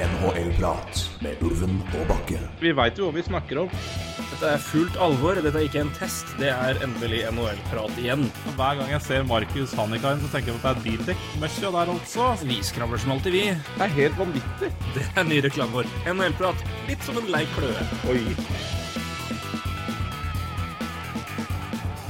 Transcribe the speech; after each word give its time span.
NHL-prat 0.00 1.00
med 1.20 1.42
Ulven 1.44 1.80
og 1.98 2.06
Bakke. 2.08 2.38
Vi 2.62 2.70
veit 2.76 2.96
jo 2.96 3.08
hva 3.08 3.12
vi 3.18 3.24
snakker 3.26 3.58
om. 3.60 3.74
Dette 4.30 4.52
er 4.54 4.62
fullt 4.64 4.96
alvor. 5.02 5.36
Dette 5.36 5.60
er 5.60 5.66
ikke 5.66 5.82
en 5.82 5.92
test. 5.98 6.30
Det 6.40 6.48
er 6.48 6.80
endelig 6.86 7.20
NHL-prat 7.28 8.00
igjen. 8.00 8.24
Hver 8.56 8.80
gang 8.80 8.88
jeg 8.94 9.04
ser 9.04 9.28
Markus 9.28 9.74
Hannikainen, 9.76 10.24
så 10.24 10.32
tenker 10.32 10.54
jeg 10.54 10.56
på 10.56 10.70
at 10.70 10.80
det 10.80 10.80
er 10.80 10.86
bildekk-møkkja 10.86 11.72
der 11.76 11.92
altså. 11.92 12.30
Vi 12.48 12.58
skravler 12.64 13.02
som 13.02 13.12
alltid, 13.16 13.36
vi. 13.36 13.44
Det 13.52 13.86
er 13.86 13.96
helt 13.98 14.20
vanvittig. 14.22 14.72
Det 14.96 15.06
er 15.12 15.28
ny 15.28 15.44
reklame 15.44 15.76
vår. 15.82 15.94
NHL-prat. 16.16 16.68
Litt 16.88 17.04
som 17.04 17.20
en 17.20 17.32
lei 17.36 17.44
kløe. 17.58 17.88
Oi. 18.08 18.24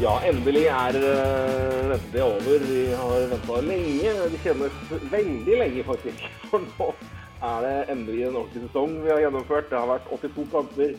Ja, 0.01 0.15
endelig 0.25 0.69
er 0.73 0.97
det 0.97 2.23
over. 2.25 2.69
Vi 2.71 2.85
har 2.97 3.31
venta 3.35 3.63
lenge. 3.67 4.15
Det 4.31 4.45
kjennes 4.47 4.85
veldig 5.11 5.65
lenge, 5.65 5.89
faktisk. 5.91 6.29
For 6.53 6.63
nå 6.71 6.95
er 7.41 7.65
det 7.65 7.77
endelig 7.95 8.27
en 8.27 8.37
ordentlig 8.43 8.67
sesong 8.67 8.99
vi 9.05 9.13
har 9.13 9.23
gjennomført. 9.25 9.71
Det 9.71 9.79
har 9.79 9.89
vært 9.89 10.11
82 10.13 10.47
kamper. 10.53 10.99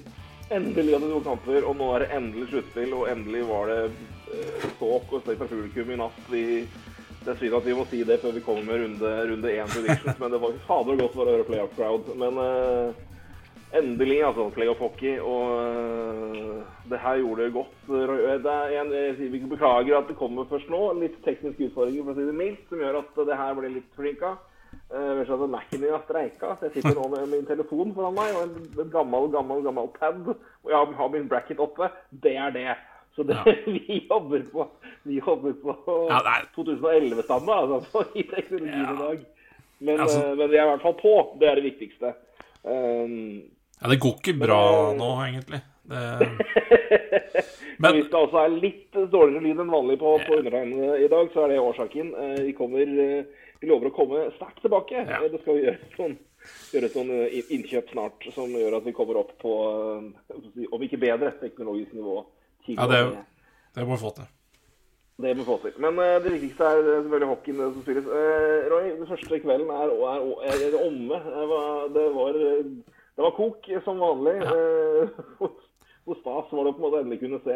Endelig 0.52 0.96
82 0.98 1.22
kamper, 1.28 1.68
og 1.68 1.78
nå 1.80 1.92
er 1.96 2.06
det 2.06 2.16
endelig 2.18 2.48
sluttspill. 2.52 2.96
Og 2.98 3.12
endelig 3.12 3.44
var 3.50 3.70
det 3.72 3.82
ståk 4.78 5.14
og 5.14 5.22
støy 5.22 5.36
fra 5.36 5.50
publikum 5.52 5.94
i 5.94 6.00
natt. 6.02 6.26
Vi, 6.32 6.44
det 7.22 7.36
er 7.36 7.40
synd 7.40 7.60
at 7.60 7.70
vi 7.70 7.78
må 7.78 7.86
si 7.92 8.02
det 8.08 8.20
før 8.24 8.36
vi 8.36 8.44
kommer 8.46 8.68
med 8.68 8.84
runde, 8.86 9.14
runde 9.32 9.54
1 9.54 9.76
predictions, 9.76 10.20
men 10.20 10.34
det 10.34 10.42
var 10.42 10.60
fader 10.68 11.00
godt 11.04 11.16
for 11.16 11.28
å 11.28 11.36
høre 11.36 11.48
playoff 11.48 11.78
crowd. 11.78 12.14
Men 12.20 12.42
uh, 12.42 13.08
Endelig, 13.72 14.18
altså. 14.28 14.50
Playoff-hockey. 14.52 15.20
Og 15.24 15.44
øh, 15.64 16.58
det 16.92 17.00
her 17.00 17.22
gjorde 17.22 17.44
det 17.44 17.54
godt. 17.54 17.76
Er 17.90 18.82
en, 18.82 18.92
vi 19.32 19.40
beklager 19.40 19.98
at 19.98 20.10
det 20.10 20.18
kommer 20.20 20.44
først 20.50 20.70
nå. 20.70 20.82
Litt 21.00 21.16
tekniske 21.24 21.70
utfordringer, 21.70 22.04
for 22.04 22.12
å 22.12 22.18
si 22.18 22.28
det 22.28 22.36
mildt, 22.36 22.66
som 22.70 22.84
gjør 22.84 23.00
at 23.00 23.22
det 23.30 23.38
her 23.40 23.56
ble 23.56 23.72
litt 23.78 23.94
forsinka. 23.96 24.34
Uh, 24.92 25.22
at 25.24 25.50
Mac-en 25.50 25.82
min 25.82 25.92
har 25.94 26.02
streika, 26.04 26.56
så 26.60 26.68
jeg 26.68 26.74
sitter 26.82 26.98
nå 26.98 27.06
med 27.14 27.30
min 27.32 27.46
telefon 27.48 27.94
foran 27.96 28.16
meg 28.18 28.34
og 28.36 28.42
en, 28.44 28.90
gammel, 28.92 29.30
gammel 29.32 29.62
gammel 29.64 29.88
pad. 29.96 30.34
Og 30.66 30.74
jeg 30.74 30.96
har 30.98 31.12
min 31.14 31.30
bracket 31.32 31.62
oppe. 31.64 31.88
Det 32.24 32.34
er 32.36 32.52
det. 32.52 32.74
Så 33.16 33.24
det, 33.24 33.38
ja. 33.40 33.54
vi 33.78 34.02
jobber 34.10 34.44
på 34.52 34.68
vi 35.04 35.20
jobber 35.20 35.56
på 35.64 35.96
ja, 36.10 36.20
2011-standard 36.58 37.72
altså, 37.78 38.04
i 38.20 38.26
teknologien 38.28 38.84
ja. 38.84 38.92
i 38.92 39.02
dag. 39.06 39.24
Men, 39.80 40.00
altså, 40.00 40.20
uh, 40.28 40.38
men 40.38 40.52
vi 40.52 40.60
er 40.60 40.68
i 40.68 40.70
hvert 40.74 40.86
fall 40.86 41.00
på. 41.00 41.16
Det 41.40 41.50
er 41.50 41.60
det 41.62 41.66
viktigste. 41.70 42.14
Um, 42.64 43.42
ja, 43.82 43.90
det 43.90 44.02
går 44.04 44.20
ikke 44.20 44.38
bra 44.44 44.62
nå, 44.94 45.12
egentlig. 45.26 45.64
Det... 45.92 46.02
Men 47.82 47.96
hvis 47.98 48.10
det 48.12 48.20
også 48.20 48.44
er 48.44 48.60
litt 48.62 48.98
dårligere 49.10 49.42
lyd 49.42 49.62
enn 49.64 49.72
vanlig 49.74 49.98
på, 50.02 50.12
på 50.28 50.38
undertegnede 50.38 51.00
i 51.02 51.08
dag, 51.10 51.32
så 51.34 51.46
er 51.46 51.54
det 51.54 51.62
årsaken. 51.64 52.12
Eh, 52.14 52.42
vi 52.46 52.54
kommer 52.58 52.92
eh, 53.06 53.48
Vi 53.62 53.70
lover 53.70 53.92
å 53.92 53.94
komme 53.96 54.26
sterkt 54.36 54.64
tilbake. 54.64 55.06
Ja. 55.06 55.22
Det 55.30 55.42
skal 55.44 55.58
vi 55.58 55.66
gjøre 55.68 55.90
sånn, 56.00 56.18
gjøre 56.74 56.92
sånn 56.96 57.16
innkjøp 57.58 57.94
snart 57.94 58.28
som 58.36 58.54
gjør 58.58 58.80
at 58.80 58.88
vi 58.88 58.96
kommer 58.98 59.22
opp 59.22 59.34
på, 59.42 59.56
om 60.72 60.86
ikke 60.88 61.02
bedre, 61.02 61.36
teknologisk 61.42 61.94
nivå. 61.98 62.22
Ja, 62.70 62.88
det, 62.90 63.02
det 63.76 63.86
må 63.86 63.96
vi 63.96 64.04
få 64.04 64.14
til. 64.18 64.30
Det 65.22 65.34
må 65.36 65.44
vi 65.44 65.48
få 65.48 65.58
til. 65.62 65.74
Men 65.82 65.98
uh, 66.02 66.18
det 66.24 66.34
viktigste 66.34 66.66
er 66.66 66.84
selvfølgelig 66.88 67.30
hockeyen 67.30 67.62
som 67.62 67.82
spilles. 67.86 68.08
Uh, 68.10 68.70
Roy, 68.74 68.88
den 68.98 69.10
første 69.10 69.42
kvelden 69.44 69.74
er, 69.74 69.94
er, 70.12 70.24
er, 70.50 70.64
er 70.68 70.78
omme. 70.82 71.20
Det 71.96 72.06
var, 72.16 72.40
det 72.42 73.26
var 73.26 73.36
kok 73.38 73.70
som 73.86 74.02
vanlig. 74.02 74.40
Ja. 74.42 74.56
Uh, 75.42 75.50
hvor 76.04 76.18
stas 76.18 76.52
var 76.52 76.66
det 76.66 76.74
på 76.74 76.82
en 76.82 76.86
måte 76.88 77.00
endelig 77.04 77.20
kunne 77.22 77.40
se 77.46 77.56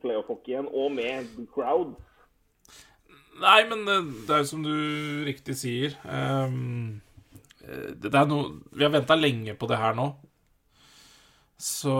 playoff-hockey 0.00 0.54
igjen, 0.54 0.68
og 0.72 0.94
med 0.96 1.26
crowd. 1.52 1.92
Nei, 3.42 3.58
men 3.68 3.84
det 3.86 4.32
er 4.32 4.42
jo 4.42 4.48
som 4.48 4.62
du 4.64 4.72
riktig 5.26 5.56
sier. 5.60 5.96
Um, 6.04 7.02
det 7.66 8.12
er 8.14 8.28
noe 8.30 8.60
Vi 8.76 8.84
har 8.86 8.92
venta 8.94 9.16
lenge 9.18 9.56
på 9.58 9.68
det 9.70 9.80
her 9.80 9.96
nå. 9.98 10.10
Så 11.58 11.92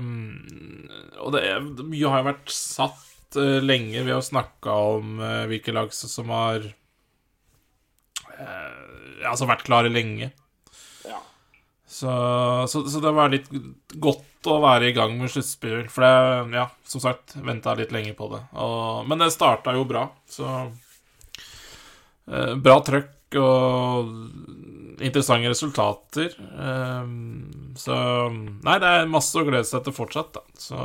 um, 0.00 0.88
Og 1.20 1.34
det 1.34 1.44
er, 1.44 1.60
mye 1.60 2.10
har 2.10 2.22
jo 2.22 2.30
vært 2.30 2.54
satt 2.54 3.38
uh, 3.38 3.60
lenge. 3.62 4.02
Vi 4.06 4.14
har 4.14 4.24
snakka 4.24 4.78
om 4.96 5.18
uh, 5.20 5.44
hvilke 5.50 5.74
lag 5.76 5.92
som 5.94 6.32
har 6.34 6.64
uh, 8.32 9.28
Altså 9.28 9.48
vært 9.48 9.66
klare 9.68 9.92
lenge. 9.92 10.30
Ja. 11.08 11.20
Så, 11.86 12.10
så, 12.68 12.82
så, 12.88 13.00
det 13.00 13.12
var 13.14 13.32
litt 13.32 13.48
godt 14.02 14.48
å 14.50 14.58
være 14.60 14.90
i 14.90 14.96
gang 14.96 15.14
med 15.20 15.30
sluttspill. 15.32 15.86
For 15.92 16.04
det, 16.04 16.56
ja, 16.58 16.66
som 16.88 17.00
sagt, 17.04 17.36
venta 17.44 17.76
litt 17.78 17.92
lenge 17.94 18.12
på 18.18 18.28
det. 18.32 18.42
Og, 18.60 19.04
men 19.08 19.22
det 19.22 19.30
starta 19.32 19.72
jo 19.76 19.86
bra, 19.88 20.08
så 20.28 20.66
Bra 22.24 22.78
trøkk 22.86 23.36
og 23.36 24.12
interessante 25.04 25.50
resultater. 25.50 26.34
Um, 26.54 27.74
så 27.76 27.96
Nei, 28.30 28.78
det 28.80 28.90
er 28.90 29.10
masse 29.10 29.36
å 29.38 29.44
glede 29.46 29.66
seg 29.68 29.84
til 29.84 29.96
fortsatt, 29.96 30.32
da. 30.38 30.44
Så 30.60 30.78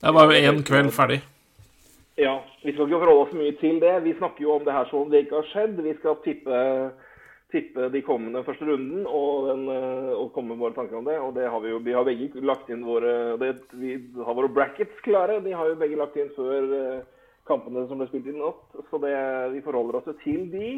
det 0.00 0.08
er 0.08 0.16
bare 0.16 0.40
én 0.40 0.62
kveld 0.66 0.92
ferdig. 0.96 1.20
Ja. 2.20 2.38
Vi 2.62 2.74
skal 2.74 2.88
ikke 2.88 3.00
forholde 3.00 3.24
oss 3.24 3.36
mye 3.36 3.52
til 3.60 3.78
det. 3.80 3.94
Vi 4.04 4.16
snakker 4.18 4.44
jo 4.44 4.58
om 4.58 4.64
det 4.66 4.74
her 4.76 4.88
som 4.90 5.06
om 5.06 5.12
det 5.12 5.24
ikke 5.24 5.38
har 5.38 5.46
skjedd. 5.48 5.78
Vi 5.80 5.94
skal 5.96 6.18
tippe, 6.24 6.58
tippe 7.52 7.88
de 7.94 8.02
kommende 8.04 8.42
første 8.44 8.66
runden 8.68 9.06
og, 9.08 9.46
den, 9.48 9.62
eh, 9.72 10.10
og, 10.12 10.26
komme 10.34 10.52
med 10.52 10.60
våre 10.66 10.76
tanker 10.76 10.98
om 10.98 11.06
det. 11.08 11.16
Og 11.24 11.32
det 11.38 11.48
har 11.48 11.62
vi 11.64 11.72
jo. 11.72 11.78
Vi 11.84 11.94
har 11.96 12.04
begge 12.04 12.44
lagt 12.44 12.68
inn 12.68 12.84
våre 12.84 13.14
det, 13.40 13.54
Vi 13.80 13.96
har 13.96 14.36
våre 14.36 14.52
brackets 14.52 15.00
klare. 15.06 15.40
De 15.40 15.56
har 15.56 15.72
jo 15.72 15.80
begge 15.80 15.96
lagt 16.00 16.20
inn 16.20 16.28
før 16.36 16.68
eh, 16.80 17.00
kampene 17.50 17.86
som 17.90 18.00
ble 18.00 18.06
spilt 18.10 18.30
i 18.30 18.36
natt. 18.36 18.78
Så 18.90 19.00
det, 19.02 19.16
vi 19.56 19.64
forholder 19.64 19.98
oss 19.98 20.08
til 20.22 20.46
de. 20.52 20.70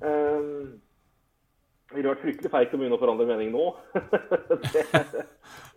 Um, 0.00 0.80
det 1.92 1.98
ville 1.98 2.12
vært 2.14 2.22
fryktelig 2.24 2.50
feigt 2.54 2.72
å 2.72 2.78
begynne 2.80 2.96
å 2.96 3.02
forandre 3.02 3.28
mening 3.28 3.50
nå. 3.52 3.66
det, 4.72 4.84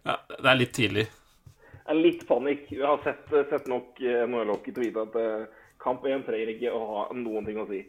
ja, 0.08 0.16
det 0.32 0.48
er 0.48 0.60
litt 0.60 0.72
tidlig 0.78 1.04
Det 1.10 1.92
er 1.92 2.00
litt 2.00 2.24
panikk. 2.30 2.70
Vi 2.72 2.80
har 2.80 3.02
sett, 3.04 3.26
sett 3.52 3.68
nok 3.68 4.00
eh, 4.00 4.24
NHL-hockey 4.24 4.72
til 4.72 4.80
å 4.80 4.86
vite 4.86 5.04
at 5.10 5.18
uh, 5.20 5.66
kamp 5.84 6.08
1 6.08 6.24
trenger 6.30 6.54
ikke 6.54 6.72
å 6.72 6.86
ha 6.94 7.04
noen 7.20 7.50
ting 7.50 7.60
å 7.60 7.68
si. 7.68 7.82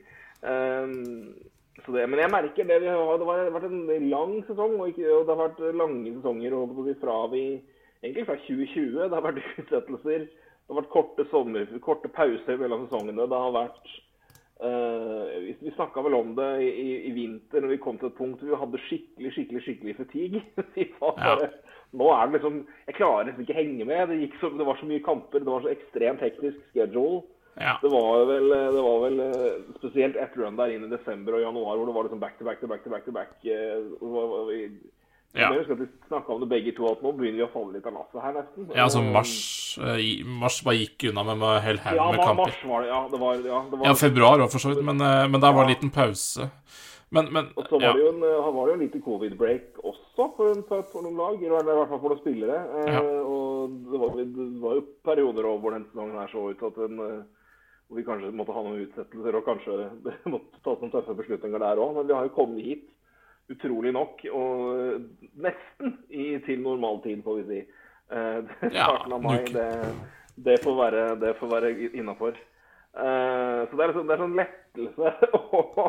Um, 0.43 1.31
det, 1.87 2.03
men 2.09 2.19
jeg 2.25 2.33
merker 2.33 2.67
det. 2.67 2.81
Vi 2.83 2.91
har, 2.91 3.15
det 3.21 3.29
har 3.31 3.55
vært 3.55 3.69
en 3.71 4.11
lang 4.11 4.35
sesong, 4.49 4.75
og, 4.81 4.91
ikke, 4.91 5.07
og 5.13 5.29
det 5.29 5.37
har 5.37 5.43
vært 5.45 5.79
lange 5.79 6.17
sesonger 6.17 6.59
fra 7.05 7.21
vi, 7.31 7.45
egentlig 8.03 8.27
fra 8.27 8.39
2020. 8.43 8.91
Det 9.05 9.15
har 9.15 9.27
vært 9.29 9.43
utsettelser. 9.63 10.27
Det 10.67 10.75
har 10.75 10.81
vært 10.83 10.93
korte, 10.93 11.29
sommer, 11.31 11.79
korte 11.85 12.11
pauser 12.11 12.59
mellom 12.59 12.87
sesongene. 12.87 13.29
Det 13.31 13.39
har 13.45 13.55
vært 13.55 13.93
uh, 14.65 15.37
Vi, 15.45 15.55
vi 15.63 15.75
snakka 15.77 16.03
vel 16.03 16.19
om 16.19 16.35
det 16.39 16.51
i, 16.65 16.73
i, 16.73 16.89
i, 17.07 17.13
vinter 17.15 17.63
når 17.63 17.77
vi 17.77 17.83
kom 17.85 18.01
til 18.01 18.11
et 18.11 18.19
punkt 18.19 18.43
hvor 18.43 18.51
vi 18.51 18.61
hadde 18.65 18.83
skikkelig 18.89 19.33
skikkelig, 19.37 19.63
skikkelig 19.69 19.97
fatigue. 20.01 20.43
ja 21.23 21.39
nå 21.95 22.11
er 22.13 22.27
det 22.27 22.39
liksom 22.39 22.59
Jeg 22.89 22.99
klarer 22.99 23.29
liksom 23.29 23.47
ikke 23.47 23.57
henge 23.61 23.87
med. 23.89 24.11
Det, 24.11 24.31
så, 24.41 24.51
det, 24.51 24.67
var 24.67 24.79
så 24.81 24.89
mye 24.91 25.05
kamper, 25.05 25.43
det 25.43 25.53
var 25.53 25.65
så 25.65 25.73
ekstremt 25.73 26.25
hektisk 26.25 26.59
schedule. 26.71 27.23
Ja. 27.57 27.79
Det, 27.81 27.89
var 27.89 28.27
vel, 28.29 28.51
det 28.53 28.83
var 28.85 28.99
vel 29.07 29.23
eh, 29.25 29.61
spesielt 29.79 30.19
et 30.21 30.35
run 30.37 30.59
der 30.59 30.75
inn 30.75 30.85
i 30.85 30.93
desember 30.93 31.39
og 31.39 31.47
januar 31.47 31.79
hvor 31.79 31.89
det 31.89 31.95
var 31.97 32.05
liksom 32.09 32.21
back 32.21 32.37
to 32.37 32.45
back 32.45 32.61
to 32.61 32.69
back 32.69 32.85
to 32.85 32.91
back. 32.93 33.07
to 33.07 33.15
back. 33.17 33.33
Vi, 33.41 34.69
ja. 35.37 35.49
Jeg 35.53 35.63
husker 35.63 35.77
at 35.77 35.81
vi 35.81 35.89
snakka 36.09 36.33
om 36.33 36.45
det 36.45 36.51
begge 36.53 36.73
to, 36.77 36.85
at 36.89 37.01
nå 37.05 37.13
begynner 37.17 37.43
vi 37.43 37.47
å 37.47 37.53
falle 37.53 37.77
litt 37.77 37.89
av 37.89 37.97
lasset 37.97 38.23
her, 38.25 38.37
nesten. 38.37 38.69
Ja, 38.73 38.87
altså 38.87 39.03
mars, 39.05 39.33
eh, 39.33 39.66
mars 40.41 40.61
bare 40.65 40.81
gikk 40.81 41.09
unna 41.11 41.25
med 41.27 41.43
en 41.43 41.63
hel 41.65 41.81
haug 41.85 42.03
med 42.15 42.23
kamper. 42.23 42.43
Mars 42.43 42.61
var 42.65 42.85
det, 42.85 42.91
ja. 42.91 43.01
Det 43.13 43.23
var, 43.23 43.41
ja, 43.41 43.63
det 43.71 43.79
var, 43.79 43.87
ja 43.89 43.95
februar 44.01 44.45
òg, 44.45 44.51
for 44.53 44.63
så 44.63 44.73
vidt, 44.73 44.85
men, 44.87 45.03
men 45.03 45.43
der 45.43 45.53
var 45.53 45.65
det 45.65 45.69
en 45.71 45.75
liten 45.77 45.95
pause. 45.95 46.51
Men, 47.15 47.29
men, 47.33 47.53
og 47.55 47.69
så 47.69 47.79
var, 47.79 47.95
det 47.95 48.03
jo 48.03 48.09
en, 48.11 48.25
var 48.25 48.67
det 48.67 48.73
jo 48.73 48.77
en 48.77 48.83
liten 48.83 49.03
covid-break 49.05 49.79
også 49.87 50.27
for, 50.35 50.51
en, 50.51 50.65
for, 50.67 51.05
noen 51.05 51.21
lag. 51.21 51.39
I 51.39 51.53
hvert 51.53 51.93
fall 51.93 52.03
for 52.03 52.13
noen 52.13 52.23
spillere. 52.23 52.59
Eh, 52.81 52.91
ja. 52.97 53.03
og 53.23 53.77
det 53.93 54.01
var, 54.03 54.19
det 54.19 54.49
var, 54.65 54.75
jo 54.81 54.85
perioder 55.07 55.49
hvor 55.63 55.77
den 55.77 55.87
sesongen 55.93 56.19
her 56.19 56.33
så 56.33 56.49
ut 56.51 56.67
at 56.67 56.83
en, 56.89 57.01
eh, 57.05 57.55
hvor 57.87 58.01
vi 58.01 58.07
kanskje 58.09 58.35
måtte 58.35 58.57
ha 58.57 58.65
noen 58.67 58.83
utsettelser 58.89 59.39
og 59.39 59.47
kanskje 59.47 59.79
måtte 60.35 60.63
ta 60.65 60.75
noen 60.75 60.95
tøffe 60.97 61.17
beslutninger 61.23 61.63
der 61.63 61.83
òg. 61.85 61.95
Men 62.01 62.11
vi 62.11 62.19
har 62.19 62.27
jo 62.27 62.37
kommet 62.41 62.67
hit, 62.67 62.87
utrolig 63.55 63.95
nok, 63.95 64.27
og 64.35 64.67
eh, 64.75 65.01
nesten 65.47 65.99
i, 66.11 66.33
til 66.49 66.63
normaltid, 66.67 67.23
får 67.27 67.43
vi 67.45 67.49
si. 67.53 67.83
Eh, 68.11 68.71
starten 68.71 69.13
av 69.13 69.23
mai, 69.23 69.41
det, 69.51 69.71
det, 70.35 70.61
får 70.63 70.77
være, 70.83 71.07
det 71.23 71.35
være 71.41 71.73
innafor. 71.93 72.37
Uh, 72.97 73.67
så 73.69 73.77
det 73.77 73.83
er, 73.85 73.91
en 73.93 74.07
det 74.09 74.15
er 74.15 74.21
sånn 74.23 74.39
lettelse. 74.39 75.11
og, 75.37 75.81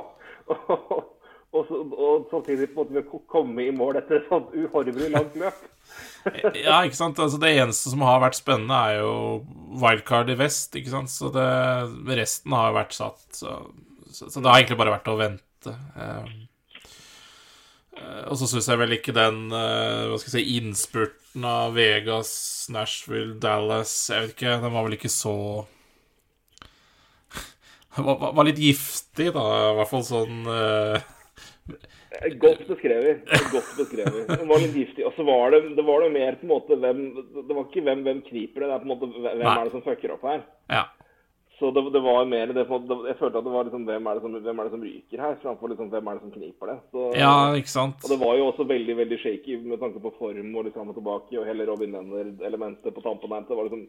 og, 0.52 1.70
og, 1.96 2.26
samtidig 2.32 2.68
på 2.74 2.84
en 2.84 2.98
måte 2.98 3.22
komme 3.32 3.64
i 3.64 3.72
mål 3.76 4.02
etter 4.02 4.20
et 4.20 4.28
sånt 4.28 4.52
uhorvelig 4.52 5.12
langt 5.14 5.38
løp. 5.40 5.62
ja, 6.66 6.82
ikke 6.84 7.00
sant. 7.00 7.22
Altså, 7.24 7.40
det 7.40 7.54
eneste 7.56 7.94
som 7.94 8.04
har 8.04 8.20
vært 8.26 8.40
spennende, 8.40 8.82
er 8.90 9.00
jo 9.06 9.14
wildcard 9.80 10.34
i 10.34 10.40
vest, 10.40 10.76
ikke 10.76 10.92
sant. 10.98 11.14
Så 11.14 11.32
det, 11.36 11.48
resten 12.20 12.58
har 12.58 12.76
vært 12.76 12.98
satt. 12.98 13.24
Så, 13.32 13.56
så, 14.12 14.28
så, 14.28 14.42
det 14.42 14.52
har 14.52 14.60
egentlig 14.60 14.82
bare 14.82 14.98
vært 14.98 15.12
å 15.14 15.20
vente. 15.22 15.78
Um, 15.96 16.47
og 18.28 18.38
så 18.40 18.48
syns 18.50 18.68
jeg 18.70 18.80
vel 18.82 18.96
ikke 18.98 19.16
den 19.16 19.48
uh, 19.54 20.08
hva 20.12 20.20
skal 20.20 20.34
jeg 20.34 20.46
si, 20.46 20.58
innspurten 20.60 21.46
av 21.48 21.76
Vegas, 21.78 22.32
Nashville, 22.74 23.38
Dallas 23.42 23.94
Jeg 24.12 24.26
vet 24.26 24.36
ikke, 24.36 24.56
den 24.64 24.74
var 24.76 24.88
vel 24.88 24.98
ikke 24.98 25.12
så 25.14 25.36
var, 28.08 28.18
var, 28.30 28.44
litt 28.48 28.62
giftig, 28.62 29.32
da. 29.36 29.46
I 29.72 29.78
hvert 29.80 29.92
fall 29.92 30.06
sånn 30.08 30.44
uh, 30.50 30.98
Godt 32.42 32.64
beskrevet. 32.66 33.26
Godt 33.52 33.74
beskrevet. 33.78 34.30
Den 34.32 34.48
var 34.50 34.62
litt 34.64 34.74
giftig. 34.74 35.04
Og 35.06 35.14
så 35.14 35.26
var 35.28 35.52
det, 35.54 35.60
det 35.78 35.84
var 35.86 36.02
det 36.02 36.14
mer 36.16 36.38
på 36.40 36.48
en 36.48 36.54
måte 36.54 36.78
hvem 36.80 37.02
Det 37.20 37.52
var 37.52 37.66
ikke 37.68 37.84
hvem 37.86 38.06
hvem 38.08 38.22
kniper 38.26 38.64
det, 38.64 38.70
det 38.70 38.74
er 38.74 38.82
på 38.82 38.88
en 38.88 38.94
måte 38.94 39.10
hvem 39.12 39.44
Nei. 39.44 39.54
er 39.54 39.68
det 39.68 39.74
som 39.76 39.84
fucker 39.86 40.16
opp 40.16 40.26
her. 40.26 40.42
Ja. 40.72 40.86
Så 41.58 41.72
det, 41.74 41.82
det 41.92 42.00
var 42.06 42.26
mer 42.30 42.46
det, 42.54 42.68
Jeg 42.68 42.68
følte 43.18 43.38
at 43.40 43.44
det 43.48 43.52
var 43.54 43.64
liksom 43.66 43.86
hvem 43.88 44.06
er 44.08 44.14
det 44.14 44.22
som, 44.22 44.34
hvem 44.46 44.60
er 44.60 44.64
det 44.68 44.72
som 44.76 44.84
ryker 44.86 45.22
her, 45.24 45.38
framfor 45.42 45.70
liksom 45.72 45.90
hvem 45.90 46.08
er 46.08 46.14
det 46.14 46.22
som 46.22 46.32
kniper 46.36 46.68
det. 46.70 46.76
Så, 46.94 47.06
ja, 47.18 47.32
ikke 47.58 47.72
sant? 47.74 48.04
Og 48.06 48.10
det 48.14 48.20
var 48.22 48.36
jo 48.38 48.46
også 48.52 48.68
veldig 48.70 48.96
veldig 49.00 49.18
shaky 49.24 49.56
med 49.66 49.80
tanke 49.82 50.00
på 50.04 50.12
form 50.20 50.52
og 50.56 50.66
litt 50.68 50.76
fram 50.78 50.92
og 50.94 50.96
tilbake, 51.00 51.34
og 51.40 51.48
hele 51.50 51.66
Robin 51.66 51.96
Lenner-elementet 51.98 52.94
på 52.94 53.02
tampen 53.02 53.30
der. 53.34 53.48
Det 53.50 53.58
var 53.58 53.64
liksom 53.70 53.88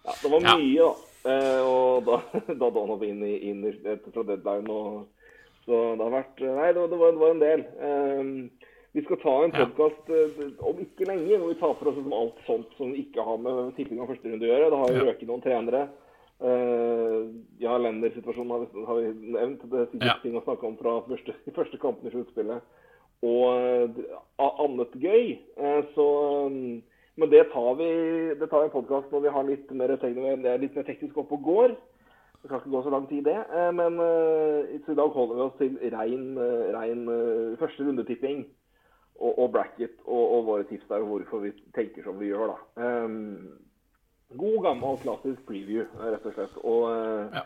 Ja, 0.00 0.12
det 0.22 0.30
var 0.32 0.40
Ja. 0.40 0.56
mye, 0.56 0.80
da. 0.80 1.30
Eh, 1.30 1.60
og 1.68 2.04
da, 2.06 2.16
da 2.62 2.70
Donovan 2.72 3.02
inn, 3.04 3.22
i- 3.22 3.50
inn 3.50 3.64
i- 3.68 3.76
etter 3.84 4.10
fra 4.14 4.22
deadline 4.24 4.70
og 4.70 5.06
Så 5.66 5.76
det 5.98 6.00
har 6.00 6.14
vært 6.14 6.40
Nei, 6.40 6.72
det, 6.72 6.80
var- 6.80 6.88
det, 6.88 6.98
var, 6.98 7.10
det 7.12 7.20
var 7.20 7.30
en 7.30 7.44
del. 7.44 7.60
Eh, 7.60 8.48
vi 8.96 9.02
skal 9.04 9.16
ta 9.20 9.34
en 9.44 9.52
Ja. 9.52 9.66
om 10.64 10.78
ikke 10.80 11.04
lenge 11.06 11.36
hvor 11.36 11.48
vi 11.52 11.60
tar 11.60 11.74
for 11.76 11.90
oss 11.92 11.96
liksom 12.00 12.12
alt 12.16 12.40
sånt 12.46 12.72
som 12.78 12.94
ikke 12.96 13.22
har 13.22 13.36
med 13.36 13.76
tipping 13.76 14.00
av 14.00 14.08
første 14.08 14.24
runde 14.32 14.40
å 14.48 14.50
gjøre. 14.50 14.70
Det 14.70 14.78
har 14.80 14.88
jo 14.88 15.04
Ja. 15.04 15.12
røket 15.12 15.28
noen 15.28 15.42
trenere. 15.44 15.88
Eh, 16.40 17.24
ja, 17.60 17.74
Lender-situasjonen 17.78 18.50
har, 18.54 18.86
har 18.86 19.00
vi 19.00 19.32
nevnt. 19.34 19.64
Det 19.70 19.80
er 19.80 19.90
sikkert 19.92 20.08
Ja. 20.08 20.18
ting 20.22 20.36
å 20.38 20.44
snakke 20.44 20.64
om 20.66 20.76
fra 20.80 21.00
første, 21.04 21.34
første 21.52 21.78
kampene 21.78 22.08
i 22.08 22.14
sluttspillet. 22.14 22.62
Og 23.22 23.44
eh, 23.60 24.16
annet 24.40 24.94
gøy. 24.96 25.38
Eh, 25.56 25.82
Så 25.94 26.06
Men 27.20 27.28
det 27.28 27.50
tar 27.52 27.74
vi 27.76 28.34
det 28.38 28.48
tar 28.48 28.64
en 28.64 28.70
podkast 28.70 29.10
når 29.12 29.20
vi 29.22 29.28
har 29.34 29.44
litt 29.44 29.70
mer, 29.76 29.90
er 29.90 30.58
litt 30.58 30.74
mer 30.76 30.84
teknisk 30.84 31.18
oppe 31.18 31.34
og 31.36 31.42
går. 31.44 31.76
Det 32.40 32.48
kan 32.48 32.60
ikke 32.60 32.70
gå 32.72 32.82
så 32.84 32.90
lang 32.90 33.06
tid, 33.10 33.24
det. 33.24 33.36
Men 33.74 33.98
i 34.72 34.78
dag 34.96 35.10
holder 35.12 35.34
vi 35.36 35.42
oss 35.42 35.58
til 35.58 35.76
rein, 35.92 36.38
rein 36.72 37.02
første 37.60 37.84
rundetipping 37.84 38.46
og, 39.20 39.38
og 39.38 39.52
bracket 39.52 39.98
og, 40.06 40.22
og 40.38 40.46
våre 40.46 40.64
tips 40.70 40.88
der, 40.88 41.02
og 41.04 41.08
hvorfor 41.10 41.42
vi 41.44 41.52
tenker 41.76 42.02
som 42.06 42.16
vi 42.18 42.30
gjør, 42.30 42.54
da. 42.54 42.86
Um, 43.04 43.58
god, 44.36 44.62
gammel, 44.62 44.98
klassisk 45.02 45.42
preview, 45.48 45.86
rett 46.00 46.26
og 46.26 46.36
slett. 46.36 46.58
Og 46.62 46.90
eh, 46.92 47.40
Ja. 47.40 47.44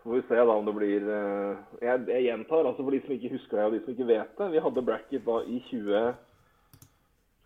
så 0.00 0.08
får 0.10 0.14
vi 0.18 0.22
se 0.28 0.40
da 0.40 0.56
om 0.58 0.66
det 0.66 0.74
blir 0.76 1.08
eh, 1.08 1.56
jeg, 1.82 2.06
jeg 2.08 2.26
gjentar, 2.28 2.66
altså 2.66 2.82
for 2.84 2.90
de 2.90 3.00
som 3.04 3.14
ikke 3.16 3.32
husker 3.36 3.56
det, 3.56 3.64
og 3.64 3.72
de 3.72 3.80
som 3.84 3.94
ikke 3.94 4.10
vet 4.10 4.34
det. 4.38 4.50
Vi 4.52 4.64
hadde 4.66 4.86
bracket 4.90 5.24
da 5.26 5.40
i 5.46 5.62
20... 5.70 6.14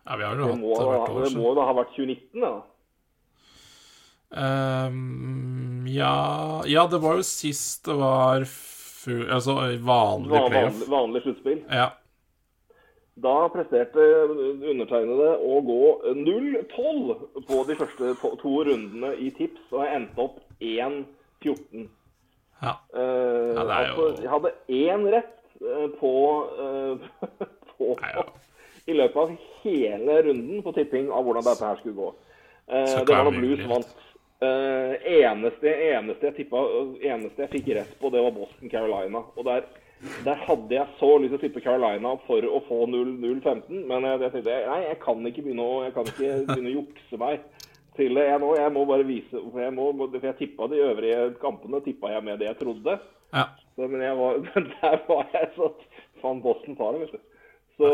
Ja, 0.09 0.15
vi 0.17 0.23
har 0.25 0.35
jo 0.39 0.45
hatt 0.49 0.57
det 0.57 0.89
hvert 0.89 1.09
år 1.13 1.23
det 1.27 1.37
må 1.37 1.53
da 1.53 1.65
ha 1.67 1.73
vært 1.77 1.91
2019, 1.93 2.41
da. 2.41 2.53
Um, 4.29 5.87
ja 5.89 6.61
Ja, 6.69 6.83
det 6.85 6.99
var 7.01 7.15
jo 7.17 7.23
sist 7.25 7.87
det 7.87 7.95
var 7.97 8.43
full, 8.45 9.23
altså 9.31 9.55
vanlig 9.81 10.29
playoff. 10.29 10.75
Vanlig, 10.75 10.89
vanlig 10.91 11.21
sluttspill. 11.23 11.63
Ja. 11.69 11.87
Da 13.23 13.49
presterte 13.51 14.03
undertegnede 14.69 15.29
å 15.43 15.59
gå 15.65 15.79
0-12 16.15 17.15
på 17.49 17.61
de 17.67 17.75
første 17.79 18.13
to, 18.21 18.33
to 18.41 18.51
rundene 18.67 19.09
i 19.19 19.31
tips, 19.35 19.61
og 19.73 19.83
jeg 19.83 19.95
endte 19.97 20.23
opp 20.23 20.37
1-14. 20.61 21.87
ja. 22.61 22.73
Uh, 22.93 23.55
Ja, 23.55 23.63
det 23.63 23.75
er 23.75 23.87
jo- 23.87 24.07
altså, 24.07 24.21
jeg 24.21 24.29
hadde 24.29 24.51
én 24.69 25.07
rett 25.13 25.35
eh, 25.59 25.87
på, 25.99 26.13
uh, 26.59 26.97
på 27.77 27.95
Nei, 28.01 28.11
ja. 28.15 28.23
I 28.87 28.93
løpet 28.97 29.17
av 29.21 29.33
hele 29.63 30.21
runden 30.25 30.63
på 30.63 30.71
tipping 30.73 31.11
av 31.11 31.23
hvordan 31.27 31.43
dette 31.45 31.65
her 31.65 31.81
skulle 31.81 31.95
gå. 31.99 32.13
Uh, 32.69 32.85
det 33.05 33.09
var 33.15 33.27
da 33.27 33.33
Blues 33.35 33.65
vant. 33.69 33.95
Eneste, 34.41 35.67
eneste 35.67 36.29
jeg 36.29 36.35
tippa 36.37 36.61
Eneste 37.03 37.43
jeg 37.43 37.49
fikk 37.57 37.65
rett 37.75 37.89
på, 37.99 38.07
det 38.13 38.21
var 38.23 38.31
Boston 38.31 38.69
Carolina. 38.71 39.19
Og 39.35 39.43
der, 39.45 39.65
der 40.23 40.37
hadde 40.47 40.75
jeg 40.77 40.87
så 40.99 41.09
lyst 41.19 41.33
til 41.33 41.39
å 41.39 41.41
tippe 41.43 41.61
Carolina 41.63 42.13
for 42.27 42.45
å 42.47 42.61
få 42.67 42.85
0-0-15, 42.87 43.81
men 43.89 44.05
jeg, 44.07 44.21
jeg 44.23 44.31
tenkte 44.35 44.59
nei, 44.69 44.81
jeg 44.87 44.99
kan 45.03 45.25
ikke 45.27 45.43
begynne 45.45 45.65
å, 45.65 45.79
jeg 45.83 45.95
kan 45.97 46.07
ikke 46.07 46.29
begynne 46.47 46.71
å 46.71 46.75
jukse 46.77 47.19
meg 47.19 47.41
til 47.99 48.15
det. 48.15 48.27
Jeg, 48.29 48.39
nå, 48.39 48.53
jeg 48.55 48.71
må 48.71 48.85
bare 48.87 49.03
vise 49.03 49.41
For 49.51 49.59
jeg, 49.59 49.73
må, 49.75 49.89
for 49.97 50.27
jeg 50.29 50.37
tippa 50.39 50.69
de 50.71 50.79
øvrige 50.85 51.25
kampene 51.41 51.81
tippa 51.83 52.13
jeg 52.13 52.23
med 52.23 52.39
det 52.39 52.47
jeg 52.53 52.59
trodde. 52.61 52.99
ja. 53.35 53.47
Så, 53.75 53.87
men 53.87 54.01
jeg 54.03 54.15
var, 54.19 54.39
men 54.53 54.69
der 54.81 55.01
var 55.07 55.27
jeg 55.35 55.49
så 55.57 55.67
Faen, 56.21 56.39
Boston 56.43 56.75
tar 56.79 56.95
det, 56.95 57.01
vet 57.05 57.13
du. 57.15 57.25
Så, 57.79 57.89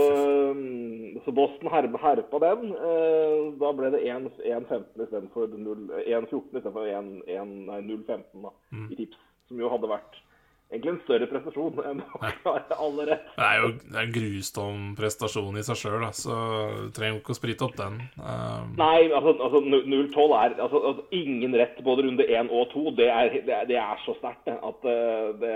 um, 0.50 1.18
så 1.22 1.34
Boston 1.38 1.70
herpa, 1.70 2.00
herpa 2.02 2.40
den. 2.42 2.72
Eh, 2.74 3.42
da 3.62 3.70
ble 3.78 3.92
det 3.94 4.00
1-15 4.10 5.04
istedenfor 5.06 5.52
1-14 5.54 6.58
istedenfor 6.58 6.88
0-15 6.90 8.50
Mm. 8.74 8.88
i 8.92 8.96
tips. 8.98 9.20
Som 9.48 9.60
jo 9.62 9.70
hadde 9.70 9.90
vært 9.92 10.18
egentlig 10.74 10.92
en 10.92 11.02
større 11.06 11.28
prestasjon 11.30 11.82
enn 11.86 12.00
å 12.02 12.20
klare 12.42 12.78
alle 12.82 13.06
rett. 13.12 13.28
Det 13.36 13.48
er 13.48 13.60
jo 13.62 13.70
det 13.80 13.96
er 13.96 14.02
en 14.02 14.14
grusom 14.16 14.86
prestasjon 14.98 15.60
i 15.60 15.64
seg 15.66 15.80
sjøl, 15.80 16.06
så 16.18 16.38
du 16.88 16.94
trenger 16.96 17.20
ikke 17.20 17.36
å 17.36 17.38
sprite 17.38 17.68
opp 17.68 17.76
den. 17.80 18.00
Um... 18.18 18.74
Nei, 18.80 19.08
altså, 19.10 19.36
altså 19.46 19.62
0-12 19.62 20.36
er 20.40 20.58
altså, 20.66 20.82
altså, 20.92 21.06
ingen 21.16 21.58
rett 21.62 21.78
både 21.86 22.08
runde 22.08 22.28
1 22.28 22.52
og 22.52 22.72
2. 22.74 22.86
Det 23.00 23.10
er, 23.14 23.38
det 23.46 23.58
er, 23.60 23.70
det 23.70 23.80
er 23.82 24.02
så 24.06 24.18
sterkt 24.20 24.50
at 24.56 24.90
eh, 24.90 25.30
det, 25.42 25.54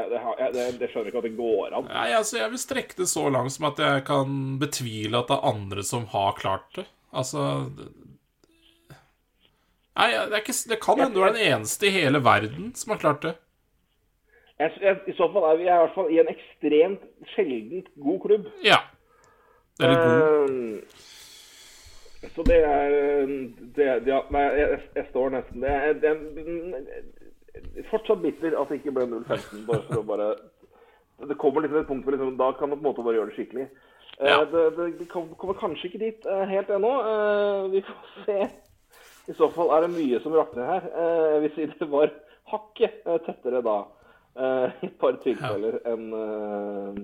det, 0.80 0.92
skjønner 0.92 1.12
ikke 1.12 1.24
at 1.24 1.30
det 1.30 1.36
går 1.40 1.80
an. 1.80 1.90
Nei, 1.90 2.10
altså, 2.20 2.40
jeg 2.44 2.54
vil 2.54 2.64
strekke 2.66 3.02
det 3.02 3.10
så 3.12 3.26
langt 3.34 3.56
som 3.56 3.70
at 3.72 3.82
jeg 3.84 4.06
kan 4.10 4.40
betvile 4.62 5.24
at 5.24 5.32
det 5.32 5.40
er 5.40 5.52
andre 5.56 5.86
som 5.88 6.08
har 6.14 6.38
klart 6.40 6.70
det. 6.78 6.88
Altså 7.10 7.50
det- 7.76 7.92
Nei, 10.00 10.14
det, 10.16 10.32
er 10.32 10.44
ikke, 10.46 10.54
det 10.72 10.78
kan 10.80 11.00
hende 11.02 11.12
du 11.18 11.24
er 11.26 11.34
den 11.36 11.44
eneste 11.44 11.90
i 11.90 11.92
hele 11.92 12.22
verden 12.24 12.70
som 12.78 12.94
har 12.94 13.02
klart 13.02 13.26
det. 13.26 13.34
Jeg, 14.60 14.72
jeg, 14.82 14.98
I 15.08 15.14
så 15.16 15.30
fall 15.32 15.46
er 15.48 15.58
vi 15.60 15.68
i 15.68 15.72
hvert 15.72 15.94
fall 15.96 16.10
i 16.12 16.20
en 16.20 16.32
ekstremt 16.34 17.04
sjeldent 17.34 17.88
god 18.04 18.20
klubb. 18.26 18.48
Ja. 18.66 18.82
Eller 19.80 20.02
god. 20.04 20.50
Uh, 20.50 20.80
så 22.36 22.44
det 22.44 22.58
er 22.68 22.90
det, 23.26 23.86
det, 24.04 24.08
ja, 24.12 24.18
Nei, 24.36 24.42
jeg, 24.60 24.80
jeg 24.96 25.06
står 25.10 25.30
nesten 25.32 25.62
det 25.64 25.70
er, 25.72 25.94
det 26.02 26.10
er 26.10 27.86
Fortsatt 27.88 28.20
bitter 28.20 28.58
at 28.60 28.68
det 28.68 28.82
ikke 28.82 28.92
ble 28.98 29.06
0-15. 29.08 29.62
Bare 29.68 29.86
for 29.88 30.02
å 30.02 30.08
bare 30.08 30.28
Det 31.30 31.38
kommer 31.40 31.64
liksom 31.64 31.80
et 31.80 31.88
punkt 31.88 32.04
hvor 32.04 32.16
liksom, 32.16 32.36
da 32.40 32.50
kan 32.60 32.70
man 32.72 32.82
på 32.82 32.84
en 32.84 32.90
måte 32.90 33.06
bare 33.06 33.18
gjøre 33.20 33.32
det 33.32 33.38
skikkelig. 33.38 33.68
Eh, 34.20 34.28
Ja. 34.28 34.42
det, 34.52 34.66
det, 34.76 34.90
det 35.00 35.08
kommer 35.12 35.56
kanskje 35.62 35.88
ikke 35.88 36.02
dit 36.04 36.28
uh, 36.28 36.44
helt 36.52 36.70
ennå. 36.76 36.92
Vi 37.72 37.82
får 37.88 38.26
se. 38.28 38.38
I 39.32 39.38
så 39.40 39.48
fall 39.56 39.72
er 39.76 39.86
det 39.88 39.94
mye 39.96 40.20
som 40.24 40.36
rakner 40.36 40.68
her. 40.74 40.92
hvis 41.46 41.58
det 41.80 41.88
var 41.92 42.12
hakket 42.52 43.04
tettere 43.26 43.64
da. 43.64 43.78
Eh, 44.40 44.78
I 44.84 44.90
et 44.90 45.00
par 45.02 45.20
tilfeller 45.24 45.80
enn 45.90 46.06
uh, 46.16 47.02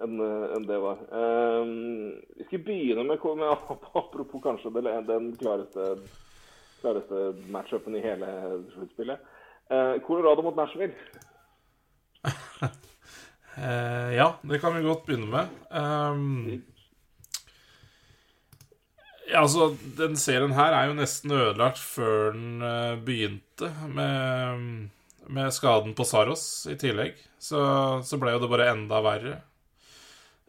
enn 0.00 0.20
eh, 0.24 0.46
enn 0.56 0.66
det 0.68 0.78
var. 0.80 1.00
Eh, 1.20 1.72
vi 2.38 2.48
skal 2.48 2.64
begynne 2.66 3.04
med, 3.04 3.24
med 3.40 3.48
apropos 4.00 4.44
kanskje 4.44 4.72
det, 4.78 4.94
den 5.08 5.30
klareste, 5.40 5.90
klareste 6.80 7.24
matchupen 7.52 7.98
i 7.98 8.04
hele 8.04 8.30
sluttspillet. 8.74 9.26
Uh, 9.70 10.00
Colorado 10.06 10.42
mot 10.42 10.56
Nashville. 10.56 10.94
Eh, 13.60 14.14
ja, 14.14 14.38
det 14.46 14.60
kan 14.62 14.72
vi 14.76 14.82
godt 14.86 15.02
begynne 15.04 15.26
med. 15.26 15.48
Um, 15.74 16.62
ja, 19.28 19.42
altså, 19.42 19.76
den 19.98 20.16
serien 20.16 20.54
her 20.56 20.72
er 20.72 20.86
jo 20.88 20.94
nesten 20.96 21.34
ødelagt 21.34 21.82
før 21.82 22.32
den 22.32 22.62
eh, 22.62 22.94
begynte, 23.04 23.68
med, 23.90 24.88
med 25.34 25.52
skaden 25.54 25.94
på 25.96 26.06
Saros 26.08 26.44
i 26.70 26.76
tillegg. 26.80 27.18
Så, 27.38 27.60
så 28.06 28.18
ble 28.20 28.34
jo 28.34 28.42
det 28.42 28.50
bare 28.52 28.70
enda 28.72 29.00
verre. 29.04 29.38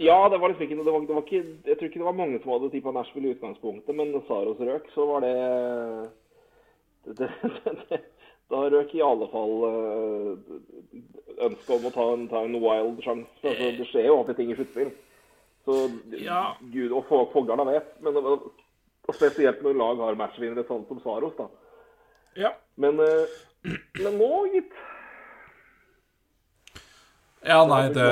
Ja, 0.02 0.30
det 0.30 0.40
var 0.42 0.50
liksom 0.50 0.66
ikke, 0.66 0.80
det 0.82 0.92
var, 0.92 1.04
det 1.06 1.14
var 1.14 1.26
ikke 1.28 1.42
Jeg 1.70 1.78
tror 1.78 1.88
ikke 1.88 2.00
det 2.00 2.08
var 2.08 2.18
mange 2.18 2.40
som 2.42 2.52
hadde 2.56 2.72
tippa 2.74 2.94
Nashville 2.96 3.30
i 3.30 3.36
utgangspunktet, 3.36 3.94
men 3.96 4.10
når 4.16 4.24
Saros 4.26 4.64
røk, 4.66 4.88
så 4.96 5.06
var 5.06 5.22
det 5.26 5.36
det, 7.20 7.30
det, 7.92 8.00
Da 8.52 8.64
røk 8.74 8.96
i 8.98 9.04
alle 9.06 9.28
fall 9.32 9.54
uh, 9.64 10.32
ønsket 11.46 11.76
om 11.78 11.86
å 11.88 11.94
ta 11.94 12.08
en, 12.16 12.26
ta 12.32 12.42
en 12.44 12.58
wild 12.64 13.00
sjanse. 13.06 13.38
Altså, 13.46 13.70
det 13.78 13.88
skjer 13.92 14.10
jo 14.10 14.18
alltid 14.18 14.42
ting 14.42 14.52
i 14.52 14.58
sluttspill. 14.58 14.92
Så 15.66 15.78
Ja. 16.18 16.42
Gud 16.74 16.92
og 16.98 17.08
foggerne 17.32 17.68
vet. 17.70 17.94
Men, 18.04 18.18
og 18.18 19.16
spesielt 19.16 19.62
når 19.64 19.78
lag 19.80 20.04
har 20.04 20.20
matchvinnere 20.20 20.66
sånn 20.68 20.84
som 20.90 21.00
Saros, 21.06 21.38
da. 21.38 21.48
Ja. 22.40 22.52
Men, 22.82 23.00
eh, 23.00 23.40
men 23.64 24.18
nå, 24.18 24.30
gitt 24.54 24.72
Ja, 27.46 27.62
nei, 27.70 27.84
det 27.94 28.08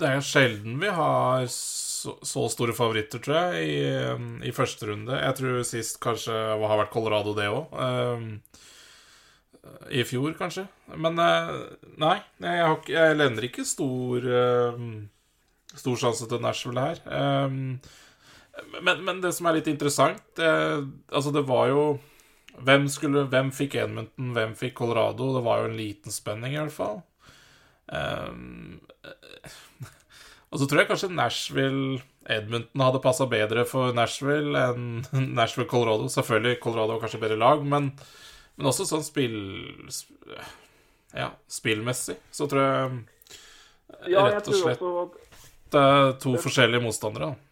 Det 0.00 0.08
er 0.08 0.24
sjelden 0.26 0.80
vi 0.80 0.90
har 0.92 1.46
så, 1.52 2.16
så 2.26 2.48
store 2.50 2.74
favoritter, 2.74 3.22
tror 3.22 3.54
jeg, 3.54 3.68
i, 3.70 4.48
i 4.48 4.52
første 4.56 4.88
runde. 4.88 5.14
Jeg 5.14 5.38
tror 5.38 5.60
sist 5.68 6.00
kanskje 6.02 6.34
har 6.34 6.80
vært 6.80 6.90
Colorado, 6.90 7.34
det 7.38 7.46
òg. 7.52 7.76
I 9.94 10.02
fjor, 10.08 10.32
kanskje. 10.34 10.64
Men 10.98 11.18
eh, 11.22 11.50
nei, 12.02 12.16
jeg, 12.42 12.62
har, 12.66 12.78
jeg 12.90 13.18
lener 13.18 13.46
ikke 13.46 13.64
stor 13.68 14.26
eh, 14.26 14.86
Stor 15.72 15.96
sjanse 15.96 16.26
til 16.28 16.42
Nashville 16.42 16.82
her. 16.82 16.98
Eh, 17.06 17.54
men, 18.82 19.04
men 19.06 19.22
det 19.22 19.30
som 19.36 19.46
er 19.48 19.60
litt 19.60 19.70
interessant 19.70 20.20
det, 20.36 20.50
Altså, 21.14 21.30
det 21.32 21.46
var 21.48 21.70
jo 21.70 21.84
hvem, 22.60 22.88
skulle, 22.92 23.24
hvem 23.32 23.50
fikk 23.54 23.78
Edmonton, 23.80 24.32
hvem 24.36 24.54
fikk 24.58 24.76
Colorado? 24.80 25.30
Det 25.36 25.42
var 25.46 25.62
jo 25.62 25.70
en 25.70 25.78
liten 25.78 26.14
spenning, 26.14 26.56
i 26.56 26.60
hvert 26.60 26.74
fall. 26.74 27.00
Um, 27.92 28.80
og 30.50 30.60
så 30.60 30.68
tror 30.68 30.82
jeg 30.82 30.90
kanskje 30.90 31.12
Nashville 31.12 32.02
Edmonton 32.30 32.84
hadde 32.84 33.02
passa 33.02 33.26
bedre 33.30 33.64
for 33.68 33.94
Nashville 33.96 34.66
enn 34.68 35.02
Nashville 35.38 35.70
Colorado. 35.70 36.10
Selvfølgelig 36.12 36.60
Colorado 36.62 36.96
var 36.96 37.06
kanskje 37.06 37.22
bedre 37.24 37.40
lag, 37.40 37.64
men, 37.64 37.92
men 38.56 38.72
også 38.72 38.88
sånn 38.88 39.06
spill... 39.06 39.40
Ja, 41.12 41.26
spillmessig 41.44 42.14
så 42.32 42.46
tror 42.48 42.62
jeg 44.08 44.22
rett 44.32 44.46
og 44.48 44.54
slett 44.56 44.80
det 45.72 45.80
er 45.80 46.10
to 46.20 46.34
forskjellige 46.40 46.84
motstandere. 46.84 47.32
da. 47.32 47.51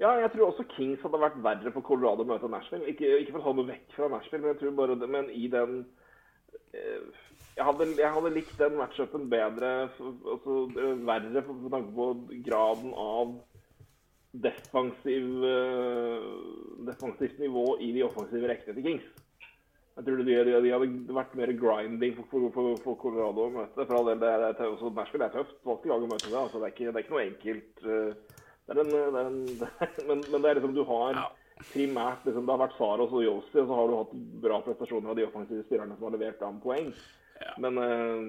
Ja, 0.00 0.14
jeg 0.16 0.30
tror 0.32 0.48
også 0.48 0.64
Kings 0.72 1.02
hadde 1.04 1.20
vært 1.20 1.40
verre 1.44 1.72
for 1.74 1.84
Colorado 1.84 2.24
å 2.24 2.28
møte 2.28 2.48
Nashville. 2.48 2.88
Ikke, 2.88 3.18
ikke 3.20 3.34
for 3.34 3.42
å 3.42 3.50
ta 3.50 3.56
noe 3.58 3.68
vekk 3.68 3.96
fra 3.98 4.08
Nashville, 4.08 4.40
men 4.46 4.54
jeg 4.54 4.62
tror 4.62 4.78
bare 4.78 4.96
det, 4.96 5.08
men 5.12 5.28
i 5.36 5.44
den 5.52 5.82
eh, 6.72 7.26
jeg 7.58 7.66
hadde, 7.66 7.88
jeg 7.98 8.12
hadde 8.14 8.32
likt 8.32 8.56
den 8.56 8.78
matchupen 8.78 9.28
bedre, 9.28 9.72
altså 9.90 10.62
verre, 11.04 11.44
med 11.44 11.72
tanke 11.74 11.92
på 11.98 12.06
graden 12.46 12.94
av 12.96 13.34
defensiv, 14.32 15.28
eh, 15.44 16.28
defensivt 16.88 17.40
nivå 17.42 17.66
i 17.84 17.92
de 17.98 18.06
offensive 18.06 18.48
rekkene 18.48 18.78
til 18.78 18.86
Kings. 18.86 19.08
Jeg 19.98 20.06
tror 20.06 20.20
de, 20.22 20.24
de, 20.24 20.60
de 20.64 20.72
hadde 20.72 21.12
vært 21.12 21.34
mer 21.36 21.50
grinding 21.60 22.14
for, 22.16 22.30
for, 22.30 22.52
for, 22.54 22.76
for 22.86 23.00
Colorado 23.02 23.50
å 23.50 23.52
møte. 23.52 23.84
For 23.84 23.98
all 23.98 24.14
del, 24.14 24.22
det 24.22 24.54
det 24.56 24.68
også 24.70 24.94
Nashville 24.96 25.28
er 25.28 25.34
tøft. 25.34 25.58
Vanskelig 25.66 25.92
lag 25.92 26.06
å 26.06 26.12
møte 26.14 26.30
det. 26.30 26.38
Altså, 26.40 26.62
det, 26.62 26.70
er 26.70 26.76
ikke, 26.76 26.86
det 26.86 26.94
er 26.94 27.04
ikke 27.04 27.16
noe 27.18 27.26
enkelt. 27.26 27.82
eh, 27.84 28.46
Det 28.70 28.80
en, 28.84 28.90
det 28.90 29.20
en, 29.24 29.38
men, 30.08 30.20
men 30.30 30.42
det 30.44 30.50
er 30.50 30.60
liksom 30.60 30.74
du 30.76 30.84
har 30.86 31.16
Ja. 31.18 31.26
primært 31.72 32.22
liksom, 32.24 32.46
Det 32.46 32.54
har 32.54 32.60
vært 32.62 32.76
Saros 32.78 33.12
og 33.12 33.24
Yossi, 33.24 33.58
og 33.60 33.66
så 33.68 33.74
har 33.80 33.88
du 33.90 33.96
hatt 33.98 34.12
bra 34.44 34.60
prestasjoner 34.64 35.10
av 35.12 35.18
de 35.18 35.26
offensive 35.26 35.64
spillerne 35.66 35.96
som 35.98 36.06
har 36.08 36.14
levert 36.16 36.38
dem 36.40 36.60
poeng. 36.62 36.92
Ja. 37.40 37.52
Men 37.58 37.78
eh, 37.82 38.22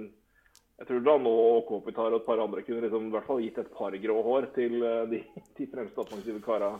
jeg 0.81 0.87
tror 0.89 1.03
da 1.05 1.15
nå 1.21 1.35
Kopitar 1.69 2.09
og 2.11 2.21
et 2.23 2.25
par 2.27 2.41
andre 2.41 2.63
kunne 2.65 2.81
liksom, 2.87 3.07
i 3.07 3.13
hvert 3.13 3.27
fall 3.29 3.41
gitt 3.45 3.59
et 3.61 3.71
par 3.77 3.95
grå 4.03 4.17
hår 4.25 4.49
til 4.57 4.77
eh, 4.83 5.03
de, 5.13 5.23
de 5.61 5.67
fremste 5.71 6.01
offensive 6.03 6.41
kara. 6.43 6.73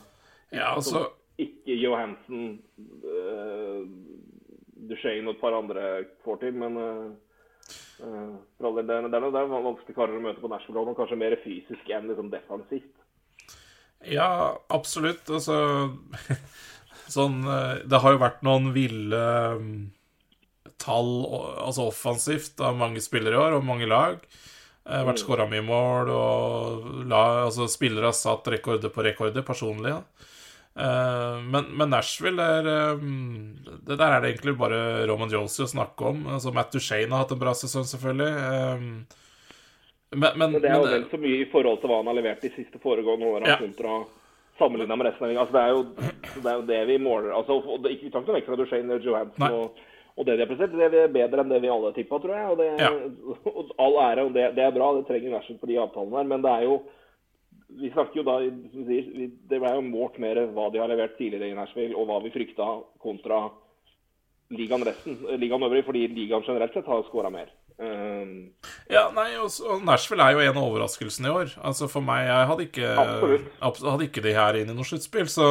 Ja, 0.52 0.74
altså 0.76 1.06
Ikke 1.40 1.78
Johansen, 1.80 2.58
uh, 3.06 3.86
Duchene 4.90 5.30
og 5.30 5.36
et 5.38 5.42
par 5.42 5.56
andre 5.58 5.84
får 6.26 6.42
til, 6.46 6.58
men 6.64 6.80
eh, 6.82 7.12
Uh, 8.02 8.34
det, 8.58 8.66
er- 8.66 9.06
det, 9.06 9.14
er, 9.14 9.26
det 9.32 9.38
er 9.38 9.50
vanskelig 9.54 9.94
karer 9.96 10.16
å 10.18 10.22
møte 10.24 10.42
på 10.42 10.50
Nashville, 10.50 10.82
og 10.82 10.98
kanskje 10.98 11.18
mer 11.22 11.36
fysisk 11.44 11.92
enn 11.94 12.08
liksom 12.10 12.32
defensivt. 12.34 13.01
Ja, 14.10 14.58
absolutt. 14.74 15.30
Altså 15.30 15.58
Sånn 17.12 17.42
eh, 17.44 17.82
Det 17.86 18.00
har 18.02 18.16
jo 18.16 18.22
vært 18.22 18.46
noen 18.48 18.72
ville 18.76 19.24
mm, 19.60 19.74
tall, 20.82 21.12
altså 21.62 21.90
offensivt, 21.92 22.62
av 22.64 22.80
mange 22.80 23.04
spillere 23.04 23.38
i 23.38 23.42
år, 23.42 23.58
og 23.58 23.68
mange 23.68 23.90
lag. 23.90 24.22
Det 24.82 24.98
har 24.98 25.06
vært 25.06 25.22
skåra 25.22 25.46
mye 25.50 25.62
mål, 25.62 26.10
og 26.10 26.86
la, 27.12 27.22
altså, 27.46 27.68
spillere 27.70 28.10
har 28.10 28.18
satt 28.18 28.50
rekorder 28.50 28.90
på 28.94 29.06
rekorder, 29.06 29.46
personlig. 29.46 29.94
Ja. 29.94 30.30
Eh, 30.72 31.38
men, 31.54 31.68
men 31.78 31.92
Nashville 31.92 32.40
er 32.40 32.68
eh, 32.72 33.02
Det 33.84 33.98
der 34.00 34.06
er 34.08 34.22
det 34.24 34.30
egentlig 34.32 34.54
bare 34.56 35.04
Roman 35.10 35.34
Josie 35.34 35.68
å 35.68 35.72
snakke 35.72 36.14
om. 36.14 36.26
Altså, 36.32 36.54
Matt 36.56 36.74
Duchene 36.74 37.14
har 37.14 37.26
hatt 37.26 37.36
en 37.36 37.44
bra 37.44 37.54
sesong, 37.58 37.86
selvfølgelig. 37.92 38.32
Men, 40.12 40.32
men, 40.36 40.52
Men 40.52 40.62
det 40.62 40.70
er 40.70 40.76
jo 40.76 40.88
vel 40.92 41.06
så 41.12 41.18
mye 41.22 41.38
i 41.40 41.46
forhold 41.52 41.80
til 41.82 41.88
hva 41.92 42.02
han 42.02 42.10
har 42.12 42.18
levert 42.18 42.42
de 42.44 42.50
siste 42.56 42.80
foregående 42.84 43.30
åra 43.32 43.48
Ja. 43.54 43.58
kontra 43.62 44.02
sammenligna 44.60 44.96
med 45.00 45.08
resten 45.08 45.24
av 45.24 45.30
ligaen. 45.32 45.46
Altså, 45.46 45.56
det, 45.56 45.62
er 45.64 45.72
jo, 45.72 46.42
det 46.44 46.52
er 46.52 46.58
jo 46.60 46.66
det 46.68 46.82
vi 46.90 46.98
måler. 47.00 47.32
Altså, 47.38 47.60
det, 47.84 47.94
ikke 47.96 48.06
vi 48.06 48.12
tar 48.12 48.22
ikke 48.22 48.32
noe 48.34 48.40
vekk 48.40 48.50
fra 48.50 48.58
Duchene 48.60 48.98
Johansen 49.06 49.56
og, 49.56 49.80
og 50.18 50.26
det 50.28 50.36
de 50.36 50.44
har 50.44 50.50
prestert. 50.52 50.76
Det 50.76 51.00
er 51.06 51.14
bedre 51.16 51.46
enn 51.46 51.54
det 51.54 51.62
vi 51.64 51.72
alle 51.72 51.94
tippa, 51.96 52.20
tror 52.20 52.36
jeg. 52.36 52.50
Og, 52.52 52.58
det, 52.60 52.68
Ja. 52.84 52.92
og 53.56 53.72
all 53.80 53.96
ære, 54.10 54.26
og 54.28 54.34
det, 54.36 54.50
det 54.60 54.66
er 54.68 54.76
bra. 54.76 54.92
Det 55.00 55.08
trenger 55.08 55.32
Nashville 55.38 55.62
for 55.64 55.72
de 55.72 55.80
avtalene 55.80 56.18
der. 56.20 56.30
Men 56.36 56.44
det 56.44 56.52
er 56.58 56.68
jo 56.68 56.82
Vi 57.72 57.88
snakker 57.94 58.20
jo 58.20 58.24
da, 58.28 58.36
som 58.74 58.84
sier, 58.84 59.06
vi, 59.16 59.30
det 59.48 59.58
ble 59.64 59.70
jo 59.78 59.82
målt 59.88 60.18
mer 60.20 60.36
hva 60.52 60.66
de 60.74 60.80
har 60.84 60.90
levert 60.92 61.14
tidligere 61.16 61.54
i 61.54 61.56
Nashville, 61.56 61.96
og 61.96 62.10
hva 62.10 62.18
vi 62.20 62.34
frykta 62.34 62.66
kontra 63.00 63.46
ligaen 64.52 64.84
resten, 64.84 65.16
ligaen 65.40 65.64
øvrig, 65.64 65.86
fordi 65.88 66.02
ligaen 66.12 66.44
generelt 66.44 66.74
sett 66.76 66.90
har 66.92 67.06
skåra 67.08 67.32
mer. 67.32 67.48
Um, 67.82 68.34
Ja, 68.92 69.08
nei, 69.16 69.32
og, 69.42 69.50
Nashville 69.88 70.22
er 70.28 70.36
jo 70.36 70.44
en 70.46 70.58
av 70.60 70.68
overraskelsene 70.68 71.30
i 71.32 71.34
år. 71.34 71.54
Altså 71.66 71.88
For 71.90 72.06
meg, 72.06 72.28
jeg 72.30 72.50
hadde 72.52 72.68
ikke, 72.68 72.92
Absolutt. 73.02 73.82
hadde 73.88 74.06
ikke 74.10 74.24
de 74.28 74.36
her 74.38 74.60
inn 74.60 74.70
i 74.70 74.76
noe 74.78 74.86
sluttspill, 74.86 75.26
så, 75.32 75.48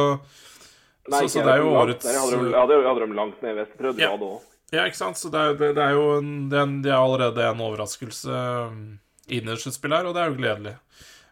Nei, 1.11 1.25
så, 1.25 1.33
så 1.33 1.43
det 1.43 1.55
er 1.57 1.63
jo 1.63 1.73
årets. 1.75 2.07
Jeg 2.07 2.21
hadde 2.21 2.53
hadde, 2.55 2.79
hadde 2.87 3.03
dem 3.03 3.15
langt 3.17 3.41
ned 3.43 3.55
i 3.57 3.59
vest. 3.63 3.75
Prøvde 3.79 4.05
Ja. 4.05 4.13
det 4.15 4.29
òg. 4.29 4.47
Ja, 4.71 4.85
ikke 4.87 5.01
sant? 5.01 5.19
Så 5.19 5.27
det 5.33 5.39
er, 5.43 5.55
det, 5.59 5.73
det 5.75 5.83
er 5.83 5.97
jo 5.97 6.05
en, 6.21 6.29
det 6.51 6.59
er, 6.61 6.75
det 6.85 6.91
er 6.93 7.01
allerede 7.01 7.43
en 7.49 7.63
overraskelse 7.65 8.31
um, 8.71 8.77
inn 9.27 9.49
i 9.51 9.57
sluttspillet 9.59 9.99
her, 9.99 10.07
og 10.07 10.15
det 10.15 10.21
er 10.23 10.31
jo 10.31 10.37
gledelig. 10.39 10.75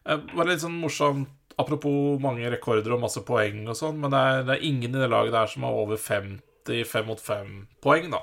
Eh, 0.04 0.20
Bare 0.34 0.50
litt 0.52 0.64
sånn 0.66 0.76
morsomt 0.82 1.30
Apropos 1.60 2.20
mange 2.24 2.48
rekorder 2.52 2.94
og 2.96 3.02
masse 3.04 3.20
poeng 3.28 3.66
og 3.68 3.76
sånn, 3.76 3.98
men 4.00 4.12
det 4.14 4.20
er, 4.20 4.44
det 4.48 4.54
er 4.54 4.62
ingen 4.64 4.94
i 4.96 5.00
det 5.02 5.10
laget 5.12 5.34
der 5.36 5.50
som 5.52 5.66
har 5.68 5.76
over 5.76 5.98
50 6.00 6.86
fem 6.88 7.08
mot 7.10 7.20
fem 7.20 7.50
poeng, 7.84 8.08
da. 8.14 8.22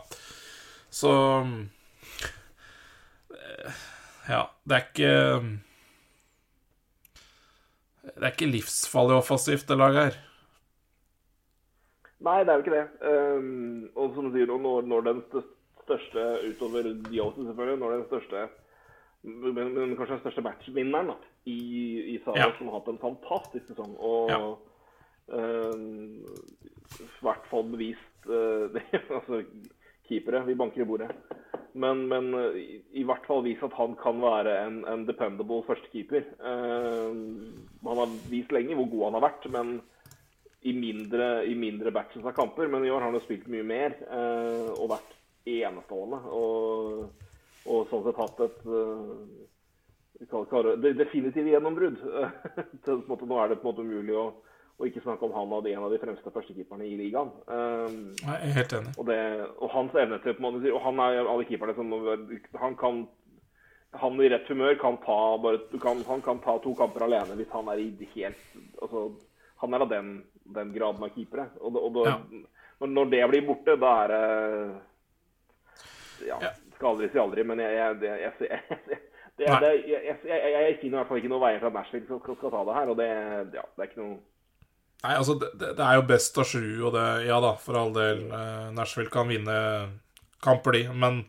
Så 0.88 1.10
eh, 1.12 1.50
Ja, 4.28 4.42
det 4.66 4.76
er 4.76 4.84
ikke 4.86 5.10
Det 8.06 8.22
er 8.22 8.32
ikke 8.32 8.46
livsfarlig 8.50 9.16
offensivt, 9.16 9.68
det 9.68 9.78
laget 9.78 10.04
her. 10.04 10.16
Nei, 12.26 12.38
det 12.44 12.48
er 12.48 12.56
jo 12.58 12.62
ikke 12.64 12.76
det. 12.76 12.86
Um, 13.04 13.88
og 13.94 14.14
som 14.14 14.28
du 14.30 14.36
sier, 14.36 14.48
når, 14.48 14.86
når 14.88 15.00
den 15.08 15.18
største 15.84 16.22
utover 16.48 16.86
Diose, 17.10 17.44
selvfølgelig, 17.44 17.78
når 17.82 17.96
den 17.96 18.06
største 18.08 18.46
men, 19.26 19.54
men 19.74 19.96
kanskje 19.98 20.14
den 20.14 20.22
største 20.22 20.42
matchvinneren 20.46 21.10
da, 21.10 21.16
i, 21.50 21.58
i 22.14 22.18
Sara, 22.24 22.38
Ja. 22.38 22.52
som 22.58 22.68
har 22.70 22.78
hatt 22.78 22.92
en 22.92 23.02
fantastisk 23.02 23.66
sesong. 23.72 23.96
Og 23.98 24.30
Ja. 24.30 24.38
um, 25.34 26.22
i 27.02 27.08
hvert 27.26 27.46
fall 27.50 27.66
bevist 27.72 28.30
uh, 28.30 28.70
det, 28.74 28.84
Altså, 29.18 29.42
keepere, 30.08 30.44
vi 30.46 30.54
banker 30.54 30.82
i 30.82 30.88
bordet. 30.88 31.10
Men, 31.76 32.06
men 32.08 32.30
uh, 32.34 32.56
i, 32.56 33.04
hvert 33.04 33.26
fall 33.28 33.44
vist 33.44 33.64
at 33.66 33.76
han 33.76 33.96
kan 34.00 34.22
være 34.22 34.54
en, 34.64 34.80
en 34.88 35.04
dependable 35.08 35.62
førstekeeper. 35.68 36.24
Uh, 36.40 37.12
han 37.86 38.00
har 38.02 38.16
vist 38.30 38.54
lenge 38.54 38.78
hvor 38.78 38.88
god 38.92 39.04
han 39.08 39.18
har 39.18 39.26
vært, 39.28 39.50
men 39.52 39.76
i 40.66 40.72
mindre, 40.74 41.44
i 41.46 41.54
mindre 41.58 41.92
batches 41.94 42.24
av 42.24 42.34
kamper. 42.36 42.70
Men 42.72 42.84
i 42.84 42.90
år 42.90 43.02
har 43.02 43.10
han 43.10 43.18
jo 43.18 43.24
spilt 43.26 43.46
mye 43.52 43.66
mer 43.66 43.96
uh, 44.08 44.72
og 44.78 44.90
vært 44.96 45.16
enestående. 45.46 46.22
Og, 46.34 47.04
og 47.66 47.90
sånn 47.90 48.04
sett 48.06 48.18
hatt 48.20 48.42
et 48.46 48.64
eh, 48.66 50.26
kaller 50.30 50.80
det 50.82 50.96
definitivt 50.98 51.50
gjennombrudd. 51.52 52.02
Nå 52.86 53.40
er 53.40 53.52
det 53.52 53.60
på 53.60 53.66
en 53.66 53.70
måte 53.70 53.86
umulig 53.86 54.16
å, 54.16 54.26
å 54.76 54.84
ikke 54.88 55.00
snakke 55.04 55.24
om 55.24 55.32
han 55.32 55.52
hadde 55.56 55.70
en 55.72 55.84
av 55.86 55.92
de 55.94 55.98
fremste 56.02 56.30
førstekeeperne 56.34 56.84
i 56.84 56.96
ligaen. 57.00 57.30
Um, 57.48 58.10
Jeg 58.20 58.34
er 58.50 58.56
helt 58.58 58.72
enig. 58.76 58.90
og, 58.98 59.06
det, 59.08 59.20
og 59.56 59.70
hans 59.72 59.94
evne 59.96 60.18
til 60.24 60.36
måte, 60.44 60.72
Og 60.74 60.82
han 60.84 60.98
er 61.00 61.22
alle 61.22 61.44
de 61.44 61.48
keeperne 61.48 61.74
som 61.78 61.94
Han 62.60 62.76
kan 62.76 63.06
han 63.96 64.18
i 64.20 64.28
rett 64.28 64.48
humør 64.50 64.74
kan 64.76 64.98
ta 65.00 65.38
bare, 65.40 65.58
kan, 65.80 66.02
han 66.04 66.20
kan 66.20 66.40
ta 66.44 66.58
to 66.60 66.74
kamper 66.76 67.06
alene 67.06 67.36
hvis 67.38 67.48
han 67.54 67.68
er 67.72 67.78
i 67.80 68.08
helt 68.12 68.42
altså, 68.82 69.06
Han 69.62 69.72
er 69.72 69.80
av 69.86 69.88
den, 69.88 70.10
den 70.52 70.74
graden 70.74 71.06
av 71.06 71.14
keepere. 71.14 71.46
Og, 71.64 71.78
og 71.80 71.94
da, 71.94 72.02
Ja. 72.10 72.86
når, 72.86 73.08
det 73.14 73.22
blir 73.30 73.46
borte, 73.46 73.76
da 73.80 73.92
er 74.04 74.08
det 74.12 74.26
Ja, 76.28 76.36
Ja. 76.42 76.50
skal 76.76 76.90
aldri 76.90 77.08
si 77.12 77.18
aldri, 77.18 77.44
men 77.44 77.58
jeg, 77.58 77.72
jeg, 77.72 78.00
jeg, 78.02 78.32
jeg, 78.50 78.60
jeg, 78.68 79.00
det, 79.38 79.46
det, 79.46 79.72
jeg, 79.88 80.04
jeg, 80.04 80.18
jeg, 80.28 80.52
jeg 80.52 80.78
finner 80.82 80.96
i 80.96 81.00
hvert 81.00 81.08
fall 81.08 81.18
ikke 81.22 81.32
noen 81.32 81.44
veier 81.46 81.60
fra 81.64 81.70
Nashville 81.72 82.06
skal, 82.08 82.36
skal 82.36 82.52
ta 82.52 82.62
det 82.68 82.76
her. 82.76 82.92
Og 82.92 82.96
det, 83.00 83.08
ja, 83.56 83.64
det 83.64 83.80
er 83.84 83.88
ikke 83.90 84.02
noe 84.02 84.16
Nei, 85.06 85.14
altså, 85.20 85.36
det, 85.38 85.52
det 85.78 85.84
er 85.86 86.00
jo 86.00 86.06
best 86.08 86.38
av 86.42 86.48
sju, 86.50 86.64
og 86.88 86.94
det 86.96 87.04
Ja 87.28 87.38
da, 87.44 87.52
for 87.62 87.78
all 87.78 87.92
del. 87.94 88.24
Eh, 88.26 88.66
Nashville 88.74 89.12
kan 89.12 89.28
vinne 89.30 89.54
kamper, 90.42 90.74
de, 90.74 90.80
men 90.98 91.20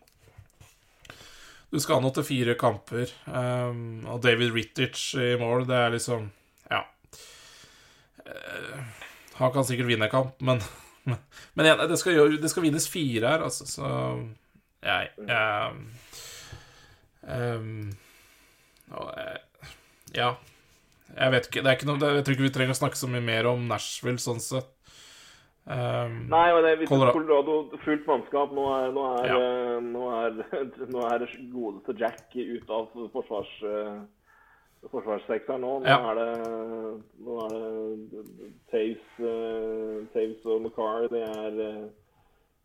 du 1.69 1.77
skal 1.83 1.99
nå 2.01 2.09
til 2.15 2.23
fire 2.23 2.53
kamper. 2.59 3.11
Um, 3.27 4.05
og 4.07 4.21
David 4.23 4.53
Rittich 4.55 5.09
i 5.19 5.33
mål, 5.39 5.65
det 5.67 5.75
er 5.77 5.93
liksom 5.97 6.29
Ja. 6.71 6.81
Uh, 8.23 8.81
han 9.37 9.51
kan 9.53 9.67
sikkert 9.67 9.89
vinne 9.91 10.07
en 10.07 10.13
kamp, 10.13 10.41
men 10.41 10.63
Men, 11.07 11.21
men 11.55 11.69
det, 11.87 11.95
skal, 12.01 12.17
gjøre- 12.17 12.41
det 12.43 12.49
skal 12.51 12.65
vinnes 12.65 12.87
fire 12.91 13.29
her, 13.31 13.43
altså, 13.45 13.63
så 13.69 13.87
Jeg, 14.83 15.11
jeg 15.23 15.71
um, 17.23 17.93
og, 18.91 19.13
eh, 19.19 19.69
Ja. 20.15 20.33
Jeg 21.15 21.31
vet 21.31 21.47
ikke, 21.47 21.61
det 21.63 21.69
er 21.71 21.77
ikke 21.77 21.87
noe, 21.87 22.09
Jeg 22.17 22.23
tror 22.25 22.33
ikke 22.35 22.47
vi 22.47 22.49
trenger 22.57 22.73
å 22.75 22.81
snakke 22.81 22.97
så 22.99 23.07
mye 23.09 23.23
mer 23.23 23.47
om 23.47 23.67
Nashville 23.67 24.17
sånn 24.19 24.41
sett. 24.43 24.67
Um, 25.67 26.29
Nei, 26.31 26.53
men 26.53 26.63
det, 26.63 26.77
hvis 26.79 26.87
Colorado- 26.89 27.11
Colorado 27.17 27.77
fullt 27.83 28.05
mannskap 28.07 28.53
Nå 28.55 28.67
er, 28.71 28.91
nå 28.95 29.01
er, 29.17 29.25
Ja. 29.27 29.39
eh, 29.39 29.79
nå 29.83 30.03
er, 30.15 30.37
nå 30.93 31.01
er 31.11 31.25
godeste 31.51 31.97
Jack 31.99 32.31
ut 32.35 32.69
av 32.71 32.87
forsvars, 33.11 33.51
forsvarssektoren 34.91 35.61
nå. 35.61 35.71
Nå 35.83 35.87
Ja. 35.89 35.97
er 36.11 36.15
det, 36.15 37.03
nå 37.19 37.37
er 37.43 37.49
det 38.11 38.51
Taves, 38.71 39.07
eh, 39.19 40.05
Taves 40.13 40.45
og 40.45 40.61
McCarr. 40.61 41.09
Det 41.11 41.23
er, 41.27 41.59
eh, 41.59 41.89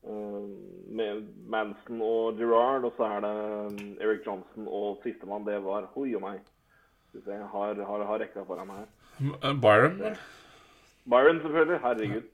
eh, 0.06 0.46
med 0.92 1.26
Manson 1.49 2.00
og 2.02 2.38
Gerard. 2.38 2.84
og 2.84 2.92
så 2.96 3.04
er 3.16 3.20
det 3.20 3.99
Eric 4.00 4.25
Johnson 4.26 4.68
og 4.68 5.02
sistemann, 5.02 5.44
det 5.44 5.61
var 5.64 5.88
Hoi 5.94 6.14
og 6.14 6.22
meg. 6.22 6.40
Jeg 7.14 7.47
har, 7.52 7.81
har, 7.87 8.04
har 8.09 8.23
rekka 8.23 8.45
foran 8.49 8.71
meg 8.71 8.83
her. 8.83 9.57
Byron? 9.61 9.99
Byron, 11.04 11.40
selvfølgelig. 11.45 11.81
Herregud. 11.83 12.31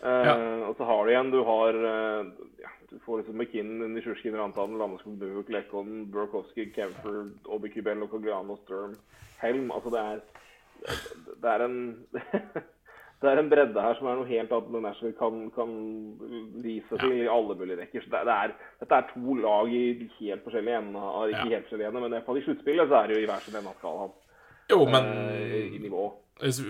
Ja. 0.00 0.34
Og 0.64 0.74
så 0.78 0.86
har 0.88 1.04
du 1.04 1.10
igjen 1.12 1.28
Du 1.28 1.42
har 1.44 1.76
uh, 1.76 2.28
ja, 2.56 2.70
Du 2.88 2.94
får 3.04 3.20
liksom 3.20 3.36
McKinnon, 3.36 3.92
Nisjurskin, 3.92 4.36
Rantanen, 4.38 4.78
Landeskog, 4.80 5.18
Buvuk, 5.20 5.50
Lekon, 5.52 6.06
Burkowski, 6.10 6.70
Kemper, 6.72 7.26
Obikubel, 7.44 8.06
Cogliano, 8.08 8.56
Sturm, 8.64 8.96
Helm. 9.42 9.70
Altså, 9.70 9.92
det 9.92 10.00
er 10.00 10.20
Det 11.42 11.50
er 11.52 11.66
en 11.66 12.06
Det 13.20 13.28
er 13.28 13.36
en 13.36 13.50
bredde 13.50 13.82
her 13.84 13.96
som 13.98 14.06
er 14.08 14.16
noe 14.16 14.28
helt 14.30 14.52
annet 14.56 14.76
enn 14.78 14.86
Nashville 14.86 15.16
kan, 15.18 15.42
kan 15.52 15.72
vise 16.64 17.00
til 17.02 17.18
i 17.18 17.26
alle 17.28 17.56
mulige 17.58 17.76
rekker. 17.82 18.04
Så 18.04 18.12
det, 18.14 18.22
det 18.30 18.36
er, 18.46 18.54
dette 18.80 18.96
er 18.96 19.10
to 19.10 19.36
lag 19.36 19.68
i 19.76 19.82
helt 20.16 20.46
forskjellige 20.46 20.80
ender. 20.80 21.10
Ikke 21.28 21.50
helt 21.50 21.68
forskjellige 21.68 21.92
ender, 21.92 22.06
men 22.06 22.16
i 22.16 22.44
sluttspillet 22.46 22.88
så 22.88 22.96
er 23.02 23.10
det 23.10 23.18
jo 23.18 23.26
i 23.26 23.28
hver 23.28 23.44
sin 23.44 23.60
ende 23.60 23.74
av 23.74 23.76
skalaen. 23.82 24.16
Jo, 24.70 24.80
men 24.88 25.12
eh, 25.34 25.76
I 25.76 25.82
nivå. 25.82 26.08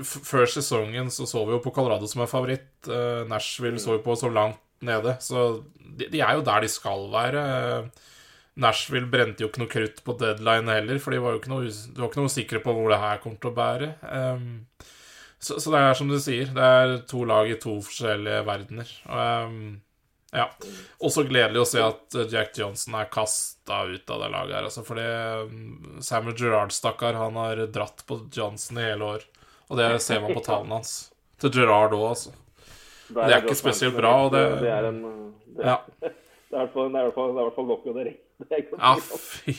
før 0.02 0.50
sesongen 0.50 1.14
så 1.14 1.28
så 1.30 1.44
vi 1.46 1.54
jo 1.54 1.62
på 1.62 1.74
Colorado 1.76 2.10
som 2.10 2.24
en 2.24 2.34
favoritt. 2.34 2.72
Eh, 2.88 3.22
Nashville 3.30 3.78
så 3.78 3.94
vi 3.94 4.04
på 4.08 4.18
så 4.18 4.32
langt 4.34 4.58
nede. 4.82 5.20
Så 5.22 5.62
de, 5.78 6.10
de 6.10 6.18
er 6.18 6.34
jo 6.34 6.46
der 6.50 6.66
de 6.66 6.72
skal 6.72 7.06
være. 7.14 7.44
Nashville 8.60 9.06
brente 9.06 9.44
jo 9.44 9.48
ikke 9.52 9.62
noe 9.62 9.70
krutt 9.70 10.00
på 10.04 10.18
deadline 10.18 10.74
heller, 10.74 10.98
for 10.98 11.14
de 11.14 11.20
var 11.22 11.36
jo 11.36 11.40
ikke 11.44 11.52
noe, 11.52 11.68
de 11.70 12.00
var 12.00 12.10
ikke 12.10 12.24
noe 12.24 12.32
sikre 12.32 12.60
på 12.64 12.74
hvor 12.74 12.90
det 12.90 12.98
her 13.00 13.20
kommer 13.22 13.38
til 13.38 13.52
å 13.52 13.56
bære. 13.56 13.90
Um, 14.02 14.48
så, 15.40 15.56
så 15.60 15.70
det 15.72 15.78
er 15.80 15.94
som 15.96 16.08
du 16.10 16.18
sier, 16.20 16.50
det 16.52 16.66
er 16.68 16.96
to 17.08 17.22
lag 17.28 17.48
i 17.48 17.56
to 17.60 17.78
forskjellige 17.84 18.42
verdener. 18.44 18.90
Um, 19.08 19.80
ja. 20.36 20.44
Også 21.02 21.24
gledelig 21.26 21.62
å 21.62 21.66
se 21.66 21.80
at 21.82 22.14
eh, 22.20 22.28
Jack 22.30 22.52
Johnson 22.60 22.94
er 23.00 23.08
kasta 23.10 23.80
ut 23.88 24.12
av 24.14 24.20
det 24.22 24.28
laget 24.30 24.54
her. 24.58 24.68
Altså, 24.68 24.84
fordi 24.86 25.06
um, 25.48 25.96
Samuel 26.04 26.36
Gerrard, 26.38 26.74
stakkar, 26.76 27.16
han 27.18 27.38
har 27.40 27.64
dratt 27.72 28.04
på 28.06 28.20
Johnson 28.36 28.78
i 28.78 28.84
hele 28.90 29.08
år. 29.16 29.24
Og 29.72 29.80
det 29.80 29.88
ser 30.04 30.20
man 30.22 30.36
på 30.36 30.44
tallene 30.48 30.78
hans. 30.78 30.92
Til 31.40 31.50
Gerrard 31.56 31.96
òg, 31.96 32.04
altså. 32.12 32.36
Det 33.10 33.26
er 33.26 33.40
ikke 33.42 33.56
spesielt 33.58 33.96
bra, 33.96 34.12
og 34.28 34.32
det- 34.36 34.60
det 34.60 34.70
er 34.70 34.84
en 34.92 35.00
det, 35.56 35.64
Ja, 35.66 35.78
det 36.00 36.10
er 36.10 36.68
i 36.68 36.68
hvert 36.68 36.74
fall- 36.76 36.92
nok, 36.94 37.86
og 37.90 37.94
det 37.98 38.12
ja 38.78 38.94
fy 39.00 39.52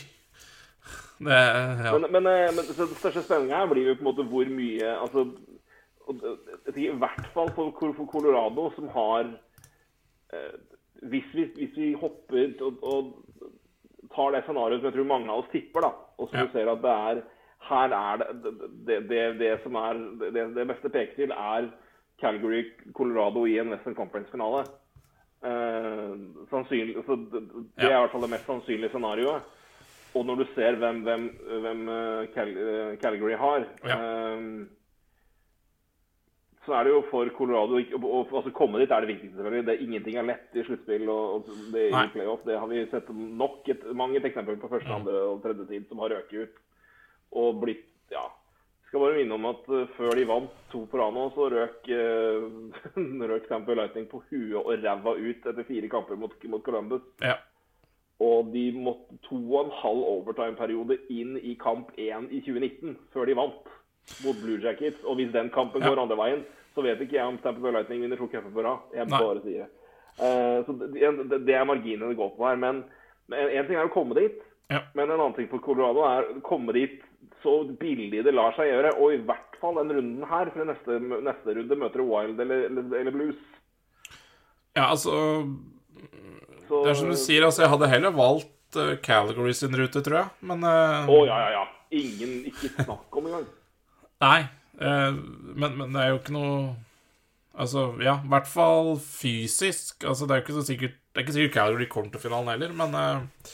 Det 1.22 1.28
Ja. 1.28 1.98
Men, 1.98 2.06
men, 2.10 2.26
eh, 2.26 2.48
men 2.54 2.64
så 2.64 2.86
den 2.86 2.96
største 2.98 3.22
spenninga 3.22 3.60
her 3.60 3.68
blir 3.70 3.90
jo 3.92 3.94
på 3.94 4.02
en 4.02 4.08
måte 4.08 4.24
hvor 4.26 4.48
mye 4.50 4.88
altså, 4.96 5.20
og 5.22 5.28
det- 5.28 5.28
jeg 5.28 5.28
tenker 5.28 6.01
I 6.76 6.88
hvert 7.02 7.26
fall 7.34 7.50
for, 7.56 7.72
for 7.96 8.06
Colorado, 8.12 8.70
som 8.76 8.88
har 8.94 9.30
eh, 10.32 10.56
hvis, 11.02 11.28
vi, 11.34 11.44
hvis 11.56 11.76
vi 11.76 11.92
hopper 11.98 12.52
og, 12.62 12.82
og 12.82 14.10
tar 14.14 14.34
det 14.34 14.42
scenarioet 14.46 14.80
som 14.82 14.90
jeg 14.90 14.96
tror 14.98 15.08
mange 15.08 15.30
av 15.32 15.42
oss 15.42 15.50
tipper, 15.52 15.80
da, 15.86 15.92
og 16.18 16.28
som 16.30 16.38
Ja. 16.38 16.44
du 16.46 16.52
ser 16.52 16.68
at 16.72 16.82
det 16.84 16.96
er 16.96 17.22
her 17.62 17.92
er 17.94 18.16
det 18.18 18.52
det, 18.86 18.96
det, 19.08 19.22
det 19.38 19.52
som 19.62 19.76
er 19.78 19.98
det, 20.34 20.46
det 20.56 20.66
beste 20.66 20.90
peker 20.90 21.14
til, 21.14 21.30
er 21.32 21.68
Calgary, 22.20 22.64
Colorado 22.94 23.44
i 23.46 23.58
en 23.58 23.70
Western 23.70 23.94
Conference-finale. 23.98 24.64
Eh, 25.42 26.12
sannsynlig, 26.50 26.96
så 27.06 27.16
det, 27.16 27.40
det 27.78 27.86
er 27.88 27.96
i 27.96 28.00
hvert 28.02 28.12
fall 28.12 28.26
det 28.26 28.30
mest 28.34 28.46
sannsynlige 28.50 28.90
scenarioet. 28.92 29.42
Og 30.14 30.26
når 30.28 30.42
du 30.42 30.44
ser 30.54 30.76
hvem, 30.76 31.00
hvem, 31.06 31.24
hvem 31.64 31.88
eh, 31.88 32.42
eh, 32.44 32.98
Calgary 33.00 33.38
har 33.40 33.64
Ja. 33.88 33.96
eh, 33.96 34.66
så 36.66 36.74
er 36.76 36.86
det 36.86 36.92
jo 36.92 37.00
for 37.10 37.30
Colorado 37.34 37.78
å 37.78 38.20
altså 38.22 38.52
komme 38.54 38.78
dit 38.78 38.92
er 38.94 39.02
det 39.02 39.10
viktigste, 39.10 39.34
selvfølgelig. 39.38 39.64
Det, 39.66 39.74
ingenting 39.82 40.18
er 40.18 40.28
lett 40.28 40.54
i 40.54 40.62
sluttspill 40.66 41.08
og, 41.10 41.48
og 41.48 41.72
det, 41.74 41.88
i 41.90 42.02
playoff. 42.14 42.44
Det 42.46 42.58
har 42.58 42.70
vi 42.70 42.84
sett 42.92 43.10
nok 43.10 43.66
et, 43.72 43.82
mange 43.98 44.20
et 44.20 44.28
eksempel 44.30 44.60
på 44.62 44.70
første, 44.70 44.92
andre 44.94 45.24
og 45.32 45.40
tredje 45.42 45.66
tid 45.72 45.88
som 45.90 46.04
har 46.04 46.14
røket 46.14 46.46
ut. 46.46 46.62
Og 47.42 47.58
blitt 47.64 47.88
Ja. 48.12 48.28
Skal 48.86 49.00
bare 49.00 49.16
minne 49.16 49.32
om 49.38 49.46
at 49.48 49.68
eh, 49.72 49.86
før 49.96 50.10
de 50.18 50.26
vant 50.28 50.56
to 50.68 50.82
på 50.84 50.98
rad 51.00 51.14
nå, 51.16 51.22
så 51.32 51.46
røk, 51.48 51.86
uh, 51.88 53.22
røk 53.30 53.46
Tamper 53.48 53.78
Lightning 53.78 54.04
på 54.10 54.20
huet 54.28 54.58
og 54.60 54.82
ræva 54.84 55.14
ut 55.16 55.46
etter 55.48 55.64
fire 55.64 55.88
kamper 55.88 56.20
mot, 56.20 56.34
mot 56.52 56.62
Columbus. 56.66 57.06
ja. 57.24 57.38
Og 58.22 58.52
de 58.52 58.68
måtte 58.76 59.16
to 59.24 59.38
og 59.40 59.64
en 59.64 59.72
halv 59.80 60.04
overtime-periode 60.06 60.98
inn 61.10 61.38
i 61.40 61.56
kamp 61.58 61.88
1 61.96 62.28
i 62.30 62.42
2019 62.44 62.92
før 63.10 63.26
de 63.26 63.34
vant 63.34 63.72
mot 64.24 64.36
Blue 64.42 64.58
Jackets. 64.62 65.02
Og 65.06 65.16
hvis 65.16 65.32
den 65.32 65.50
kampen 65.50 65.82
Ja. 65.82 65.88
går 65.92 66.02
andre 66.02 66.16
veien, 66.16 66.44
så 66.74 66.82
vet 66.82 67.00
ikke 67.00 67.18
jeg 67.18 67.26
om 67.28 67.38
Tampa 67.38 67.60
Bay 67.60 67.72
Lightning 67.72 68.00
vinner 68.02 68.16
to 68.16 68.26
cuper 68.26 68.50
på 68.50 68.64
rad. 68.64 68.78
Jeg 68.94 69.08
Nei. 69.08 69.18
bare 69.18 69.42
sier 69.44 69.66
det. 69.66 69.70
Uh, 70.20 70.58
så 70.66 70.72
det, 70.92 71.46
det- 71.46 71.54
er 71.56 71.64
marginene 71.64 72.08
det 72.12 72.16
går 72.18 72.36
på 72.36 72.46
her. 72.48 72.56
Men 72.56 72.84
én 73.32 73.58
en 73.58 73.66
ting 73.66 73.76
er 73.76 73.88
å 73.88 73.92
komme 73.92 74.14
dit, 74.14 74.40
Ja. 74.70 74.82
men 74.94 75.10
en 75.10 75.20
annen 75.20 75.34
ting 75.36 75.48
for 75.48 75.58
Colorado 75.58 76.00
er 76.04 76.22
å 76.34 76.42
komme 76.42 76.72
dit 76.72 77.00
så 77.42 77.64
billig 77.78 78.22
det 78.24 78.32
lar 78.34 78.52
seg 78.56 78.68
gjøre. 78.70 78.94
Og 79.00 79.12
i 79.14 79.18
hvert 79.24 79.56
fall 79.60 79.74
den 79.76 79.92
runden 79.96 80.24
her, 80.28 80.50
for 80.50 80.64
neste, 80.64 80.98
neste 81.22 81.54
runde 81.56 81.76
møter 81.76 81.98
du 81.98 82.04
Wild 82.08 82.40
eller, 82.40 82.66
eller, 82.66 82.96
eller 83.00 83.10
Blues. 83.12 83.36
ja, 84.76 84.88
altså 84.90 85.46
Så, 86.68 86.84
Det 86.84 86.90
er 86.90 86.94
som 86.94 87.08
du 87.10 87.16
sier, 87.16 87.44
altså, 87.44 87.62
jeg 87.62 87.70
hadde 87.70 87.88
heller 87.88 88.10
valgt 88.16 88.76
uh, 88.76 88.96
Calgary 89.02 89.52
sin 89.52 89.74
rute, 89.76 90.00
tror 90.02 90.22
jeg, 90.22 90.28
men 90.40 90.62
uh, 90.64 91.04
Å, 91.08 91.18
ja, 91.26 91.38
ja, 91.38 91.50
ja. 91.58 91.64
Ingen 91.92 92.46
Ikke 92.48 92.70
snakk 92.84 93.16
om 93.18 93.26
engang. 93.28 93.46
Nei. 94.22 94.40
eh, 94.80 95.12
men, 95.58 95.76
men 95.78 95.92
det 95.94 96.02
er 96.04 96.12
jo 96.14 96.22
ikke 96.22 96.38
noe 96.38 96.56
Altså, 97.52 97.82
ja, 98.00 98.14
i 98.24 98.30
hvert 98.32 98.46
fall 98.48 98.94
fysisk. 98.96 100.06
Altså, 100.08 100.24
det 100.24 100.32
er 100.32 100.38
jo 100.38 100.44
ikke 100.46 100.54
så 100.56 100.62
sikkert 100.64 100.94
Det 101.12 101.20
er 101.20 101.24
ikke 101.26 101.34
sikkert 101.36 101.56
Calgary 101.58 101.88
kommer 101.92 102.14
til 102.14 102.22
finalen 102.22 102.48
heller, 102.54 102.72
men 102.78 102.96
eh, 102.96 103.50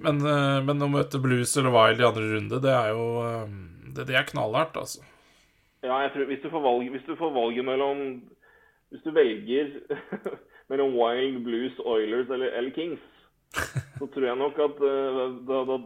men, 0.00 0.22
eh, 0.24 0.58
men 0.64 0.80
å 0.80 0.88
møte 0.88 1.20
Blues 1.20 1.52
eller 1.60 1.74
Wild 1.74 2.00
i 2.00 2.06
andre 2.08 2.28
runde, 2.30 2.60
det 2.64 2.72
er 2.72 2.94
jo 2.94 3.04
Det, 3.92 4.06
det 4.08 4.16
er 4.16 4.28
knallhardt, 4.30 4.78
altså. 4.80 5.04
Ja, 5.84 5.98
jeg 6.04 6.12
tror 6.14 6.28
hvis 6.30 6.40
du 6.44 6.48
får, 6.52 6.62
valg, 6.64 6.88
hvis 6.94 7.04
du 7.08 7.14
får 7.20 7.34
valget 7.36 7.64
mellom 7.68 8.00
Hvis 8.92 9.04
du 9.04 9.10
velger 9.16 9.74
mellom 10.72 10.96
Wild, 10.96 11.42
Blues, 11.44 11.76
Oilers 11.84 12.30
eller, 12.32 12.52
eller 12.56 12.72
Kings, 12.72 13.00
så 13.98 14.06
tror 14.06 14.26
jeg 14.28 14.38
nok 14.38 14.58
at 14.62 14.82
eh, 14.86 15.16
da, 15.48 15.56
da, 15.68 15.78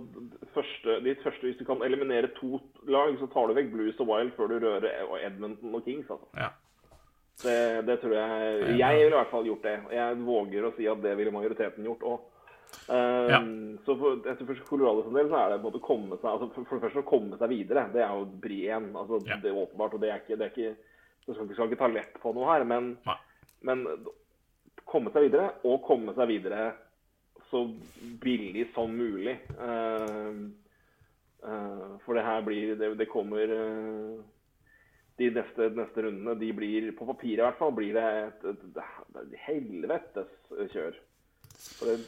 første, 0.55 0.99
ditt 1.07 1.23
første, 1.25 1.47
hvis 1.49 1.57
du 1.59 1.65
kan 1.65 1.81
eliminere 1.87 2.29
to 2.37 2.59
lag, 2.87 3.15
så 3.21 3.27
tar 3.33 3.49
du 3.49 3.55
vekk 3.57 3.73
Blues 3.73 4.01
og 4.05 4.11
Wild 4.11 4.35
før 4.37 4.53
du 4.53 4.59
rører 4.67 5.17
Edmonton 5.25 5.75
og 5.75 5.85
Kings. 5.87 6.11
altså. 6.11 6.29
Ja. 6.37 6.51
Det, 7.43 7.57
det 7.89 7.97
tror 7.99 8.13
jeg 8.15 8.77
Jeg 8.79 8.95
ville 9.01 9.11
i 9.11 9.17
hvert 9.19 9.33
fall 9.33 9.49
gjort 9.49 9.65
det. 9.67 9.73
Jeg 9.97 10.19
våger 10.23 10.69
å 10.69 10.75
si 10.77 10.87
at 10.87 11.01
det 11.03 11.17
ville 11.19 11.33
majoriteten 11.35 11.89
gjort 11.89 12.05
òg. 12.13 12.31
Ja. 12.91 13.41
Så 13.87 13.95
for, 13.99 14.21
jeg 14.27 14.37
tror 14.39 14.61
Colorado 14.69 15.03
sin 15.07 15.17
del 15.19 15.29
så 15.31 15.41
er 15.41 15.51
det 15.55 15.59
på 15.63 15.67
en 15.67 15.73
måte 15.73 15.83
komme 15.85 16.17
seg 16.21 16.29
altså 16.31 16.49
for, 16.55 16.67
for 16.69 16.79
det 16.79 16.85
første 16.87 17.03
å 17.03 17.09
komme 17.09 17.39
seg 17.41 17.51
videre. 17.51 17.89
Det 17.95 18.03
er 18.05 18.13
jo 18.15 18.29
bri 18.45 18.61
én. 18.69 18.91
Altså, 18.99 19.19
Ja. 19.27 19.41
Det 19.43 19.51
er 19.51 19.59
åpenbart. 19.65 19.95
og 19.97 20.01
det 20.05 20.11
er 20.13 20.23
ikke, 20.23 20.37
det 20.39 20.47
er 20.47 20.53
ikke 20.55 20.77
Du 21.25 21.33
skal, 21.33 21.45
ikke- 21.47 21.55
skal 21.57 21.71
ikke 21.73 21.81
ta 21.81 21.87
lett 21.89 22.19
på 22.21 22.35
noe 22.37 22.47
her, 22.53 22.65
men, 22.69 22.99
men 23.65 23.87
komme 24.85 25.11
seg 25.15 25.23
videre, 25.31 25.55
og 25.65 25.83
komme 25.87 26.13
seg 26.15 26.29
videre 26.29 26.75
så 27.51 27.65
billig 28.23 28.69
som 28.75 28.93
mulig. 28.95 29.37
Eh, 29.61 30.31
eh, 31.49 31.91
for 32.05 32.17
det 32.17 32.25
her 32.27 32.45
blir 32.47 32.75
Det, 32.77 32.95
det 32.99 33.09
kommer 33.13 33.55
eh, 33.57 34.19
De 35.19 35.31
neste, 35.31 35.69
neste 35.77 36.03
rundene 36.03 36.35
de 36.41 36.53
blir, 36.53 36.91
på 36.99 37.07
papiret 37.07 37.39
i 37.39 37.47
hvert 37.47 37.59
fall, 37.61 37.75
blir 37.77 37.95
det 37.95 38.03
et, 38.03 38.47
et, 38.51 38.65
et 39.23 39.37
helvetes 39.47 40.33
kjør. 40.73 40.97
Det, 41.85 41.99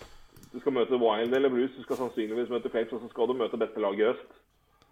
du 0.53 0.59
skal 0.61 0.75
møte 0.75 0.99
Wild 0.99 1.35
eller 1.37 1.53
Blues, 1.53 1.71
du 1.77 1.85
skal 1.85 2.01
sannsynligvis 2.01 2.51
møte 2.51 2.73
Flames, 2.73 2.93
og 2.97 3.05
så 3.05 3.13
skal 3.13 3.31
du 3.31 3.39
møte 3.39 3.61
beste 3.61 3.83
laget 3.83 4.03
i 4.03 4.11
øst. 4.11 4.35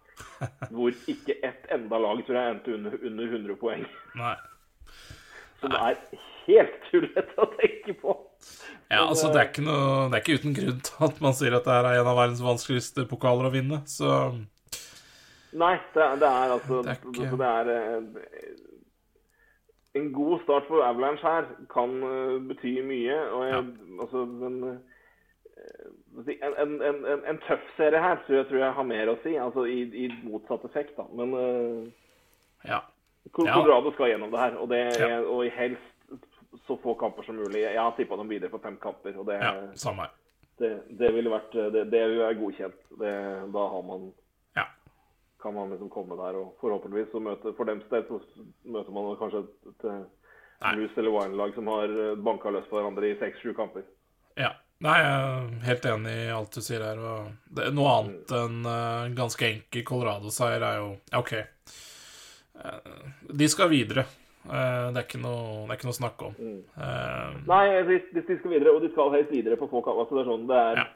Hvor 0.75 0.95
ikke 1.11 1.35
ett 1.43 1.67
enda 1.75 1.99
lag 1.99 2.23
tror 2.23 2.39
jeg 2.39 2.55
endte 2.55 2.75
under, 2.77 2.95
under 3.03 3.31
100 3.35 3.57
poeng. 3.59 3.83
Nei. 4.15 4.35
Det 5.71 5.81
er 5.81 6.23
helt 6.45 6.75
tullete 6.91 7.35
å 7.41 7.47
tenke 7.57 7.93
på. 8.01 8.15
Ja, 8.91 9.07
altså, 9.09 9.31
det 9.33 9.39
er 9.41 9.47
ikke 9.49 9.63
noe 9.65 10.09
Det 10.11 10.17
er 10.19 10.21
ikke 10.21 10.37
uten 10.39 10.53
grunn 10.53 10.81
til 10.85 11.05
at 11.07 11.21
man 11.25 11.33
sier 11.33 11.55
at 11.57 11.65
det 11.65 11.73
er 11.73 11.87
en 12.01 12.09
av 12.11 12.19
verdens 12.19 12.43
vanskeligste 12.45 13.07
pokaler 13.09 13.49
å 13.49 13.53
vinne, 13.55 13.81
så 13.89 14.11
Nei, 15.55 15.73
det, 15.95 16.03
er- 16.03 16.17
det 16.19 16.27
er 16.29 16.51
altså 16.57 16.81
Det 16.83 16.91
er 16.91 16.99
ikke- 17.09 17.37
det 17.39 17.49
er 17.49 17.69
eh, 17.75 18.01
En 19.95 20.09
god 20.11 20.41
start 20.43 20.65
for 20.67 20.83
Avalanche 20.83 21.23
her 21.23 21.45
kan 21.71 21.93
eh, 22.03 22.39
bety 22.49 22.73
mye. 22.83 23.15
Og 23.31 23.45
jeg, 23.47 23.61
altså, 24.03 24.25
men, 24.27 24.57
eh, 26.27 26.33
en, 26.43 26.55
en, 26.59 26.73
en, 27.13 27.21
en, 27.31 27.39
tøff 27.47 27.63
serie 27.77 28.01
her 28.03 28.19
tror 28.25 28.41
jeg, 28.41 28.47
tror 28.49 28.59
jeg 28.59 28.73
har 28.75 28.83
mer 28.89 29.11
å 29.13 29.15
si, 29.23 29.37
altså 29.39 29.63
i, 29.71 29.77
i 30.03 30.09
motsatt 30.27 30.65
effekt. 30.67 30.97
da. 30.99 31.05
Men 31.15 31.31
eh, 31.39 31.87
ja. 32.67 32.81
Colorado 33.31 33.91
skal 33.95 34.09
gjennom 34.13 34.31
det 34.31 34.39
her, 34.39 34.57
og, 34.61 34.69
det, 34.69 34.81
Ja. 34.99 35.19
og 35.21 35.43
helst 35.51 35.81
så 36.67 36.77
få 36.81 36.93
kamper 36.99 37.23
som 37.23 37.35
mulig. 37.35 37.61
Jeg 37.65 37.79
har 37.79 37.91
tippa 37.97 38.15
dem 38.17 38.29
videre 38.29 38.49
for 38.49 38.59
fem 38.63 38.77
kamper, 38.81 39.17
og 39.19 39.25
det, 39.27 39.39
ja 39.41 39.53
samme 39.75 40.05
her. 40.05 40.11
det, 40.59 40.69
det 40.99 41.13
ville 41.13 41.29
vært 41.29 41.51
det, 41.73 41.85
det 41.91 42.03
vil 42.09 42.19
være 42.21 42.37
godkjent. 42.39 42.77
Det, 42.99 43.13
da 43.53 43.65
har 43.73 43.81
man 43.83 44.11
Ja. 44.55 44.65
kan 45.41 45.53
man 45.53 45.69
liksom 45.69 45.89
komme 45.89 46.15
der, 46.15 46.37
og 46.39 46.55
forhåpentligvis 46.61 47.11
så 47.11 47.19
møte 47.19 47.53
For 47.57 47.65
dems 47.65 47.83
del 47.91 48.05
så 48.07 48.19
møter 48.65 48.91
man 48.91 49.17
kanskje 49.19 49.43
et, 49.43 49.85
et, 49.85 50.05
Blues 50.73 50.97
eller 50.97 51.11
Wine-lag 51.11 51.53
som 51.53 51.67
har 51.67 52.15
banka 52.15 52.49
løs 52.49 52.65
på 52.69 52.77
hverandre 52.79 53.09
i 53.11 53.17
seks-sju 53.19 53.53
kamper. 53.53 53.83
Ja. 54.39 54.53
Nei, 54.83 54.95
jeg 54.99 55.11
er 55.11 55.51
helt 55.65 55.85
enig 55.85 56.13
i 56.25 56.31
alt 56.35 56.51
du 56.55 56.61
sier 56.63 56.81
her. 56.83 56.97
Og 56.99 57.27
det, 57.55 57.69
noe 57.75 57.91
annet 57.99 58.31
enn 58.35 58.57
uh, 58.67 59.11
ganske 59.15 59.45
enkel 59.47 59.83
Colorado-seier 59.87 60.63
er 60.67 60.79
jo 60.81 60.89
OK. 61.15 61.31
Uh, 62.55 63.07
de 63.35 63.49
skal 63.51 63.71
videre. 63.71 64.05
Uh, 64.45 64.91
det, 64.93 64.99
er 64.99 65.05
ikke 65.05 65.21
noe, 65.23 65.65
det 65.65 65.73
er 65.73 65.79
ikke 65.79 65.89
noe 65.89 65.95
å 65.95 66.01
snakke 66.01 66.29
om. 66.29 66.35
Mm. 66.37 66.59
Nei, 67.49 67.63
hvis, 67.89 68.05
hvis, 68.13 68.27
de 68.27 68.37
skal 68.39 68.55
videre, 68.55 68.75
og 68.75 68.85
de 68.85 68.91
skal 68.93 69.13
helst 69.15 69.33
videre 69.33 69.57
på 69.59 69.69
få 69.71 69.81
kamper 69.85 70.05
altså 70.05 70.37
det 70.45 70.61
er 70.61 70.83
ja. 70.83 70.91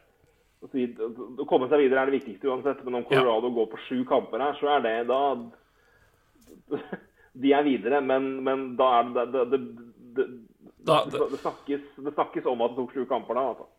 Å 0.59 1.45
komme 1.47 1.69
seg 1.71 1.85
videre 1.85 2.01
er 2.01 2.09
det 2.09 2.17
viktigste 2.17 2.49
uansett, 2.51 2.81
men 2.83 2.97
om 2.99 3.05
Colorado 3.07 3.47
ja. 3.47 3.55
går 3.55 3.67
på 3.71 3.77
sju 3.85 3.99
kamper 4.09 4.41
her, 4.43 4.57
så 4.59 4.73
er 4.73 4.81
det 4.83 4.95
da 5.07 5.21
De 7.39 7.53
er 7.55 7.63
videre, 7.63 8.01
men, 8.03 8.27
men 8.43 8.65
da 8.75 8.89
er 8.97 9.11
det, 9.15 9.23
det, 9.31 9.59
det 10.17 10.25
da, 10.83 11.05
det, 11.05 11.37
snakkes, 11.37 11.81
det, 11.95 12.11
snakkes, 12.13 12.45
om 12.45 12.61
at 12.65 12.73
det 12.73 12.81
tok 12.81 12.95
sju 12.95 13.05
kamper 13.07 13.37
da. 13.37 13.45
Altså. 13.53 13.69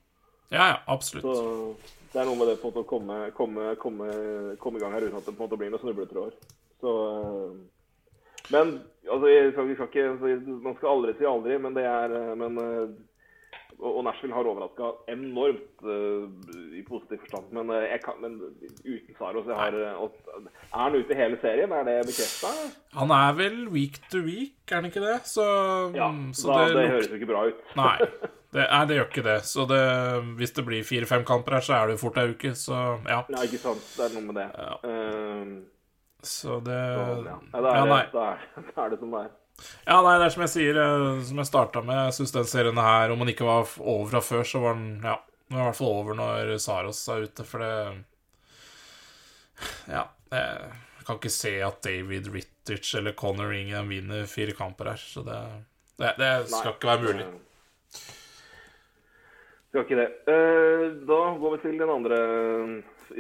Ja, 0.51 0.67
ja, 0.73 0.79
absolutt. 0.87 1.27
Så 1.27 1.35
det 2.13 2.23
er 2.23 2.29
noe 2.29 2.39
med 2.39 2.51
det 2.51 2.57
på 2.63 2.73
å 2.73 2.85
komme, 2.87 3.19
komme, 3.37 3.75
komme, 3.81 4.09
komme 4.63 4.81
i 4.81 4.83
gang 4.83 4.97
her 4.97 5.07
uten 5.07 5.21
at 5.21 5.29
det 5.29 5.35
på 5.35 5.39
en 5.39 5.47
måte 5.47 5.61
blir 5.61 5.73
noen 5.73 5.83
snubletråder. 5.83 6.37
Så 6.81 6.95
eh, 7.11 7.53
Men 8.51 8.81
altså, 9.07 9.29
jeg, 9.31 9.53
skal, 9.53 9.75
skal 9.77 9.93
ikke, 9.93 10.09
altså, 10.15 10.57
Man 10.67 10.77
skal 10.79 10.93
aldri 10.95 11.15
si 11.19 11.29
aldri, 11.29 11.61
men 11.63 11.77
det 11.77 11.87
er 11.87 12.17
eh, 12.17 12.35
men, 12.41 12.59
eh, 12.65 12.99
og 13.81 14.03
Nashville 14.05 14.37
har 14.37 14.49
overraska 14.49 14.91
enormt 15.09 15.85
uh, 15.89 16.27
i 16.77 16.83
positiv 16.85 17.23
forstand. 17.23 17.49
Men, 17.57 17.71
uh, 17.73 17.95
kan, 18.05 18.19
men 18.21 18.37
uten 18.85 19.17
Saros 19.19 19.49
jeg 19.49 19.57
har, 19.57 19.73
uh, 19.73 20.43
Er 20.69 20.83
han 20.83 20.99
ute 20.99 21.15
i 21.15 21.17
hele 21.17 21.39
serien? 21.41 21.73
Er 21.73 21.87
det 21.89 21.97
bekrefta? 22.11 22.51
Han 22.99 23.15
er 23.17 23.33
vel 23.39 23.57
week 23.73 23.97
to 24.13 24.21
week, 24.27 24.59
er 24.69 24.83
han 24.83 24.91
ikke 24.91 25.05
det? 25.05 25.17
Så, 25.31 25.47
ja, 25.97 26.11
så 26.37 26.53
da, 26.53 26.61
det, 26.69 26.77
det 26.77 26.87
høres 26.95 27.09
jo 27.09 27.21
ikke 27.21 27.33
bra 27.33 27.47
ut. 27.49 27.65
nei, 27.81 27.97
det, 28.53 28.63
nei, 28.67 28.85
det, 28.91 29.01
gjør 29.01 29.11
ikke 29.11 29.29
det. 29.31 29.41
Så 29.49 29.67
det, 29.73 29.83
hvis 30.41 30.57
det 30.57 30.69
blir 30.69 30.87
fire-fem 30.87 31.25
kamper 31.29 31.59
her, 31.59 31.65
så 31.65 31.79
er 31.79 31.89
det 31.89 31.97
jo 31.97 32.05
fort 32.05 32.21
ei 32.21 32.31
uke. 32.35 32.55
Så 32.59 32.79
ja. 33.09 33.23
Nei, 33.33 33.47
Ikke 33.49 33.65
sant. 33.65 33.93
Det 33.97 34.09
er 34.11 34.17
noe 34.19 34.29
med 34.29 34.43
det. 34.43 34.49
Ja. 34.61 34.81
Så 36.23 36.61
det 36.65 36.79
så, 36.97 37.05
ja. 37.27 37.37
ja, 37.53 37.61
da, 37.61 37.75
er 37.75 37.87
det, 37.91 38.25
er, 38.25 38.73
er 38.85 38.93
det 38.93 38.99
som 39.01 39.15
det 39.15 39.23
er. 39.25 39.31
Ja, 39.85 39.97
nei, 40.01 40.15
det 40.17 40.27
er 40.27 40.35
som 40.35 40.45
jeg 40.47 40.53
sier, 40.55 40.79
eh, 40.81 41.25
som 41.29 41.41
jeg 41.43 41.49
starta 41.51 41.83
med. 41.85 41.99
Jeg 42.09 42.17
syns 42.21 42.37
den 42.37 42.49
serien 42.49 42.81
her, 42.81 43.13
om 43.13 43.25
den 43.25 43.33
ikke 43.35 43.49
var 43.49 43.67
over 43.81 44.07
fra 44.13 44.23
før, 44.25 44.47
så 44.49 44.63
var 44.63 44.79
den 44.79 45.05
ja, 45.05 45.19
den 45.51 45.59
var 45.59 45.65
i 45.65 45.69
hvert 45.69 45.81
fall 45.81 45.93
over 45.99 46.17
når 46.21 46.55
Saros 46.63 47.03
er 47.11 47.27
ute, 47.27 47.45
for 47.49 47.65
det 47.65 47.75
Ja. 49.91 50.07
Jeg 50.31 51.07
kan 51.07 51.19
ikke 51.19 51.33
se 51.35 51.51
at 51.65 51.81
David 51.83 52.29
Rittich 52.31 52.95
eller 52.95 53.17
Conor 53.19 53.51
Ringen 53.51 53.89
vinner 53.91 54.29
fire 54.31 54.55
kamper 54.55 54.93
her, 54.93 55.01
så 55.01 55.25
det, 55.27 55.39
det, 55.99 56.13
det 56.21 56.31
skal 56.53 56.71
nei, 56.71 56.75
ikke 56.77 56.91
være 56.93 57.07
mulig. 57.09 57.27
Skal 59.71 59.85
ikke 59.85 59.99
det. 59.99 60.07
Eh, 60.31 60.87
da 61.09 61.19
går 61.41 61.57
vi 61.57 61.61
til 61.65 61.77
den 61.83 61.93
andre 61.97 62.21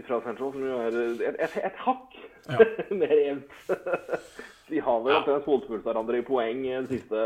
fra 0.06 0.20
Central, 0.24 0.52
som 0.52 0.66
jo 0.66 0.78
er 0.84 0.96
et, 1.02 1.22
et, 1.42 1.56
et 1.64 1.82
hakk 1.84 2.16
ja. 2.48 2.58
mer 3.02 3.16
jevnt. 3.16 3.52
De 4.70 4.80
har 4.80 5.00
vel 5.02 5.16
omtrent 5.16 5.42
ja. 5.42 5.50
motspurt 5.50 5.86
hverandre 5.86 6.20
i 6.20 6.26
poeng 6.26 6.62
den 6.62 6.86
siste, 6.90 7.22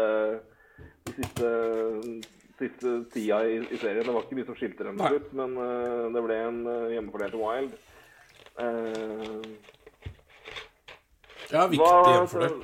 de 1.04 1.12
siste, 1.18 1.50
siste 2.60 2.94
tida 3.12 3.42
i, 3.44 3.58
i, 3.68 3.80
serien. 3.80 4.04
Det 4.06 4.14
var 4.14 4.24
ikke 4.24 4.38
mye 4.38 4.48
som 4.48 4.56
skilte 4.56 4.86
dem 4.86 5.00
til 5.00 5.16
slutt, 5.16 5.34
men 5.36 5.58
uh, 5.60 6.06
det 6.14 6.22
ble 6.24 6.38
en 6.46 6.62
uh, 6.64 6.86
hjemmefordelt 6.94 7.36
Wild. 7.36 7.74
Uh, 8.56 9.44
ja, 11.50 11.66
viktig 11.68 11.84
hjemmefordel. 11.84 12.56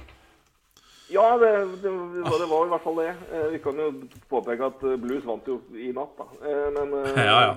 Ja, 1.10 1.26
det, 1.42 1.52
det, 1.82 1.90
det, 1.90 2.48
var 2.48 2.64
i 2.64 2.70
hvert 2.70 2.84
fall 2.86 3.00
det. 3.02 3.12
Vi 3.50 3.58
kan 3.64 3.80
jo 3.82 3.88
påpeke 4.30 4.68
at 4.70 4.84
Blues 5.02 5.24
vant 5.26 5.48
jo 5.50 5.58
i 5.74 5.90
natt, 5.92 6.14
da. 6.16 6.52
Men 6.76 6.94
ja, 7.18 7.38
ja. 7.50 7.54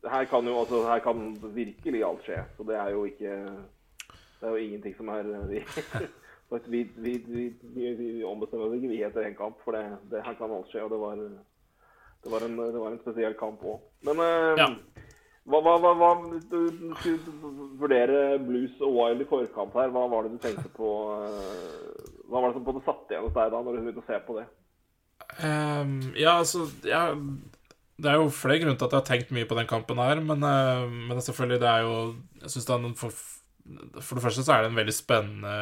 Her, 0.00 0.24
kan 0.24 0.46
jo, 0.48 0.54
altså, 0.62 0.80
her 0.88 1.02
kan 1.04 1.36
virkelig 1.54 2.04
alt 2.04 2.24
skje. 2.24 2.40
Så 2.56 2.64
det 2.68 2.76
er 2.76 2.90
jo 2.94 3.04
ikke 3.04 3.34
Det 4.40 4.48
er 4.48 4.54
jo 4.54 4.56
ingenting 4.56 4.96
som 4.96 5.08
er 5.12 5.22
vi, 5.50 5.60
vi, 6.72 6.88
vi, 6.96 7.92
vi, 7.98 8.24
ombestemmer 8.24 8.66
oss 8.66 8.78
ikke 8.78 8.88
vi 8.90 9.02
etter 9.04 9.26
en 9.26 9.36
kamp, 9.36 9.60
for 9.64 9.76
det, 9.76 9.84
det, 10.10 10.22
her 10.24 10.38
kan 10.38 10.54
alt 10.56 10.70
skje. 10.72 10.84
Og 10.86 10.90
det 10.90 11.00
var, 11.00 11.20
det 12.24 12.32
var, 12.32 12.46
en, 12.46 12.56
det 12.58 12.80
var 12.80 12.94
en, 12.94 13.02
spesiell 13.02 13.36
kamp 13.38 13.62
òg. 13.62 13.82
Men 14.08 14.22
uh, 14.24 14.56
ja. 14.56 14.70
hva, 15.44 15.60
hva, 15.60 15.76
hva, 15.84 15.92
hva 16.00 16.10
du, 16.48 16.70
du 17.04 17.12
vurdere 17.82 18.40
blues 18.40 18.80
og 18.80 18.96
wild 18.96 19.26
i 19.26 19.28
forkant 19.28 19.76
her. 19.76 19.92
Hva 19.92 20.06
var 20.08 20.24
det 20.24 20.38
du 20.38 20.40
tenkte 20.46 20.72
på? 20.72 20.94
Uh, 21.20 22.10
hva 22.30 22.40
var 22.40 22.50
det 22.50 22.58
som 22.58 22.66
både 22.66 22.84
satt 22.86 23.12
igjen 23.12 23.28
hos 23.28 23.36
deg 23.36 23.52
da, 23.52 23.60
når 23.60 23.76
du 23.76 23.84
begynte 23.84 24.04
å 24.04 24.08
se 24.08 24.24
på 24.24 24.40
det? 24.40 24.48
Um, 25.38 25.94
ja, 26.16 26.38
altså 26.40 26.66
ja, 26.86 27.10
Det 28.00 28.10
er 28.10 28.16
jo 28.20 28.30
flere 28.32 28.62
grunner 28.62 28.78
til 28.80 28.88
at 28.88 28.94
jeg 28.94 29.02
har 29.02 29.08
tenkt 29.10 29.34
mye 29.36 29.48
på 29.48 29.58
den 29.58 29.68
kampen 29.70 30.00
her, 30.00 30.22
men, 30.24 30.44
uh, 30.46 30.86
men 30.88 31.20
selvfølgelig, 31.20 31.60
det 31.60 31.68
er 31.68 31.84
jo 31.84 31.94
Jeg 32.40 32.54
syns 32.54 32.68
det 32.70 32.80
for 33.00 33.12
for 34.00 34.18
det 34.18 34.24
første 34.24 34.44
så 34.44 34.54
er 34.54 34.64
det 34.64 34.70
en 34.72 34.78
veldig 34.78 34.94
spennende 34.94 35.54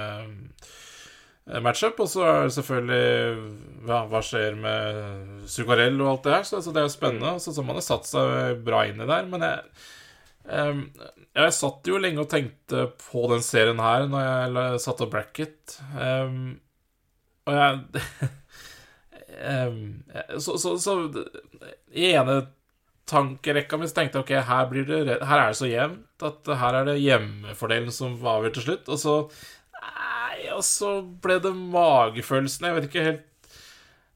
eh, 1.48 1.61
matchup, 1.64 2.01
og 2.03 2.11
så 2.11 2.24
er 2.24 2.40
det 2.46 2.55
selvfølgelig 2.57 3.90
ja, 3.90 4.01
hva 4.11 4.22
skjer 4.24 4.59
med 4.61 5.46
Zuccarell 5.51 6.01
og 6.01 6.12
alt 6.12 6.27
det 6.27 6.35
her. 6.37 6.48
Så, 6.48 6.62
så 6.64 6.74
det 6.74 6.83
er 6.83 6.88
jo 6.88 6.94
spennende. 6.94 7.35
og 7.37 7.44
Så, 7.44 7.55
så 7.57 7.64
man 7.66 7.79
har 7.79 7.87
satt 7.87 8.09
seg 8.09 8.62
bra 8.66 8.85
inn 8.88 9.03
i 9.03 9.09
der. 9.09 9.29
Men 9.31 9.46
jeg, 9.46 9.88
jeg 11.42 11.57
satt 11.59 11.90
jo 11.90 12.01
lenge 12.01 12.24
og 12.24 12.31
tenkte 12.33 12.88
på 13.09 13.27
den 13.33 13.44
serien 13.44 13.83
her 13.83 14.09
når 14.09 14.24
jeg 14.72 14.85
satte 14.87 15.07
opp 15.07 15.14
bracket. 15.16 15.79
Og 17.48 17.57
jeg 17.57 18.03
så, 19.38 20.57
så, 20.59 20.74
så, 20.83 20.94
i 21.94 22.11
ene 22.12 22.40
tankerekka 23.09 23.79
mi 23.81 23.88
tenkte 23.88 24.20
jeg 24.20 24.24
ok, 24.24 24.33
her, 24.48 24.72
her, 25.24 25.38
er 25.38 25.53
det 25.53 25.59
så 25.59 25.68
jevnt 25.68 26.27
at 26.29 26.51
her 26.61 26.81
er 26.81 26.90
det 26.90 26.98
hjemmefordelen 27.01 27.94
som 27.94 28.18
avgjør 28.18 28.57
til 28.57 28.66
slutt. 28.68 28.90
Og 28.92 29.01
så 29.01 29.16
Nei, 29.79 30.48
og 30.55 30.64
så 30.66 30.98
ble 31.22 31.38
det 31.42 31.53
magefølelsen. 31.55 32.66
Jeg 32.66 32.77
vet 32.77 32.87
ikke 32.88 33.05
helt 33.07 33.24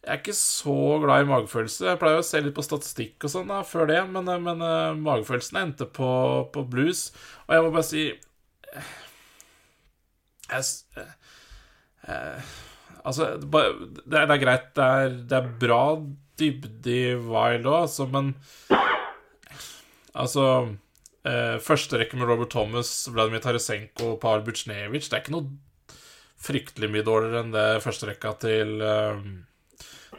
Jeg 0.02 0.10
er 0.10 0.18
ikke 0.18 0.34
så 0.34 0.74
glad 1.02 1.22
i 1.22 1.28
magefølelse. 1.30 1.84
Jeg 1.86 2.00
pleier 2.00 2.18
å 2.18 2.26
se 2.26 2.40
litt 2.42 2.56
på 2.56 2.64
statistikk 2.66 3.22
og 3.22 3.30
sånn 3.30 3.52
før 3.68 3.86
det, 3.86 4.00
men, 4.10 4.30
men 4.42 4.64
uh, 4.66 4.98
magefølelsen 4.98 5.60
endte 5.60 5.86
på, 5.86 6.10
på, 6.50 6.64
blues. 6.66 7.04
Og 7.46 7.54
jeg 7.54 7.62
må 7.62 7.70
bare 7.70 7.86
si 7.86 8.02
jeg, 10.50 11.06
uh, 12.10 12.50
Altså, 13.02 13.32
det 13.40 13.62
er, 13.62 14.26
det 14.28 14.36
er 14.36 14.42
greit, 14.42 14.68
det 14.78 14.84
er, 14.86 15.16
det 15.30 15.38
er 15.38 15.52
bra 15.60 15.82
dybde 16.38 16.92
i 16.92 17.14
Wild 17.18 17.66
òg, 17.66 17.82
altså, 17.84 18.06
men 18.10 18.32
Altså 20.12 20.44
eh, 21.24 21.56
Første 21.64 21.98
rekke 22.00 22.18
med 22.20 22.28
Robert 22.28 22.52
Thomas, 22.52 22.90
Vladimir 23.12 23.40
Tarasenko 23.44 24.14
og 24.14 24.18
Pavel 24.20 24.44
Butsjnevitsj 24.44 25.08
Det 25.08 25.16
er 25.16 25.24
ikke 25.24 25.36
noe 25.38 25.96
fryktelig 26.42 26.90
mye 26.90 27.06
dårligere 27.06 27.44
enn 27.44 27.54
det 27.54 27.82
første 27.84 28.08
rekka 28.08 28.32
til 28.42 28.80
eh, 28.82 29.20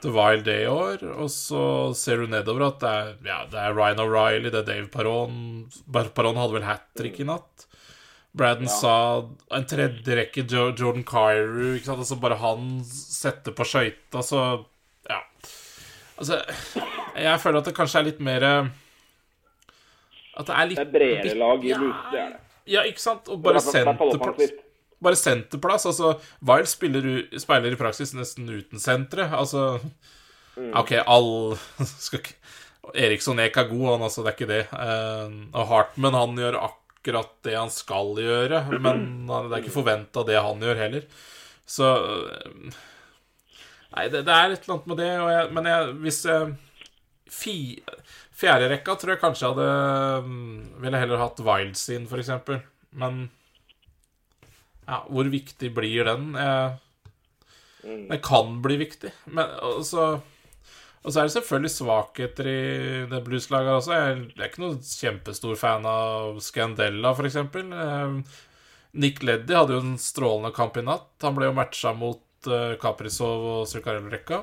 The 0.04 0.12
Wild 0.16 0.46
Day 0.48 0.64
i 0.64 0.72
år. 0.72 1.04
Og 1.20 1.28
så 1.32 1.64
ser 2.00 2.24
du 2.24 2.32
nedover 2.32 2.70
at 2.70 2.80
det 2.80 2.94
er, 3.02 3.12
ja, 3.28 3.42
det 3.52 3.60
er 3.60 3.76
Ryan 3.76 4.00
O'Reilly, 4.06 4.48
det 4.52 4.62
er 4.62 4.70
Dave 4.70 4.88
Paron 4.94 5.68
Paron 6.16 6.40
hadde 6.40 6.56
vel 6.56 6.68
hat 6.68 6.88
trick 6.96 7.20
i 7.20 7.28
natt. 7.28 7.68
Braden 8.34 8.66
ja. 8.66 8.74
sa 8.74 8.96
en 9.54 9.66
tredje 9.70 10.16
rekke 10.18 10.46
Jordan 10.50 11.04
Cairo. 11.06 11.74
Ikke 11.78 11.86
sant? 11.86 12.02
Altså 12.02 12.18
bare 12.22 12.40
han 12.42 12.80
setter 12.90 13.54
på 13.54 13.68
skøyta, 13.68 14.24
så 14.26 14.44
Ja. 15.10 15.22
Altså, 16.18 16.40
jeg 17.18 17.40
føler 17.42 17.60
at 17.60 17.68
det 17.70 17.76
kanskje 17.78 18.00
er 18.00 18.06
litt 18.08 18.20
mer 18.24 18.44
eh, 18.46 18.68
At 20.38 20.48
det 20.48 20.56
er 20.56 20.68
litt 20.70 20.78
Det 20.78 20.86
er 20.86 20.92
bredere 20.94 21.38
lag 21.38 21.66
i 21.66 21.74
blues, 21.74 22.04
det 22.12 22.20
er 22.22 22.30
det. 22.36 22.42
Ja, 22.74 22.84
ikke 22.88 23.02
sant? 23.04 23.28
Og 23.30 23.42
bare 23.44 23.62
senterplass. 23.62 24.54
Bare 25.04 25.20
senterplass. 25.20 25.86
Altså, 25.90 26.14
Wild 26.48 26.70
spiller, 26.72 27.10
speiler 27.38 27.76
i 27.76 27.80
praksis 27.80 28.16
nesten 28.16 28.48
uten 28.50 28.82
sentre. 28.82 29.28
Altså 29.30 29.78
mm. 30.58 30.72
OK, 30.80 30.96
all 31.06 31.58
skal 32.06 32.24
ikke 32.24 32.40
Eriksson 32.94 33.40
Ek 33.40 33.56
er 33.58 33.70
god, 33.70 33.86
han 33.94 34.08
altså, 34.08 34.24
det 34.24 34.32
er 34.32 34.38
ikke 34.38 34.54
det. 34.54 34.64
Uh, 34.74 35.52
og 35.54 35.68
Hartman, 35.70 36.18
han 36.18 36.40
gjør 36.40 36.58
akkurat 36.60 36.83
det 37.04 37.56
han 37.58 37.72
skal 37.74 38.16
gjøre, 38.22 38.64
men 38.80 39.26
det 39.28 39.58
er 39.58 39.62
ikke 39.62 39.76
forventa 39.76 40.24
det 40.28 40.40
han 40.40 40.64
gjør 40.64 40.82
heller. 40.86 41.08
Så 41.66 41.90
uh, 42.00 42.82
Nei, 43.94 44.08
det, 44.10 44.24
det, 44.26 44.34
er 44.34 44.50
et 44.50 44.64
eller 44.64 44.74
annet 44.74 44.88
med 44.90 44.98
det, 44.98 45.10
jeg, 45.14 45.50
men 45.54 45.68
jeg, 45.70 45.90
hvis 46.02 46.20
jeg 46.26 46.54
fi, 47.30 47.56
Fjerderekka 48.34 48.96
tror 48.98 49.14
jeg 49.14 49.22
kanskje 49.22 49.52
hadde 49.52 49.68
mm, 50.26 50.56
Ville 50.82 51.02
heller 51.02 51.22
hatt 51.22 51.42
Wild 51.46 51.78
Scene, 51.78 52.10
for 52.10 52.22
eksempel. 52.22 52.58
Men 52.98 53.28
ja, 54.88 55.04
hvor 55.06 55.30
viktig 55.30 55.70
blir 55.78 56.10
den? 56.10 56.34
Jeg, 56.34 56.74
mm. 57.86 58.08
den 58.10 58.24
kan 58.26 58.58
bli 58.66 58.80
viktig. 58.82 59.14
Men 59.30 59.54
også 59.62 60.08
og 61.04 61.12
så 61.12 61.20
er 61.20 61.28
det 61.28 61.34
selvfølgelig 61.36 61.74
svakheter 61.74 62.48
i 62.48 62.60
det 63.12 63.20
blueslaget 63.26 63.76
også. 63.76 63.92
Jeg 63.98 64.14
er 64.40 64.48
ikke 64.48 64.64
noen 64.64 64.78
kjempestor 64.88 65.58
fan 65.60 65.88
av 65.90 66.40
Scandella, 66.44 67.12
f.eks. 67.12 67.36
Eh, 67.44 68.16
Nick 69.04 69.20
Leddy 69.26 69.58
hadde 69.58 69.76
jo 69.76 69.82
en 69.84 69.98
strålende 70.00 70.54
kamp 70.56 70.80
i 70.80 70.86
natt. 70.88 71.12
Han 71.26 71.36
ble 71.36 71.50
jo 71.50 71.58
matcha 71.58 71.92
mot 71.98 72.48
uh, 72.48 72.76
Kaprizov 72.80 73.44
og 73.50 73.68
Zuccarello-rekka. 73.68 74.40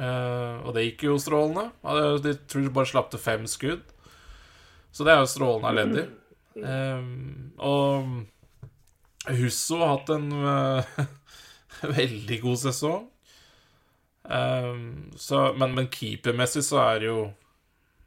Eh, 0.00 0.56
og 0.64 0.72
det 0.76 0.86
gikk 0.86 1.04
jo 1.10 1.20
strålende. 1.20 1.68
De 2.24 2.32
tror 2.48 2.64
de 2.64 2.72
bare 2.80 2.92
slapp 2.94 3.12
til 3.12 3.20
fem 3.20 3.44
skudd. 3.50 3.84
Så 4.96 5.04
det 5.04 5.12
er 5.12 5.20
jo 5.20 5.30
strålende 5.34 5.68
av 5.68 5.76
Leddy. 5.82 6.06
og 7.60 9.34
Husso 9.36 9.82
har 9.82 9.98
hatt 9.98 10.14
en 10.16 10.32
uh, 10.32 11.00
veldig 12.00 12.40
god 12.46 12.62
sesong. 12.64 13.04
Um, 14.24 15.10
så, 15.16 15.50
men, 15.56 15.72
men 15.74 15.88
keepermessig 15.92 16.62
så 16.66 16.76
er 16.82 16.98
det 17.00 17.06
jo 17.08 17.20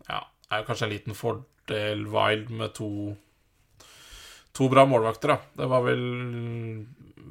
Ja, 0.06 0.19
er 0.52 0.62
jo 0.62 0.67
kanskje 0.67 0.86
en 0.86 0.93
liten 0.93 1.17
fordel 1.17 2.04
Wild 2.06 2.52
med 2.54 2.76
to 2.78 3.15
To 4.54 4.67
bra 4.69 4.84
målvakter, 4.86 5.34
da. 5.34 5.38
Det 5.58 5.67
var 5.71 5.82
vel 5.82 6.04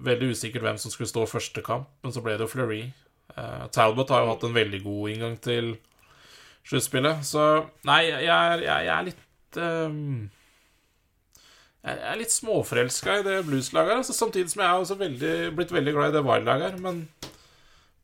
veldig 0.02 0.32
usikkert 0.34 0.64
hvem 0.64 0.78
som 0.82 0.90
skulle 0.90 1.06
stå 1.06 1.22
første 1.30 1.62
kamp, 1.62 1.86
men 2.02 2.10
så 2.10 2.18
ble 2.24 2.34
det 2.34 2.42
jo 2.42 2.50
Fleury. 2.50 2.80
Uh, 3.36 3.68
Talbot 3.70 4.10
har 4.10 4.24
jo 4.24 4.32
hatt 4.32 4.46
en 4.48 4.56
veldig 4.56 4.80
god 4.82 5.12
inngang 5.12 5.36
til 5.38 5.76
sluttspillet, 6.66 7.22
så 7.26 7.44
Nei, 7.88 8.02
jeg 8.10 8.26
jeg, 8.26 8.64
jeg 8.66 8.90
er 8.96 9.06
litt 9.06 9.58
um, 9.62 10.30
jeg 11.82 12.02
er 12.12 12.18
litt 12.20 12.30
småforelska 12.30 13.16
i 13.18 13.24
det 13.26 13.38
blueslaget 13.46 13.96
altså, 13.96 14.14
samtidig 14.14 14.52
som 14.52 14.62
jeg 14.62 14.68
er 14.68 14.82
også 14.84 14.98
veldig, 15.00 15.32
blitt 15.56 15.72
veldig 15.74 15.94
glad 15.96 16.12
i 16.12 16.16
det 16.16 16.24
wild-laget 16.26 16.78
men 16.82 17.00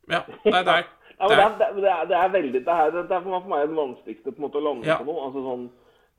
ja. 0.09 0.23
Nei, 0.45 0.63
det 0.63 0.73
er, 0.75 0.87
ja, 1.19 1.27
det, 1.27 1.37
er, 1.43 1.53
det, 1.59 1.91
er, 1.91 2.03
det 2.09 2.17
er 2.17 2.33
veldig 2.33 2.63
Det 2.65 2.75
er, 2.75 2.91
det 2.95 3.15
er 3.15 3.23
for 3.25 3.51
meg 3.51 3.67
det 3.67 3.77
vanskeligste 3.77 4.31
på 4.31 4.39
en 4.39 4.45
måte 4.47 4.59
å 4.61 4.65
lande 4.65 4.87
ja. 4.87 4.99
på 4.99 5.07
noe. 5.09 5.25
altså 5.27 5.43
sånn 5.45 5.69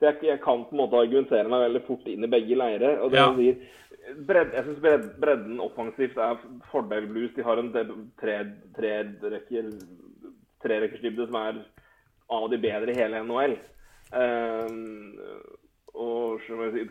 jeg, 0.00 0.16
jeg, 0.24 0.40
kan 0.40 0.64
på 0.64 0.72
en 0.72 0.80
måte 0.80 0.96
argumentere 0.96 1.50
meg 1.52 1.66
veldig 1.66 1.82
fort 1.84 2.06
inn 2.08 2.24
i 2.24 2.30
begge 2.32 2.56
leirer. 2.56 3.02
og 3.04 3.12
det 3.12 3.20
ja. 3.20 3.26
sier, 3.36 3.58
bred, 4.28 4.54
Jeg 4.56 4.66
syns 4.68 4.78
bred, 4.84 5.08
bredden 5.20 5.60
offensivt 5.60 6.16
er 6.16 6.40
fordel 6.70 7.08
blues. 7.10 7.34
De 7.36 7.44
har 7.44 7.60
en 7.60 7.68
tre, 8.20 8.38
tre 8.76 8.94
rekker 9.34 9.68
trerekkersdybde 10.64 11.28
som 11.28 11.36
er 11.40 11.60
av 12.30 12.48
de 12.52 12.58
bedre 12.60 12.92
i 12.92 12.96
hele 12.96 13.22
NHL. 13.26 13.56
Um, 14.10 15.12
og 16.00 16.42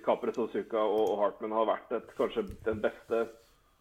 Capres 0.06 0.40
og 0.42 0.54
Suka 0.54 0.82
og 0.82 1.18
Hartman 1.22 1.54
har 1.56 1.68
vært 1.70 1.94
et, 1.98 2.16
kanskje 2.18 2.46
den 2.66 2.82
beste 2.84 3.26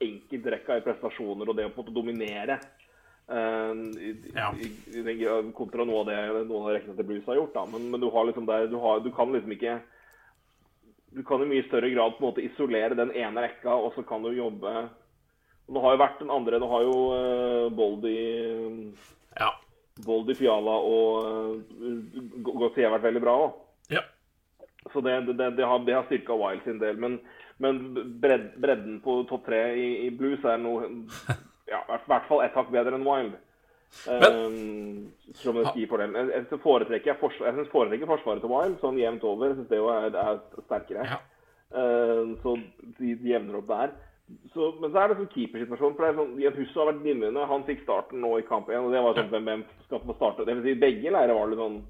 enkeltrekka 0.04 0.78
i 0.78 0.84
prestasjoner 0.84 1.48
og 1.48 1.56
det 1.58 1.66
å 1.66 1.72
på 1.72 1.82
en 1.82 1.86
måte 1.86 1.96
dominere. 1.96 2.58
Uh, 3.28 3.76
i, 4.00 4.32
ja. 4.34 4.54
i, 4.56 4.98
i, 4.98 5.52
kontra 5.52 5.84
noe 5.84 6.00
av 6.00 6.06
det 6.08 6.16
noen 6.48 6.62
av 6.62 6.70
rekkene 6.72 6.94
til 6.96 7.08
Blues 7.10 7.26
har 7.28 7.36
gjort. 7.36 7.52
Da. 7.58 7.64
Men, 7.68 7.90
men 7.92 8.00
du, 8.00 8.08
har 8.14 8.24
liksom 8.24 8.46
der, 8.48 8.68
du, 8.72 8.78
har, 8.80 9.02
du, 9.04 9.10
kan 9.12 9.34
liksom 9.34 9.52
ikke 9.52 9.74
Du 11.12 11.20
kan 11.28 11.42
i 11.44 11.48
mye 11.50 11.66
større 11.66 11.90
grad 11.92 12.16
på 12.16 12.22
en 12.22 12.28
måte 12.30 12.44
isolere 12.46 12.96
den 12.96 13.12
ene 13.12 13.44
rekka, 13.44 13.74
og 13.74 13.92
så 13.92 14.04
kan 14.08 14.24
du 14.24 14.32
jobbe 14.32 14.72
Nå 15.68 15.82
har 15.84 15.92
jo 15.92 16.00
vært 16.00 16.22
den 16.22 16.32
andre 16.32 16.60
Nå 16.62 16.70
har 16.72 16.86
jo 16.86 16.94
uh, 17.12 17.66
Boldy 17.76 18.14
ja. 19.36 19.50
Boldy 20.06 20.36
Fiala 20.38 20.76
og 20.88 21.60
uh, 21.84 22.22
Gautier 22.48 22.94
vært 22.94 23.10
veldig 23.10 23.22
bra 23.26 23.34
òg. 23.42 23.58
Ja. 23.92 24.06
Så 24.92 25.02
det, 25.04 25.18
det, 25.34 25.50
det 25.58 25.68
har, 25.68 25.84
det 25.84 25.96
har 25.98 26.06
styrka 26.08 26.36
Wild 26.38 26.64
sin 26.64 26.80
del. 26.80 26.96
Men, 26.96 27.18
men 27.60 27.82
bredden 28.22 29.02
på 29.04 29.20
topp 29.28 29.44
tre 29.50 29.60
i, 29.76 29.88
i 30.06 30.10
blues 30.14 30.46
er 30.48 30.60
noe 30.62 30.88
ja, 31.70 31.82
i 31.84 32.00
hvert 32.08 32.26
fall 32.28 32.42
ett 32.44 32.56
hakk 32.56 32.72
bedre 32.72 32.98
enn 32.98 33.06
Wild. 33.06 33.36
Um, 34.06 35.08
som 35.34 35.56
en 35.56 35.70
skifordel. 35.72 36.12
Jeg, 36.12 36.44
jeg 36.50 36.60
foretrekker, 36.60 37.14
jeg, 37.14 37.32
jeg 37.40 37.54
synes 37.56 37.70
foretrekker 37.72 38.10
forsvaret 38.10 38.44
til 38.44 38.52
Wild 38.52 38.76
sånn 38.82 39.00
jevnt 39.00 39.24
over. 39.26 39.52
Jeg 39.52 39.58
syns 39.60 39.70
det 39.72 39.80
er, 39.80 40.18
er 40.22 40.66
sterkere. 40.66 41.06
Ja. 41.08 41.18
Uh, 41.68 42.36
så 42.42 42.54
de, 42.58 43.14
de, 43.14 43.32
jevner 43.32 43.60
opp 43.60 43.70
der. 43.70 43.94
Så, 44.52 44.74
men 44.80 44.92
så 44.92 45.00
er 45.00 45.10
det 45.10 45.22
sånn 45.22 45.30
keepersituasjon. 45.32 45.94
for 45.96 46.04
det 46.04 46.10
er 46.10 46.18
sånn, 46.18 46.34
Jens 46.42 46.58
Husso 46.60 46.82
har 46.82 46.90
vært 46.92 47.06
vinnende. 47.06 47.46
Han 47.52 47.64
fikk 47.68 47.84
starten 47.84 48.20
nå 48.24 48.34
i 48.38 48.48
kamp 48.48 48.68
igjen. 48.68 48.88
og 48.88 48.92
det 48.92 49.04
var 49.04 49.16
sånn, 49.16 49.30
Hvem, 49.32 49.48
hvem 49.48 49.64
skal 49.86 50.04
få 50.04 50.18
starte? 50.18 50.48
Det 50.48 50.58
vil 50.58 50.68
si, 50.68 50.80
begge 50.82 51.14
leirer 51.14 51.36
var 51.36 51.48
det 51.52 51.60
sånn 51.62 51.80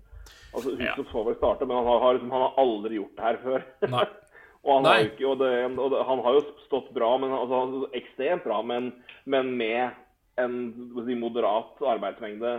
altså 0.55 0.71
Husso 0.71 1.03
ja. 1.03 1.11
får 1.11 1.27
vel 1.27 1.37
starte, 1.37 1.67
men 1.69 1.77
han 1.77 1.87
har, 1.89 2.15
liksom, 2.17 2.31
han 2.33 2.45
har 2.47 2.61
aldri 2.63 2.99
gjort 2.99 3.19
det 3.19 3.27
her 3.27 3.41
før. 3.43 3.67
og, 4.69 4.75
han 4.77 4.87
har, 4.87 5.07
ikke, 5.09 5.25
og, 5.27 5.39
det, 5.41 5.53
og 5.81 5.93
det, 5.95 6.05
han 6.07 6.21
har 6.27 6.37
jo 6.37 6.43
stått 6.67 6.93
bra, 6.95 7.15
men 7.19 7.33
altså, 7.33 7.89
ekstremt 7.97 8.45
bra. 8.45 8.61
men 8.63 8.93
men 9.29 9.57
med 9.57 9.91
en 10.41 10.55
si, 11.07 11.15
moderat 11.15 11.83
arbeidsmengde 11.85 12.53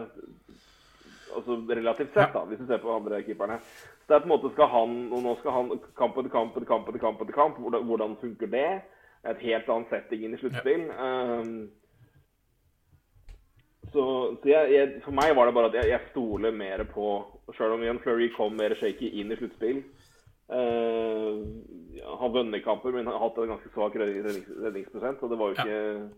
altså 1.35 1.55
relativt 1.69 2.13
sett, 2.13 2.33
da, 2.33 2.43
hvis 2.45 2.59
du 2.61 2.67
ser 2.67 2.81
på 2.83 2.93
andre 2.93 3.23
keeperne. 3.25 3.59
Så 4.03 4.09
det 4.09 4.17
er 4.17 4.23
på 4.23 4.29
en 4.29 4.33
måte 4.35 4.51
skal 4.53 4.69
han, 4.73 4.95
og 5.13 5.23
Nå 5.25 5.35
skal 5.39 5.55
han 5.55 5.71
kamp 5.97 6.17
etter 6.17 6.33
kamp 6.33 6.57
etter 6.57 6.69
kamp 6.69 6.89
etter 6.89 7.01
kamp. 7.01 7.21
etter 7.21 7.35
kamp. 7.35 7.59
Hvordan, 7.61 7.85
hvordan 7.89 8.15
funker 8.21 8.49
det? 8.53 8.69
Et 9.29 9.43
helt 9.49 9.69
annet 9.69 9.93
setting 9.93 10.25
inn 10.25 10.33
i 10.37 10.39
sluttspill. 10.41 10.87
Ja. 10.89 11.09
Um, 11.41 11.69
så, 13.89 14.03
så 14.41 14.49
jeg, 14.49 14.73
jeg, 14.73 15.01
for 15.05 15.17
meg 15.17 15.33
var 15.37 15.49
det 15.49 15.55
bare 15.57 15.71
at 15.71 15.79
jeg, 15.79 15.89
jeg 15.89 16.11
stoler 16.11 16.53
mer 16.53 16.83
på 16.85 17.07
Selv 17.57 17.73
om 17.73 17.83
Ian 17.83 17.97
Flurry 18.03 18.27
kom 18.35 18.53
mer 18.53 18.75
shaky 18.77 19.09
inn 19.17 19.33
i 19.33 19.37
sluttspill 19.39 19.79
uh, 20.53 21.39
Han 22.05 22.33
vunnet 22.33 22.63
kamper, 22.63 22.93
men 22.95 23.07
har 23.09 23.19
hatt 23.21 23.37
en 23.41 23.53
ganske 23.53 23.71
svak 23.73 23.95
redningsprosent. 23.99 25.23
Og 25.23 25.31
det 25.31 25.39
var 25.39 25.51
jo 25.51 25.57
ikke 25.59 25.77
ja 25.77 26.09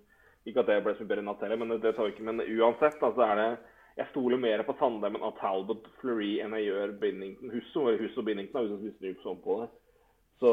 ikke 0.49 0.63
at 0.63 0.71
det 0.71 0.79
ble 0.85 0.93
så 0.97 1.05
bedre 1.05 1.25
natt 1.25 1.43
heller, 1.45 1.59
men 1.59 1.75
det 1.81 1.93
sa 1.95 2.05
vi 2.05 2.15
ikke. 2.15 2.25
Men 2.25 2.41
uansett, 2.41 3.01
altså 3.01 3.27
er 3.27 3.35
det 3.39 3.51
Jeg 3.99 4.07
stoler 4.13 4.39
mer 4.39 4.61
på 4.63 4.73
tandemen 4.79 5.21
av 5.21 5.33
Talbot 5.35 5.89
Fleury 5.99 6.37
enn 6.39 6.53
jeg 6.55 6.69
gjør 6.69 6.93
Binnington 7.01 7.51
Husso. 7.51 7.89
Husso 7.99 8.23
Binnington, 8.23 8.69
hvis 8.71 8.85
jeg 8.87 8.95
snur 8.97 9.17
sånn 9.25 9.41
på 9.43 9.57
det. 9.59 9.67
Så 10.39 10.51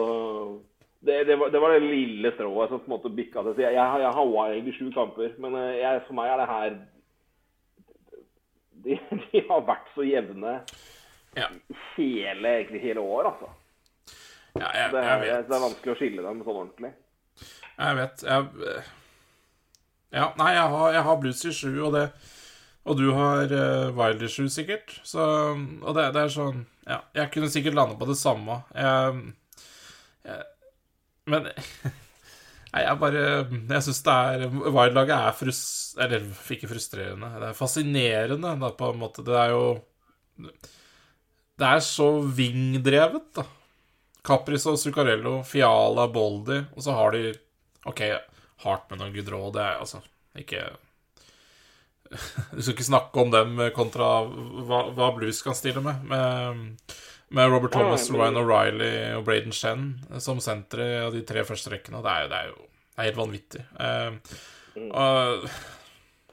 det, 1.06 1.20
det, 1.28 1.36
var, 1.38 1.52
det, 1.54 1.60
var, 1.62 1.76
det 1.76 1.86
lille 1.86 2.32
strået 2.34 2.72
som 2.72 2.82
på 2.82 2.90
en 2.90 2.94
måte 2.96 3.12
bikka 3.14 3.44
til. 3.46 3.62
Jeg, 3.62 3.76
jeg, 3.78 4.02
jeg 4.02 4.16
har 4.16 4.56
i 4.58 4.74
sju 4.74 4.90
kamper, 4.96 5.36
men 5.38 5.54
eh, 5.54 5.78
jeg, 5.78 6.02
for 6.08 6.18
meg 6.18 6.32
er 6.32 6.42
det 6.42 6.48
her 6.50 6.78
De, 8.88 8.98
de 9.30 9.44
har 9.48 9.64
vært 9.70 9.88
så 9.94 10.04
jevne 10.06 10.58
ja. 11.38 11.48
hele, 11.94 12.52
egentlig 12.58 12.82
hele 12.82 13.06
år, 13.06 13.30
altså. 13.30 13.54
Ja, 14.62 14.70
jeg, 14.74 14.94
det, 14.94 15.02
er, 15.02 15.20
vet. 15.24 15.48
det 15.48 15.56
er 15.58 15.66
vanskelig 15.66 15.94
å 15.94 15.98
skille 15.98 16.24
dem 16.24 16.40
sånn 16.46 16.62
ordentlig. 16.62 16.94
Jeg 17.78 17.98
vet. 17.98 18.24
Jeg 18.26 18.80
ja, 20.08 20.30
nei, 20.40 20.54
jeg 20.56 20.68
har, 20.72 20.92
jeg 20.96 21.04
har 21.04 21.20
Blues 21.20 21.44
i 21.44 21.52
sju, 21.52 21.72
og, 21.84 21.92
det, 21.92 22.06
og 22.88 22.96
du 22.96 23.10
har 23.16 23.52
uh, 23.52 23.90
Wild 23.96 24.24
i 24.24 24.30
sju, 24.32 24.46
sikkert. 24.52 24.94
Så, 25.04 25.20
og 25.20 25.96
det, 25.96 26.08
det, 26.16 26.24
er 26.24 26.32
sånn 26.32 26.64
Ja, 26.88 27.02
jeg 27.18 27.32
kunne 27.34 27.50
sikkert 27.52 27.76
lande 27.76 27.98
på 28.00 28.08
det 28.08 28.16
samme. 28.20 28.62
Jeg, 28.72 29.34
jeg, 30.28 30.46
men 31.28 31.50
Nei, 32.68 32.82
jeg 32.84 32.98
bare 33.00 33.20
Jeg 33.48 33.84
syns 33.86 34.02
det 34.04 34.14
er 34.14 34.42
Wild-laget 34.52 35.14
er 35.16 35.36
frus... 35.36 35.60
Eller 36.00 36.24
ikke 36.52 36.68
frustrerende. 36.70 37.30
Det 37.40 37.50
er 37.50 37.56
fascinerende, 37.56 38.56
da, 38.60 38.72
på 38.76 38.90
en 38.92 39.00
måte. 39.00 39.24
Det 39.24 39.36
er 39.40 39.52
jo 39.52 39.62
Det 41.58 41.68
er 41.68 41.84
så 41.84 42.10
vingdrevet, 42.22 43.28
da. 43.36 43.44
Capris 44.26 44.66
og 44.68 44.78
Zuccarello, 44.80 45.40
Fiala, 45.46 46.08
Boldi, 46.12 46.60
og 46.74 46.84
så 46.84 46.96
har 46.96 47.14
de 47.14 47.32
OK, 47.88 48.02
Hartman 48.64 49.06
og 49.06 49.14
Gudrå, 49.14 49.42
det 49.54 49.64
er 49.64 49.82
altså 49.82 50.02
ikke 50.38 50.64
Du 52.54 52.62
skal 52.62 52.74
ikke 52.74 52.88
snakke 52.88 53.20
om 53.22 53.30
dem 53.32 53.60
kontra 53.76 54.22
hva, 54.24 54.88
hva 54.96 55.10
Blues 55.16 55.42
kan 55.44 55.56
stille 55.56 55.82
med. 55.84 56.04
Med, 56.08 56.94
med 57.36 57.52
Robert 57.52 57.74
Thomas, 57.76 58.08
ja, 58.08 58.14
men... 58.16 58.22
Ryan 58.22 58.40
O'Reilly 58.42 58.92
og 59.18 59.26
Braden 59.28 59.52
Shen 59.52 59.90
som 60.24 60.40
sentre 60.40 60.88
av 61.04 61.12
de 61.12 61.20
tre 61.28 61.44
første 61.44 61.72
rekkene. 61.74 62.00
Det 62.04 62.14
er, 62.14 62.30
det 62.32 62.40
er 62.40 62.52
jo 62.54 62.64
det 62.98 63.02
er 63.04 63.10
helt 63.12 63.20
vanvittig. 63.20 63.60
Uh, 63.78 64.16
uh, 64.90 65.58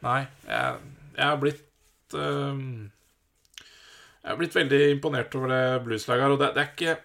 Nei, 0.01 0.21
jeg, 0.47 0.93
jeg 1.13 1.25
har 1.27 1.35
blitt 1.37 2.15
uh, 2.17 2.55
Jeg 4.23 4.31
har 4.31 4.39
blitt 4.39 4.57
veldig 4.57 4.79
imponert 4.95 5.37
over 5.37 5.53
det 5.53 5.59
blueslaget 5.85 6.25
her, 6.25 6.33
og 6.33 6.41
det, 6.41 6.49
det 6.55 6.63
er 6.63 6.71
ikke 6.71 6.95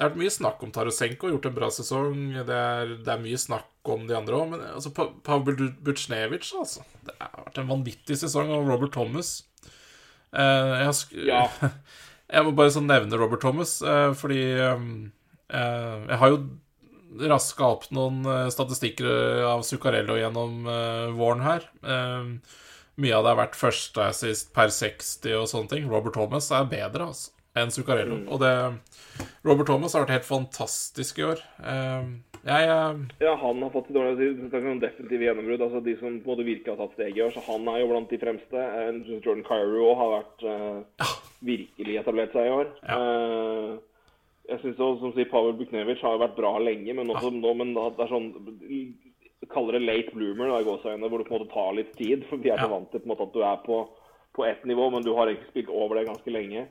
det 0.00 0.06
har 0.06 0.14
vært 0.14 0.20
mye 0.22 0.32
snakk 0.32 0.62
om 0.64 0.70
Tarosenko, 0.72 1.28
gjort 1.28 1.46
en 1.50 1.56
bra 1.58 1.66
sesong. 1.76 2.20
Det 2.48 2.54
er, 2.56 2.92
det 3.04 3.10
er 3.12 3.18
mye 3.20 3.36
snakk 3.36 3.88
om 3.92 4.06
de 4.08 4.14
andre 4.16 4.38
òg. 4.38 4.46
Men 4.54 4.62
altså, 4.70 4.88
Pavel 4.96 5.58
Butsjnevitsj, 5.84 6.54
altså. 6.56 6.84
Det 7.04 7.12
har 7.20 7.42
vært 7.44 7.58
en 7.60 7.66
vanvittig 7.68 8.16
sesong. 8.16 8.48
Og 8.56 8.64
Robert 8.64 8.94
Thomas. 8.94 9.34
Uh, 10.32 10.86
jeg, 10.86 11.26
ja. 11.28 11.42
jeg, 12.32 12.46
må 12.46 12.54
bare 12.56 12.72
sånn 12.72 12.88
nevne 12.88 13.18
Robert 13.20 13.44
Thomas, 13.44 13.74
uh, 13.84 14.14
fordi 14.16 14.40
eh, 14.56 14.86
Jeg 15.50 16.18
har 16.22 16.32
jo 16.32 16.38
raska 17.28 17.68
opp 17.68 17.84
noen 17.92 18.24
statistikker 18.54 19.42
av 19.50 19.66
Zuccarello 19.68 20.16
gjennom 20.16 20.62
våren 21.18 21.44
her. 21.44 21.66
Mye 21.82 23.18
av 23.18 23.26
det 23.26 23.32
har 23.34 23.40
vært 23.42 23.58
første 23.58 24.06
assist 24.06 24.54
per 24.56 24.72
60 24.72 25.42
og 25.42 25.50
sånne 25.50 25.74
ting. 25.74 25.90
Robert 25.92 26.16
Thomas 26.16 26.48
er 26.54 26.70
bedre, 26.70 27.10
altså 27.10 27.34
enn 27.62 27.72
Zuccarello. 27.74 28.22
Mm. 28.22 28.26
Og 28.32 28.40
det 28.42 28.52
Robert 29.46 29.68
Thomas 29.70 29.94
har 29.94 30.04
vært 30.04 30.18
helt 30.18 30.28
fantastisk 30.28 31.20
i 31.20 31.26
år. 31.28 31.42
Uh, 31.60 32.20
jeg, 32.40 32.68
uh, 32.72 33.02
ja, 33.20 33.34
han 33.36 33.60
har 33.64 33.72
fått 33.74 33.90
et 33.92 33.98
definitivt 34.30 35.26
gjennombrudd. 35.26 35.66
Altså, 35.66 35.82
de 35.84 35.96
som 36.00 36.16
på 36.22 36.30
en 36.30 36.32
måte 36.32 36.46
virkelig 36.46 36.72
har 36.72 36.80
tatt 36.80 36.96
steget 36.96 37.20
i 37.20 37.24
år. 37.26 37.34
Så 37.36 37.44
han 37.48 37.68
er 37.68 37.82
jo 37.82 37.90
blant 37.92 38.12
de 38.12 38.20
fremste. 38.22 38.64
Uh, 38.64 39.12
Jordan 39.20 39.44
Cairo 39.48 39.92
har 40.00 40.16
vært 40.16 40.48
uh, 40.48 41.14
virkelig 41.44 42.00
etablert 42.00 42.36
seg 42.36 42.48
i 42.48 42.56
år. 42.56 42.74
Ja. 42.84 42.98
jeg 44.50 44.58
syns 44.64 44.80
også, 44.82 44.98
som 45.04 45.14
sier, 45.14 45.28
Pavel 45.30 45.54
Buknevic 45.60 46.02
har 46.02 46.18
vært 46.20 46.36
bra 46.36 46.56
lenge, 46.58 46.92
men 46.96 47.12
også 47.12 47.30
ja. 47.30 47.38
nå 47.38 47.52
men 47.60 47.76
det 47.76 48.02
er 48.02 48.10
sånn 48.10 48.32
kaller 49.48 49.78
det 49.78 49.86
late 49.86 50.12
bloomer, 50.14 50.50
da, 50.50 50.60
i 50.60 50.66
gåseøynene, 50.68 51.08
hvor 51.08 51.22
det 51.22 51.28
på 51.28 51.34
en 51.34 51.40
måte 51.40 51.54
tar 51.54 51.72
litt 51.78 51.96
tid. 51.98 52.24
For 52.28 52.42
vi 52.42 52.52
er 52.52 52.60
så 52.60 52.68
Ja. 52.68 52.74
vant 52.74 52.90
til 52.92 53.00
på 53.00 53.08
en 53.08 53.12
måte 53.14 53.28
at 53.28 53.34
du 53.34 53.40
er 53.42 53.58
på, 53.64 53.80
på 54.36 54.46
ett 54.46 54.64
nivå, 54.64 54.90
men 54.90 55.02
du 55.06 55.14
har 55.14 55.28
egentlig 55.28 55.50
spilt 55.50 55.72
over 55.72 55.96
det 55.96 56.08
ganske 56.10 56.30
lenge. 56.30 56.68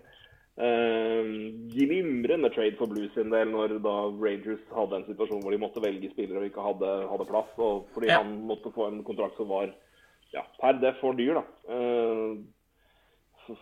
Uh, 0.59 1.23
glimrende 1.71 2.49
trade 2.51 2.75
for 2.75 2.91
Blues 2.91 3.13
sin 3.15 3.29
del 3.31 3.47
når 3.53 3.77
da 3.79 3.93
Rangers 4.11 4.59
hadde 4.75 4.97
en 4.97 5.05
situasjon 5.07 5.39
hvor 5.39 5.53
de 5.55 5.59
måtte 5.61 5.79
velge 5.79 6.09
spillere 6.11 6.41
og 6.41 6.49
ikke 6.49 6.65
hadde, 6.65 6.89
hadde 7.13 7.27
plass. 7.29 7.53
Fordi 7.95 8.09
Ja. 8.11 8.17
han 8.19 8.33
måtte 8.49 8.71
få 8.75 8.89
en 8.89 9.03
kontrakt 9.07 9.37
som 9.39 9.47
var 9.47 9.71
ja, 10.33 10.43
per 10.59 10.73
def 10.81 10.99
for 10.99 11.13
dyr. 11.15 11.39
da. 11.39 11.43
Eh, 11.71 12.37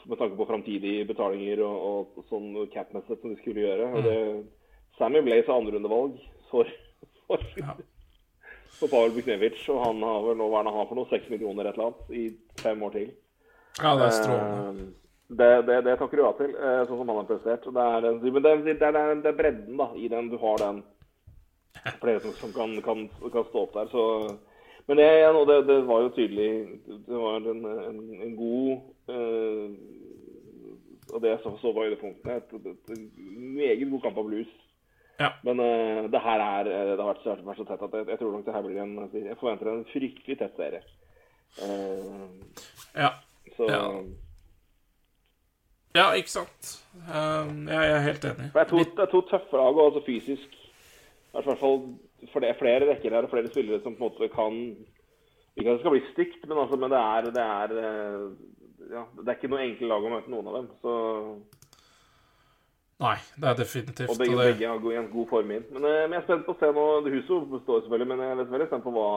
med 0.10 0.18
tanke 0.20 0.36
på 0.36 0.48
framtidige 0.50 1.06
betalinger 1.08 1.62
og, 1.64 2.10
og 2.18 2.26
sånn 2.28 2.50
cap-messig 2.74 3.22
som 3.22 3.30
de 3.32 3.38
skulle 3.40 3.62
gjøre. 3.64 3.86
Og 3.94 4.04
det, 4.04 4.18
Sammy 4.98 5.22
Blaze 5.24 5.48
er 5.48 5.54
andrerundevalg 5.62 6.18
for, 6.50 6.66
for, 7.28 7.46
Ja. 7.62 7.78
for 8.80 8.90
Pavel 8.92 9.14
Buknevic. 9.16 9.62
Og 9.70 9.80
han 9.86 10.02
har 10.04 10.26
vel 10.26 10.36
nå 10.42 10.50
hva 10.50 10.60
er 10.60 10.68
det 10.68 10.74
han 10.74 10.80
har 10.82 10.90
for 10.90 11.00
noe, 11.00 11.10
seks 11.14 11.30
millioner 11.30 11.70
et 11.70 11.78
eller 11.78 11.92
annet 11.94 12.10
i 12.12 12.26
fem 12.60 12.84
år 12.84 12.98
til. 12.98 13.14
Ja, 13.84 13.94
det 13.96 14.10
er 14.10 14.18
strålende. 14.18 14.88
Eh, 14.90 15.04
Det, 15.28 15.62
det, 15.68 15.82
det 15.84 15.98
takker 16.00 16.18
du 16.18 16.24
ja 16.24 16.34
til, 16.38 16.54
eh, 16.56 16.84
sånn 16.88 17.02
som 17.02 17.10
han 17.12 17.18
har 17.20 17.26
prestert. 17.28 17.66
Det 17.76 17.84
er, 17.84 18.06
men 18.32 18.44
det, 18.46 18.54
det, 18.64 18.78
det 18.80 19.32
er 19.32 19.36
bredden 19.36 19.80
da, 19.80 19.90
i 20.00 20.08
den. 20.12 20.30
Du 20.32 20.38
har 20.40 20.62
den 20.62 20.84
flere 22.00 22.22
som, 22.24 22.32
som 22.40 22.54
kan, 22.56 22.76
kan, 22.82 23.08
kan 23.32 23.48
stå 23.50 23.66
opp 23.66 23.74
der. 23.76 23.90
Så. 23.92 24.04
Men 24.88 25.02
det, 25.02 25.10
det, 25.50 25.58
det 25.68 25.82
var 25.84 26.06
jo 26.06 26.12
tydelig 26.16 26.52
Det 26.88 27.18
var 27.20 27.42
en, 27.44 27.66
en, 27.66 27.98
en 28.24 28.36
god 28.38 28.70
eh, 29.12 29.66
Og 31.12 31.20
det 31.22 31.34
jeg 31.34 31.42
så, 31.44 31.52
så 31.60 31.74
var 31.76 31.90
høydepunktene. 31.90 32.38
Et, 32.40 32.54
et, 32.56 32.94
et 32.96 33.18
meget 33.58 33.84
god 33.92 34.06
kamp 34.06 34.22
av 34.22 34.30
blues. 34.30 34.54
Ja. 35.20 35.34
Men 35.44 35.60
eh, 35.60 36.06
det 36.14 36.22
her 36.24 36.46
er 36.46 36.72
eh, 36.72 36.94
Det 36.94 37.02
har 37.02 37.12
vært 37.12 37.26
så, 37.26 37.36
vært 37.50 37.60
så 37.60 37.68
tett 37.68 37.84
at 37.90 38.00
jeg, 38.00 38.08
jeg 38.14 38.22
tror 38.22 38.32
nok 38.38 38.46
det 38.48 38.56
her 38.56 38.66
blir 38.70 38.80
en 38.86 38.96
Jeg 39.12 39.40
forventer 39.42 39.74
en 39.74 39.84
fryktelig 39.92 40.40
tett 40.40 40.56
serie. 40.62 40.82
Uh, 41.58 42.32
Ja. 42.96 43.12
så 43.58 43.68
Ja. 43.72 43.84
Ja, 45.98 46.08
ikke 46.18 46.34
sant. 46.34 46.74
Um, 47.08 47.66
jeg, 47.70 47.92
er 47.94 48.04
helt 48.06 48.26
enig. 48.30 48.52
Det 48.54 48.64
er 48.64 48.70
to, 48.70 48.84
det 48.98 49.04
er 49.06 49.12
to 49.12 49.24
tøffe 49.30 49.60
lag, 49.60 49.80
altså 49.84 50.02
fysisk 50.06 50.56
I 50.58 51.44
hvert 51.44 51.60
fall 51.62 51.82
for 52.32 52.42
det 52.42 52.50
er 52.50 52.60
flere 52.60 52.88
rekker 52.90 53.14
her 53.14 53.28
og 53.28 53.32
flere 53.32 53.52
spillere 53.52 53.82
som 53.84 53.96
på 53.96 54.02
en 54.02 54.10
måte 54.10 54.30
kan 54.34 54.56
Ikke 55.58 55.70
at 55.70 55.78
det 55.78 55.84
skal 55.84 55.94
bli 55.94 56.04
stygt, 56.12 56.42
men, 56.48 56.58
altså, 56.58 56.78
men 56.82 56.92
det 56.94 57.00
er 57.02 57.30
det 57.34 57.44
er, 57.44 57.76
eh, 57.84 58.26
ja, 58.94 59.04
det 59.20 59.28
er 59.28 59.38
ikke 59.38 59.50
noe 59.54 59.64
enkle 59.66 59.90
lag 59.90 60.06
å 60.06 60.12
møte 60.12 60.30
noen 60.32 60.50
av 60.52 60.58
dem. 60.58 60.68
Så, 60.84 60.92
Nei, 63.02 63.16
det 63.38 63.50
er 63.50 63.58
definitivt. 63.58 64.10
og 64.10 64.20
begge, 64.22 64.38
begge 64.38 64.70
har 64.70 64.84
god, 64.84 64.94
en 65.00 65.10
god 65.12 65.28
form 65.32 65.52
inn. 65.56 65.66
Men, 65.74 65.88
eh, 65.90 66.04
men 66.06 66.14
jeg 66.14 66.22
er 66.22 66.28
spent 66.28 66.46
på 66.46 66.54
å 66.54 66.60
se 66.62 66.70
nå 66.74 66.86
Huso 67.10 67.40
består 67.50 67.82
selvfølgelig, 67.82 68.10
men 68.12 68.24
jeg 68.24 68.36
er 68.36 68.54
veldig 68.54 68.70
spent 68.70 68.86
på 68.86 68.94
hva, 68.96 69.10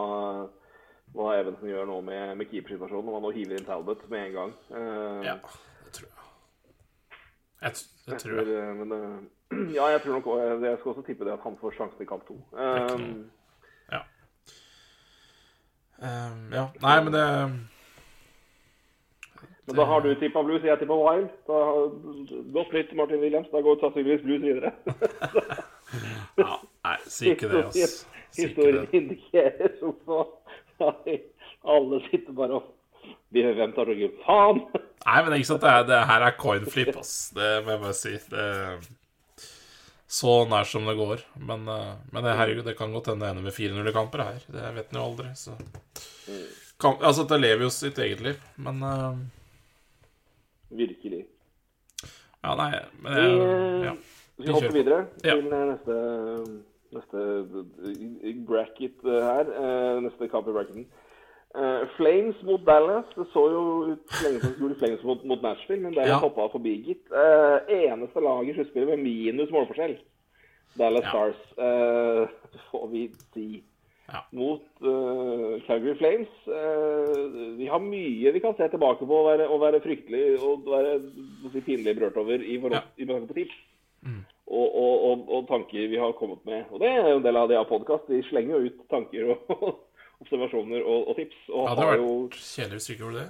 hva 1.16 1.37
Evensen 1.38 1.73
gjør 1.73 1.88
nå 1.93 2.01
med, 2.09 2.35
med 2.40 2.51
keepersituasjonen. 2.51 3.09
Om 3.09 3.19
han 3.19 3.27
nå 3.29 3.35
hiver 3.37 3.61
inn 3.61 3.69
Talbot 3.69 4.09
med 4.12 4.27
en 4.27 4.35
gang. 4.38 4.57
Uh, 4.73 5.21
ja, 5.29 5.37
det 5.85 5.95
tror 5.99 6.09
jeg. 6.09 6.19
Jeg, 7.62 7.73
det 8.07 8.20
tror 8.23 8.38
etter, 8.40 8.53
jeg. 8.53 8.68
eh, 8.68 8.75
men, 8.75 8.92
eh, 8.92 9.75
ja, 9.79 9.87
jeg 9.94 10.03
tror 10.03 10.12
nok 10.18 10.27
også- 10.27 10.64
Jeg 10.66 10.79
skal 10.79 10.90
også 10.94 11.07
tippe 11.07 11.25
det 11.25 11.33
at 11.33 11.40
han 11.44 11.57
får 11.61 11.75
sjansen 11.77 12.03
i 12.03 12.09
kamp 12.09 12.27
to. 12.29 12.38
Eh, 12.57 13.01
Ja. 13.92 14.01
Um, 16.01 16.53
ja. 16.53 16.66
Nei, 16.81 17.01
men 17.05 17.12
det 17.12 17.25
Men 19.66 19.77
da 19.77 19.85
har 19.85 20.01
du 20.01 20.14
tippa 20.14 20.42
blues, 20.42 20.62
jeg 20.64 20.79
tippa 20.81 20.96
wild. 20.96 21.29
Da 21.46 21.53
har 21.53 21.90
Godt 22.55 22.73
nytt, 22.73 22.94
Martin 22.96 23.20
Williams. 23.20 23.49
Da 23.53 23.61
går 23.61 23.77
sannsynligvis 23.83 24.25
blues 24.25 24.42
videre. 24.42 24.73
Ja, 26.38 26.55
nei, 26.87 26.96
si 27.11 27.33
ikke 27.33 27.49
det, 27.51 27.64
ass. 27.66 28.07
Si 28.31 28.46
Historien 28.46 28.87
indikerer 28.99 29.73
også 29.83 30.20
at 30.87 31.09
alle 31.66 31.99
sitter 32.11 32.33
bare 32.33 32.61
og 32.61 32.68
vi, 33.35 33.42
Hvem 33.42 33.73
tar 33.75 33.85
Torgeir? 33.90 34.12
Faen! 34.25 34.61
Nei, 35.06 35.18
men 35.24 35.34
ikke 35.38 35.48
sant, 35.48 35.62
det, 35.64 35.70
er, 35.72 35.84
det 35.88 36.00
her 36.10 36.24
er 36.26 36.34
coin 36.38 36.66
flip, 36.68 36.90
ass. 37.00 37.30
Det 37.36 37.50
må 37.64 37.72
jeg 37.74 37.82
bare 37.86 37.96
si. 37.96 38.12
Det, 38.30 38.46
så 40.10 40.32
nær 40.50 40.66
som 40.66 40.86
det 40.90 40.96
går. 40.98 41.22
Men, 41.38 41.68
eh, 41.70 41.92
men 42.12 42.26
det, 42.26 42.36
herregud, 42.36 42.64
det 42.66 42.76
kan 42.78 42.92
godt 42.92 43.12
hende 43.12 43.24
det 43.24 43.30
ender 43.30 43.46
med 43.46 43.54
4-0-kamper 43.56 44.24
her. 44.26 44.40
Det 44.50 44.72
vet 44.76 44.90
en 44.92 44.98
jo 45.00 45.04
aldri. 45.06 45.28
Så. 45.38 45.54
Kan, 46.80 46.96
altså, 47.00 47.24
det 47.30 47.38
lever 47.40 47.64
jo 47.68 47.70
sitt 47.74 47.98
eget 48.02 48.24
liv. 48.24 48.40
Men 48.60 48.82
uh... 48.82 49.20
Virkelig. 50.70 51.24
Ja, 52.40 52.54
nei 52.56 52.70
men 53.04 53.16
Vi, 53.16 53.22
jeg, 53.28 53.80
ja. 53.84 53.94
vi 54.40 54.52
hopper 54.54 54.72
videre 54.72 55.00
Ja. 55.26 55.34
til 55.34 55.48
neste, 55.50 55.96
neste 56.96 57.24
bracket 58.48 59.02
eh, 59.04 59.24
her. 59.26 59.50
Eh, 59.60 59.98
Neste 60.06 60.28
kamp 60.32 60.48
i 60.48 60.54
bracketen. 60.56 60.86
Eh, 61.54 61.86
Flames 61.96 62.42
mot 62.46 62.62
Dallas. 62.66 63.04
Det 63.16 63.24
så 63.32 63.42
jo 63.50 63.62
ut 63.92 64.12
lenge 64.24 64.40
som 64.44 64.52
skulle 64.54 64.76
Flames 64.78 65.02
mot, 65.02 65.24
mot 65.26 65.42
Nashville, 65.42 65.82
men 65.82 65.94
Dallas 65.96 66.12
Ja. 66.14 66.18
hoppa 66.22 66.48
forbi, 66.52 66.76
gitt. 66.86 67.06
Uh, 67.10 67.58
eneste 67.66 68.20
lag 68.22 68.46
i 68.48 68.54
sluttspillet 68.54 68.88
med 68.92 69.02
minus 69.02 69.50
målforskjell. 69.50 69.96
Dallas 70.78 71.02
Ja. 71.04 71.10
Stars, 71.10 71.40
uh, 71.58 72.28
får 72.70 72.86
vi 72.92 73.08
si. 73.34 73.62
Ja. 74.10 74.24
Mot 74.32 74.62
Calgary 75.66 75.94
Flames. 75.94 76.28
Vi 77.56 77.66
har 77.70 77.78
mye 77.78 78.32
vi 78.34 78.40
kan 78.40 78.56
se 78.58 78.66
tilbake 78.68 79.06
på 79.06 79.18
å 79.20 79.26
være, 79.28 79.46
å 79.46 79.58
være 79.62 79.78
fryktelig 79.84 80.40
og 80.42 80.64
være 80.66 80.96
si, 81.52 81.60
pinlig 81.60 81.94
berørt 81.94 82.16
over 82.18 82.42
i 82.42 82.56
forhold 82.58 82.82
Ja. 82.98 83.20
på 83.26 83.34
tips. 83.34 83.54
Og, 84.50 84.74
og, 84.74 85.04
og, 85.06 85.28
og 85.30 85.46
tanker 85.46 85.86
vi 85.86 85.96
har 85.96 86.10
kommet 86.18 86.42
med. 86.44 86.64
Og 86.72 86.80
det 86.80 86.88
er 86.90 87.08
jo 87.10 87.20
en 87.20 87.22
del 87.22 87.36
av 87.36 87.48
det 87.48 87.56
av 87.60 87.68
podkast. 87.70 88.08
Vi 88.10 88.22
slenger 88.26 88.58
jo 88.58 88.66
ut 88.66 88.80
tanker 88.90 89.30
og 89.30 89.78
observasjoner 90.24 90.83
og, 90.85 91.11
og 91.11 91.16
tips. 91.18 91.38
Og 91.50 91.68
Ja, 91.68 91.74
det 91.74 91.85
hadde 91.85 92.00
jo 92.00 92.11
vært 92.24 92.40
kjedelig 92.40 92.78
hvis 92.80 92.88
du 92.88 92.92
ikke 92.94 93.04
gjorde 93.04 93.22
det. 93.22 93.28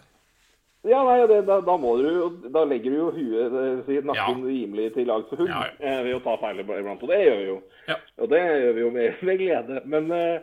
ja, 0.91 1.01
nei, 1.05 1.17
det, 1.29 1.39
da, 1.49 1.59
da 1.61 1.77
må 1.77 1.91
du 2.01 2.09
Da 2.55 2.65
legger 2.65 2.91
du 2.95 2.97
jo 2.97 3.09
huet, 3.13 3.57
eh, 3.63 3.81
nakken 3.87 4.11
nakken 4.11 4.45
rimelig 4.49 4.93
til 4.95 5.11
lag 5.13 5.27
for 5.29 5.43
hund 5.43 5.53
Ja, 5.53 5.63
ja. 5.79 5.97
ved 6.07 6.19
å 6.19 6.25
ta 6.25 6.37
feil 6.43 6.63
iblant. 6.65 7.03
Og 7.03 7.13
det 7.13 7.23
gjør 7.25 7.41
vi 7.41 7.49
jo. 7.51 7.57
Ja. 7.89 7.99
Og 8.19 8.31
det 8.33 8.43
gjør 8.45 8.77
vi 8.79 8.87
jo 8.87 8.93
med, 8.99 9.19
med 9.29 9.43
glede. 9.43 9.83
Men 9.85 10.13
eh, 10.17 10.41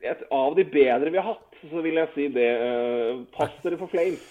et, 0.00 0.26
av 0.30 0.56
de 0.56 0.64
bedre 0.64 1.10
vi 1.10 1.18
har 1.18 1.32
hatt, 1.32 1.62
så 1.70 1.80
vil 1.82 1.98
jeg 1.98 2.14
si 2.14 2.28
det 2.30 2.50
uh, 2.62 3.24
Pass 3.34 3.54
dere 3.64 3.78
for 3.80 3.90
Flames 3.90 4.26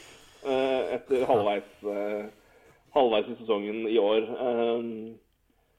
eh, 0.48 0.96
etter 0.96 1.26
halvveis, 1.28 1.70
eh, 1.84 2.26
halvveis 2.96 3.32
i 3.32 3.38
sesongen 3.42 3.88
i 3.90 3.98
år. 4.00 4.28
Eh, 4.48 4.92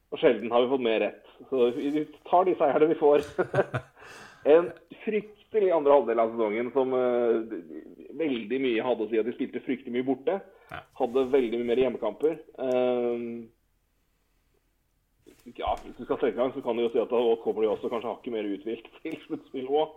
og 0.09 0.21
sjelden 0.23 0.53
har 0.53 0.65
vi 0.65 0.73
fått 0.73 0.85
mer 0.85 1.01
rett. 1.05 1.25
Så 1.51 1.71
vi 1.77 2.05
tar 2.29 2.49
de 2.49 2.57
seierne 2.59 2.91
vi 2.91 2.99
får. 2.99 3.25
en 4.45 4.71
fryktelig 5.05 5.71
andre 5.75 5.95
halvdel 5.97 6.23
av 6.23 6.33
sesongen 6.35 6.73
som 6.75 6.95
uh, 6.95 7.43
veldig 8.19 8.59
mye 8.63 8.85
hadde 8.85 9.07
å 9.07 9.11
si 9.11 9.21
at 9.21 9.29
de 9.29 9.35
spilte 9.37 9.63
fryktelig 9.67 9.95
mye 9.97 10.07
borte. 10.07 10.39
Ja. 10.71 10.83
Hadde 11.01 11.29
veldig 11.33 11.61
mye 11.61 11.71
mer 11.73 11.83
hjemmekamper. 11.83 12.37
Uh, 12.61 13.49
ja, 15.57 15.75
hvis 15.85 15.97
du 15.97 16.05
skal 16.05 16.19
trekke 16.21 16.37
gang, 16.37 16.53
så 16.55 16.61
kan 16.65 16.77
du 16.77 16.85
jo 16.85 16.93
si 16.93 17.01
at 17.01 17.11
da 17.11 17.21
kommer 17.43 17.65
de 17.65 17.71
også 17.73 17.91
kanskje 17.93 18.11
hakket 18.11 18.35
mer 18.35 18.49
uthvilt 18.49 18.89
til 19.03 19.19
sluttspill 19.27 19.71
òg. 19.71 19.97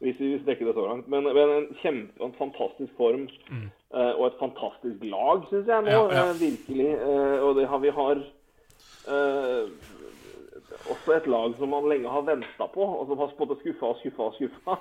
Hvis 0.00 0.16
vi 0.16 0.38
strekker 0.40 0.64
det 0.64 0.74
så 0.78 0.86
langt. 0.86 1.08
Men, 1.12 1.26
men 1.28 1.50
en 1.52 1.66
kjempe, 1.82 2.14
en 2.24 2.32
fantastisk 2.38 2.94
form 2.96 3.26
eh, 3.52 4.14
og 4.14 4.22
et 4.30 4.38
fantastisk 4.40 5.02
lag, 5.04 5.42
syns 5.50 5.68
jeg 5.68 5.84
nå. 5.84 5.92
Ja, 5.92 6.06
ja. 6.16 6.22
Uh, 6.30 6.38
virkelig. 6.40 6.86
Uh, 6.96 7.36
og 7.44 7.50
det 7.58 7.66
har 7.68 7.82
vi 7.82 7.92
har 7.98 8.22
også 10.88 11.16
et 11.16 11.26
lag 11.30 11.56
som 11.58 11.68
man 11.74 11.88
lenge 11.90 12.08
har 12.08 12.22
venta 12.28 12.66
på, 12.72 12.84
og 12.84 13.06
som 13.10 13.18
har 13.20 13.32
på 13.36 13.56
skuffa 13.60 13.90
og 13.92 13.98
skuffa 14.00 14.28
og 14.30 14.34
skuffa. 14.38 14.78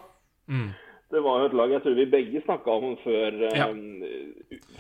Mm. 0.48 0.70
Det 1.10 1.24
var 1.26 1.40
jo 1.42 1.46
et 1.50 1.56
lag 1.58 1.72
jeg 1.74 1.82
tror 1.82 1.96
vi 1.98 2.06
begge 2.06 2.42
snakka 2.46 2.70
om 2.78 2.92
før, 3.04 3.40
ja. 3.58 3.66
um, 3.72 4.04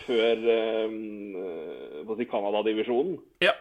før 0.05 0.43
um, 0.85 2.15
si, 2.17 2.25
Canada-divisjonen 2.29 3.17
Ja. 3.41 3.55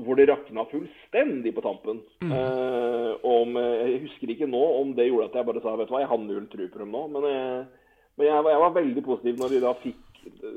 hvor 0.00 0.16
det 0.16 0.28
rakna 0.30 0.64
fullstendig 0.70 1.52
på 1.56 1.60
tampen. 1.66 1.98
Mm. 2.22 2.30
Eh, 2.32 3.10
om, 3.26 3.56
jeg 3.58 3.98
husker 4.06 4.30
ikke 4.32 4.48
nå 4.48 4.62
om 4.80 4.94
det 4.96 5.08
gjorde 5.10 5.26
at 5.28 5.34
jeg 5.40 5.48
bare 5.50 5.60
sa 5.64 5.74
vet 5.76 5.90
du 5.90 5.94
hva, 5.96 6.04
jeg 6.04 6.12
har 6.12 6.22
null 6.22 6.46
tro 6.52 6.68
på 6.72 6.78
dem 6.80 6.94
nå. 6.94 7.02
Men, 7.16 7.26
jeg, 7.28 7.66
men 8.16 8.26
jeg, 8.30 8.44
var- 8.46 8.54
jeg 8.54 8.62
var 8.64 8.78
veldig 8.78 9.04
positiv 9.04 9.42
når 9.42 9.52
de 9.56 9.60
da 9.66 9.74
fikk 9.82 10.06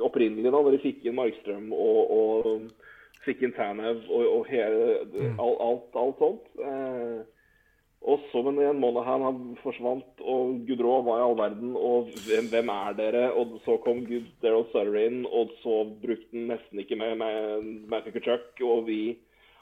opprinnelig 0.03 0.51
da, 0.51 0.59
når 0.61 0.77
de 0.77 0.83
fikk 0.85 1.05
inn 1.07 1.17
Markstrøm 1.17 1.69
og, 1.73 1.99
og 2.13 2.82
fikk 3.25 3.41
inn 3.45 3.53
Tanev 3.55 4.01
og, 4.09 4.25
og 4.37 4.47
hele, 4.51 4.99
Mm. 5.13 5.39
alt, 5.39 5.59
alt, 5.67 5.95
alt 5.95 6.17
sånt. 6.19 6.49
Eh, 6.59 7.21
og 8.03 8.19
så, 8.31 8.41
men 8.43 8.57
en 8.59 8.79
Monahan 8.83 9.21
han 9.23 9.57
forsvant, 9.63 10.19
og 10.19 10.65
Gudrå 10.67 10.97
var 11.05 11.21
i 11.21 11.23
all 11.23 11.37
verden, 11.39 11.69
og 11.79 12.09
hvem, 12.25 12.49
hvem 12.51 12.69
er 12.73 12.97
dere? 12.97 13.21
Og 13.31 13.61
så 13.63 13.77
kom 13.85 14.01
Gud- 14.05 14.27
Daryl 14.43 14.65
Sutter 14.73 14.97
inn, 15.05 15.21
og 15.25 15.53
så 15.63 15.77
brukte 16.01 16.27
han 16.35 16.49
nesten 16.51 16.79
ikke 16.83 16.97
med, 16.99 17.15
med 17.21 17.69
Matthew 17.89 18.17
Kachuk, 18.19 18.59
og 18.61 18.87
vi 18.87 19.17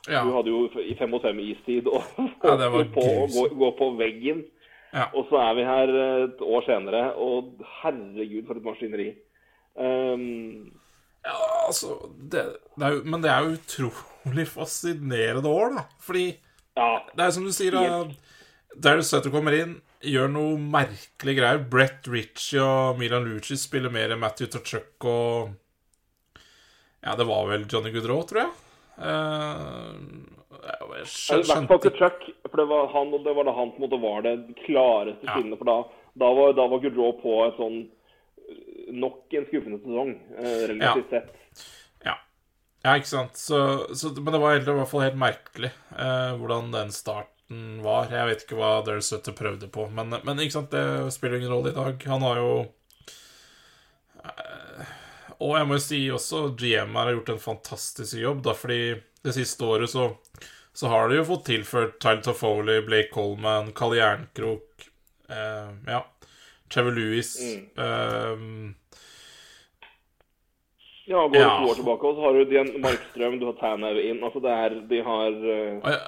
Ja. 0.10 0.24
Du 0.26 0.32
hadde 0.34 0.50
jo 0.50 0.64
i 0.82 0.96
fem 0.98 1.12
mot 1.14 1.22
fem 1.22 1.38
istid 1.40 1.86
og 1.86 2.02
Ja, 2.44 2.56
på, 2.98 3.04
og 3.06 3.30
gå, 3.30 3.44
gå 3.60 3.68
på 3.78 3.92
veggen. 4.00 4.42
Ja. 4.92 5.06
Og 5.14 5.28
så 5.30 5.38
er 5.38 5.54
vi 5.54 5.64
her 5.64 5.88
eh, 5.94 6.24
et 6.24 6.42
år 6.42 6.66
senere, 6.66 7.14
og 7.14 7.62
herregud, 7.84 8.48
for 8.48 8.58
et 8.58 8.66
maskineri. 8.66 9.12
Um, 9.78 10.72
Ja, 11.26 11.38
altså 11.68 11.98
det, 12.18 12.42
det 12.78 12.86
er 12.88 12.96
jo, 12.98 13.02
Men 13.06 13.22
det 13.22 13.30
er 13.30 13.46
jo 13.46 13.58
utrolig 13.60 14.48
fascinerende 14.50 15.50
år, 15.52 15.76
da. 15.78 15.84
Fordi 16.02 16.26
ja, 16.78 16.90
det 17.14 17.26
er 17.26 17.34
som 17.36 17.46
du 17.46 17.52
sier, 17.54 17.76
da, 17.76 18.08
Darius 18.82 19.12
Sutter 19.12 19.34
kommer 19.34 19.54
inn, 19.58 19.76
gjør 20.02 20.32
noe 20.32 20.58
merkelige 20.58 21.42
greier. 21.42 21.62
Brett 21.70 22.08
Ritchie 22.10 22.64
og 22.64 22.98
Milan 23.02 23.28
Lucic 23.28 23.62
spiller 23.68 23.94
mer 23.94 24.16
Matthew 24.18 24.50
Tachuk 24.54 25.06
og 25.06 25.52
Ja, 27.02 27.16
det 27.18 27.26
var 27.30 27.48
vel 27.50 27.66
Johnny 27.70 27.92
Goodrow, 27.94 28.22
tror 28.30 28.44
jeg. 28.46 28.52
Uh, 29.02 29.98
jeg 30.62 31.06
I 31.06 31.10
skjønte, 31.10 31.48
hvert 31.50 31.72
fall 31.72 31.82
til 31.82 32.36
for 32.52 32.60
det 32.62 32.68
var 32.70 32.90
han, 32.94 33.14
og 33.16 33.24
det 33.26 33.34
var 33.38 33.48
da 33.48 33.54
han 33.58 33.72
på 33.74 33.80
en 33.82 33.86
måte 33.88 34.02
var 34.02 34.22
det 34.26 34.36
klareste 34.66 35.26
Ja. 35.26 35.36
skinnet. 35.38 35.58
For 35.58 35.70
da, 35.70 35.78
da 36.22 36.30
var, 36.38 36.54
da 36.58 36.68
var 36.70 36.82
Goodrow 36.84 37.16
på 37.22 37.38
et 37.48 37.58
sånn 37.58 37.80
nok 38.92 39.34
en 39.34 39.46
skuffende 39.48 39.80
sesong, 39.82 40.16
relativt 40.38 40.70
relativt 40.70 41.10
sett. 41.10 41.68
Ja. 42.06 42.16
ja, 42.84 42.96
ikke 42.96 43.12
sant. 43.12 43.38
Så, 43.38 43.60
så, 43.96 44.12
men 44.18 44.34
det 44.34 44.42
var 44.42 44.56
helt, 44.56 44.68
i 44.68 44.78
hvert 44.80 44.92
fall 44.92 45.06
helt 45.06 45.22
merkelig 45.22 45.72
eh, 45.96 46.34
hvordan 46.40 46.72
den 46.76 46.94
starten 46.96 47.82
var. 47.86 48.12
Jeg 48.12 48.30
vet 48.30 48.46
ikke 48.46 48.60
hva 48.60 48.74
Darius 48.86 49.12
Sutter 49.12 49.36
prøvde 49.38 49.72
på, 49.72 49.88
men, 49.96 50.16
men 50.24 50.44
ikke 50.44 50.60
sant, 50.60 50.76
det 50.76 51.12
spiller 51.16 51.40
ingen 51.40 51.54
rolle 51.54 51.74
i 51.74 51.78
dag. 51.78 52.08
Han 52.12 52.28
har 52.28 52.42
jo 52.42 52.54
eh, 54.24 54.94
Og 55.40 55.58
jeg 55.60 55.68
må 55.70 55.80
jo 55.80 55.86
si 55.88 56.02
også 56.14 56.46
GM 56.60 56.96
her 56.96 57.10
har 57.10 57.18
gjort 57.18 57.36
en 57.36 57.46
fantastisk 57.50 58.20
jobb, 58.20 58.44
da, 58.48 58.56
fordi 58.58 58.82
det 59.22 59.36
siste 59.38 59.68
året 59.68 59.92
så, 59.92 60.08
så 60.74 60.90
har 60.90 61.10
de 61.10 61.20
jo 61.20 61.28
fått 61.28 61.46
tilført 61.52 62.00
Tyler 62.02 62.24
Toffoli, 62.26 62.80
Blake 62.88 63.12
Coleman, 63.14 63.70
Kalle 63.78 64.00
Jernkrok 64.00 64.88
eh, 65.30 65.70
Ja, 65.92 66.06
Trevor 66.72 66.96
Lewis 66.96 67.36
um, 67.78 68.74
Ja, 71.08 71.26
går 71.28 71.36
Ja. 71.42 71.50
to 71.60 71.72
år 71.72 71.76
tilbake, 71.82 72.08
og 72.08 72.16
så 72.16 72.22
har 72.22 72.34
du 72.38 72.46
Dian 72.46 72.70
Markstrøm, 72.82 73.40
du 73.42 73.46
har 73.50 73.58
Tanev 73.60 73.98
inn. 74.00 74.22
Altså, 74.24 74.40
det 74.44 74.52
er 74.54 74.76
De 74.88 75.00
har 75.04 75.32
uh, 75.32 75.82
og 75.82 75.90
jeg, 75.92 76.00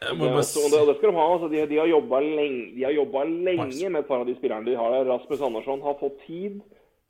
jeg 0.00 0.18
det, 0.20 0.30
også, 0.40 0.62
og 0.64 0.70
det, 0.72 0.80
og 0.80 0.86
det 0.88 0.96
skal 0.96 1.10
de 1.10 1.16
ha. 1.18 1.26
altså 1.34 1.48
De, 1.52 1.66
de 1.72 1.80
har 1.82 1.90
jobba 1.90 2.20
lenge, 2.24 2.62
de 2.76 2.84
har 2.86 2.94
jobbet 2.96 3.34
lenge 3.50 3.90
med 3.90 4.00
et 4.00 4.08
par 4.08 4.22
av 4.22 4.26
de 4.26 4.36
spillerne 4.38 4.64
de 4.66 4.76
har 4.78 4.94
der. 4.94 5.10
Rasmus 5.12 5.42
Andersson 5.42 5.82
har 5.84 5.98
fått 6.00 6.20
tid. 6.26 6.62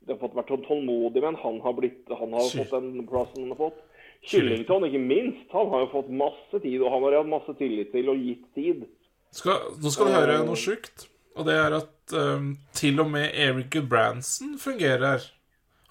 De 0.07 0.13
har 0.15 0.19
fått 0.19 0.35
vært 0.35 0.51
tålmodig 0.67 1.21
med 1.21 1.29
han. 1.29 1.39
Han 1.43 1.61
har, 1.63 1.73
blitt, 1.77 2.03
han 2.09 2.33
har 2.35 2.49
fått 2.51 2.73
den 2.75 3.07
plassen 3.07 3.43
han 3.45 3.53
har 3.55 3.61
fått. 3.69 3.83
Kyllington, 4.27 4.87
ikke 4.87 4.99
minst. 5.03 5.47
Han 5.53 5.69
har 5.71 5.85
jo 5.85 5.89
fått 5.93 6.09
masse 6.09 6.59
tid, 6.63 6.81
og 6.81 6.91
han 6.91 7.03
har 7.05 7.19
hatt 7.21 7.31
masse 7.31 7.53
tillit 7.59 7.91
til 7.93 8.09
og 8.11 8.23
gitt 8.23 8.47
tid. 8.57 8.87
Skal, 9.35 9.69
nå 9.83 9.91
skal 9.93 10.09
du 10.09 10.15
høre 10.15 10.39
noe 10.47 10.59
sjukt. 10.59 11.07
Og 11.37 11.47
det 11.47 11.57
er 11.57 11.75
at 11.77 12.15
um, 12.17 12.51
til 12.75 13.01
og 13.03 13.11
med 13.13 13.29
Eric 13.33 13.69
Goodbranson 13.73 14.57
fungerer. 14.61 15.25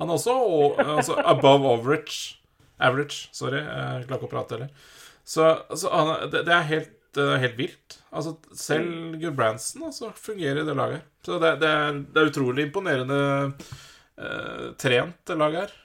Han 0.01 0.11
er 0.11 0.19
også 0.19 0.35
og, 0.35 0.81
altså, 0.83 1.17
above 1.25 1.71
average. 1.73 2.37
Average, 2.79 3.31
sorry. 3.33 3.63
Jeg 3.63 4.07
klarer 4.09 4.21
ikke 4.21 4.29
å 4.29 4.35
prate 4.35 4.57
heller. 4.57 4.93
Så, 5.27 5.47
altså, 5.71 5.91
han, 5.91 6.31
det, 6.33 6.45
det 6.47 6.55
er 6.55 6.71
helt, 6.71 6.93
det 7.17 7.29
er 7.33 7.45
helt 7.47 7.59
vilt. 7.59 7.99
Altså, 8.13 8.37
selv 8.57 9.17
Goodbranson 9.23 9.87
altså, 9.89 10.11
fungerer 10.21 10.63
i 10.63 10.67
det 10.69 10.77
laget. 10.77 11.07
Så 11.27 11.41
det, 11.43 11.57
det, 11.63 11.71
er, 11.71 12.03
det 12.13 12.23
er 12.23 12.33
utrolig 12.33 12.67
imponerende 12.69 13.21
uh, 13.51 14.67
trent, 14.81 15.23
det 15.27 15.39
laget 15.41 15.65
her. 15.65 15.79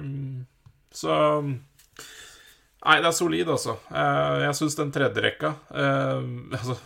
Um, 0.00 0.46
så 0.90 1.16
Nei, 2.80 2.96
det 3.04 3.10
er 3.10 3.12
solid, 3.12 3.50
altså. 3.52 3.74
Uh, 3.92 4.40
jeg 4.46 4.56
syns 4.56 4.78
den 4.78 4.92
tredje 4.94 5.20
rekka 5.20 5.50
eh, 5.68 6.22
Altså, 6.56 6.78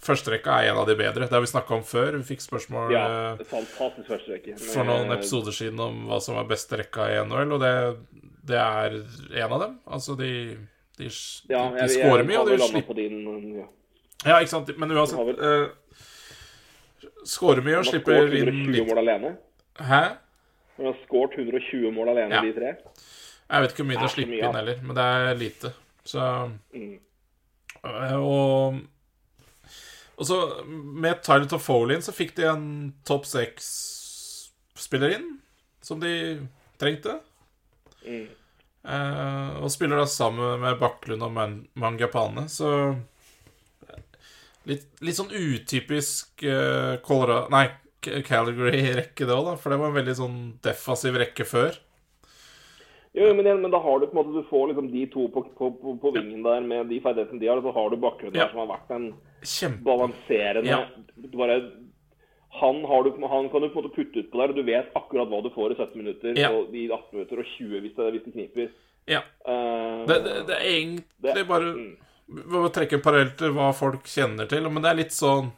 første 0.00 0.30
rekka 0.32 0.60
er 0.62 0.70
en 0.70 0.78
av 0.78 0.86
de 0.86 0.94
bedre. 0.96 1.26
Det 1.26 1.32
har 1.32 1.40
vi 1.40 1.46
snakka 1.50 1.74
om 1.74 1.82
før. 1.82 2.16
Vi 2.22 2.34
fikk 2.36 2.42
spørsmål 2.44 2.92
Ja, 2.92 3.04
eh, 3.32 3.44
fantastisk 3.44 4.08
førsterekke. 4.08 4.58
for 4.60 4.84
noen 4.84 5.10
episoder 5.12 5.52
siden 5.52 5.80
om 5.80 6.06
hva 6.08 6.20
som 6.22 6.34
var 6.36 6.44
beste 6.44 6.76
rekka 6.78 7.08
i 7.10 7.18
NHL, 7.24 7.52
og 7.52 7.60
det, 7.60 7.72
det 8.44 8.56
er 8.56 8.98
en 9.44 9.52
av 9.52 9.60
dem. 9.60 9.78
Altså, 9.86 10.16
de 10.18 10.56
De, 10.98 11.04
de, 11.06 11.10
Ja, 11.54 11.70
de 11.70 11.88
scorer 11.88 12.24
mye, 12.26 12.38
og 12.40 12.48
de 12.48 12.58
slipper 12.58 12.94
din 12.94 13.20
ja. 13.58 13.66
Ja, 14.26 14.38
ikke 14.42 14.50
sant? 14.50 14.72
Men 14.78 14.90
har 14.90 14.96
uansett 14.98 15.18
vel- 15.28 15.38
uh, 15.38 15.68
Scorer 17.24 17.62
mye 17.62 17.78
og 17.78 17.84
slipper 17.86 18.34
inn 18.34 18.72
litt. 18.72 18.86
mål 18.88 18.98
alene. 19.04 19.36
Hæ? 19.78 20.00
Han 20.78 20.86
har 20.86 20.96
skåret 21.06 21.36
120 21.38 21.92
mål 21.94 22.08
alene, 22.14 22.30
Ja. 22.34 22.40
de 22.42 22.52
tre. 22.52 22.72
Jeg 23.50 23.62
vet 23.62 23.70
ikke 23.72 23.82
hvor 23.84 23.86
mye 23.86 23.94
Det 23.94 24.02
er 24.02 24.02
de 24.02 24.08
så 24.08 24.14
slipper 24.16 24.38
inn 24.48 24.54
heller, 24.54 24.76
men 24.82 24.94
det 24.96 25.04
er 25.04 25.34
lite. 25.34 25.72
Så 26.04 26.52
Mm. 26.74 26.98
Eh, 27.84 28.16
Og 28.16 28.80
Og 30.18 30.26
så 30.26 30.38
med 30.66 31.20
Tyler 31.22 31.46
Toffoli 31.50 31.94
inn 31.94 32.02
så 32.04 32.14
fikk 32.14 32.34
de 32.38 32.48
en 32.50 32.66
topp 33.06 33.28
seks-spiller 33.30 35.14
inn, 35.14 35.28
som 35.84 36.02
de 36.02 36.12
trengte. 36.80 37.20
Mm. 38.02 38.26
Eh, 38.88 39.52
og 39.62 39.70
spiller 39.70 40.00
da 40.00 40.08
sammen 40.10 40.62
med 40.62 40.78
Baklund 40.80 41.22
og 41.22 41.34
Man 41.34 41.60
Mangapane, 41.78 42.48
så 42.50 42.70
litt, 44.68 44.88
litt 45.04 45.16
sånn 45.18 45.32
utypisk 45.32 46.44
uh, 46.46 46.98
Colorado 47.04 47.48
Nei, 47.52 47.66
Calgary-rekke 48.02 49.26
det 49.26 49.34
òg, 49.34 49.52
da. 49.52 49.54
For 49.58 49.72
det 49.72 49.80
var 49.80 49.90
en 49.90 49.98
veldig 49.98 50.16
sånn 50.18 50.38
defensiv 50.64 51.18
rekke 51.18 51.46
før. 51.48 51.78
Jo, 53.18 53.32
men, 53.34 53.48
men 53.62 53.70
da 53.72 53.78
har 53.82 53.98
du 54.00 54.06
på 54.06 54.14
en 54.14 54.18
måte 54.20 54.36
Du 54.42 54.48
får 54.50 54.68
liksom 54.70 54.88
de 54.92 55.02
to 55.10 55.26
på, 55.34 55.42
på, 55.58 55.70
på, 55.82 55.94
på 56.02 56.12
vingen 56.14 56.42
der 56.44 56.60
med 56.62 56.88
de 56.92 57.00
ferdighetene 57.02 57.40
de 57.42 57.48
har, 57.50 57.58
og 57.60 57.66
så 57.66 57.72
har 57.74 57.90
du 57.90 57.96
Baklund 58.02 58.34
der 58.36 58.44
Ja. 58.44 58.48
som 58.52 58.62
har 58.62 58.70
vært 58.76 58.90
en 58.94 59.06
Kjempe... 59.42 59.82
balanserende 59.88 60.68
Ja. 60.70 60.80
bare 61.34 61.58
han, 62.58 62.78
har 62.88 63.02
du, 63.04 63.10
han 63.28 63.48
kan 63.52 63.60
du 63.62 63.68
på 63.68 63.78
en 63.78 63.84
måte 63.84 63.94
putte 63.94 64.22
utpå 64.22 64.38
der, 64.40 64.50
og 64.52 64.56
du 64.56 64.62
vet 64.66 64.94
akkurat 64.96 65.28
hva 65.28 65.42
du 65.44 65.50
får 65.54 65.74
i 65.74 65.78
17 65.78 65.98
minutter, 66.00 66.38
Ja. 66.40 66.48
og 66.56 66.72
i 66.74 66.86
18 66.88 67.12
minutter 67.12 67.38
og 67.42 67.44
20 67.58 67.80
hvis 67.84 67.94
det, 67.98 68.06
hvis 68.14 68.24
det 68.24 68.32
kniper. 68.34 68.68
Ja. 69.08 69.20
Uh, 69.46 70.06
Det, 70.08 70.16
det, 70.24 70.34
det 70.48 70.56
er 70.56 70.68
egentlig 70.68 71.34
det- 71.34 71.48
bare 71.48 71.72
mm. 71.74 71.96
Vi 72.28 72.58
må 72.60 72.68
trekke 72.68 72.96
en 72.98 73.00
parallell 73.04 73.30
til 73.40 73.54
hva 73.56 73.70
folk 73.72 74.04
kjenner 74.04 74.48
til, 74.50 74.66
men 74.68 74.82
det 74.84 74.90
er 74.90 74.98
litt 74.98 75.14
sånn 75.16 75.50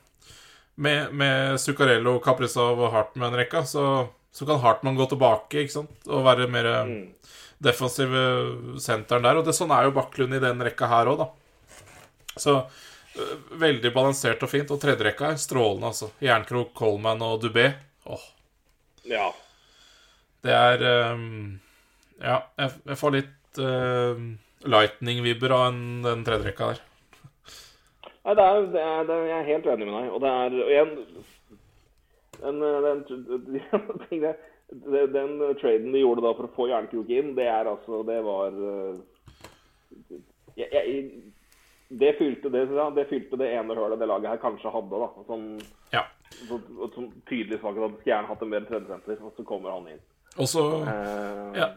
Med, 0.77 1.13
med 1.13 1.59
Zuccarello, 1.61 2.21
Caprizov 2.25 2.79
og 2.81 2.93
Hartmann-rekka, 2.95 3.65
så, 3.67 4.09
så 4.33 4.47
kan 4.47 4.61
Hartmann 4.63 4.97
gå 4.97 5.07
tilbake 5.11 5.65
ikke 5.65 5.75
sant? 5.75 5.91
og 6.09 6.23
være 6.25 6.47
mer 6.49 6.69
Mm. 6.87 7.09
Defensive 7.63 8.21
senteren 8.81 9.27
der. 9.27 9.41
Og 9.41 9.47
det, 9.47 9.55
sånn 9.57 9.73
er 9.75 9.89
jo 9.89 9.95
Bakklund 9.97 10.35
i 10.37 10.43
den 10.43 10.63
rekka 10.65 10.89
her 10.91 11.11
òg, 11.13 11.23
da. 11.25 11.29
Så 12.41 12.57
øh, 12.61 13.33
veldig 13.61 13.93
balansert 13.95 14.43
og 14.47 14.51
fint. 14.53 14.71
Og 14.73 14.81
tredje 14.83 15.05
rekka 15.07 15.33
er 15.35 15.41
strålende, 15.41 15.91
altså. 15.93 16.11
Jernkrok, 16.25 16.73
Coleman 16.79 17.23
og 17.27 17.43
Dubé. 17.45 17.71
Åh, 18.07 18.29
Ja. 19.11 19.31
det 20.45 20.53
er 20.53 20.83
øh, 20.85 21.19
Ja, 22.21 22.39
jeg, 22.61 22.71
jeg 22.87 22.97
får 23.01 23.15
litt 23.17 23.59
øh, 23.65 24.19
lightning-vibber 24.69 25.55
av 25.57 25.67
en, 25.71 25.83
den 26.05 26.25
tredje 26.25 26.51
rekka 26.51 26.73
der. 26.73 26.81
Nei, 28.21 28.35
det 28.37 28.45
er, 28.45 28.67
det 28.75 28.81
er, 28.85 29.05
det 29.09 29.15
er, 29.17 29.23
jeg 29.31 29.39
er 29.39 29.47
helt 29.49 29.69
enig 29.73 29.87
med 29.89 29.95
deg. 29.97 30.11
Og 30.13 30.21
det 30.21 30.33
er 30.37 30.57
og 30.61 30.73
igjen 30.75 30.91
en, 32.41 32.61
den, 32.61 33.01
den, 33.09 34.35
den, 34.71 35.13
den 35.13 35.33
traden 35.61 35.93
de 35.93 36.01
gjorde 36.03 36.23
da 36.25 36.31
for 36.39 36.47
å 36.47 36.55
få 36.55 36.69
Jernkrok 36.71 37.11
inn, 37.11 37.35
det 37.35 37.49
er 37.51 37.67
altså 37.71 38.03
Det 38.07 38.21
var 38.23 38.55
eh, 38.55 39.01
jeg, 40.61 40.69
jeg, 40.71 41.03
Det 42.03 42.13
fylte 42.19 42.53
det, 42.55 42.63
det 42.97 43.07
fylte 43.11 43.39
det 43.41 43.51
ene 43.57 43.75
hølet 43.75 43.99
det 43.99 44.09
laget 44.11 44.31
her 44.35 44.43
kanskje 44.43 44.73
hadde, 44.75 45.03
da. 45.03 45.09
Som, 45.27 45.47
Ja. 45.95 46.05
som, 46.47 46.63
som 46.95 47.09
tydelig 47.29 47.59
svakhet 47.59 47.83
at 47.83 47.95
de 47.97 47.99
skulle 47.99 48.13
gjerne 48.15 48.31
hatt 48.31 48.45
en 48.47 48.53
bedre 48.55 48.69
tredjesenter, 48.71 49.23
og 49.27 49.35
så 49.37 49.47
kommer 49.49 49.75
han 49.75 49.89
inn. 49.97 50.05
Og 50.39 50.47
så 50.47 50.63
uh, 50.87 51.51
Ja, 51.59 51.73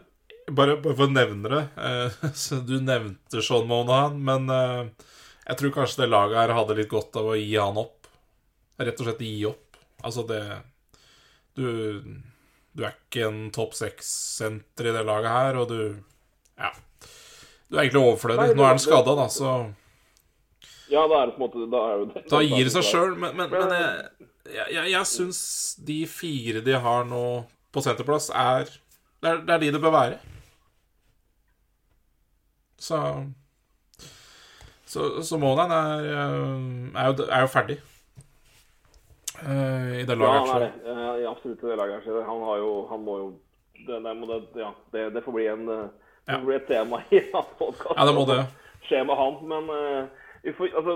bare, 0.54 0.76
bare 0.78 0.94
for 0.94 1.08
å 1.08 1.10
nevne 1.10 1.50
det. 1.50 1.64
Eh, 1.88 2.60
du 2.68 2.76
nevnte 2.78 3.42
Sean 3.42 3.66
Monahan, 3.70 4.20
men 4.22 4.46
jeg 5.44 5.58
tror 5.58 5.74
kanskje 5.80 6.04
det 6.04 6.12
laget 6.12 6.38
her 6.44 6.54
hadde 6.56 6.78
litt 6.78 6.92
godt 6.92 7.18
av 7.20 7.32
å 7.32 7.34
gi 7.40 7.50
han 7.58 7.80
opp. 7.82 8.06
Rett 8.78 9.02
og 9.02 9.08
slett 9.08 9.26
gi 9.26 9.42
opp. 9.50 9.76
Altså, 10.04 10.22
det 10.30 10.40
Du, 11.54 11.66
du 12.74 12.82
er 12.84 12.94
ikke 12.96 13.28
en 13.28 13.40
topp 13.54 13.74
seks-senter 13.78 14.90
i 14.90 14.94
det 14.96 15.04
laget 15.06 15.30
her, 15.30 15.60
og 15.62 15.70
du 15.70 15.78
Ja. 16.58 16.70
Du 17.70 17.78
er 17.78 17.86
egentlig 17.86 18.02
overflødig. 18.02 18.54
Nå 18.54 18.62
er 18.62 18.74
han 18.74 18.78
skada, 18.82 19.14
da, 19.18 19.26
så 19.32 19.54
ja, 20.92 21.06
da 21.08 21.22
er 21.22 21.30
det 21.30 21.34
på 21.34 21.40
en 21.40 21.44
måte 21.46 21.70
Da, 21.72 21.80
er 21.80 21.94
jo 21.98 22.04
det, 22.12 22.22
Da 22.30 22.40
gir 22.44 22.66
det 22.68 22.72
seg 22.74 22.84
sjøl. 22.86 23.14
Men, 23.16 23.36
men, 23.38 23.50
men 23.50 23.72
jeg, 23.72 24.28
jeg, 24.52 24.66
jeg, 24.74 24.90
jeg 24.92 25.08
syns 25.08 25.40
de 25.86 25.96
fire 26.10 26.60
de 26.66 26.76
har 26.86 27.06
nå 27.08 27.24
på 27.74 27.82
senterplass, 27.82 28.28
er 28.30 28.68
det, 28.68 29.30
er 29.30 29.40
det 29.46 29.54
er 29.56 29.62
de 29.64 29.72
det 29.74 29.80
bør 29.82 29.94
være. 29.96 30.18
Så 32.78 33.00
Så, 34.86 35.22
så 35.26 35.38
Monan 35.40 35.72
er, 35.72 36.04
øh, 36.04 36.92
er, 36.94 37.06
jo, 37.08 37.24
er 37.26 37.40
jo 37.40 37.46
ferdig 37.50 37.78
eh, 39.44 40.00
i 40.00 40.04
det 40.04 40.16
Ja, 40.16 40.20
laget. 40.20 40.48
han 40.48 40.56
er 40.56 40.64
det. 40.64 40.72
Eh, 40.92 41.22
ja, 41.22 41.30
absolutt 41.30 41.62
i 41.64 41.66
det 41.70 41.76
laget. 41.80 42.04
så 42.04 42.22
Han 42.26 42.42
har 42.48 42.56
jo 42.62 42.86
Han 42.90 43.04
må 43.04 43.16
jo 43.18 43.28
Det, 43.86 43.98
det, 44.02 44.60
ja, 44.60 44.70
det, 44.92 45.04
det 45.14 45.22
får 45.24 45.32
bli 45.32 45.46
en 45.52 45.68
eh, 45.68 45.88
Det 46.26 46.32
Ja. 46.32 46.40
får 46.40 46.52
et 46.54 46.66
tema 46.68 47.02
i 47.10 47.20
podkasten. 47.58 47.96
Ja, 47.96 48.04
det 48.06 48.14
må 48.14 48.24
det. 48.26 48.40
Skje 48.88 49.04
med 49.04 49.16
han. 49.16 49.34
Men 49.48 49.68
uh, 49.70 50.06
vi 50.42 50.52
får, 50.52 50.70
altså 50.76 50.94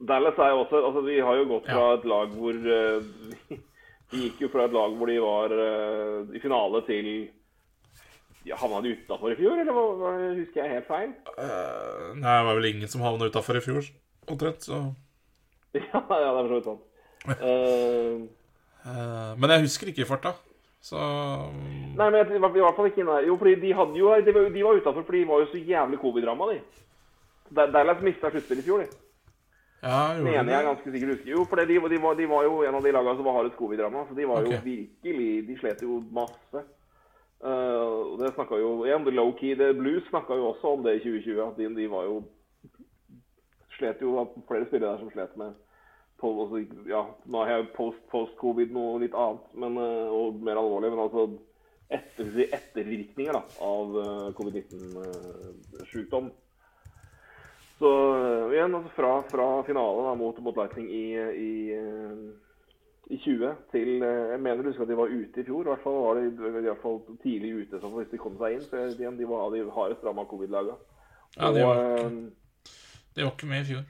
Dallas 0.00 0.38
er 0.38 0.50
jo 0.54 0.60
også 0.64 0.80
Altså, 0.86 1.00
vi 1.06 1.18
har 1.20 1.34
jo 1.38 1.44
gått 1.54 1.66
fra 1.70 1.84
Ja. 1.92 1.94
et 1.98 2.04
lag 2.04 2.28
hvor 2.34 2.54
uh, 2.54 3.02
vi, 3.50 3.58
vi 4.10 4.22
gikk 4.26 4.40
jo 4.46 4.48
fra 4.52 4.64
et 4.66 4.72
lag 4.74 4.94
hvor 4.98 5.06
de 5.06 5.18
var 5.22 5.54
uh, 5.54 6.34
i 6.34 6.40
finale 6.42 6.82
til 6.86 7.10
ja, 8.46 8.56
Havna 8.56 8.80
de 8.80 8.94
utafor 8.96 9.32
i 9.34 9.36
fjor, 9.36 9.58
eller 9.60 9.74
hva, 9.76 10.12
husker 10.38 10.62
jeg 10.62 10.72
helt 10.78 10.86
feil? 10.88 11.10
Uh, 11.36 12.14
nei, 12.16 12.32
det 12.38 12.46
var 12.46 12.54
vel 12.56 12.68
ingen 12.70 12.88
som 12.88 13.02
havna 13.04 13.26
utafor 13.28 13.58
i 13.58 13.60
fjor, 13.60 13.84
omtrent. 14.30 14.62
Så 14.64 14.78
Ja, 15.76 16.00
ja, 16.00 16.30
det 16.32 16.38
er 16.38 16.38
for 16.38 16.48
så 16.48 16.54
vidt 16.56 16.68
sant. 16.70 16.84
Eh, 17.26 18.20
men 19.38 19.50
jeg 19.50 19.60
husker 19.66 19.86
ikke 19.90 20.02
i 20.04 20.08
farta. 20.08 20.32
Så 20.80 20.94
nei, 20.96 22.06
men 22.10 22.14
jeg, 22.20 22.36
i 22.36 22.38
hvert- 22.38 22.56
i 22.56 22.60
hvert 22.62 22.76
fall 22.76 22.86
ikke. 22.86 23.26
Jo, 23.26 23.36
fordi 23.36 23.54
de 23.60 23.72
hadde 23.74 23.98
jo 23.98 24.14
De 24.22 24.32
var, 24.34 24.48
de 24.54 24.62
var 24.64 24.74
utafor, 24.78 25.02
for 25.04 25.12
de 25.12 25.24
var 25.26 25.40
jo 25.42 25.46
så 25.50 25.58
jævlig 25.58 25.98
covid-ramma, 25.98 26.52
de. 26.52 26.60
Der- 27.54 27.70
Dallas 27.72 28.00
mista 28.02 28.30
sluttspillet 28.30 28.62
i 28.64 28.68
fjor, 28.68 28.78
de. 28.78 28.86
Ja, 29.82 30.14
gjorde 30.14 30.24
Mener 30.24 30.52
jeg 30.52 30.64
er 30.64 30.68
ganske 30.74 30.92
sikkert 30.92 31.10
husker. 31.16 31.30
Jo, 31.30 31.44
for 31.44 31.56
de, 31.56 31.66
de, 31.66 31.78
var, 32.02 32.14
de 32.14 32.26
var 32.28 32.42
jo 32.44 32.62
en 32.62 32.74
av 32.74 32.82
de 32.82 32.92
lagene 32.92 33.16
som 33.16 33.24
var 33.24 33.32
hardest 33.38 33.56
covid-ramma. 33.58 34.06
Så 34.08 34.14
de 34.16 34.24
var 34.26 34.40
jo 34.42 34.50
virkelig 34.64 35.46
De 35.48 35.56
slet 35.58 35.82
jo 35.82 36.02
masse. 36.12 36.64
Uh, 37.38 38.18
det 38.18 38.34
snakka 38.34 38.56
jo 38.58 38.84
igjen, 38.84 39.04
The 39.04 39.10
Low 39.14 39.32
Key 39.38 39.54
The 39.54 39.72
Blues 39.74 40.02
snakka 40.10 40.34
jo 40.34 40.48
også 40.52 40.72
om 40.74 40.82
det 40.82 40.96
i 40.96 41.04
2020. 41.04 41.48
At 41.48 41.56
de, 41.56 41.68
de 41.76 41.86
var 41.90 42.04
jo 42.04 42.22
Slet 43.78 44.00
jo 44.02 44.26
flere 44.48 44.66
spillere 44.66 44.90
der 44.92 44.98
som 44.98 45.10
slet 45.10 45.36
med 45.36 45.52
på, 46.20 46.32
altså, 46.42 46.62
Ja, 46.88 47.04
nå 47.24 47.44
har 47.44 47.52
jeg 47.52 47.70
post, 47.76 48.02
post-covid 48.10 48.74
noe 48.74 48.98
litt 49.02 49.14
annet, 49.14 49.46
men, 49.54 49.78
eh, 49.82 50.10
og 50.10 50.42
mer 50.42 50.58
alvorlig, 50.58 50.90
men 50.94 51.04
altså 51.04 51.28
etter, 51.88 52.34
ettervirkninger 52.48 53.36
da, 53.36 53.44
av 53.64 53.96
eh, 54.02 54.26
covid-19-sjukdom. 54.38 56.30
Så 57.78 57.92
øh, 57.94 58.52
igjen, 58.52 58.74
altså 58.74 58.90
fra, 58.96 59.12
fra 59.30 59.48
finalen 59.68 60.08
da, 60.08 60.14
mot, 60.18 60.40
mot 60.42 60.58
Lightning 60.58 60.88
i, 60.90 61.04
i, 61.38 61.52
i 63.14 63.18
20 63.22 63.52
til 63.70 64.02
Jeg 64.02 64.40
mener 64.42 64.64
du 64.64 64.72
husker 64.72 64.82
at 64.82 64.90
de 64.90 64.96
var 64.98 65.12
ute 65.12 65.40
i 65.40 65.44
fjor. 65.46 65.62
I 65.62 65.70
hvert 65.70 65.84
fall 65.84 66.00
var 66.02 66.18
de, 66.18 66.24
i 66.26 66.64
hvert 66.66 66.82
fall 66.82 66.98
tidlig 67.22 67.52
ute 67.60 67.78
så 67.78 67.92
hvis 67.94 68.10
de 68.10 68.18
kom 68.18 68.34
seg 68.40 68.56
inn. 68.56 68.66
Så 68.66 68.82
igjen, 68.88 69.20
de 69.20 69.30
var 69.30 69.54
de 69.54 69.62
hardest 69.76 70.02
ramma 70.02 70.26
covid-laga. 70.26 70.74
Ja, 71.36 71.52
de 71.54 71.62
var, 71.62 72.10
de 73.14 73.22
var 73.22 73.30
ikke 73.30 73.52
med 73.52 73.62
i 73.62 73.70
fjor. 73.70 73.86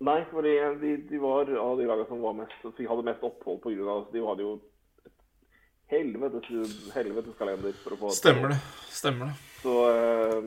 Nei, 0.00 0.20
fordi 0.30 0.54
de, 0.80 0.90
de 1.10 1.18
var 1.20 1.50
av 1.60 1.76
de 1.76 1.84
lagene 1.88 2.08
som 2.08 2.22
var 2.24 2.36
mest, 2.38 2.62
hadde 2.78 3.04
mest 3.04 3.24
opphold 3.26 3.58
på 3.60 3.72
grunn 3.74 3.90
av 3.92 4.06
De 4.14 4.22
hadde 4.24 4.44
jo 4.46 4.54
et 4.56 5.12
helvetes, 5.92 6.46
helvetes 6.94 7.36
kalender 7.36 7.74
for 7.82 7.96
å 7.96 7.98
få 8.04 8.12
Stemmer 8.16 8.54
det. 8.54 8.60
Stemmer 8.94 9.28
det. 9.28 9.34
Så 9.60 9.74
øh, 9.90 10.46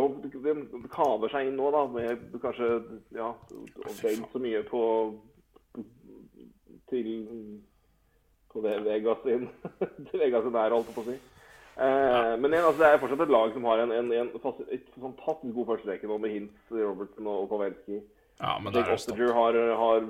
Og 0.00 0.22
det 0.24 0.54
kaver 0.94 1.34
seg 1.34 1.50
inn 1.50 1.58
nå, 1.60 1.68
da, 1.74 1.82
med 1.92 2.38
kanskje 2.40 2.70
ja, 3.18 3.28
og 3.34 3.92
vel 4.00 4.24
så 4.32 4.40
mye 4.40 4.62
på 4.70 4.82
til 6.92 7.12
på 8.52 8.60
det 8.64 8.78
Vegas 8.84 9.20
sin 9.24 9.46
til 10.10 10.20
Vegas 10.20 10.44
sin 10.44 10.52
der, 10.56 10.72
holdt 10.74 10.90
jeg 10.90 10.96
på 10.96 11.04
å 11.04 11.10
si. 11.10 11.14
Eh, 11.72 12.32
Men 12.40 12.52
igjen, 12.52 12.66
altså, 12.68 12.80
det 12.82 12.88
er 12.92 12.98
fortsatt 13.00 13.22
et 13.24 13.32
lag 13.32 13.54
som 13.54 13.64
har 13.70 13.80
en, 13.84 13.92
en, 13.96 14.10
en 14.12 14.32
fas- 14.42 14.64
et 14.68 14.90
fantastisk 15.00 15.54
god 15.56 15.70
førsterekke 15.72 16.10
nå 16.10 16.18
med 16.20 16.34
Hintz, 16.34 16.66
Robertson 16.76 17.30
og, 17.32 17.46
og 17.46 17.48
Pavelski. 17.54 18.00
Ja, 18.42 18.56
men 18.58 18.72
det 18.74 18.80
Jake 18.82 18.90
er. 18.90 18.98
Osterger 18.98 19.32
har, 19.36 19.58
har 19.78 20.06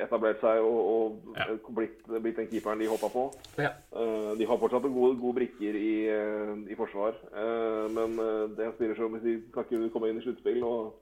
etablert 0.00 0.40
seg 0.40 0.62
og, 0.64 0.78
og 0.80 1.36
Ja. 1.36 1.46
blitt, 1.76 1.98
blitt 2.08 2.38
den 2.40 2.48
keeperen 2.48 2.80
de 2.80 2.88
hoppa 2.88 3.10
på. 3.12 3.24
Ja. 3.60 3.74
Uh, 3.92 4.32
de 4.38 4.46
har 4.48 4.56
fortsatt 4.62 4.86
gode, 4.88 5.18
gode 5.20 5.36
brikker 5.42 5.76
i, 5.76 5.90
eh, 6.08 6.54
i 6.72 6.78
forsvar, 6.78 7.18
uh, 7.34 7.84
men 7.92 8.16
eh, 8.16 8.46
det 8.56 8.64
er 8.64 8.70
en 8.70 8.76
spiller 8.78 8.96
som 8.96 9.12
hvis 9.12 9.26
de 9.26 9.34
kan 9.52 9.66
ikke 9.68 9.90
komme 9.92 10.08
inn 10.08 10.20
i 10.22 10.24
sluttspill 10.24 10.62
og 10.64 10.94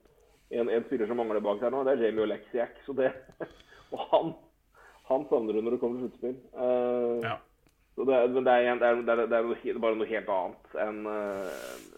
en, 0.50 0.70
en 0.72 0.84
spiller 0.88 1.06
som 1.06 1.20
mangler 1.20 1.40
bak 1.44 1.60
der 1.62 1.70
nå, 1.70 1.84
det 1.86 1.94
er 1.94 2.06
Jamie 2.08 2.24
Oleksiak. 2.24 2.74
Så 2.86 2.96
det, 2.98 3.12
og 3.94 4.02
han, 4.10 4.32
han 5.12 5.26
savner 5.30 5.52
du 5.54 5.60
når 5.62 5.76
det 5.76 5.80
kommer 5.84 6.00
til 6.00 6.08
sluttspill. 6.08 6.38
Uh, 6.56 7.22
Ja. 7.28 7.36
det, 7.98 8.14
er- 8.18 8.28
men 8.34 8.44
det 8.46 8.52
er, 8.54 8.74
det 8.82 8.88
er, 8.88 9.02
det 9.04 9.14
er, 9.14 9.26
det 9.30 9.38
er 9.76 9.78
bare 9.82 9.98
noe 10.00 10.06
helt 10.10 10.28
annet 10.30 10.76
enn 10.88 11.00
eh, 11.12 11.97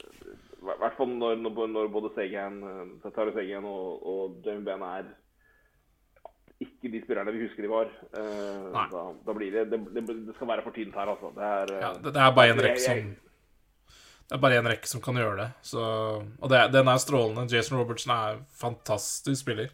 I 0.60 0.76
hvert 0.82 0.96
fall 0.98 1.08
når, 1.16 1.38
når, 1.40 1.88
både 1.88 2.10
Segen, 2.14 2.60
eh, 2.68 3.32
Segen 3.34 3.64
og, 3.64 4.06
og 4.06 4.40
Jamie 4.44 4.66
Benn 4.66 4.84
er 4.84 5.08
ikke 6.60 6.90
de 6.92 7.00
spillerne 7.00 7.32
vi 7.32 7.46
husker 7.46 7.64
de 7.64 7.70
var. 7.72 7.88
Uh, 8.12 8.68
da, 8.92 9.04
da 9.24 9.34
blir 9.36 9.54
det, 9.54 9.62
det 9.72 9.78
det 9.94 10.04
det 10.26 10.34
skal 10.36 10.50
være 10.50 10.64
for 10.66 10.76
tynt 10.76 10.96
her, 10.96 11.08
altså. 11.08 11.30
Det 11.36 11.46
er, 11.46 11.72
uh, 11.72 11.80
Ja, 11.80 11.92
det, 11.96 12.12
det 12.12 12.20
er 12.20 12.34
bare 12.36 12.52
en 12.52 12.62
rekke 12.66 12.82
som 12.84 13.00
Det 14.28 14.36
er 14.36 14.42
bare 14.44 14.58
én 14.60 14.68
rekke 14.68 14.90
som 14.90 15.02
kan 15.02 15.16
gjøre 15.16 15.38
det. 15.40 15.48
Så, 15.66 15.80
og 16.20 16.52
det, 16.52 16.60
den 16.74 16.92
er 16.92 17.00
strålende. 17.00 17.48
Jason 17.50 17.80
Robertson 17.80 18.12
er 18.14 18.44
fantastisk 18.60 19.40
spiller. 19.40 19.72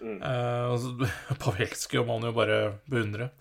Mm. 0.00 0.22
Uh, 0.22 1.08
Pavelski 1.42 1.98
må 1.98 2.14
man 2.14 2.30
jo 2.30 2.36
bare 2.38 2.60
beundre. 2.86 3.32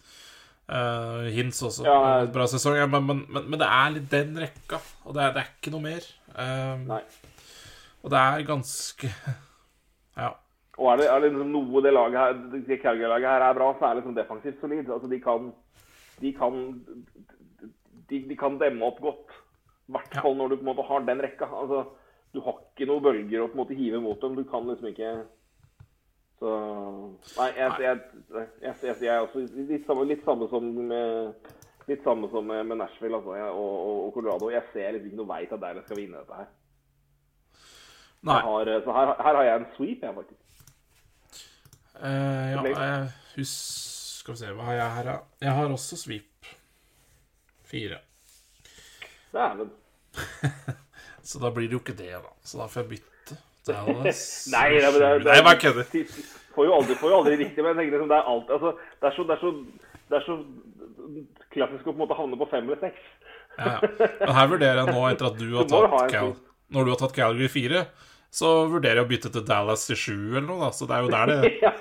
Uh, 0.64 1.28
Hintz 1.36 1.59
også. 1.66 1.84
Ja, 1.84 2.24
bra 2.32 2.45
sesong. 2.47 2.78
Ja, 2.80 2.88
men, 2.88 3.03
men, 3.07 3.24
men, 3.28 3.49
men 3.51 3.59
det 3.59 3.68
er 3.68 3.95
litt 3.97 4.07
den 4.11 4.38
rekka, 4.39 4.80
og 5.03 5.18
det 5.18 5.26
er, 5.26 5.34
det 5.36 5.41
er 5.43 5.49
ikke 5.51 5.74
noe 5.74 5.84
mer. 5.84 6.07
Um, 6.34 6.86
og 8.03 8.14
det 8.14 8.22
er 8.22 8.47
ganske 8.47 9.09
Ja. 10.24 10.32
Og 10.78 10.88
er 10.89 10.99
det, 11.01 11.05
er 11.09 11.22
det 11.22 11.30
liksom 11.32 11.51
noe 11.53 11.82
det 11.86 11.93
laget 11.93 12.18
her, 12.18 12.34
det 12.53 12.80
Calgary-laget 12.82 13.30
her 13.30 13.45
er 13.45 13.57
bra, 13.57 13.68
så 13.78 13.86
er 13.86 13.93
det 13.93 14.01
liksom 14.01 14.16
defensivt 14.18 14.61
solid. 14.61 14.89
Altså, 14.89 15.09
de 15.09 15.20
kan 15.22 15.51
De 16.22 16.32
kan 16.38 16.57
De, 18.09 18.20
de 18.30 18.38
kan 18.38 18.57
demme 18.61 18.86
opp 18.86 18.99
godt. 19.01 19.38
I 19.89 19.93
hvert 19.95 20.18
fall 20.22 20.36
når 20.38 20.49
du 20.49 20.55
på 20.57 20.64
en 20.64 20.70
måte 20.72 20.88
har 20.88 21.05
den 21.05 21.22
rekka. 21.22 21.49
Altså, 21.49 21.84
du 22.34 22.41
har 22.41 22.59
ikke 22.61 22.88
noen 22.89 23.05
bølger 23.05 23.43
å 23.43 23.47
på 23.49 23.57
en 23.57 23.61
måte 23.61 23.78
hive 23.78 24.01
mot 24.01 24.22
dem. 24.22 24.36
Du 24.38 24.43
kan 24.49 24.66
liksom 24.70 24.89
ikke 24.89 25.14
Så 26.44 26.54
Nei, 27.38 27.50
jeg, 27.56 27.76
jeg, 27.80 28.00
jeg, 28.60 28.74
jeg, 28.84 29.08
er 29.08 29.22
også 29.24 29.46
litt 29.70 29.86
samme, 29.88 30.04
litt 30.10 30.26
samme 30.28 30.50
som 30.52 30.66
med 30.91 31.54
Litt 31.88 32.04
samme 32.04 32.30
som 32.32 32.46
med, 32.48 32.62
med 32.68 32.80
Nashville 32.80 33.18
altså, 33.18 33.36
og, 33.52 33.72
og, 33.76 33.98
og 34.06 34.12
Colorado. 34.16 34.48
Jeg 34.54 34.64
ser 34.72 34.94
liksom 34.96 35.10
ikke 35.10 35.20
noe 35.20 35.28
vei 35.34 35.39
til 35.44 35.58
at 35.58 35.64
Dallas 35.66 35.84
skal 35.84 36.00
vinne 36.00 36.22
dette 36.22 36.38
her. 36.38 36.46
Nei. 38.24 38.38
Har, 38.46 38.72
så 38.86 38.96
her, 38.96 39.12
her 39.20 39.38
har 39.39 39.48
jeg 39.50 39.60
en 39.60 39.66
sweep, 39.76 40.06
jeg, 40.06 40.16
faktisk. 40.16 40.39
Eh, 42.00 42.54
ja, 42.54 42.64
jeg 42.64 43.10
husker 43.36 43.91
Skal 44.24 44.38
vi 44.38 44.39
se, 44.39 44.54
hva 44.56 44.70
har 44.70 44.78
jeg 44.78 44.96
her, 44.96 45.10
da? 45.10 45.18
Jeg 45.44 45.58
har 45.58 45.76
også 45.76 46.00
sweep. 46.00 46.52
Fire. 47.68 48.00
Dæven. 49.36 49.74
Så 51.28 51.44
da 51.44 51.52
blir 51.52 51.68
det 51.68 51.76
jo 51.76 51.84
ikke 51.84 52.00
det, 52.00 52.14
da. 52.16 52.32
Så 52.48 52.64
da 52.64 52.70
får 52.72 52.86
jeg 52.86 52.94
bytte. 52.96 53.12
Nei, 53.72 54.70
det, 54.76 54.84
er- 54.84 54.99
det, 54.99 55.09
er- 55.09 55.24
det, 55.24 55.43
bare 55.47 55.59
kødder. 55.61 55.86
Får 56.53 56.68
jo 56.68 56.74
aldri, 56.78 56.95
får 56.99 57.09
jo 57.09 57.18
aldri 57.22 57.36
riktig, 57.39 57.64
men 57.64 57.72
jeg 57.74 57.78
tenker 57.80 57.95
liksom, 57.97 58.09
det 58.11 58.18
er 58.20 58.28
alt 58.30 58.49
altså, 58.53 58.72
det, 59.01 59.07
er 59.09 59.16
så, 59.16 59.24
det, 59.30 59.36
er 59.36 59.41
så, 59.41 59.51
det 60.11 60.18
er 60.20 60.26
så 60.28 60.36
klassisk 61.55 61.88
å 61.88 61.93
på 61.93 61.95
en 61.97 62.01
måte 62.03 62.18
havne 62.18 62.38
på 62.38 62.47
fem 62.51 62.68
eller 62.70 62.82
seks. 62.84 63.05
Ja, 63.57 63.72
ja. 63.78 64.09
Men 64.20 64.34
her 64.38 64.49
vurderer 64.51 64.82
jeg 64.84 64.93
nå, 64.93 65.05
etter 65.09 65.30
at 65.32 65.39
du 65.39 65.47
har 65.57 65.64
ha 65.64 65.70
tatt 65.70 66.03
en 66.03 66.11
Cal. 66.14 66.34
Når 66.74 66.86
du 66.88 66.91
har 66.93 66.99
tatt 67.03 67.16
Calgary 67.18 67.49
4, 67.53 67.82
så 68.34 68.51
vurderer 68.70 69.01
jeg 69.01 69.05
å 69.05 69.09
bytte 69.11 69.30
til 69.34 69.43
Dallas 69.45 69.84
til 69.89 69.97
7 70.03 70.14
eller 70.34 70.45
noe, 70.47 70.59
da. 70.66 70.70
Så 70.74 70.88
det 70.89 70.95
er 70.97 71.03
jo 71.05 71.11
der 71.14 71.32
det 71.32 71.51
Ja, 71.64 71.74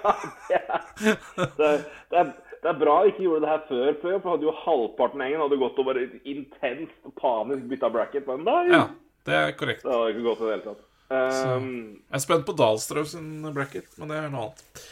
det 1.03 1.69
er, 1.69 1.85
det, 2.13 2.19
er, 2.23 2.33
det, 2.61 2.69
er, 2.69 2.77
bra 2.83 2.97
vi 3.07 3.13
ikke 3.15 3.25
gjorde 3.27 3.45
det 3.47 3.53
her 3.53 3.63
før, 3.71 3.93
for 4.03 4.33
hadde 4.35 4.49
jo 4.49 4.55
halvparten 4.63 5.23
av 5.25 5.29
gjengen 5.31 5.45
hadde 5.47 5.61
gått 5.63 5.81
og 5.81 5.89
bare 5.89 6.07
intenst 6.29 7.13
panisk 7.21 7.69
bytta 7.73 7.93
bracket. 7.95 8.29
Men 8.29 8.45
nei, 8.49 8.59
Ja, 8.73 8.83
det 9.29 9.39
er 9.39 9.55
korrekt. 9.57 9.85
det 9.87 9.93
hadde 9.97 10.13
ikke 10.13 10.27
gått 10.29 10.43
i 10.43 10.49
det 10.49 10.55
hele 10.57 10.67
tatt. 10.71 10.83
Um, 11.13 11.67
Jeg 12.09 12.17
er 12.17 12.23
spent 12.25 12.47
på 12.49 12.55
Dahlstrøm 12.57 13.07
sin 13.11 13.31
bracket, 13.53 13.89
men 14.01 14.09
det 14.13 14.17
er 14.21 14.31
noe 14.33 14.47
annet. 14.49 14.85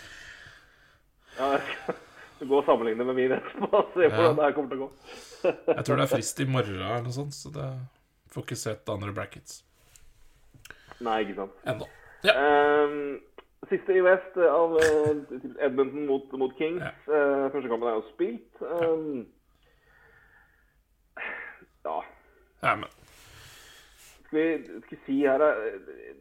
ja, 1.39 1.47
jeg 1.57 1.95
skal 2.37 2.51
gå 2.51 2.59
og 2.59 2.67
sammenligne 2.69 3.05
med 3.09 3.17
min 3.17 3.33
etterpå 3.37 3.69
og 3.79 3.95
se 3.95 4.05
hvordan 4.09 4.27
Ja. 4.27 4.35
det 4.37 4.45
her 4.45 4.53
kommer 4.57 4.71
til 4.75 4.83
å 4.83 4.87
gå. 4.87 4.91
Jeg 5.77 5.85
tror 5.87 5.97
det 5.97 6.05
er 6.05 6.11
frist 6.13 6.41
i 6.41 6.47
morgen 6.49 6.77
eller 6.77 7.03
noe 7.07 7.13
sånt, 7.17 7.33
så 7.37 7.49
det 7.55 7.67
får 8.35 8.45
ikke 8.45 8.59
sett 8.61 8.91
andre 8.93 9.13
brackets 9.17 9.63
Nei, 11.01 11.23
ikke 11.25 11.39
sant. 11.39 11.55
ennå. 11.65 11.87
Ja. 12.29 12.35
Um, 12.85 13.21
siste 13.71 13.95
i 13.97 14.03
vest 14.05 14.37
av 14.45 14.75
eh, 14.83 15.23
Edmonton 15.65 16.05
mot, 16.09 16.33
mot 16.37 16.53
Kings. 16.59 16.83
Ja. 16.85 16.93
Uh, 17.09 17.47
første 17.55 17.71
kampen 17.73 17.89
er 17.89 17.97
jo 17.97 18.05
spilt. 18.11 18.61
Um, 18.61 19.23
ja, 21.85 21.97
ja, 22.61 22.75
men 22.77 22.89
vi, 24.31 24.45
skal 24.87 25.01
si 25.07 25.17
her 25.25 25.43
er, 25.43 25.63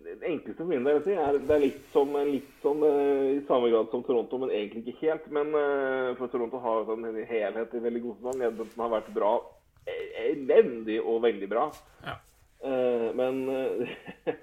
Det 0.06 0.26
enkleste 0.26 0.58
for 0.58 0.70
min 0.70 0.88
del 0.88 1.00
å 1.00 1.04
si 1.06 1.14
er 1.14 1.38
det 1.38 1.56
er 1.56 1.62
litt 1.64 1.84
som 1.94 2.16
litt 2.28 2.50
sånn 2.64 2.82
eh, 2.88 3.26
i 3.38 3.44
samme 3.48 3.70
grad 3.72 3.92
som 3.92 4.06
Toronto, 4.08 4.40
men 4.42 4.54
egentlig 4.54 4.88
ikke 4.88 5.06
helt. 5.06 5.28
Men 5.36 5.54
eh, 5.54 6.16
for 6.18 6.32
Toronto 6.32 6.62
har 6.64 6.82
jo 6.82 6.98
en 6.98 7.22
helhet 7.30 7.76
i 7.78 7.84
veldig 7.84 8.02
god 8.08 8.18
sesong. 8.18 8.42
Edmonton 8.50 8.86
har 8.86 8.96
vært 8.98 9.14
bra. 9.16 9.36
Elendig 10.26 11.00
og 11.04 11.24
veldig 11.28 11.52
bra. 11.52 11.70
ja. 12.08 12.18
Eh, 12.60 13.16
men 13.16 13.50
eh, 13.50 14.34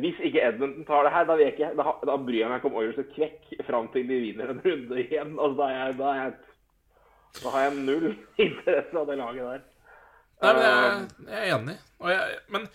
hvis, 0.00 0.20
ikke 0.24 0.44
Edmonton 0.46 0.84
tar 0.88 1.04
det 1.04 1.12
her, 1.12 1.26
da, 1.28 1.36
jeg, 1.42 1.72
da, 1.76 1.94
da 2.08 2.16
bryr 2.16 2.40
jeg 2.40 2.52
meg 2.52 2.60
ikke 2.60 2.70
om 2.70 2.78
Oilers 2.80 3.00
og 3.02 3.10
kvekk 3.16 3.50
fram 3.68 3.90
til 3.92 4.08
de 4.08 4.20
vinner 4.22 4.52
en 4.52 4.62
runde 4.64 5.02
igjen. 5.02 5.34
Altså, 5.36 5.56
da, 5.60 5.68
er 5.68 5.82
jeg, 5.82 5.98
da, 5.98 6.12
er 6.12 6.22
jeg, 6.22 6.38
da 7.42 7.52
har 7.56 7.66
jeg 7.66 7.82
null 7.82 8.08
interesse 8.48 9.02
av 9.02 9.10
det 9.10 9.18
laget 9.20 9.50
der. 9.50 9.66
Nei, 10.38 10.52
men 10.54 10.62
jeg, 10.62 11.08
jeg 11.26 11.38
er 11.38 11.56
enig. 11.56 11.76
Og 11.98 12.10
jeg, 12.12 12.36
men 12.54 12.66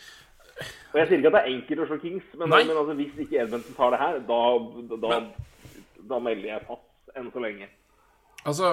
Og 0.94 0.98
Jeg 1.00 1.08
sier 1.10 1.22
ikke 1.22 1.30
at 1.32 1.36
det 1.38 1.42
er 1.42 1.52
enkelt 1.54 1.84
å 1.84 1.88
slå 1.90 2.00
Kings, 2.02 2.26
men, 2.36 2.52
men 2.52 2.74
altså, 2.76 2.96
hvis 2.98 3.22
ikke 3.24 3.40
Edmundsen 3.44 3.78
tar 3.78 3.94
det 3.94 4.00
her, 4.02 4.18
da, 4.28 4.40
da, 4.92 5.22
da, 6.12 6.20
melder 6.20 6.50
jeg 6.52 6.66
pass 6.68 7.14
enn 7.18 7.30
så 7.34 7.44
lenge. 7.44 7.70
altså 8.44 8.70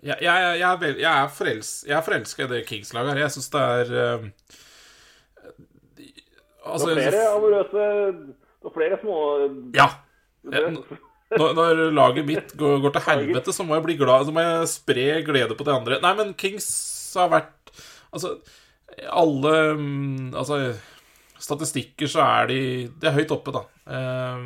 Jeg, 0.00 0.16
jeg, 0.22 0.36
jeg, 0.60 0.62
er, 0.62 0.94
jeg, 0.94 1.10
er, 1.10 1.32
forels, 1.34 1.72
forelska 2.06 2.46
i 2.46 2.52
det 2.54 2.66
Kings-laget 2.68 3.12
her. 3.12 3.24
Jeg 3.26 3.34
syns 3.36 3.50
det 3.52 3.64
er 3.64 3.90
Det 5.96 6.08
Altså 6.60 6.90
er 6.92 7.02
flere 7.08 7.26
amorøse 7.34 7.84
Det 8.60 8.70
er 8.70 8.74
flere 8.76 9.00
små 9.02 9.18
Ja. 9.74 9.90
Når, 11.30 11.52
når 11.54 11.82
laget 11.94 12.26
mitt 12.26 12.56
går, 12.58 12.80
går 12.82 12.94
til 12.96 13.04
helvete, 13.06 13.52
så 13.54 13.62
må 13.62 13.76
jeg 13.76 13.84
bli 13.84 13.98
glad 14.00 14.24
Så 14.26 14.32
må 14.34 14.42
jeg 14.42 14.70
spre 14.72 15.04
glede 15.26 15.54
på 15.54 15.66
de 15.66 15.74
andre. 15.74 16.00
Nei, 16.02 16.14
men 16.18 16.32
Kings 16.34 16.70
har 17.18 17.28
vært 17.32 17.72
Altså, 18.12 18.32
alle 19.10 19.50
mm, 19.78 20.32
Altså 20.34 20.56
statistikker 21.40 22.10
så 22.10 22.20
er 22.24 22.48
de 22.50 22.60
Det 23.00 23.08
er 23.08 23.14
høyt 23.16 23.30
oppe, 23.34 23.52
da. 23.54 23.62
Eh, 23.86 24.42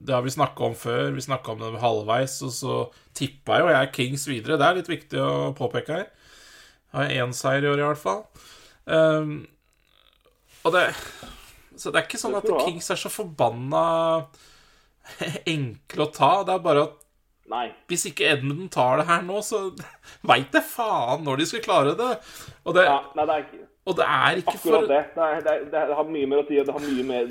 Det 0.00 0.14
har 0.14 0.22
vi 0.24 0.30
snakka 0.34 0.64
om 0.70 0.74
før. 0.74 1.10
Vi 1.14 1.20
snakka 1.26 1.52
om 1.52 1.58
det 1.60 1.80
halvveis, 1.82 2.38
og 2.46 2.52
så 2.56 2.76
tippa 3.14 3.58
jo 3.60 3.68
jeg 3.68 3.92
Kings 3.92 4.26
videre. 4.30 4.56
Det 4.56 4.66
er 4.66 4.78
litt 4.78 4.88
viktig 4.90 5.20
å 5.20 5.52
påpeke 5.58 5.98
her. 5.98 6.06
Har 6.94 7.12
én 7.12 7.34
seier 7.36 7.66
i 7.66 7.70
år, 7.70 7.82
i 7.82 7.86
hvert 7.86 8.00
fall. 8.02 8.24
Eh, 8.86 9.34
og 10.64 10.72
det 10.74 10.86
Så 11.76 11.90
det 11.92 12.00
er 12.00 12.08
ikke 12.08 12.18
sånn 12.20 12.36
at. 12.36 12.48
Kings 12.64 12.90
er 12.90 12.98
så 13.00 13.10
forbanna 13.12 14.26
enkle 15.46 16.06
å 16.06 16.12
ta. 16.14 16.32
Det 16.44 16.56
er 16.56 16.64
bare 16.64 16.82
at 16.88 16.99
Nei. 17.50 17.64
hvis 17.90 18.06
ikke 18.06 18.28
Edmundton 18.30 18.68
tar 18.70 19.00
det 19.00 19.08
her 19.08 19.24
nå, 19.26 19.40
så 19.42 19.64
veit 20.30 20.54
jeg 20.54 20.66
faen 20.70 21.24
når 21.26 21.42
de 21.42 21.48
skal 21.50 21.64
klare 21.64 21.96
det. 21.98 22.12
Og 22.64 22.76
det, 22.76 22.86
Ja, 22.86 23.00
nei, 23.18 23.26
det 23.26 23.36
er 23.36 23.44
ikke 23.48 23.66
og 23.90 23.96
det 23.96 24.06
er 24.06 24.38
ikke 24.38 24.52
akkurat 24.52 24.82
for 24.84 24.90
det. 24.90 24.98
Det, 25.14 25.26
er, 25.26 25.38
det, 25.40 25.78
er, 25.78 25.86
det 25.88 25.96
har 25.98 26.10
mye 26.12 26.26
mer 26.30 26.42
å 26.42 26.46
si. 26.46 26.58
Det 26.60 26.74
har 26.76 26.82
mye 26.84 27.04
mer, 27.08 27.30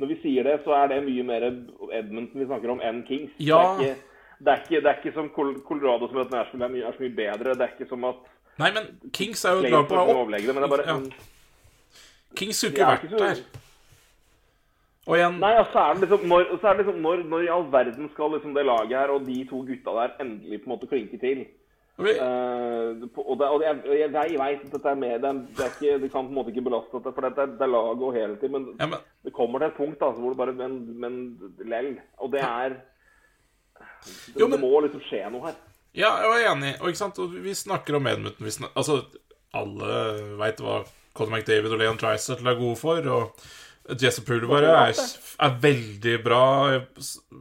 når 0.00 0.10
vi 0.12 0.16
sier 0.22 0.46
det, 0.46 0.54
så 0.64 0.76
er 0.78 0.92
det 0.92 1.00
mye 1.04 1.24
mer 1.26 1.46
Edmundton 1.48 2.38
vi 2.38 2.46
snakker 2.46 2.72
om, 2.72 2.82
enn 2.86 3.02
Kings. 3.08 3.34
Ja. 3.42 3.58
Det, 3.76 3.90
er 3.90 3.90
ikke, 3.90 4.20
det, 4.38 4.52
er 4.52 4.62
ikke, 4.62 4.80
det 4.84 4.92
er 4.92 5.00
ikke 5.02 5.14
som 5.16 5.30
Colorado 5.34 6.08
som 6.08 6.20
heter 6.22 6.36
Nashville 6.38 6.68
er, 6.68 6.74
mye, 6.76 6.84
er 6.86 6.96
så 6.96 7.04
mye 7.04 7.16
bedre. 7.18 7.56
Det 7.58 7.66
er 7.66 7.74
ikke 7.74 7.90
som 7.90 8.06
at 8.08 8.22
Nei, 8.58 8.72
men 8.74 8.88
Kings 9.14 9.44
er 9.46 9.54
jo 9.54 9.66
et 9.66 9.70
lag 9.70 9.84
på 9.86 9.94
er 9.94 10.08
vei 10.08 10.14
overlegne, 10.18 10.54
men 10.54 10.64
det 10.64 10.68
er 10.68 10.72
bare 10.76 10.86
Ja. 10.88 11.26
Kings 12.38 12.62
skulle 12.62 12.74
ikke 12.74 12.88
vært 12.94 13.18
der. 13.18 13.42
Og 15.08 15.16
igjen 15.16 15.38
Nei, 15.40 15.54
altså, 15.56 15.72
så 15.72 15.84
er 15.86 15.94
det 15.94 16.04
liksom 16.04 16.26
når, 16.28 16.50
så 16.60 16.68
er 16.68 16.76
det 16.76 16.82
liksom, 16.84 16.98
når, 17.04 17.22
når 17.32 17.46
i 17.46 17.52
all 17.54 17.64
verden 17.72 18.10
skal 18.12 18.34
liksom 18.34 18.52
det 18.56 18.66
laget 18.68 18.98
her 18.98 19.12
og 19.14 19.24
de 19.24 19.38
to 19.48 19.62
gutta 19.64 19.94
der 19.96 20.18
endelig 20.20 20.60
på 20.60 20.68
en 20.68 20.74
måte 20.74 20.90
klinke 20.90 21.20
til? 21.22 21.46
Okay. 21.98 22.14
Uh, 22.14 23.08
på- 23.10 23.24
og 23.26 23.40
det, 23.40 23.46
og 23.50 23.62
jeg, 23.64 23.78
jeg, 23.88 24.10
jeg 24.14 24.38
vet 24.38 24.60
at 24.68 24.74
dette 24.76 24.90
er 24.92 24.98
med 25.00 25.16
det, 25.24 25.30
er, 25.32 25.38
det, 25.58 25.70
ikke, 25.72 25.94
det 26.04 26.10
kan 26.12 26.28
på 26.28 26.30
en 26.30 26.36
måte 26.36 26.52
ikke 26.52 26.62
belaste 26.68 26.94
dette, 26.94 27.12
for 27.16 27.26
dette 27.26 27.42
er, 27.42 27.54
det 27.58 27.64
er 27.66 27.72
lag 27.72 28.04
og 28.06 28.12
helhetid, 28.14 28.52
men 28.54 28.68
ja, 28.78 28.86
men, 28.92 29.00
det 29.26 29.32
kommer 29.34 29.64
til 29.64 29.72
et 29.72 29.80
punkt 29.80 29.98
da, 29.98 30.12
hvor 30.14 30.30
det 30.30 30.38
bare 30.38 30.54
Men, 30.60 30.76
men 31.02 31.16
lell. 31.72 31.90
Og 32.22 32.30
det 32.36 32.44
er 32.46 32.76
det, 32.76 34.38
Jo, 34.38 34.46
men- 34.46 34.54
det 34.54 34.60
må 34.62 34.84
liksom 34.84 35.02
skje 35.08 35.24
noe 35.32 35.48
her. 35.48 35.56
ja, 35.98 36.12
jeg 36.22 36.30
var 36.34 36.44
enig. 36.52 36.74
Og, 36.80 37.02
og 37.24 37.34
vi 37.48 37.54
snakker 37.54 37.98
om 37.98 38.06
Edmundton. 38.06 38.46
Vi 38.46 38.68
altså, 38.68 39.00
alle 39.58 39.90
veit 40.38 40.62
hva 40.62 40.84
Conor 41.18 41.34
McDavid 41.40 41.74
og 41.74 41.82
Leon 41.82 41.98
Tricer 41.98 42.38
er 42.46 42.60
gode 42.60 42.76
for. 42.78 43.02
Og 43.10 43.48
Jesse 43.96 44.20
Pulver 44.26 44.66
er, 44.68 44.98
er 45.40 45.54
veldig 45.62 46.16
bra. 46.24 46.42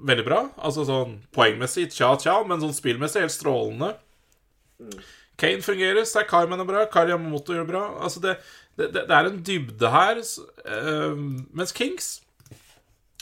Veldig 0.07 0.25
bra. 0.27 0.41
Altså 0.57 0.85
sånn 0.87 1.17
poengmessig, 1.35 1.89
tja-tja, 1.91 2.37
men 2.47 2.61
sånn 2.63 2.75
spillmessig 2.75 3.25
helt 3.25 3.35
strålende. 3.35 3.93
Kane 5.37 5.61
fungerer, 5.65 6.05
Sakaiman 6.07 6.63
er 6.63 6.69
bra, 6.69 6.85
Kari 6.89 7.11
Yamamoto 7.13 7.53
gjør 7.53 7.65
det 7.65 7.71
bra. 7.73 7.83
Altså 8.01 8.23
det, 8.23 8.37
det, 8.79 8.91
det 8.95 9.05
er 9.09 9.29
en 9.29 9.41
dybde 9.45 9.91
her. 9.93 10.21
eh, 10.21 11.19
mens 11.51 11.75
Kings 11.75 12.13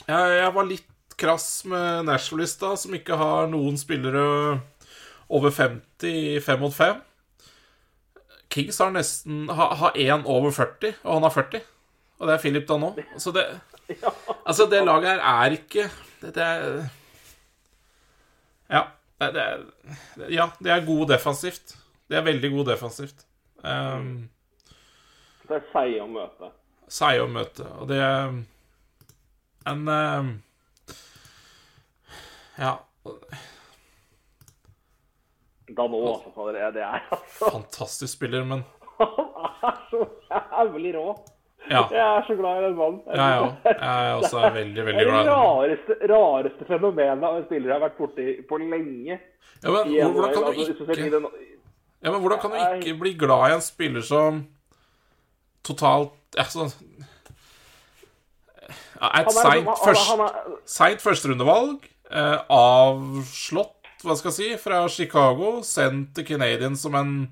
jeg, 0.06 0.36
jeg 0.38 0.52
var 0.54 0.68
litt 0.68 1.16
krass 1.18 1.48
med 1.66 2.06
Nashville 2.06 2.46
i 2.46 2.50
stad, 2.50 2.78
som 2.78 2.94
ikke 2.94 3.16
har 3.18 3.48
noen 3.50 3.78
spillere 3.80 4.22
over 5.32 5.50
50 5.50 6.06
i 6.36 6.40
5 6.44 6.60
mot 6.62 6.74
5. 6.76 7.00
Kings 8.52 8.78
har 8.78 8.92
nesten 8.94 9.48
har 9.50 9.96
én 9.98 10.22
over 10.24 10.54
40, 10.54 11.00
og 11.02 11.16
han 11.16 11.26
har 11.26 11.34
40. 11.34 11.64
Og 12.18 12.28
det 12.28 12.34
er 12.36 12.42
Philip 12.42 12.66
da 12.68 12.76
nå. 12.80 12.92
Så 13.22 13.32
det 13.36 13.46
Altså, 14.46 14.66
det 14.70 14.80
laget 14.84 15.08
her 15.12 15.20
er 15.22 15.54
ikke 15.54 15.84
Det, 16.20 16.32
det 16.34 16.42
er 16.42 16.88
Ja. 18.72 18.82
Det, 19.16 19.40
er, 19.40 19.62
ja, 20.28 20.50
det 20.60 20.70
er 20.74 20.82
god 20.84 21.06
defensivt. 21.08 21.70
Det 22.08 22.18
er 22.18 22.24
veldig 22.26 22.50
god 22.52 22.66
defensivt. 22.68 23.22
Um, 23.64 24.28
Det 25.48 25.56
er 25.56 25.62
seige 25.72 26.02
å 26.04 26.08
møte. 26.10 26.50
Seige 26.92 27.22
å 27.24 27.30
møte. 27.32 27.64
Og 27.80 27.88
det 27.88 27.96
er 28.04 28.34
en 29.72 29.88
um, 29.88 30.28
Ja. 32.58 32.74
Da 35.72 35.88
nå, 35.88 36.02
altså. 36.12 36.50
Det 36.52 36.82
er 36.84 37.00
altså 37.00 37.48
Fantastisk 37.54 38.12
spiller, 38.18 38.44
men 38.44 38.66
Han 39.00 39.72
er 39.72 39.80
så 39.90 40.04
jævlig 40.28 40.92
rå. 40.98 41.08
Ja. 41.70 41.82
Jeg 41.98 42.02
er 42.06 42.26
så 42.28 42.36
glad 42.38 42.58
i 42.58 42.64
den 42.66 42.76
mannen. 42.78 43.00
Ja, 43.06 43.28
ja. 43.34 43.46
Jeg 43.64 44.10
er 44.10 44.14
også 44.20 44.42
veldig, 44.54 44.84
veldig 44.86 45.06
glad 45.08 45.16
i 45.16 45.24
den. 45.24 45.26
Det 45.26 45.36
rareste, 45.36 45.96
rareste 46.12 46.68
fenomenet 46.68 47.24
av 47.24 47.36
en 47.40 47.46
spiller 47.48 47.72
jeg 47.72 47.76
har 47.80 47.84
vært 47.88 47.98
borti 47.98 48.26
på 48.48 48.58
lenge. 48.62 49.18
Ja, 49.62 49.70
men 49.72 50.12
hvordan 50.12 50.34
kan 50.34 50.44
altså, 50.50 50.72
du 50.76 50.92
ikke 50.92 51.30
Ja, 52.04 52.10
men 52.12 52.20
hvordan 52.20 52.40
kan 52.42 52.50
du 52.52 52.58
ikke 52.86 52.98
bli 53.00 53.14
glad 53.18 53.50
i 53.50 53.54
en 53.56 53.64
spiller 53.64 54.04
som 54.04 54.42
totalt 55.64 56.12
Altså 56.38 56.66
ja, 58.66 58.68
Et 58.68 59.00
Han 59.00 59.10
er 59.10 59.24
liksom- 59.24 59.42
seint 59.42 59.68
først, 59.84 60.80
er- 60.80 61.00
førsterundevalg, 61.02 61.88
eh, 62.10 62.38
avslått, 62.50 63.72
hva 64.04 64.16
skal 64.16 64.30
jeg 64.30 64.36
si, 64.36 64.56
fra 64.62 64.86
Chicago, 64.88 65.60
sendt 65.62 66.14
til 66.14 66.24
Canadian 66.26 66.76
som 66.76 66.94
en 66.94 67.28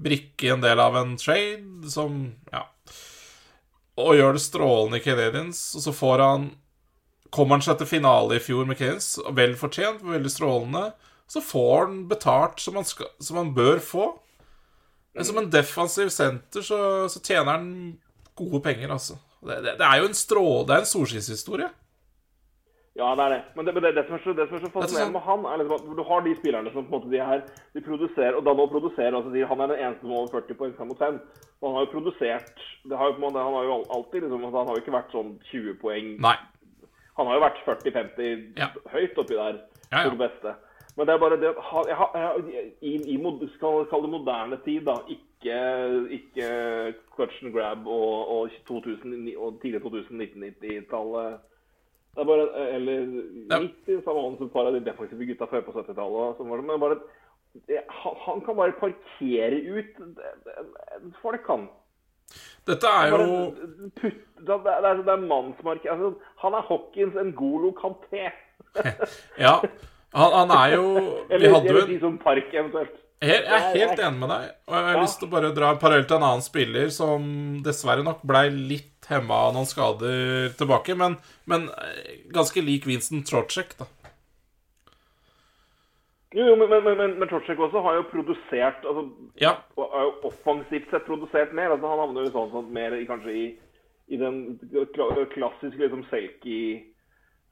brikke 0.00 0.44
i 0.44 0.52
en 0.52 0.60
del 0.60 0.80
av 0.80 0.96
en 0.96 1.16
trade, 1.16 1.90
som 1.90 2.34
Ja. 2.52 2.62
Og 3.98 4.16
gjør 4.18 4.36
det 4.36 4.42
strålende 4.44 5.00
i 5.00 5.04
Canadians, 5.04 5.62
og 5.76 5.86
så 5.86 5.94
får 5.94 6.24
han 6.24 6.50
Kommer 7.30 7.58
han 7.58 7.62
seg 7.62 7.76
til 7.78 7.86
finale 7.86 8.40
i 8.40 8.42
fjor 8.42 8.64
med 8.66 8.74
Canadiens, 8.74 9.12
vel 9.38 9.52
fortjent, 9.54 10.00
veldig 10.02 10.30
strålende. 10.32 10.88
Så 11.30 11.38
får 11.46 11.84
han 11.84 12.00
betalt 12.10 12.58
som 12.58 12.74
han, 12.74 12.86
skal, 12.88 13.06
som 13.22 13.38
han 13.38 13.52
bør 13.54 13.78
få. 13.78 14.06
Men 15.14 15.28
som 15.28 15.38
en 15.38 15.50
defensiv 15.52 16.10
senter 16.10 16.64
så, 16.66 16.80
så 17.06 17.22
tjener 17.22 17.52
han 17.52 17.68
gode 18.34 18.58
penger, 18.64 18.90
altså. 18.90 19.20
Det, 19.46 19.60
det, 19.62 19.76
det 19.78 19.86
er 19.86 20.00
jo 20.02 20.08
en 20.10 20.18
strå... 20.18 20.44
Det 20.66 20.74
er 20.74 20.82
en 20.82 20.90
solskinnshistorie. 20.90 21.70
Ja, 23.00 23.10
det 23.16 23.24
er 23.24 23.32
det. 23.32 23.40
Men 23.56 23.64
det, 23.66 23.72
men 23.74 23.82
det, 23.86 23.90
det, 23.96 24.02
som, 24.06 24.14
er 24.18 24.22
så, 24.24 24.32
det 24.36 24.44
som 24.50 24.56
er 24.58 24.64
så 24.66 24.70
fascinerende 24.74 25.14
med 25.16 25.22
han, 25.24 25.44
er 25.48 25.60
liksom 25.62 25.76
at 25.78 25.96
du 25.98 26.02
har 26.10 26.20
de 26.26 26.34
spillerne 26.36 26.72
som 26.74 26.84
på 26.84 26.90
en 26.90 26.94
måte 26.98 27.12
de 27.14 27.22
her 27.30 27.44
de 27.74 27.80
produserer, 27.86 28.36
og 28.36 28.44
da 28.44 28.52
nå 28.58 28.66
produserer 28.74 29.16
altså 29.16 29.32
sier 29.32 29.48
Han 29.48 29.62
er 29.64 29.70
den 29.72 29.80
eneste 29.86 30.04
som 30.04 30.12
er 30.12 30.18
over 30.20 30.34
40 30.36 30.58
poeng 30.60 30.74
5 30.78 30.90
mot 30.92 31.00
5. 31.00 31.20
Og 31.60 31.64
han 31.68 31.76
har 31.78 31.86
jo 31.86 31.92
produsert 31.94 32.64
det 32.90 32.96
har 33.00 33.08
jo, 33.08 33.16
på 33.16 33.20
en 33.22 33.26
måte, 33.28 33.44
Han 33.46 33.56
har 33.56 33.64
jo 33.70 33.76
alltid 33.96 34.20
liksom, 34.26 34.44
altså, 34.44 34.58
Han 34.58 34.68
har 34.70 34.76
jo 34.76 34.82
ikke 34.84 34.96
vært 34.98 35.14
sånn 35.16 35.32
20 35.50 35.74
poeng 35.82 36.10
Nei. 36.28 36.36
Han 37.20 37.26
har 37.30 37.34
jo 37.38 37.44
vært 37.46 37.62
40-50 37.66 38.44
Ja. 38.60 38.68
høyt 38.94 39.18
oppi 39.24 39.36
der 39.40 39.58
Ja, 39.90 39.96
ja. 39.96 40.04
for 40.04 40.16
det 40.16 40.22
beste. 40.26 40.54
Men 40.96 41.06
det 41.06 41.12
er 41.14 41.20
bare 41.22 41.36
det 41.40 41.48
at 41.50 41.86
jeg, 41.88 41.96
har- 41.96 42.16
jeg, 42.20 42.64
i, 42.82 42.92
i 43.14 43.16
mod- 43.22 43.42
skal 43.56 43.84
kalle 43.90 44.06
det 44.08 44.12
moderne 44.14 44.56
tid, 44.64 44.80
da, 44.88 44.96
ikke, 45.08 45.58
ikke 46.18 46.48
clutch 47.16 47.42
and 47.44 47.52
grab 47.54 47.86
og, 47.86 48.28
og, 48.36 48.50
2000, 48.68 49.30
og 49.38 49.60
tidlig 49.62 49.80
2019-90-tallet 49.84 51.38
det 52.14 52.22
er 52.22 52.28
bare, 52.28 52.46
Eller 52.74 53.00
Ja. 53.50 53.58
90, 53.62 54.02
samme 54.04 54.22
ånd 54.26 54.38
som 54.38 54.46
et 54.48 54.52
par 54.52 54.66
av 54.66 54.74
de 54.74 54.80
defensive 54.86 55.26
gutta 55.28 55.46
før 55.50 55.62
på 55.66 55.72
70-tallet. 55.76 56.36
sånn 56.38 56.48
var 56.50 56.56
det, 56.60 56.66
Men 56.66 56.80
bare 56.80 57.00
han, 57.90 58.16
han 58.26 58.40
kan 58.46 58.56
bare 58.56 58.72
parkere 58.78 59.58
ut 59.58 59.96
folk, 61.22 61.46
han. 61.48 61.68
Dette 62.68 62.86
er 62.86 63.10
jo 63.10 63.26
putt, 63.98 64.18
det, 64.38 64.54
er, 64.54 64.60
det 64.62 64.90
er, 64.90 65.00
det 65.02 65.14
er 65.16 65.24
mannsmark... 65.26 65.86
Altså, 65.90 66.12
han 66.44 66.54
er 66.54 66.66
Hawkins 66.68 67.16
en 67.18 67.32
Golo 67.34 67.72
Kanté. 67.78 68.28
Ja. 69.46 69.56
Han, 70.14 70.32
han 70.34 70.50
er 70.50 70.74
jo 70.76 70.84
Vi 71.30 71.46
hadde 71.50 71.74
jo 71.74 72.08
en 72.08 72.18
Park, 72.22 72.50
eventuelt. 72.54 72.96
Jeg 73.20 73.42
er 73.44 73.66
helt 73.74 73.98
enig 74.00 74.18
med 74.22 74.30
deg. 74.32 74.44
Og 74.66 74.74
jeg 74.74 74.84
har 74.86 74.94
Ja. 74.96 75.02
lyst 75.02 75.18
til 75.20 75.28
å 75.28 75.32
bare 75.34 75.50
dra 75.54 75.70
en 75.74 75.78
parallell 75.82 76.06
til 76.08 76.16
en 76.16 76.26
annen 76.30 76.42
spiller 76.44 76.88
som 76.94 77.26
dessverre 77.66 78.02
nok 78.06 78.22
blei 78.26 78.46
litt 78.50 78.99
hemma 79.10 79.38
av 79.46 79.54
noen 79.56 79.68
skader 79.68 80.52
tilbake, 80.58 80.96
men, 80.98 81.16
men 81.50 81.68
eh, 81.70 82.20
ganske 82.34 82.62
lik 82.64 82.86
Vincent 82.88 83.26
Trocek, 83.28 83.76
da. 83.78 83.88
Jo, 86.30 86.54
men, 86.54 86.68
men, 86.70 86.84
men, 86.84 87.16
men, 87.18 87.32
også 87.34 87.80
har 87.82 87.96
jo 87.98 88.04
produsert 88.12 88.84
altså, 88.86 89.02
Ja. 89.42 89.56
og 89.74 89.90
er 89.98 90.04
jo 90.06 90.12
offensivt 90.28 90.90
sett 90.90 91.08
produsert 91.08 91.52
mer. 91.52 91.72
altså 91.74 91.90
Han 91.90 91.98
havner 92.04 92.28
jo 92.28 92.30
sånn, 92.36 92.52
sånn 92.52 92.70
mer 92.72 92.94
i, 92.94 93.06
kanskje 93.08 93.34
i, 93.34 93.46
i 94.14 94.16
den 94.20 94.60
klassiske 95.34 95.82
liksom 95.82 96.06
selki 96.10 96.60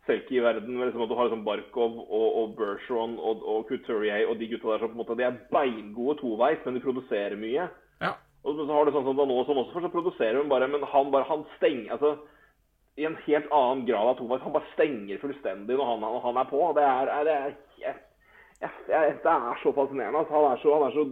i 0.08 0.40
verden, 0.40 0.78
liksom, 0.80 1.02
at 1.02 1.10
du 1.10 1.16
har 1.18 1.26
liksom 1.26 1.44
Barkov 1.44 1.98
og, 1.98 2.28
og 2.40 2.54
Bergeron 2.56 3.18
og, 3.18 3.42
og 3.42 3.66
Couturier 3.68 4.30
og 4.30 4.38
de 4.38 4.46
gutta 4.48 4.70
der 4.70 4.84
som 4.84 4.94
på 4.94 4.96
en 4.96 5.02
måte 5.02 5.18
De 5.18 5.26
er 5.26 5.40
beingode 5.52 6.16
toveis, 6.22 6.62
men 6.64 6.78
de 6.78 6.84
produserer 6.86 7.36
mye. 7.36 7.66
Og 8.48 8.58
så 8.58 8.66
har 8.72 8.88
du 8.88 8.94
sånn 8.94 9.06
som 9.06 9.18
nå 9.18 9.38
som 9.44 9.60
også 9.60 9.76
fortsatt 9.76 9.94
produserer, 9.94 10.40
men 10.40 10.50
bare, 10.50 10.68
men 10.72 10.84
han 10.88 11.12
bare 11.12 11.28
han 11.28 11.44
stenger 11.58 11.94
altså, 11.96 12.14
I 12.98 13.06
en 13.06 13.18
helt 13.26 13.52
annen 13.54 13.84
grad 13.86 14.12
av 14.12 14.18
toveis. 14.18 14.42
Han 14.42 14.56
bare 14.56 14.72
stenger 14.74 15.20
fullstendig 15.22 15.76
når 15.78 15.90
han, 15.92 16.00
når 16.02 16.20
han 16.24 16.40
er 16.40 16.48
på. 16.50 16.62
Det 16.74 16.84
er, 16.84 17.12
er, 17.14 17.28
det 17.28 17.34
er, 17.36 17.56
jeg, 17.84 17.96
jeg, 18.90 19.16
det 19.22 19.34
er 19.34 19.62
så 19.62 19.72
fascinerende. 19.76 20.24
Altså, 20.24 20.34
han 20.34 20.48
er 20.50 20.62
så, 20.62 20.74
han 20.74 20.86
er 20.88 20.96
så 20.96 21.06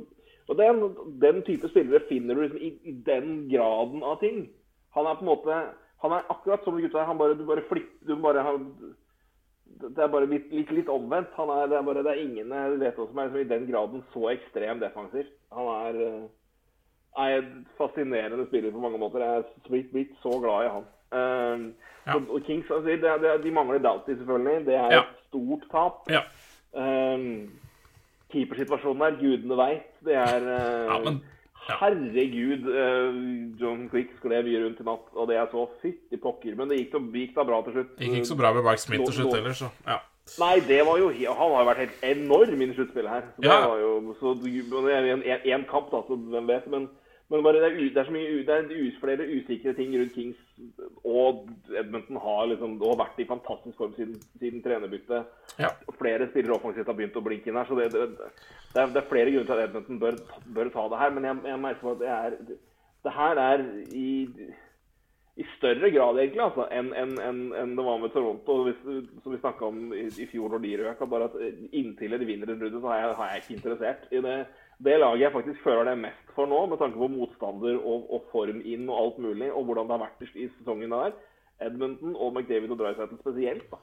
og 0.46 0.58
den, 0.58 0.82
den 1.22 1.42
type 1.46 1.68
spillere 1.72 2.06
finner 2.08 2.34
du 2.34 2.44
liksom 2.44 2.60
i, 2.62 2.70
i 2.86 2.92
den 3.06 3.48
graden 3.50 4.04
av 4.06 4.20
ting. 4.22 4.44
Han 4.94 5.08
er 5.08 5.18
på 5.18 5.26
en 5.26 5.32
måte 5.32 5.58
Han 6.04 6.12
er 6.12 6.28
akkurat 6.30 6.64
som 6.64 6.76
de 6.76 6.84
gutta 6.84 7.00
her. 7.00 7.08
Han 7.08 7.18
bare, 7.18 7.34
du 7.34 7.46
bare 7.48 7.64
flipper 7.68 8.06
Du 8.06 8.20
bare 8.22 8.42
han, 8.44 8.66
det 9.80 10.02
er 10.02 10.12
bare 10.12 10.28
litt, 10.30 10.50
litt, 10.52 10.70
litt 10.70 10.90
omvendt. 10.92 11.32
Er, 11.34 11.66
det, 11.70 11.78
er 11.78 11.86
bare, 11.88 12.02
det 12.04 12.12
er 12.12 12.22
ingen 12.22 12.52
jeg 12.54 12.80
vet 12.80 12.98
om 13.00 13.08
som 13.10 13.18
er 13.18 13.30
liksom, 13.30 13.40
i 13.42 13.50
den 13.54 13.66
graden 13.70 14.04
så 14.12 14.28
ekstrem 14.32 14.80
defensiv. 14.80 15.30
Han 15.56 15.70
er, 15.72 15.98
er 17.18 17.42
fascinerende 17.78 18.46
spiller 18.46 18.70
på 18.72 18.80
mange 18.80 18.98
måter. 18.98 19.18
Jeg 19.24 19.36
er 19.36 19.90
blitt, 19.92 20.16
så 20.22 20.30
glad 20.42 20.66
i 20.66 20.72
han. 20.76 20.84
Um, 21.16 21.74
Ja. 22.06 22.14
og 22.30 22.40
Kings, 22.46 22.66
altså, 22.70 22.86
det, 22.88 23.02
det, 23.22 23.44
de 23.44 23.50
mangler 23.50 23.78
Doughty, 23.82 24.14
selvfølgelig. 24.14 24.66
Det 24.66 24.74
er 24.74 24.92
Ja. 24.94 25.00
et 25.00 25.16
stort 25.28 25.62
tap. 25.72 26.10
Ja. 26.10 26.20
Um, 27.14 27.50
keepersituasjonen 28.32 29.00
der, 29.02 29.16
gudene 29.20 29.56
veit. 29.58 29.88
Det 30.04 30.14
er 30.14 30.40
uh, 30.42 30.94
Ja, 30.94 30.98
men- 31.04 31.22
ja. 31.68 31.74
Herregud, 31.80 32.62
uh, 32.68 33.60
John 33.60 33.88
Quick 33.90 34.12
sklev 34.18 34.44
mye 34.46 34.64
rundt 34.64 34.80
i 34.80 34.84
natt, 34.86 35.08
og 35.16 35.28
det 35.28 35.36
er 35.36 35.46
så 35.50 35.64
fytti 35.82 36.16
pokker. 36.22 36.54
Men 36.56 36.68
det 36.70 36.78
gikk, 36.78 36.92
da- 36.92 37.18
gikk 37.18 37.34
da 37.34 37.42
bra 37.44 37.62
til 37.62 37.72
slutt. 37.72 37.96
Det 37.98 38.06
gikk 38.06 38.20
ikke 38.20 38.32
så 38.34 38.38
bra 38.38 38.52
med 38.52 38.62
Mike 38.64 38.80
Smith 38.84 39.04
til 39.04 39.14
slutt 39.22 39.34
heller, 39.34 39.50
så 39.54 39.70
ja. 39.86 39.98
Nei, 40.42 40.58
det 40.66 40.80
var 40.86 40.98
jo 40.98 41.08
Han 41.10 41.36
har 41.36 41.62
jo 41.62 41.68
vært 41.70 41.82
helt 41.84 42.02
enorm 42.02 42.62
i 42.62 42.74
sluttspillet 42.74 43.10
her. 43.10 43.22
Så 43.36 43.42
det 43.42 43.50
var 43.50 43.78
jo 43.78 44.14
så, 44.18 44.32
en, 44.34 45.22
en 45.54 45.64
kamp, 45.70 45.90
da, 45.92 46.00
så 46.02 46.16
hvem 46.18 46.48
vet. 46.48 46.66
Men, 46.66 46.88
men 47.28 47.42
bare 47.42 47.58
det, 47.58 47.68
er, 47.68 47.78
det 47.90 47.98
er 47.98 48.06
så 48.06 48.12
mye 48.14 48.42
Det 48.46 48.54
er 48.54 48.98
flere 49.02 49.24
usikre 49.26 49.72
ting 49.74 49.94
rundt 49.98 50.14
Kings. 50.14 50.42
Og 51.02 51.48
Edmonton 51.74 52.20
har 52.22 52.44
liksom 52.52 52.76
har 52.82 53.00
vært 53.00 53.18
i 53.18 53.26
fantastisk 53.26 53.80
form 53.80 53.96
siden, 53.96 54.20
siden 54.38 54.62
trenerbyttet. 54.62 55.32
Ja. 55.58 55.72
Flere 55.98 56.28
spillere 56.30 56.54
offensivt 56.54 56.86
har 56.86 56.98
begynt 56.98 57.18
å 57.18 57.24
blinke 57.26 57.50
inn 57.50 57.58
her. 57.58 57.66
Så 57.66 57.78
det, 57.80 57.88
det, 57.96 58.06
det, 58.20 58.78
er, 58.78 58.92
det 58.94 59.02
er 59.02 59.10
flere 59.10 59.32
grunner 59.34 59.48
til 59.50 59.56
at 59.56 59.64
Edmonton 59.66 59.98
bør, 60.04 60.20
bør 60.54 60.70
ta 60.76 60.86
det 60.92 61.02
her. 61.02 61.16
Men 61.16 61.28
jeg, 61.30 61.42
jeg 61.50 61.64
merker 61.64 61.96
at 61.96 62.04
det 62.04 62.14
er 62.20 62.38
Det 63.06 63.12
her 63.14 63.42
er 63.42 63.66
i 63.94 64.06
i 65.36 65.44
større 65.58 65.90
grad 65.92 66.16
egentlig 66.16 66.40
altså, 66.40 66.64
enn 66.72 66.94
en, 66.96 67.10
en, 67.20 67.40
en 67.60 67.72
det 67.76 67.84
var 67.84 67.98
med 68.00 68.12
Toronto, 68.14 68.54
hvis, 68.64 68.78
som 69.20 69.34
vi 69.34 69.40
snakka 69.42 69.66
om 69.68 69.90
i, 69.92 70.06
i 70.08 70.24
fjor 70.30 70.54
når 70.54 70.62
de 70.62 70.70
røk. 70.80 71.02
Bare 71.12 71.26
at 71.28 71.34
inntil 71.76 72.16
de 72.16 72.28
vinner 72.28 72.48
en 72.48 72.62
runde, 72.62 72.80
så 72.80 72.88
har 72.88 73.02
jeg, 73.02 73.10
har 73.18 73.34
jeg 73.34 73.42
ikke 73.42 73.56
interessert 73.58 74.06
i 74.16 74.22
det. 74.24 74.38
Det 74.84 74.98
laget 75.00 75.20
jeg 75.20 75.32
faktisk 75.32 75.62
føler 75.64 75.88
det 75.88 75.98
mest 75.98 76.32
for 76.36 76.48
nå, 76.48 76.58
med 76.68 76.78
tanke 76.78 77.00
på 77.00 77.08
motstander 77.08 77.78
og, 77.80 78.10
og 78.12 78.26
form 78.32 78.58
inn 78.60 78.90
og 78.90 78.98
alt 79.02 79.18
mulig, 79.24 79.48
og 79.52 79.64
hvordan 79.64 79.88
det 79.88 79.96
har 79.96 80.04
vært 80.04 80.24
i, 80.26 80.32
i 80.44 80.48
sesongen 80.58 80.92
der. 80.92 81.14
Edmonton 81.64 82.16
og 82.16 82.34
McDavid 82.34 82.74
og 82.74 82.82
Dreisaitl 82.82 83.16
spesielt. 83.22 83.70
da. 83.70 83.80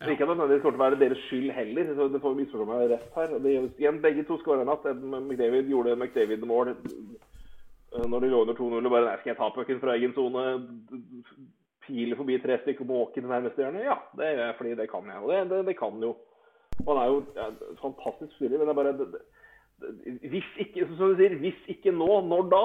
Ja. 0.00 0.10
Ikke 0.10 0.24
at 0.24 0.28
det 0.28 0.36
nødvendigvis 0.36 0.62
kommer 0.62 0.78
til 0.78 0.80
å 0.80 0.84
være 0.84 1.00
deres 1.00 1.20
skyld 1.28 1.50
heller, 1.54 1.92
så 1.94 2.08
det 2.12 2.20
får 2.24 2.38
misforstå 2.38 2.64
meg 2.68 2.88
rett 2.90 3.18
her. 3.18 3.36
Det, 3.44 3.52
igjen, 3.78 4.00
begge 4.02 4.24
to 4.28 4.38
skåra 4.40 4.64
i 4.64 4.68
natt. 4.68 4.88
McDavid 5.04 5.70
gjorde 5.70 5.96
McDavid-mål 5.96 6.72
eh, 6.72 8.08
når 8.08 8.24
de 8.24 8.32
lå 8.32 8.42
under 8.42 8.58
2-0 8.58 8.80
og 8.80 8.96
bare 8.96 9.06
Nei, 9.10 9.18
skal 9.20 9.34
jeg 9.34 9.40
ta 9.42 9.50
pucken 9.54 9.80
fra 9.84 9.94
egen 9.94 10.16
sone? 10.16 10.44
Pile 11.84 12.16
forbi 12.16 12.40
tre 12.40 12.58
stykker 12.62 12.88
på 12.88 13.00
åken 13.04 13.22
til 13.26 13.30
nærmeste 13.30 13.60
hjørne? 13.60 13.84
Ja, 13.84 14.00
det 14.16 14.32
gjør 14.32 14.46
jeg 14.48 14.58
fordi 14.58 14.76
det 14.80 14.90
kan 14.90 15.12
jeg. 15.12 15.20
Og 15.20 15.32
det, 15.32 15.40
det, 15.52 15.62
det 15.68 15.76
kan 15.78 16.02
jo. 16.02 16.14
Og 16.80 16.90
han 16.90 17.00
er 17.04 17.10
jo 17.12 17.18
ja, 17.36 17.48
fantastisk 17.78 18.34
spiller, 18.34 18.58
men 18.58 18.66
det 18.66 18.74
er 18.74 18.80
bare 18.80 18.96
det, 18.98 19.24
Hvis 20.22 20.48
ikke, 20.62 20.86
som 20.96 21.12
du 21.12 21.20
sier, 21.20 21.36
hvis 21.42 21.60
ikke 21.74 21.92
nå, 21.94 22.08
når 22.30 22.48
da? 22.52 22.64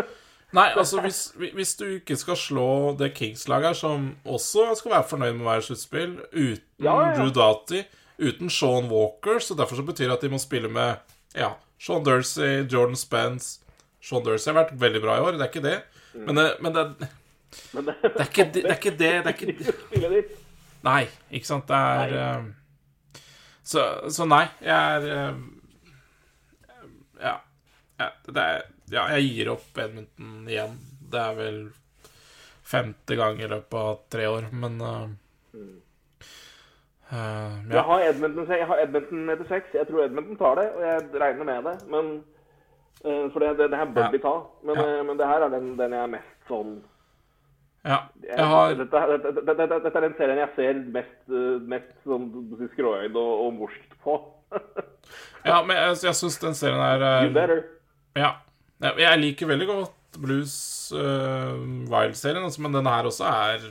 Nei, 0.56 0.66
altså 0.74 0.98
hvis, 1.04 1.20
hvis 1.38 1.76
du 1.78 1.84
ikke 2.00 2.16
skal 2.18 2.38
slå 2.38 2.68
det 2.98 3.12
Kings-laget 3.14 3.70
her, 3.70 3.78
som 3.78 4.08
også 4.26 4.72
skal 4.80 4.96
være 4.96 5.06
fornøyd 5.12 5.36
med 5.36 5.46
å 5.46 5.50
være 5.52 5.66
sluttspill, 5.68 6.16
uten 6.34 6.82
Ja, 6.82 6.96
ja. 7.06 7.12
Drew 7.14 7.30
Dati, 7.34 7.84
uten 8.18 8.50
Sean 8.50 8.90
Walker, 8.90 9.38
så 9.38 9.54
derfor 9.54 9.78
så 9.78 9.86
betyr 9.86 10.08
det 10.08 10.16
at 10.18 10.26
de 10.26 10.32
må 10.32 10.40
spille 10.42 10.70
med 10.72 10.98
ja, 11.38 11.52
Sean 11.78 12.02
Dursey, 12.04 12.64
Jordan 12.66 12.98
Spence 12.98 13.60
Sean 14.02 14.24
Dursey 14.24 14.50
har 14.50 14.62
vært 14.62 14.76
veldig 14.80 15.02
bra 15.04 15.16
i 15.18 15.24
år, 15.24 15.38
det 15.38 15.46
er 15.46 15.52
ikke 15.52 15.64
det. 15.64 15.78
Mm. 16.14 16.26
Men 16.26 16.40
det, 16.40 16.46
men 16.60 16.76
det, 16.76 17.10
Men 17.72 17.86
det, 17.86 17.94
det, 18.02 18.10
er 18.14 18.28
ikke 18.28 18.44
det, 18.44 18.62
det 18.62 18.70
er 18.70 18.78
ikke 18.78 18.96
det. 18.98 19.12
det 19.24 20.02
er 20.02 20.16
ikke, 20.16 20.38
Nei, 20.90 21.02
ikke 21.30 21.46
sant. 21.46 21.68
Det 21.68 21.76
er 21.76 22.14
eh, 22.16 23.22
så, 23.62 23.86
så 24.08 24.24
nei, 24.26 24.46
jeg 24.64 24.72
er 24.72 25.08
eh, 25.14 25.40
ja, 28.00 28.08
det 28.32 28.46
er, 28.54 28.62
ja, 28.94 29.04
jeg 29.16 29.28
gir 29.34 29.52
opp 29.52 29.78
Edmonton 29.84 30.48
igjen. 30.48 30.74
Det 31.10 31.20
er 31.20 31.36
vel 31.38 31.60
femte 32.70 33.16
gang 33.18 33.40
i 33.42 33.48
løpet 33.50 33.76
av 33.80 33.96
tre 34.14 34.26
år, 34.30 34.46
men 34.54 34.76
uh, 34.80 35.08
Jeg 37.10 37.74
ja. 37.74 37.82
har 37.82 38.04
Edmonton, 38.06 38.46
jeg 38.54 38.66
har 38.70 38.82
Edmonton 38.84 39.32
etter 39.34 39.48
seks. 39.50 39.72
Jeg 39.74 39.88
tror 39.88 40.04
Edmonton 40.04 40.38
tar 40.38 40.60
det, 40.60 40.68
og 40.76 40.84
jeg 40.86 41.22
regner 41.22 41.48
med 41.48 41.66
det. 41.66 41.76
Men 41.90 42.12
uh, 43.04 43.26
For 43.32 43.42
det, 43.42 43.56
det, 43.58 43.70
det 43.72 43.80
her 43.82 43.90
bør 43.96 44.06
Ja. 44.06 44.12
de 44.14 44.22
ta. 44.22 44.34
Men, 44.62 44.78
Ja. 44.78 45.02
men 45.08 45.18
det 45.18 45.26
her 45.26 45.46
er 45.46 45.54
den, 45.56 45.72
den 45.80 45.96
jeg 45.98 46.02
er 46.06 46.14
mest 46.14 46.48
sånn 46.50 46.76
ja. 47.84 47.96
jeg, 48.22 48.36
Jeg 48.36 48.46
har 48.46 48.74
dette, 48.76 49.00
dette, 49.24 49.42
dette, 49.48 49.66
dette, 49.80 49.96
er 49.96 50.04
den 50.04 50.16
serien 50.18 50.38
jeg 50.42 50.50
ser 50.56 50.80
mest, 50.94 51.20
mest 51.74 51.92
sånn 52.04 52.26
skråøyd 52.74 53.16
og, 53.16 53.30
og 53.46 53.54
morskt 53.62 53.94
på. 54.04 54.18
Ja, 55.48 55.62
men 55.64 55.72
jeg, 55.78 55.94
jeg 56.04 56.14
syns 56.18 56.36
den 56.42 56.54
serien 56.54 57.02
eh, 57.02 57.24
you 57.24 57.32
better. 57.32 57.62
Ja. 58.18 58.34
Jeg 58.80 59.20
liker 59.20 59.50
veldig 59.50 59.66
godt 59.68 60.20
Blues 60.20 60.54
uh, 60.96 61.58
Wild-serien, 61.90 62.46
men 62.64 62.78
denne 62.78 62.94
her 62.94 63.08
også 63.10 63.28
er 63.28 63.66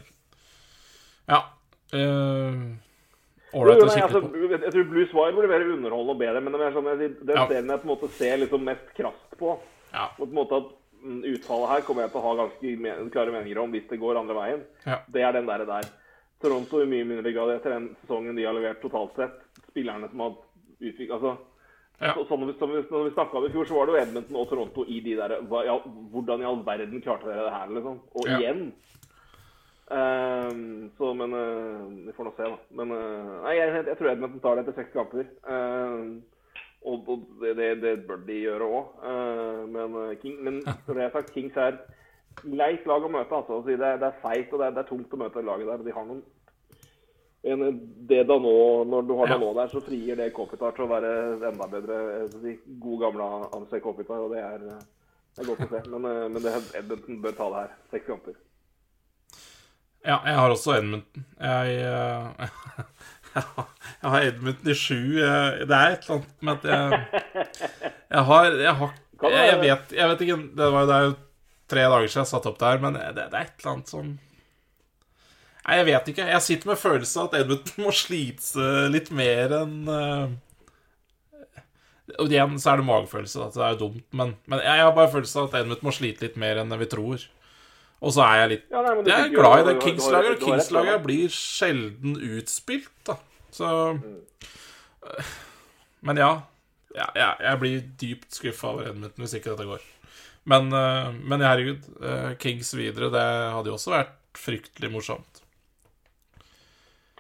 Ja. 1.30 1.42
Uh, 1.90 2.78
å 3.50 3.64
nei, 3.66 3.80
altså, 3.82 3.98
jeg, 3.98 4.70
tror 4.70 4.84
Blues 4.92 5.14
Wild 5.16 5.40
blir 5.40 5.50
mer 5.50 5.64
underholdende 5.66 6.14
og 6.14 6.20
bedre, 6.20 6.42
men 6.46 6.54
det 6.54 6.68
er 6.68 6.76
sånn, 6.76 6.90
den 7.00 7.32
Ja. 7.34 7.48
serien 7.50 7.72
jeg 7.74 7.82
på 7.82 7.88
en 7.88 7.94
måte 7.96 8.10
ser 8.14 8.38
liksom 8.38 8.62
mest 8.62 8.92
krast 8.98 9.38
på. 9.40 9.56
Ja. 9.90 10.12
Og 10.20 10.28
på 10.28 10.30
en 10.30 10.38
måte 10.38 10.60
at 10.62 10.68
mm, 11.02 11.24
Utfallet 11.34 11.72
her 11.72 11.82
kommer 11.88 12.06
jeg 12.06 12.12
til 12.14 12.22
å 12.22 12.28
ha 12.28 12.36
ganske 12.44 13.10
klare 13.16 13.34
meninger 13.34 13.62
om 13.64 13.74
hvis 13.74 13.90
det 13.90 13.98
går 13.98 14.22
andre 14.22 14.38
veien. 14.38 14.62
Ja. 14.86 15.00
Det 15.10 15.26
er 15.26 15.34
den 15.34 15.50
der. 15.50 15.66
der. 15.66 15.90
Toronto 16.40 16.84
i 16.84 16.90
mye 16.92 17.08
mindre 17.10 17.34
grad 17.34 17.56
etter 17.56 17.74
den 17.74 17.90
sesongen 18.04 18.38
de 18.38 18.46
har 18.46 18.54
levert 18.54 18.84
totalt 18.84 19.18
sett. 19.18 19.42
Spillerne 19.72 20.12
som 20.12 20.22
har 20.28 20.38
utviklet 20.78 21.18
altså, 21.18 21.34
Ja. 22.00 22.14
så, 22.16 22.24
sånn, 22.30 22.46
vi, 22.48 22.54
når 22.60 23.10
vi 23.10 23.16
snakka 23.16 23.38
om 23.38 23.46
i 23.46 23.52
fjor, 23.52 23.68
så 23.68 23.76
var 23.76 23.90
det 23.90 23.96
jo 23.96 24.02
Edmonton 24.02 24.38
og 24.40 24.48
Toronto 24.48 24.86
i 24.88 25.02
de 25.04 25.18
der 25.20 25.34
hva, 25.52 25.66
ja, 25.68 25.74
Hvordan 26.14 26.42
i 26.44 26.48
all 26.48 26.62
verden 26.64 27.02
klarte 27.04 27.28
dere 27.28 27.44
det 27.50 27.56
her, 27.58 27.74
liksom? 27.76 28.00
Og 28.16 28.30
Ja. 28.30 28.38
igjen. 28.40 28.70
Um, 29.90 30.92
så, 30.98 31.14
men 31.18 31.34
uh, 31.34 32.06
Vi 32.06 32.14
får 32.14 32.28
nå 32.28 32.34
se, 32.38 32.46
da. 32.46 32.58
Men 32.78 32.92
uh, 32.94 33.32
nei, 33.48 33.56
jeg, 33.58 33.86
jeg 33.88 33.98
tror 33.98 34.12
Edmonton 34.12 34.44
tar 34.44 34.60
det 34.60 34.66
etter 34.68 34.78
seks 34.78 34.94
kamper. 34.94 35.26
Ehm, 35.50 36.12
og 36.86 37.10
og 37.10 37.24
det, 37.42 37.56
det, 37.58 37.70
det 37.82 37.94
bør 38.08 38.22
de 38.28 38.38
gjøre 38.44 38.68
òg. 38.70 39.00
men, 39.68 39.96
eh, 40.06 40.14
King, 40.22 40.38
men 40.46 40.62
når 40.88 40.94
det 40.94 41.04
er 41.04 41.16
sagt, 41.18 41.34
Kings 41.34 41.58
er 41.58 41.76
leit 42.48 42.86
lag 42.88 43.04
å 43.04 43.10
møte. 43.12 43.36
Altså. 43.36 43.60
Det 43.68 43.76
er, 43.76 43.98
det 44.00 44.08
er 44.08 44.22
feigt 44.22 44.54
og 44.54 44.62
det 44.62 44.68
er, 44.70 44.76
det 44.78 44.84
er 44.86 44.90
tungt 44.94 45.14
å 45.14 45.20
møte 45.20 45.44
laget 45.44 45.68
der. 45.68 45.84
De 45.84 45.96
har 45.98 46.06
noen 46.08 46.22
en, 46.22 46.30
det 47.42 48.24
da 48.28 48.36
nå, 48.38 48.84
Når 48.84 49.08
du 49.08 49.14
har 49.18 49.28
Ja. 49.28 49.38
nå 49.38 49.54
der, 49.56 49.68
så 49.68 49.82
frier 49.82 50.16
det 50.16 50.34
Kopitar 50.34 50.72
til 50.76 50.86
å 50.86 50.90
være 50.90 51.48
enda 51.48 51.68
bedre. 51.68 52.28
De 52.34 52.58
gode 52.80 52.80
god 52.80 53.00
gamle 53.00 53.50
Ansel 53.56 53.82
Kopitar, 53.82 54.20
og 54.20 54.32
det 54.34 54.40
er, 54.44 54.56
eh, 54.68 54.84
det 55.36 55.44
er 55.44 55.48
godt 55.48 55.60
å 55.64 55.70
se. 55.70 55.90
Men, 55.90 56.06
eh, 56.06 56.28
men 56.28 56.42
det, 56.42 56.76
Edmonton 56.76 57.22
bør 57.22 57.32
ta 57.38 57.50
det 57.50 57.56
her. 57.56 57.70
Seks 57.92 58.06
kamper. 58.08 58.36
ja, 60.06 60.20
jeg 60.26 60.36
har 60.36 60.50
også 60.50 60.78
Edmonton. 60.78 61.26
Jeg 61.40 61.80
jeg, 61.80 62.50
Jeg 64.02 64.10
har 64.12 64.22
Edmonton 64.22 64.72
i 64.72 64.74
sju. 64.74 65.14
Det 65.14 65.70
er 65.72 65.92
et 65.92 66.04
eller 66.04 66.16
annet 66.16 66.42
med 66.42 66.54
at 66.54 66.64
jeg 66.64 67.08
Jeg 68.10 68.24
har 68.26 68.46
Jeg, 68.46 68.74
har, 68.76 68.94
jeg, 69.22 69.60
vet 69.62 69.92
Jeg 69.92 70.10
vet 70.10 70.22
ikke 70.22 70.56
Det, 70.56 70.72
var, 70.74 70.86
det 70.90 71.04
jo 71.06 71.16
tre 71.70 71.82
dager 71.82 72.08
siden 72.08 72.24
jeg 72.26 72.32
satte 72.32 72.50
opp 72.50 72.58
det 72.60 72.68
her, 72.68 72.80
men 72.80 72.94
det, 72.94 73.04
det 73.16 73.24
er 73.30 73.44
et 73.46 73.60
eller 73.62 73.72
annet 73.76 73.92
sånn 73.92 74.20
Nei, 75.70 75.78
jeg 75.78 75.86
vet 75.86 76.08
ikke. 76.10 76.26
Jeg 76.34 76.42
sitter 76.42 76.72
med 76.72 76.80
følelsen 76.82 77.22
av 77.22 77.28
at 77.30 77.42
Edmundton 77.44 77.84
må 77.86 77.92
slite 77.94 78.70
litt 78.90 79.12
mer 79.14 79.54
enn 79.60 79.92
eh, 79.94 80.32
Og 82.18 82.32
igjen 82.34 82.56
så 82.58 82.72
er 82.72 82.82
det 82.82 82.88
magefølelse, 82.88 83.44
at 83.46 83.58
det 83.58 83.66
er 83.68 83.76
jo 83.76 83.82
dumt, 83.84 84.08
men, 84.18 84.34
men 84.50 84.64
jeg 84.66 84.82
har 84.82 84.96
bare 84.98 85.12
følelsen 85.14 85.44
av 85.44 85.52
at 85.52 85.60
Edmundton 85.62 85.90
må 85.92 85.94
slite 85.94 86.26
litt 86.26 86.40
mer 86.42 86.64
enn 86.64 86.74
vi 86.82 86.90
tror. 86.90 87.28
Og 88.00 88.16
så 88.16 88.24
er 88.26 88.42
jeg 88.42 88.52
litt 88.56 88.74
Ja, 88.74 88.82
nei, 88.82 88.96
Jeg 89.12 89.28
er 89.28 89.34
glad 89.36 89.62
i 89.62 89.68
det 89.68 89.76
Kings-laget, 89.84 90.32
og 90.40 90.46
Kings-laget 90.48 91.02
blir 91.06 91.36
sjelden 91.36 92.18
utspilt, 92.40 92.94
da. 93.06 93.20
Så 93.54 93.70
Men 96.06 96.18
ja. 96.18 96.32
ja, 96.96 97.10
ja 97.14 97.32
jeg 97.44 97.62
blir 97.62 97.82
dypt 98.02 98.40
skuffa 98.40 98.74
over 98.74 98.90
Edmundton 98.90 99.26
hvis 99.28 99.38
ikke 99.38 99.54
dette 99.54 99.70
går. 99.70 99.86
Men, 100.50 100.72
eh, 100.74 101.12
men 101.30 101.44
herregud, 101.46 101.86
eh, 102.02 102.32
Kings 102.42 102.72
videre, 102.74 103.12
det 103.14 103.28
hadde 103.54 103.70
jo 103.70 103.76
også 103.76 103.94
vært 103.94 104.16
fryktelig 104.40 104.90
morsomt. 104.96 105.39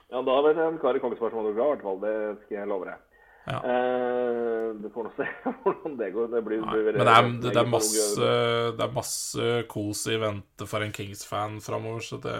Ja, 0.09 0.21
da 0.25 0.39
vet 0.41 0.57
jeg 0.57 0.65
en 0.73 0.79
kar 0.81 0.97
i 0.97 1.01
Kongsberg 1.03 1.31
som 1.33 1.43
hadde 1.43 1.53
glad, 1.57 1.67
i 1.67 1.75
hvert 1.75 1.85
fall. 1.85 1.99
Det 2.01 2.15
skal 2.45 2.57
jeg 2.57 2.69
love 2.71 2.87
deg. 2.89 3.05
Ja. 3.49 3.59
Eh, 3.65 4.65
du 4.81 4.89
får 4.93 5.05
nå 5.07 5.11
se 5.17 5.27
hvordan 5.63 5.95
det 5.99 6.09
går. 6.15 6.27
Det 6.33 6.41
blir, 6.45 6.63
Nei, 6.65 6.73
men 6.85 6.97
det 6.97 7.05
er, 7.05 7.29
det, 7.29 7.53
det, 7.53 7.61
er 7.61 7.69
masse, 7.69 8.33
det 8.77 8.83
er 8.85 8.91
masse 8.97 9.51
kos 9.71 10.03
i 10.11 10.17
vente 10.21 10.67
for 10.69 10.85
en 10.85 10.93
Kings-fan 10.95 11.59
framover, 11.65 12.03
så 12.05 12.19
det, 12.21 12.35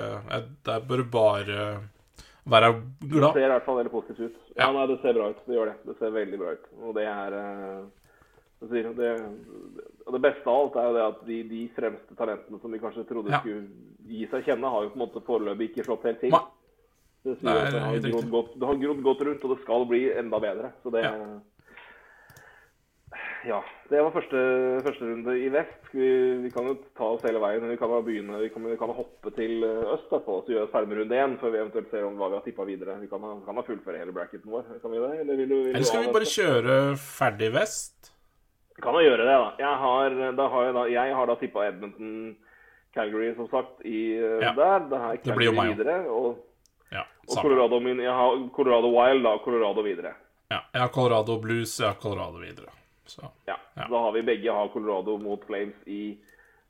der 0.68 0.84
bør 0.90 1.06
bare 1.14 1.64
være 2.50 2.70
Det 3.06 3.32
ser 3.36 3.46
i 3.46 3.52
hvert 3.54 3.66
fall 3.66 3.80
veldig 3.80 3.94
positivt 3.94 4.28
ut. 4.34 4.38
Ja, 4.56 4.68
Ja. 4.68 4.72
nei, 4.76 4.86
det 4.90 5.00
ser 5.04 5.14
bra 5.18 5.30
ut. 5.30 5.42
Det 5.46 5.56
gjør 5.58 5.72
det. 5.72 5.78
Det 5.86 5.98
ser 6.00 6.14
veldig 6.16 6.40
bra 6.42 6.54
ut. 6.58 6.70
Og 6.82 6.94
det 6.98 7.06
er 7.10 7.36
eh, 7.40 7.82
hva 8.60 8.94
det, 9.00 9.12
det 10.14 10.22
beste 10.26 10.50
av 10.52 10.58
alt 10.66 10.78
er 10.82 10.88
jo 10.90 10.96
det 10.98 11.04
at 11.06 11.20
de, 11.30 11.38
de 11.48 11.60
fremste 11.78 12.16
talentene 12.20 12.60
som 12.60 12.74
vi 12.74 12.82
kanskje 12.82 13.06
trodde 13.08 13.32
Ja. 13.32 13.40
skulle 13.40 13.70
gi 14.10 14.26
seg 14.32 14.44
kjenne, 14.50 14.72
har 14.74 14.84
jo 14.88 14.90
på 14.94 14.98
en 15.00 15.06
måte 15.06 15.22
foreløpig 15.26 15.70
ikke 15.70 15.86
slått 15.86 16.08
helt 16.10 16.20
til. 16.26 16.34
Det, 17.30 17.38
sier 17.40 17.50
Nei, 17.52 17.62
at 17.62 17.78
det, 17.78 17.86
har 17.86 18.04
grodd 18.10 18.34
godt, 18.34 18.52
det 18.60 18.70
har 18.72 18.82
grodd 18.84 19.06
godt 19.06 19.24
rundt, 19.30 19.46
og 19.46 19.56
det 19.56 19.62
skal 19.64 19.88
bli 19.90 20.04
enda 20.24 20.44
bedre. 20.44 20.74
Så 20.84 20.94
det 20.94 21.06
Ja. 21.06 21.16
Ja. 23.48 23.60
Det 23.90 24.02
var 24.04 24.12
første, 24.14 24.40
første 24.86 25.08
runde 25.08 25.34
i 25.40 25.48
vest. 25.50 25.88
Vi, 25.96 26.08
vi 26.44 26.50
kan 26.54 26.68
jo 26.70 26.76
ta 26.98 27.08
oss 27.16 27.24
hele 27.26 27.40
veien. 27.42 27.66
Vi 27.72 27.78
kan 27.80 27.94
begynne, 28.06 28.42
vi 28.44 28.50
kan, 28.54 28.66
vi 28.70 28.78
kan 28.78 28.92
hoppe 28.94 29.32
til 29.34 29.64
øst 29.64 30.10
etterpå, 30.12 30.36
og 30.42 30.44
så 30.46 30.54
gjøre 30.54 30.68
oss 30.68 30.74
ferdig 30.74 30.92
med 30.92 31.00
runde 31.02 31.22
én 31.24 31.38
før 31.42 31.54
vi 31.56 31.62
eventuelt 31.62 31.90
ser 31.94 32.06
om 32.06 32.20
hva 32.20 32.30
vi 32.30 32.38
har 32.38 32.46
tippa 32.46 32.68
videre. 32.68 32.98
Vi 33.02 33.10
kan, 33.10 33.24
kan 33.46 33.58
ha 33.62 33.64
fullføre 33.66 34.02
hele 34.02 34.14
bracketen 34.14 34.52
vår. 34.52 34.68
Kan 34.84 34.94
vi 34.94 35.02
det? 35.02 35.14
Eller, 35.24 35.40
vil 35.40 35.50
du, 35.50 35.56
vil 35.56 35.72
Eller 35.72 35.90
skal 35.90 36.06
vi 36.06 36.14
bare 36.20 36.30
kjøre 36.36 36.76
ferdig 37.06 37.50
vest? 37.56 38.12
Vi 38.76 38.84
kan 38.86 39.00
jo 39.00 39.08
gjøre 39.08 39.26
det, 39.26 39.40
da. 39.46 39.50
Jeg 39.64 39.82
har 39.86 40.20
da, 40.38 40.52
har 40.54 40.70
jeg 40.70 40.78
da, 40.78 40.86
jeg 40.94 41.18
har 41.22 41.32
da 41.32 41.40
tippa 41.40 41.66
Edmonton 41.72 42.14
Calgary, 42.94 43.34
som 43.40 43.50
sagt, 43.50 43.82
i 43.86 44.04
Ja. 44.20 44.54
der. 44.54 44.86
Det 44.92 45.02
her 45.06 45.18
Det 45.24 45.36
blir 45.40 45.50
jo 45.50 45.58
meg 45.58 45.80
også. 45.80 46.38
Og, 47.30 47.36
samme. 47.36 47.46
Colorado 47.46 47.80
min 47.86 48.00
Jeg 48.02 48.14
har 48.18 48.50
Colorado 48.56 48.90
Wild, 48.96 49.24
da. 49.24 49.36
Colorado 49.46 49.82
videre. 49.86 50.16
Ja, 50.50 50.64
jeg 50.74 50.82
har 50.82 50.90
Colorado 50.90 51.36
Blues, 51.42 51.76
jeg 51.80 51.88
har 51.88 52.00
Colorado 52.02 52.42
videre. 52.42 52.72
Så 53.06 53.22
Ja. 53.48 53.56
Ja. 53.78 53.86
Da 53.90 54.02
har 54.06 54.12
vi 54.12 54.22
begge 54.26 54.52
har 54.52 54.68
Colorado 54.74 55.18
mot 55.18 55.46
Flames 55.46 55.76
i 55.88 56.18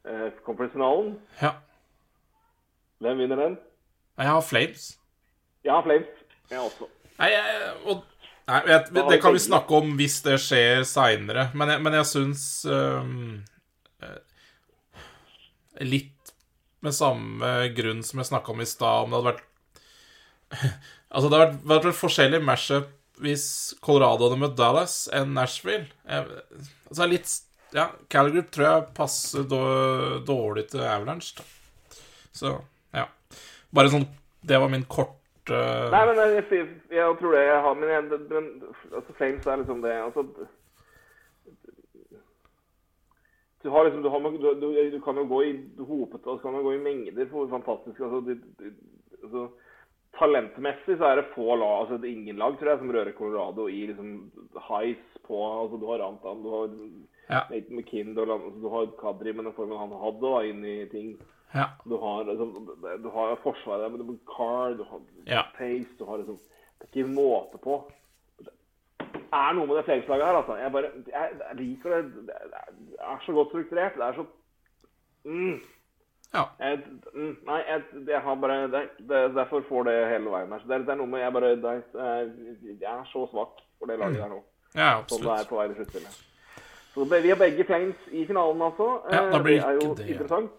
eh, 0.05 0.29
conference-finalen. 0.45 1.15
ja. 1.41 1.53
Hvem 2.99 3.17
vinner 3.17 3.35
den? 3.39 3.57
Jeg 4.17 4.27
har 4.27 4.41
Flames. 4.43 4.99
Jeg 5.63 5.71
har 5.73 5.83
Flames. 5.83 6.07
Jeg 6.51 6.59
også. 6.59 6.87
Nei, 7.19 7.29
jeg, 7.31 7.71
og, 7.85 8.01
nei 8.47 8.59
jeg, 8.67 8.81
det 9.09 9.21
kan 9.23 9.33
vi 9.33 9.39
snakke 9.39 9.75
om 9.77 9.93
hvis 9.99 10.17
det 10.25 10.35
skjer 10.43 10.83
seinere, 10.87 11.45
men 11.55 11.71
jeg, 11.71 11.81
men 11.85 11.93
jeg 11.99 12.05
syns 12.09 12.43
eh, 12.67 13.13
Litt 15.79 16.33
med 16.83 16.95
samme 16.95 17.51
grunn 17.75 18.03
som 18.03 18.19
jeg 18.19 18.29
snakka 18.31 18.51
om 18.51 18.61
i 18.63 18.67
stad, 18.67 19.03
om 19.05 19.11
det 19.13 19.19
hadde 19.19 19.31
vært 19.31 19.45
Altså, 21.09 21.25
det 21.25 21.37
hadde 21.39 21.45
vært, 21.65 21.85
vært 21.87 21.97
forskjellig 21.97 22.39
mashup 22.45 22.89
hvis 23.23 23.45
Colorado 23.83 24.27
hadde 24.27 24.39
møtt 24.39 24.57
Dallas 24.57 25.07
enn 25.15 25.33
Nashville. 25.35 25.87
Jeg, 26.07 26.43
altså 26.89 27.07
litt 27.09 27.35
Ja, 27.75 27.89
Calgary 28.09 28.45
tror 28.49 28.65
jeg 28.65 28.85
passer 28.97 29.47
dårlig 29.49 30.67
til 30.71 30.85
Avalanche, 30.85 31.35
da. 31.37 31.99
Så, 32.33 32.53
ja. 32.95 33.07
Bare 33.75 33.91
sånn 33.91 34.07
Det 34.45 34.57
var 34.61 34.71
min 34.71 34.85
korte 34.89 35.17
Nei, 35.49 36.01
men 36.05 36.21
jeg, 36.21 36.45
jeg, 36.53 36.65
jeg 36.93 37.17
tror 37.19 37.35
det 37.35 37.43
jeg 37.47 37.61
har 37.65 37.77
Men, 37.77 37.91
jeg, 37.95 38.19
men 38.29 38.49
altså, 38.93 39.15
Flames 39.17 39.47
er 39.49 39.61
liksom 39.63 39.81
det 39.85 39.95
altså, 39.97 40.25
Du 43.65 43.71
har 43.73 43.87
liksom 43.87 44.05
Du, 44.05 44.11
har, 44.13 44.29
du, 44.29 44.49
du, 44.61 44.67
du 44.93 44.99
kan 45.03 45.17
jo 45.17 45.25
gå 45.29 45.41
i 45.47 45.55
hopete 45.81 46.29
og 46.29 46.37
så 46.37 46.45
kan 46.45 46.59
du 46.59 46.67
gå 46.69 46.75
i 46.77 46.83
mengder 46.85 47.29
for 47.33 47.49
fantastisk 47.49 48.05
altså, 48.05 48.21
du, 48.29 48.69
altså, 49.23 49.49
Talentmessig 50.17 50.97
så 50.97 51.05
er 51.05 51.19
det 51.19 51.29
få 51.35 51.53
lag, 51.55 51.83
altså 51.83 51.97
det 51.99 52.09
er 52.09 52.17
ingen 52.17 52.39
lag 52.41 52.55
tror 52.57 52.71
jeg, 52.71 52.79
som 52.81 52.91
rører 52.91 53.15
Colorado 53.17 53.67
i 53.69 53.83
liksom 53.91 54.31
highs 54.67 55.19
på 55.27 55.37
altså 55.37 55.77
Du 55.77 55.85
har 55.91 56.03
Antan, 56.07 56.43
du 56.43 56.49
har 56.55 56.73
Ja. 57.29 57.43
Nathan 57.51 57.77
McKinn, 57.77 58.15
du 58.15 58.23
har, 58.23 58.31
altså, 58.33 58.57
du 58.57 58.69
har 58.73 58.87
Kadri 58.97 59.33
med 59.33 59.45
den 59.45 59.53
formen 59.53 59.77
han 59.77 59.91
hadde 60.01 60.21
da, 60.23 60.39
inn 60.49 60.63
i 60.65 60.77
ting. 60.89 61.11
Ja. 61.53 61.67
Du 61.85 61.97
har, 62.01 62.23
liksom, 62.25 62.55
du 63.03 63.09
har 63.13 63.35
forsvaret 63.43 63.83
der, 63.85 63.89
men 63.89 64.01
du 64.01 64.17
har 64.33 64.75
Ja. 65.27 65.43
Pace, 65.57 65.93
du 65.99 66.05
har 66.05 66.17
liksom 66.17 66.39
Det 66.79 66.87
er 66.87 67.03
ikke 67.03 67.11
måte 67.13 67.57
på. 67.61 67.91
Det 68.39 68.51
er 69.33 69.53
noe 69.53 69.67
med 69.67 69.75
det 69.75 69.85
Flames-laget 69.85 70.25
her, 70.25 70.37
altså. 70.39 70.55
Jeg 70.55 70.71
bare 70.71 70.91
jeg, 71.05 71.31
jeg 71.39 71.55
liker 71.55 71.89
det. 71.89 72.27
Det 72.27 72.35
er 72.99 73.19
så 73.25 73.31
godt 73.31 73.49
strukturert. 73.49 73.95
Det 73.95 74.05
er 74.05 74.13
så 74.13 74.25
mm, 75.25 75.59
ja. 76.33 76.43
jeg, 76.59 76.79
mm, 77.13 77.35
Nei, 77.47 77.59
jeg, 77.67 77.81
jeg 78.07 78.21
har 78.21 78.35
bare 78.35 78.57
det, 78.71 78.81
det, 79.09 79.21
Derfor 79.35 79.61
får 79.69 79.83
det 79.89 79.95
hele 80.11 80.29
veien 80.31 80.51
her. 80.53 80.59
Så 80.59 80.67
det, 80.69 80.79
det 80.85 80.93
er 80.93 80.99
noe 81.01 81.07
med 81.07 81.19
Jeg 81.23 81.33
bare 81.33 81.49
det, 81.55 81.71
er- 81.95 82.31
Jeg 82.81 82.91
er 82.99 83.03
så 83.11 83.25
svak 83.31 83.61
for 83.79 83.85
det 83.89 83.99
laget 83.99 84.21
her 84.21 84.29
nå. 84.29 84.41
Ja, 84.75 84.91
Som 85.09 85.21
det 85.25 85.31
er 85.39 85.47
på 85.49 85.57
vei 85.57 85.67
til 85.67 85.75
sluttspillet. 85.79 86.25
Så 86.93 87.05
vi 87.09 87.29
har 87.29 87.35
begge 87.39 87.63
Flames 87.65 87.95
i 88.11 88.25
finalen, 88.25 88.61
altså. 88.61 88.87
Ja, 89.11 89.21
da 89.31 89.37
Eh, 89.37 89.43
blir 89.43 89.55
det 89.59 89.65
er 89.65 89.77
jo 89.81 89.93
det. 89.95 90.07
interessant. 90.09 90.51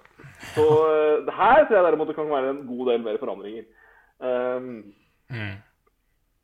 Så 0.54 0.64
eh, 0.90 1.24
det 1.26 1.34
her 1.34 1.64
tror 1.66 1.76
jeg 1.76 1.84
derimot 1.84 2.08
det 2.08 2.16
kan 2.16 2.30
være 2.30 2.50
en 2.50 2.66
god 2.66 2.90
del 2.92 3.02
mer 3.02 3.18
forandringer. 3.18 3.64
Um, 4.20 4.94
Mm. 5.30 5.56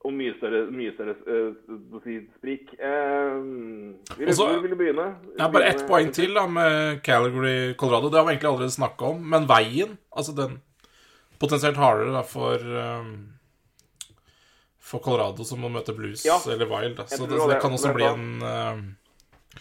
Og 0.07 0.13
mye 0.15 0.33
større, 0.39 0.61
mye 0.71 0.93
større 0.95 1.15
jeg 1.27 2.01
si, 2.05 2.17
sprik. 2.39 2.73
Um, 2.79 3.97
vil, 4.17 4.27
du, 4.27 4.31
Og 4.31 4.35
så- 4.39 4.47
hvor 4.53 4.63
vil 4.63 4.71
du 4.75 4.79
begynne? 4.79 5.07
Ja, 5.39 5.49
bare 5.51 5.69
ett 5.73 5.83
poeng 5.89 6.13
til 6.15 6.35
da 6.35 6.47
med 6.47 7.03
Calgary, 7.03 7.75
Colorado. 7.75 8.11
Det 8.11 8.19
har 8.21 8.27
vi 8.29 8.37
egentlig 8.37 8.51
allerede 8.53 8.77
snakka 8.77 9.11
om. 9.13 9.25
Men 9.35 9.49
veien, 9.51 9.99
altså 10.17 10.35
den 10.37 10.61
Potensielt 11.39 11.77
hardere 11.77 12.15
da 12.15 12.23
for 12.25 12.57
um, 12.57 13.11
For 14.81 15.03
Colorado 15.05 15.45
som 15.45 15.59
må 15.61 15.69
møte 15.69 15.93
Blues 15.93 16.23
Ja, 16.25 16.39
eller 16.49 16.67
Wild. 16.71 16.97
Da. 16.97 17.05
Så 17.11 17.27
det, 17.27 17.37
det 17.51 17.59
kan 17.61 17.75
også 17.77 17.93
bli 17.93 18.07
en 18.09 18.43
um, 18.43 18.97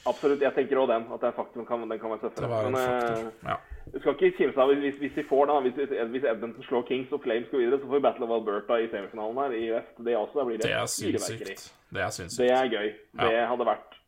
Absolutt. 0.05 0.41
Jeg 0.43 0.53
tenker 0.55 0.79
òg 0.81 0.87
den. 0.91 1.05
At 1.13 1.21
det 1.23 1.29
er 1.31 1.35
faktum 1.37 1.65
kan, 1.65 1.85
den 1.89 1.99
kan 2.01 2.11
være 2.13 2.29
tøffere. 2.29 2.61
Men 2.69 2.77
eh. 2.81 3.27
Ja. 3.47 3.57
du 3.93 3.99
skal 3.99 4.15
ikke 4.17 4.31
kimse 4.37 4.61
av 4.61 4.73
hvis, 4.73 4.97
hvis 5.01 5.15
de 5.15 5.23
får 5.29 5.45
da, 5.51 5.59
hvis, 5.65 5.77
hvis 6.13 6.27
Edmonton 6.31 6.63
slår 6.67 6.85
Kings 6.89 7.11
og 7.15 7.21
Flames 7.23 7.49
går 7.51 7.63
videre, 7.63 7.79
så 7.81 7.87
får 7.89 7.99
vi 7.99 8.05
Battle 8.07 8.25
of 8.27 8.33
Alberta 8.39 8.79
i 8.83 8.89
semifinalen 8.91 9.41
her 9.43 9.55
i 9.59 9.69
vest. 9.75 9.93
Det 10.05 10.17
også, 10.17 10.39
da 10.39 10.47
blir 10.49 10.57
det, 10.59 10.67
Det 10.69 10.75
er 10.81 10.91
sinnssykt. 10.95 11.63
Det 11.95 12.01
er 12.07 12.09
sinnssykt. 12.17 12.41
Det 12.43 12.51
er 12.57 12.65
gøy. 12.73 12.91
Ja. 13.19 13.29
Det 13.29 13.47
hadde 13.53 13.69
vært 13.71 14.01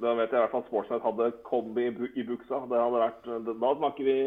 Da 0.00 0.14
vet 0.16 0.30
jeg 0.32 0.38
i 0.38 0.42
hvert 0.42 0.54
fall 0.54 0.64
Sportsnet 0.68 1.02
hadde 1.04 1.32
Colby 1.46 1.88
i 1.88 1.90
i 2.20 2.26
buksa. 2.28 2.62
Det 2.70 2.78
hadde 2.84 3.02
vært 3.06 3.26
Da 3.64 3.74
snakker 3.80 4.04
vi 4.06 4.18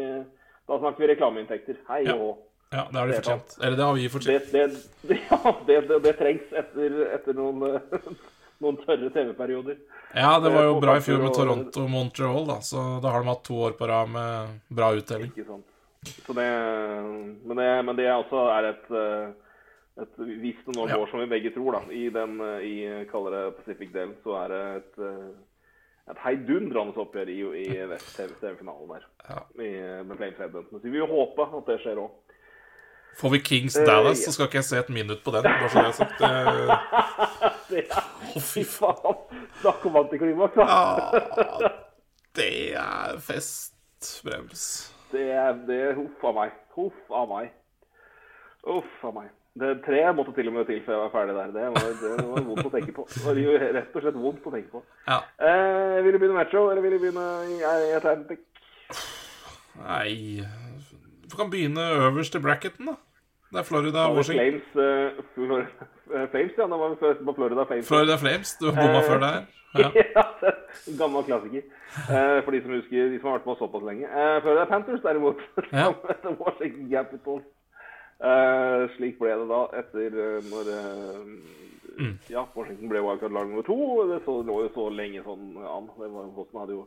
Da 0.68 0.78
snakker 0.82 1.04
vi 1.04 1.10
reklameinntekter. 1.14 1.80
Hei 1.88 2.02
Ja. 2.06 2.14
og 2.14 2.20
hå. 2.26 2.36
Ja, 2.72 2.82
det 2.92 2.98
har 3.00 3.06
de 3.08 3.12
fortjent. 3.16 3.54
Eller 3.64 3.76
det 3.76 3.84
har 3.84 3.94
vi 3.96 4.08
fortjent. 4.12 4.52
det, 4.52 4.64
det, 5.08 5.18
ja, 5.30 5.52
det, 5.66 5.76
det, 5.88 6.02
det 6.04 6.16
trengs 6.18 6.50
etter, 6.52 6.98
etter 7.14 7.32
noen, 7.38 7.80
noen 8.64 8.78
tørre 8.82 9.10
TV-perioder. 9.14 9.78
Ja, 10.14 10.38
det 10.42 10.50
var 10.54 10.64
jo 10.66 10.78
bra 10.82 10.96
i 10.98 11.02
fjor 11.04 11.20
med 11.22 11.34
Toronto 11.36 11.82
og 11.84 11.90
Montreal, 11.92 12.46
da. 12.48 12.60
Så 12.64 12.84
da 13.04 13.12
har 13.14 13.22
de 13.24 13.30
hatt 13.30 13.44
to 13.46 13.58
år 13.68 13.76
på 13.78 13.88
rad 13.90 14.10
med 14.12 14.54
bra 14.72 14.92
uttelling. 14.96 15.30
Ikke 15.34 15.46
sant. 15.46 15.66
Så 16.26 16.32
det, 16.32 16.46
men, 17.44 17.58
det, 17.58 17.68
men 17.84 17.98
det 17.98 18.06
også 18.14 18.44
er 18.54 18.70
et, 18.70 18.88
eh, 18.94 19.28
et 20.04 20.20
Hvis 20.22 20.60
det 20.64 20.76
nå 20.76 20.86
Ja. 20.88 20.98
som 21.10 21.20
vi 21.20 21.26
begge 21.26 21.52
tror, 21.54 21.72
da, 21.74 21.82
i 21.92 22.08
den 22.14 22.40
eh, 22.40 22.64
i 22.64 23.04
kaldere 23.10 23.50
Pacific-delen, 23.58 24.14
så 24.22 24.38
er 24.44 24.54
det 24.54 24.62
et, 24.78 24.98
eh, 25.02 26.12
et 26.14 26.22
heidundrende 26.24 26.96
oppgjør 27.02 27.28
i, 27.34 27.40
i 27.66 27.86
Vest-TV-finalen 27.90 28.94
der. 28.94 29.08
Ja. 29.28 29.42
I, 29.58 29.70
med 30.06 30.16
Flames 30.16 30.40
Edmonton. 30.40 30.80
Så 30.80 30.86
vi 30.86 30.96
vil 30.96 31.10
håpe 31.10 31.48
at 31.50 31.66
det 31.66 31.80
skjer 31.82 32.00
òg. 32.06 32.14
Får 33.16 33.30
vi 33.30 33.38
Kings 33.42 33.76
Eh, 33.76 33.86
Dallas, 33.86 34.20
så 34.24 34.32
skal 34.32 34.46
ikke 34.46 34.60
jeg 34.60 34.64
se 34.68 34.78
et 34.78 34.90
minutt 34.94 35.24
på 35.24 35.32
den. 35.34 35.42
Bare 35.42 35.68
så 35.72 35.78
jeg 35.78 35.84
har 35.84 35.96
sagt. 35.96 36.18
Det- 37.68 37.88
Å, 38.36 38.40
Fy 38.40 38.60
fy 38.60 38.62
faen! 38.68 39.16
Snakk 39.62 39.86
om 39.88 39.96
antiklimaks, 40.02 40.54
da! 40.54 40.66
Ja, 40.68 41.72
det 42.38 42.50
er 42.78 43.18
festbrems. 43.24 44.62
Det 45.10 45.24
er 45.32 45.56
det, 45.66 45.80
Huff 45.96 46.24
a 46.28 46.32
meg. 46.36 46.52
Huff 46.76 47.10
a 47.10 47.24
meg. 47.30 47.50
Uff 48.68 49.04
a 49.08 49.12
meg. 49.16 49.30
Det 49.58 49.72
tre 49.82 50.04
måtte 50.14 50.30
til 50.36 50.46
og 50.52 50.54
med 50.54 50.68
til 50.68 50.78
før 50.86 50.94
jeg 50.94 51.02
var 51.02 51.10
ferdig 51.16 51.34
der. 51.34 51.48
Det 51.56 51.64
var, 51.74 51.86
det 51.98 52.26
var 52.28 52.44
vondt 52.46 52.68
å 52.68 52.70
tenke 52.76 52.92
på. 52.94 53.06
Det 53.10 53.24
var 53.24 53.40
jo 53.42 53.56
rett 53.58 53.96
og 53.98 54.04
slett 54.04 54.18
vondt 54.22 54.46
å 54.46 54.52
tenke 54.54 54.70
på. 54.76 54.82
Ja. 55.08 55.16
Eh, 55.42 55.96
vil 56.04 56.14
du 56.14 56.18
begynne 56.20 56.36
Macho, 56.38 56.68
eller 56.70 56.84
vil 56.84 56.94
du 56.94 57.00
begynne 57.02 57.26
i 57.56 57.92
Atlantic? 57.98 58.44
Nei 59.78 60.44
Vi 61.28 61.36
kan 61.36 61.50
begynne 61.52 61.84
øverst 62.06 62.34
i 62.34 62.40
bracketen, 62.40 62.86
da. 62.90 62.94
Det 63.52 63.58
er 63.58 63.66
Florida 63.70 63.98
Har 63.98 64.14
Washington. 64.16 64.60
Flames, 64.72 65.16
uh, 65.18 65.24
Flor 65.34 65.60
eh, 65.60 66.28
Flames, 66.30 66.52
ja. 66.58 66.66
Da 66.72 66.76
var 66.82 66.88
vi 66.88 66.96
først 67.00 67.20
på 67.24 67.32
Florida 67.38 67.64
Flames. 67.68 67.88
Florida 67.88 68.16
Flames. 68.22 68.48
Du 68.60 68.66
bomma 68.80 69.00
før 69.10 69.18
der. 69.26 69.38
Ja. 69.78 69.90
ja, 69.94 70.22
gammel 70.98 71.22
klassiker. 71.24 71.62
Uh, 72.08 72.38
for 72.44 72.50
de 72.50 72.62
som 72.62 72.70
husker, 72.72 73.10
de 73.12 73.18
som 73.20 73.28
har 73.28 73.34
vært 73.36 73.48
med 73.48 73.58
såpass 73.60 73.84
lenge. 73.84 74.06
Uh, 74.08 74.36
Florida 74.42 74.64
Panthers 74.64 75.02
derimot. 75.04 75.42
Ja. 75.80 75.92
Washington 76.42 76.88
Capitals. 76.92 77.44
Uh, 78.24 78.88
slik 78.96 79.18
ble 79.20 79.36
det 79.40 79.48
da 79.52 79.60
etter 79.80 80.16
når 80.48 80.72
Mm. 81.98 82.18
Ja, 82.30 82.44
Washington 82.56 82.88
ble 82.88 83.00
wildcard-lag 83.02 83.48
nummer 83.48 83.62
to. 83.66 83.76
Det 84.12 84.20
så, 84.24 84.36
lå 84.46 84.60
jo 84.62 84.70
så 84.74 84.86
lenge 84.94 85.22
sånn 85.26 85.56
an. 85.58 85.88
Det 85.98 86.10
var, 86.12 86.28
Boston 86.36 86.60
hadde 86.62 86.76
jo 86.76 86.84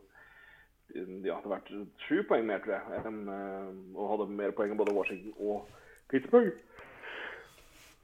ja, 0.96 1.38
det 1.42 1.52
vært 1.52 1.72
sju 2.06 2.22
poeng 2.30 2.46
mer, 2.48 2.62
tror 2.64 2.78
jeg. 2.78 3.04
eh, 3.32 3.70
og 3.96 4.12
hadde 4.14 4.28
mer 4.40 4.54
poeng 4.58 4.74
enn 4.74 4.80
både 4.80 4.96
Washington 4.96 5.34
og 5.40 5.70
Pittsburgh. 6.12 6.54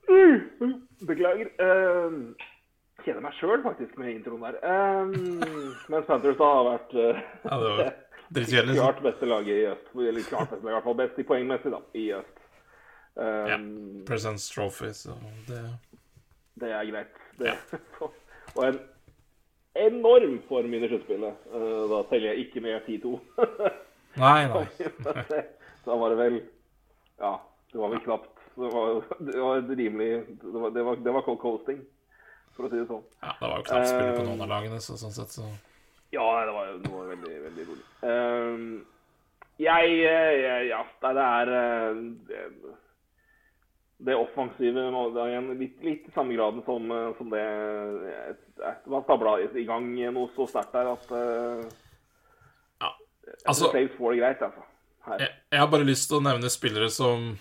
Mm, 0.08 0.76
Beklager. 1.08 1.50
Uh, 1.60 2.32
kjeder 3.04 3.24
meg 3.24 3.36
sjøl 3.38 3.64
faktisk 3.64 3.98
med 4.00 4.14
introen 4.16 4.46
der. 4.46 4.60
Um, 4.64 5.14
mens 5.92 6.08
Panthers 6.08 6.40
da 6.40 6.50
har 6.54 6.68
vært 6.68 6.96
eh, 6.96 7.22
Ja, 7.44 7.60
det 7.60 7.72
var 7.72 7.82
drittkjedelig. 8.38 8.68
liksom. 8.72 8.84
klart 8.84 9.04
beste 9.06 9.30
laget 9.30 9.54
i 9.54 9.68
øst. 9.74 9.94
Eller 9.96 10.28
klart 10.30 10.52
beste, 10.54 10.64
i 10.64 10.76
hvert 10.76 10.88
fall 10.88 11.00
best 11.04 11.20
i 11.20 11.28
poengmessig 11.28 11.74
da, 11.76 11.82
i 11.96 12.10
øst. 12.18 12.44
Ja. 13.18 13.58
Presents 14.06 14.46
Trophy, 14.54 14.92
så 14.94 15.16
det 15.48 15.64
Det 16.62 16.70
er 16.70 16.86
greit. 16.86 17.16
Det. 17.40 17.56
og 18.56 18.62
en 18.68 18.78
enorm 19.86 20.40
form 20.48 20.74
under 20.74 20.90
sluttspillet. 20.92 21.46
Eh, 21.54 21.84
da 21.92 22.02
teller 22.10 22.34
jeg 22.34 22.48
ikke 22.48 22.64
med 22.66 22.88
10-2. 22.88 23.20
Nei, 24.18 24.48
nei. 24.50 24.64
da 25.86 25.96
var 26.02 26.10
det 26.10 26.18
vel 26.18 26.38
Ja, 27.22 27.36
det 27.70 27.78
var 27.78 27.92
vel 27.92 28.00
knapt 28.02 28.40
Det 28.58 28.72
var, 28.74 29.04
det 29.22 29.36
var 29.44 29.60
rimelig 29.62 30.08
Det 30.42 30.54
var, 30.56 30.72
det 30.74 30.86
var, 30.88 30.96
det 31.06 31.14
var 31.14 31.26
cold 31.28 31.38
coasting, 31.44 31.84
for 32.58 32.66
å 32.66 32.72
si 32.72 32.80
det 32.80 32.88
sånn. 32.90 33.04
Ja, 33.22 33.36
det 33.38 33.52
var 33.52 33.62
jo 33.62 33.68
knapt 33.68 33.92
spill 33.92 34.10
på 34.16 34.24
Eh, 34.24 34.30
noen 34.32 34.42
av 34.48 34.50
lagene, 34.56 34.80
så 34.82 34.98
sånn 34.98 35.14
sett 35.14 35.36
så 35.36 35.46
Ja, 36.16 36.26
det 36.48 36.56
var, 36.56 36.74
det 36.82 36.94
var 36.96 37.12
veldig, 37.12 37.36
veldig 37.46 37.68
rolig. 37.70 37.86
Um, 38.02 38.66
jeg, 39.62 39.94
jeg 40.02 40.68
Ja, 40.72 40.82
det 41.06 41.28
er 41.28 41.54
det 41.54 41.64
det, 42.32 42.44
det 43.98 44.14
offensive 44.14 44.84
igjen 45.28 45.48
litt, 45.58 45.78
litt 45.82 46.06
i 46.06 46.14
samme 46.14 46.36
graden 46.38 46.62
som, 46.66 46.92
eh, 46.92 47.10
som 47.18 47.30
det 47.34 47.42
eh, 47.42 48.74
Man 48.86 49.06
stabla 49.06 49.38
i 49.42 49.66
gang 49.66 49.88
noe 50.14 50.30
så 50.36 50.46
sterkt 50.50 50.76
der 50.76 50.92
at 50.92 51.12
uh, 51.14 51.64
Ja. 52.82 52.92
Altså, 53.46 53.72
Flames 53.74 53.96
får 53.98 54.14
det 54.14 54.20
greit, 54.22 54.44
altså. 54.46 54.66
Jeg, 55.18 55.32
jeg 55.54 55.62
har 55.62 55.72
bare 55.72 55.88
lyst 55.88 56.10
til 56.10 56.20
å 56.20 56.26
nevne 56.26 56.52
spillere 56.52 56.90
som 56.94 57.32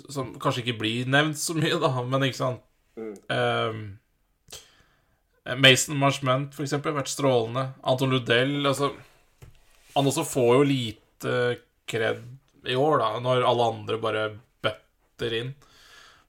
Som 0.00 0.34
kanskje 0.40 0.64
ikke 0.64 0.80
blir 0.80 1.10
nevnt 1.10 1.38
så 1.38 1.54
mye, 1.54 1.78
da, 1.82 1.92
men 2.02 2.28
ikke 2.30 2.40
sant 2.40 2.66
Mm. 3.00 3.14
Ehm, 3.32 3.98
Mason 5.56 5.96
Marshment, 5.96 6.54
for 6.54 6.66
eksempel, 6.66 6.92
har 6.92 7.00
vært 7.00 7.12
strålende. 7.12 7.70
Anton 7.82 8.12
Ludell 8.12 8.66
altså, 8.66 8.92
Han 9.94 10.06
også 10.06 10.22
får 10.28 10.50
jo 10.54 10.66
lite 10.68 11.32
kred 11.90 12.20
i 12.68 12.76
år, 12.76 13.00
da, 13.00 13.08
når 13.24 13.46
alle 13.48 13.68
andre 13.72 13.96
bare 13.98 14.24
bøtter 15.20 15.36
inn. 15.40 15.54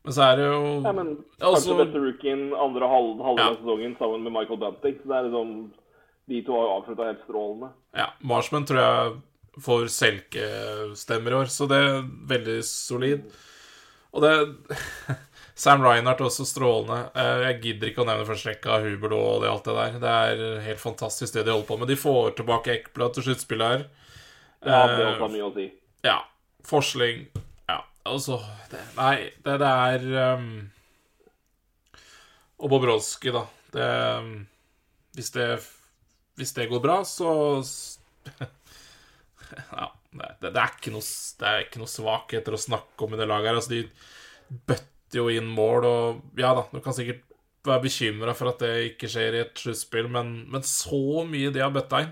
Men 0.03 0.13
så 0.13 0.23
er 0.31 0.35
det 0.39 0.45
jo 0.49 0.81
Ja, 0.83 0.91
men 0.91 1.15
kanskje 1.39 1.53
altså- 1.53 1.77
beste 1.77 1.99
rookien 2.01 2.53
andre 2.57 2.87
halv, 2.89 3.21
av 3.21 3.37
Ja. 3.37 3.49
sesongen 3.55 3.97
sammen 3.97 4.23
med 4.23 4.33
Michael 4.33 4.59
Bunting. 4.59 4.99
Så 4.99 5.07
det 5.07 5.17
er 5.17 5.29
liksom 5.29 5.71
De 6.29 6.41
to 6.43 6.51
har 6.53 6.61
jo 6.67 6.75
avslutta 6.81 7.05
helt 7.07 7.23
strålende. 7.27 7.71
Ja, 7.97 8.05
Marshman 8.23 8.65
tror 8.65 8.77
jeg 8.79 9.21
får 9.59 9.89
Selke-stemmer 9.89 11.31
i 11.31 11.35
år, 11.41 11.49
så 11.51 11.67
det 11.67 11.77
er 11.77 12.01
veldig 12.29 12.63
solid. 12.63 13.23
Og 14.13 14.21
det 14.21 14.55
Sam 15.55 15.81
Reinhardt 15.83 16.19
også 16.23 16.45
strålende. 16.47 17.11
Eh, 17.15 17.51
Jeg 17.51 17.61
gidder 17.61 17.89
ikke 17.91 18.03
å 18.03 18.07
nevne 18.07 18.25
førsterekka, 18.25 18.79
Hubert 18.81 19.11
og 19.13 19.41
det, 19.41 19.49
alt 19.51 19.63
det 19.67 19.75
der. 19.75 19.99
Det 19.99 20.13
er 20.39 20.61
helt 20.61 20.79
fantastisk 20.79 21.33
det 21.33 21.45
de 21.45 21.51
holder 21.51 21.67
på 21.67 21.77
med. 21.79 21.87
De 21.91 21.95
får 21.99 22.35
tilbake 22.39 22.71
Ekblad 22.79 23.13
til 23.13 23.23
sluttspillet 23.23 23.67
her. 23.75 23.85
Ja, 24.65 24.87
det 24.87 25.05
Eh, 25.07 25.19
har 25.19 25.29
mye 25.29 25.51
å 25.51 25.53
si. 25.53 25.71
Ja. 26.03 26.21
Forsling 26.63 27.27
Ja, 27.35 27.41
altså 28.09 28.39
det, 28.71 28.81
Nei, 28.97 29.15
det, 29.45 29.57
det 29.61 29.71
er 29.71 30.35
um, 30.35 30.47
Og 32.61 32.69
Bobrovskij, 32.73 33.33
da. 33.35 33.45
Det 33.73 33.89
um, 34.21 34.33
hvis, 35.17 35.31
det 35.35 35.47
hvis 36.39 36.53
det 36.57 36.69
går 36.71 36.83
bra, 36.83 37.01
så 37.07 37.31
Ja. 39.77 39.91
Det, 40.11 40.49
det, 40.51 40.59
er 40.59 40.73
ikke 40.75 40.91
noe, 40.91 41.03
det 41.39 41.47
er 41.47 41.61
ikke 41.63 41.79
noe 41.79 41.91
svakheter 41.91 42.55
å 42.55 42.59
snakke 42.59 43.05
om 43.05 43.13
i 43.15 43.19
det 43.19 43.27
laget 43.29 43.47
her. 43.47 43.59
Altså, 43.61 43.77
de 43.77 44.57
bøtter 44.67 45.21
jo 45.21 45.27
inn 45.31 45.47
mål, 45.47 45.87
og 45.87 46.39
ja 46.39 46.51
da, 46.57 46.65
du 46.71 46.81
kan 46.83 46.95
sikkert 46.95 47.23
være 47.67 47.85
bekymra 47.85 48.33
for 48.35 48.51
at 48.51 48.63
det 48.63 48.71
ikke 48.89 49.09
skjer 49.11 49.37
i 49.37 49.43
et 49.45 49.61
sluttspill, 49.63 50.09
men, 50.11 50.33
men 50.51 50.65
så 50.67 51.23
mye 51.29 51.51
de 51.53 51.61
har 51.63 51.71
bøtta 51.73 52.03
inn 52.05 52.11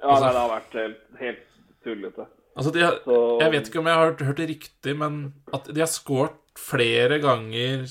Ja, 0.00 0.12
altså- 0.12 0.28
det 0.28 0.42
har 0.42 0.52
vært 0.52 0.76
helt, 0.80 1.02
helt 1.20 1.46
tullete. 1.84 2.26
Altså, 2.56 2.72
de 2.74 2.80
har, 2.84 2.98
Så- 3.04 3.38
Jeg 3.40 3.52
vet 3.52 3.68
ikke 3.68 3.78
om 3.78 3.86
jeg 3.86 3.94
har 3.94 4.12
hørt, 4.12 4.36
det 4.36 4.48
riktig, 4.48 4.96
men 4.98 5.32
at 5.54 5.64
de 5.72 5.80
har 5.80 5.86
skåret 5.88 6.34
flere 6.58 7.18
ganger 7.22 7.86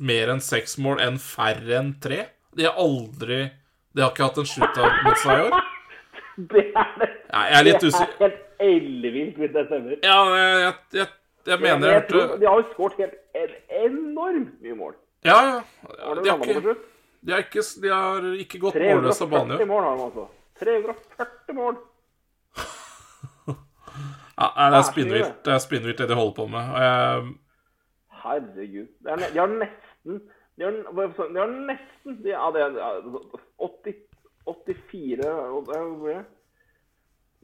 mer 0.00 0.28
enn 0.30 0.40
seks 0.40 0.76
mål 0.78 1.00
enn 1.00 1.16
færre 1.18 1.78
enn 1.80 1.94
tre. 2.00 2.26
De 2.54 2.64
har 2.64 2.74
aldri 2.78 3.50
De 3.94 4.02
har 4.02 4.10
ikke 4.12 4.22
hatt 4.28 4.38
en 4.38 4.44
shootout 4.44 5.02
mot 5.04 5.16
seg 5.18 5.38
i 5.38 5.48
år. 5.48 5.62
Det 6.38 6.66
er 6.70 6.92
det. 7.00 7.08
Ja, 7.32 7.40
jeg 7.50 7.56
er 7.58 7.64
litt 7.66 7.82
usikker 7.82 8.22
er 8.22 8.30
helt 8.30 8.60
ellevilt, 8.62 9.36
hvis 9.40 9.52
det 9.52 9.64
stemmer. 9.66 9.96
Ja, 10.04 10.18
jeg, 10.36 10.60
jeg, 10.62 10.74
jeg, 11.00 11.08
jeg 11.48 11.60
mener 11.64 11.88
jeg 11.88 11.94
jeg 11.96 12.20
hørte 12.20 12.38
De 12.38 12.46
har 12.46 12.60
jo 12.60 12.66
skåret 12.74 13.00
helt 13.02 13.16
en- 13.34 13.56
enormt 13.88 14.62
mye 14.62 14.76
mål. 14.78 14.94
Ja, 15.24 15.38
ja. 15.48 15.58
De 16.22 16.30
har 16.30 16.38
ikke, 16.38 16.76
de 17.26 17.32
har 17.32 17.42
ikke, 17.42 17.64
de 17.82 17.88
har 17.90 18.28
ikke 18.44 18.60
gått 18.62 18.78
målløs 18.78 19.20
av 19.24 19.30
banen 19.34 19.56
i 19.56 19.64
340 19.64 19.66
mål 19.72 19.82
har 19.88 19.96
de 19.96 20.02
altså. 20.06 20.28
340 20.62 21.54
mål. 21.58 21.76
Ja, 24.38 24.48
det 24.54 24.64
er 24.66 24.74
mye, 24.78 24.86
spinnvilt, 24.92 25.38
det 25.44 25.60
spinnvilt 25.64 25.98
det 25.98 26.08
de 26.10 26.14
holder 26.18 26.34
på 26.36 26.46
med. 26.52 26.74
Jeg, 26.78 27.30
Herregud. 28.22 28.88
Er, 29.06 29.22
de 29.34 29.38
har 29.40 29.50
nesten 29.54 30.20
De 30.58 30.64
har, 30.66 31.52
nesten 31.70 32.18
de, 32.22 32.30
ja, 32.32 32.50
det, 32.54 32.62
er- 32.62 33.08
80, 33.58 33.94
84 34.46 35.26
og 35.28 35.66
det 35.68 35.76
er 35.76 35.84
hvor 35.84 36.02
mye? 36.06 36.22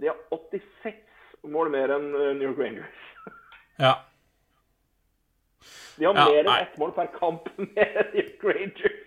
De 0.03 0.09
har 0.11 0.18
86 0.34 0.97
mål 1.55 1.70
mer 1.74 1.92
enn 1.95 2.07
eh, 2.16 2.30
New 2.38 2.49
York 2.51 2.59
Rangers. 2.62 3.03
ja. 3.78 3.95
De 5.99 6.05
har 6.09 6.14
Ja, 6.18 6.24
mer 6.26 6.40
enn 6.42 6.53
ett 6.64 6.78
mål 6.80 6.90
per 6.97 7.11
kamp 7.14 7.47
mer 7.59 7.99
enn 8.03 8.11
New 8.14 8.22
York 8.24 8.42
Rangers. 8.49 9.01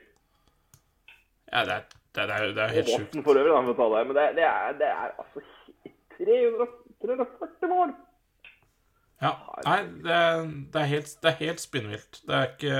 ja 1.52 1.64
det, 1.68 1.74
er, 1.74 1.84
det, 2.16 2.24
er, 2.36 2.48
det 2.56 2.64
er 2.64 2.76
helt 2.76 2.92
sjukt. 2.92 3.18
For 3.26 3.40
øvrig, 3.40 3.52
da, 3.54 3.62
for 3.68 3.74
å 3.74 3.80
ta 3.82 3.88
det. 3.96 4.06
Men 4.08 4.16
det, 4.20 4.28
det, 4.40 4.46
er, 4.48 4.78
det 4.80 4.88
er 4.92 5.12
altså 5.20 5.44
300, 6.18 6.68
340 7.04 7.70
mål. 7.72 7.94
Ja. 9.22 9.32
Nei, 9.66 9.80
det, 10.06 10.18
det, 10.74 10.82
er 10.82 10.90
helt, 10.92 11.14
det 11.24 11.30
er 11.32 11.40
helt 11.42 11.62
spinnvilt. 11.64 12.20
Det 12.28 12.36
er 12.38 12.52
ikke 12.54 12.74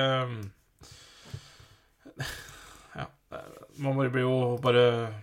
Ja. 2.96 3.06
er- 3.32 3.66
Man 3.78 3.96
må 3.96 4.08
bli 4.10 4.22
jo 4.22 4.58
bare 4.62 5.14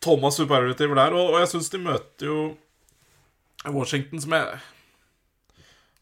Thomas 0.00 0.36
superlative 0.36 0.94
der. 0.96 1.12
Og, 1.14 1.32
og 1.34 1.40
jeg 1.40 1.48
syns 1.52 1.70
de 1.70 1.78
møter 1.78 2.26
jo 2.26 2.56
Washington 3.68 4.20
som 4.20 4.32
er 4.38 4.62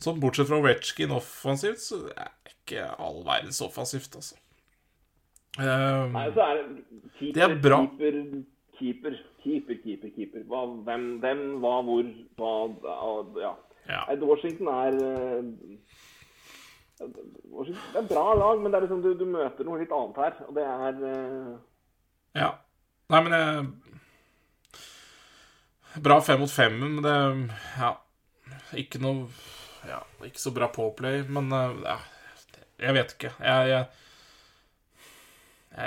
Sånn 0.01 0.17
bortsett 0.17 0.49
fra 0.49 0.57
Ovetsjkin 0.57 1.11
offensivt, 1.13 1.83
så 1.85 1.99
er 2.17 2.31
ikke 2.49 2.87
all 3.05 3.19
verdens 3.27 3.59
offensivt, 3.61 4.15
altså. 4.17 4.39
Um, 5.59 6.15
Nei, 6.15 6.23
så 6.33 6.41
er 6.47 6.55
det 6.57 6.85
keeper, 7.19 7.35
Det 7.37 7.43
er 7.45 7.57
bra. 7.61 7.81
keeper, 7.85 8.17
keeper, 8.81 9.17
keeper, 9.45 9.77
keeper, 9.85 10.11
keeper. 10.17 10.45
Hva, 10.49 10.65
hvem, 10.87 11.07
hvem, 11.23 11.43
hva, 11.63 11.75
hvor, 11.87 12.05
hva, 12.41 12.53
ja. 13.41 13.53
ja. 13.91 14.03
Washington 14.25 14.73
er 14.73 14.97
eh, 15.05 15.45
Washington, 17.01 17.85
Det 17.93 18.03
er 18.03 18.09
bra 18.09 18.27
lag, 18.39 18.61
men 18.63 18.73
det 18.73 18.83
liksom, 18.87 19.03
du, 19.05 19.13
du 19.19 19.27
møter 19.29 19.69
noe 19.69 19.81
litt 19.81 19.95
annet 19.97 20.21
her. 20.25 20.35
Og 20.49 20.53
det 20.57 20.67
er 20.67 21.07
eh, 21.13 21.55
Ja. 22.41 22.51
Nei, 23.11 23.23
men 23.27 23.33
jeg 23.35 23.47
Bra 26.05 26.21
fem 26.23 26.39
mot 26.39 26.53
fem, 26.53 26.77
men 26.79 27.01
det 27.05 27.17
Ja. 27.81 27.97
Ikke 28.79 29.01
noe 29.03 29.27
Ja, 29.89 30.03
ikke 30.27 30.43
så 30.43 30.53
bra 30.55 30.69
påplay, 30.73 31.25
men 31.29 31.51
eh, 31.57 31.81
ja, 31.89 31.99
Jeg 32.87 32.97
vet 32.97 33.17
ikke. 33.17 33.33
Jeg 33.41 33.75
Jeg, 33.75 33.85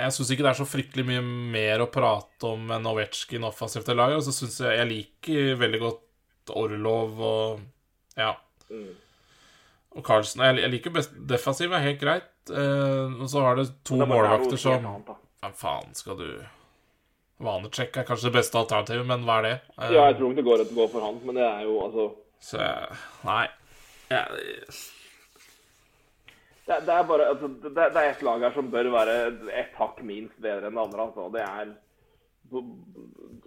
jeg 0.02 0.12
syns 0.16 0.30
ikke 0.34 0.44
det 0.46 0.50
er 0.52 0.58
så 0.60 0.66
fryktelig 0.68 1.04
mye 1.08 1.22
mer 1.54 1.82
å 1.84 1.90
prate 1.92 2.48
om 2.50 2.70
enn 2.74 2.86
Ovetsjkin 2.90 3.44
offensivt 3.48 3.88
i 3.88 3.94
laget. 3.96 4.16
Og 4.20 4.26
så 4.26 4.32
syns 4.34 4.58
jeg 4.60 4.78
Jeg 4.78 4.88
liker 4.90 5.56
veldig 5.60 5.80
godt 5.80 6.54
Orlov 6.54 7.20
og 7.20 7.60
Ja. 8.16 8.34
mm. 8.70 8.92
Og 9.96 10.02
Carlsen. 10.04 10.42
Jeg, 10.42 10.58
jeg 10.64 10.70
liker 10.72 10.90
best 10.90 11.12
defensiv, 11.30 11.72
er 11.72 11.78
helt 11.84 12.00
greit. 12.00 12.30
Eh, 12.50 13.14
og 13.22 13.28
så 13.30 13.40
har 13.46 13.56
det 13.60 13.68
to 13.86 13.94
er 14.02 14.06
målvakter 14.10 14.58
som. 14.58 14.82
Hva 15.40 15.52
faen 15.54 15.94
skal 15.94 16.16
du 16.18 16.28
Vanecek 17.44 17.96
er 17.98 18.04
kanskje 18.06 18.28
det 18.30 18.36
beste 18.38 18.58
alternativet, 18.60 19.06
men 19.06 19.24
hva 19.26 19.38
er 19.40 19.46
det? 19.46 19.54
Eh, 19.78 19.92
Ja, 19.92 20.04
jeg 20.10 20.16
tror 20.18 20.30
ikke 20.32 20.36
det 20.42 20.44
går, 20.46 20.64
går 20.74 20.90
for 20.92 21.00
han, 21.04 21.20
men 21.26 21.34
det 21.38 21.44
er 21.44 21.62
jo 21.66 21.78
altså 21.82 22.04
Så 22.40 22.58
jeg- 22.58 22.98
Nei. 23.24 23.48
Jeg, 24.10 24.26
Det, 26.64 26.78
det 26.86 26.94
er 26.94 27.08
bare 27.08 27.28
altså, 27.28 27.48
det, 27.48 27.72
det 27.76 28.02
er 28.02 28.10
et 28.10 28.22
lag 28.24 28.44
her 28.46 28.54
som 28.56 28.70
bør 28.72 28.88
være 28.94 29.16
et 29.52 29.74
hakk 29.76 29.98
minst 30.06 30.36
bedre 30.40 30.70
enn 30.70 30.78
det 30.78 30.84
andre. 30.86 31.08
Altså. 31.08 31.26
Det 31.34 31.42
er 31.44 31.74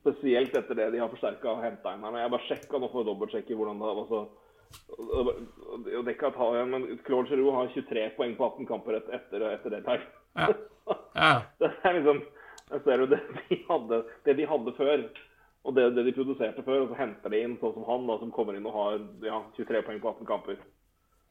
spesielt 0.01 0.57
etter 0.57 0.77
det 0.77 0.91
de 0.93 1.01
har 1.01 1.09
forsterka 1.11 1.53
og 1.53 1.63
henta 1.65 1.95
inn 1.95 2.05
her. 2.05 2.13
Men 2.13 2.21
jeg 2.23 2.33
bare 2.35 2.49
sjekka 2.49 2.81
nå 2.81 2.91
for 2.91 3.01
å 3.01 3.09
dobbeltsjekke 3.09 3.57
hvordan 3.57 3.81
det 3.81 3.93
altså, 3.93 4.23
det 6.05 6.17
kan 6.19 6.33
ta 6.35 6.47
igjen, 6.53 6.73
men 6.73 6.87
Claude 7.07 7.29
Giroux 7.31 7.55
har 7.55 7.69
23 7.73 8.09
poeng 8.17 8.33
på 8.35 8.49
18 8.49 8.67
kamper 8.67 8.97
etter, 8.99 9.45
etter 9.53 9.73
det 9.73 9.83
her. 9.87 10.03
Ja. 10.35 10.49
ja. 11.21 11.31
Det 11.61 11.71
er 11.87 11.97
liksom 11.99 12.25
ser 12.83 12.97
du 12.97 13.05
det 13.07 13.19
de 13.49 13.57
hadde, 13.69 14.03
det 14.25 14.33
de 14.37 14.47
hadde 14.47 14.73
før, 14.77 15.05
og 15.67 15.75
det, 15.75 15.85
det 15.95 16.03
de 16.07 16.15
produserte 16.15 16.63
før, 16.63 16.83
og 16.83 16.91
så 16.91 16.99
henter 16.99 17.33
de 17.33 17.43
inn 17.43 17.55
sånn 17.61 17.73
som 17.75 17.85
han, 17.87 18.07
da, 18.09 18.17
som 18.21 18.33
kommer 18.35 18.57
inn 18.57 18.67
og 18.67 18.75
har 18.75 18.97
ja, 19.25 19.39
23 19.57 19.83
poeng 19.87 20.01
på 20.03 20.11
18 20.13 20.29
kamper. 20.29 20.59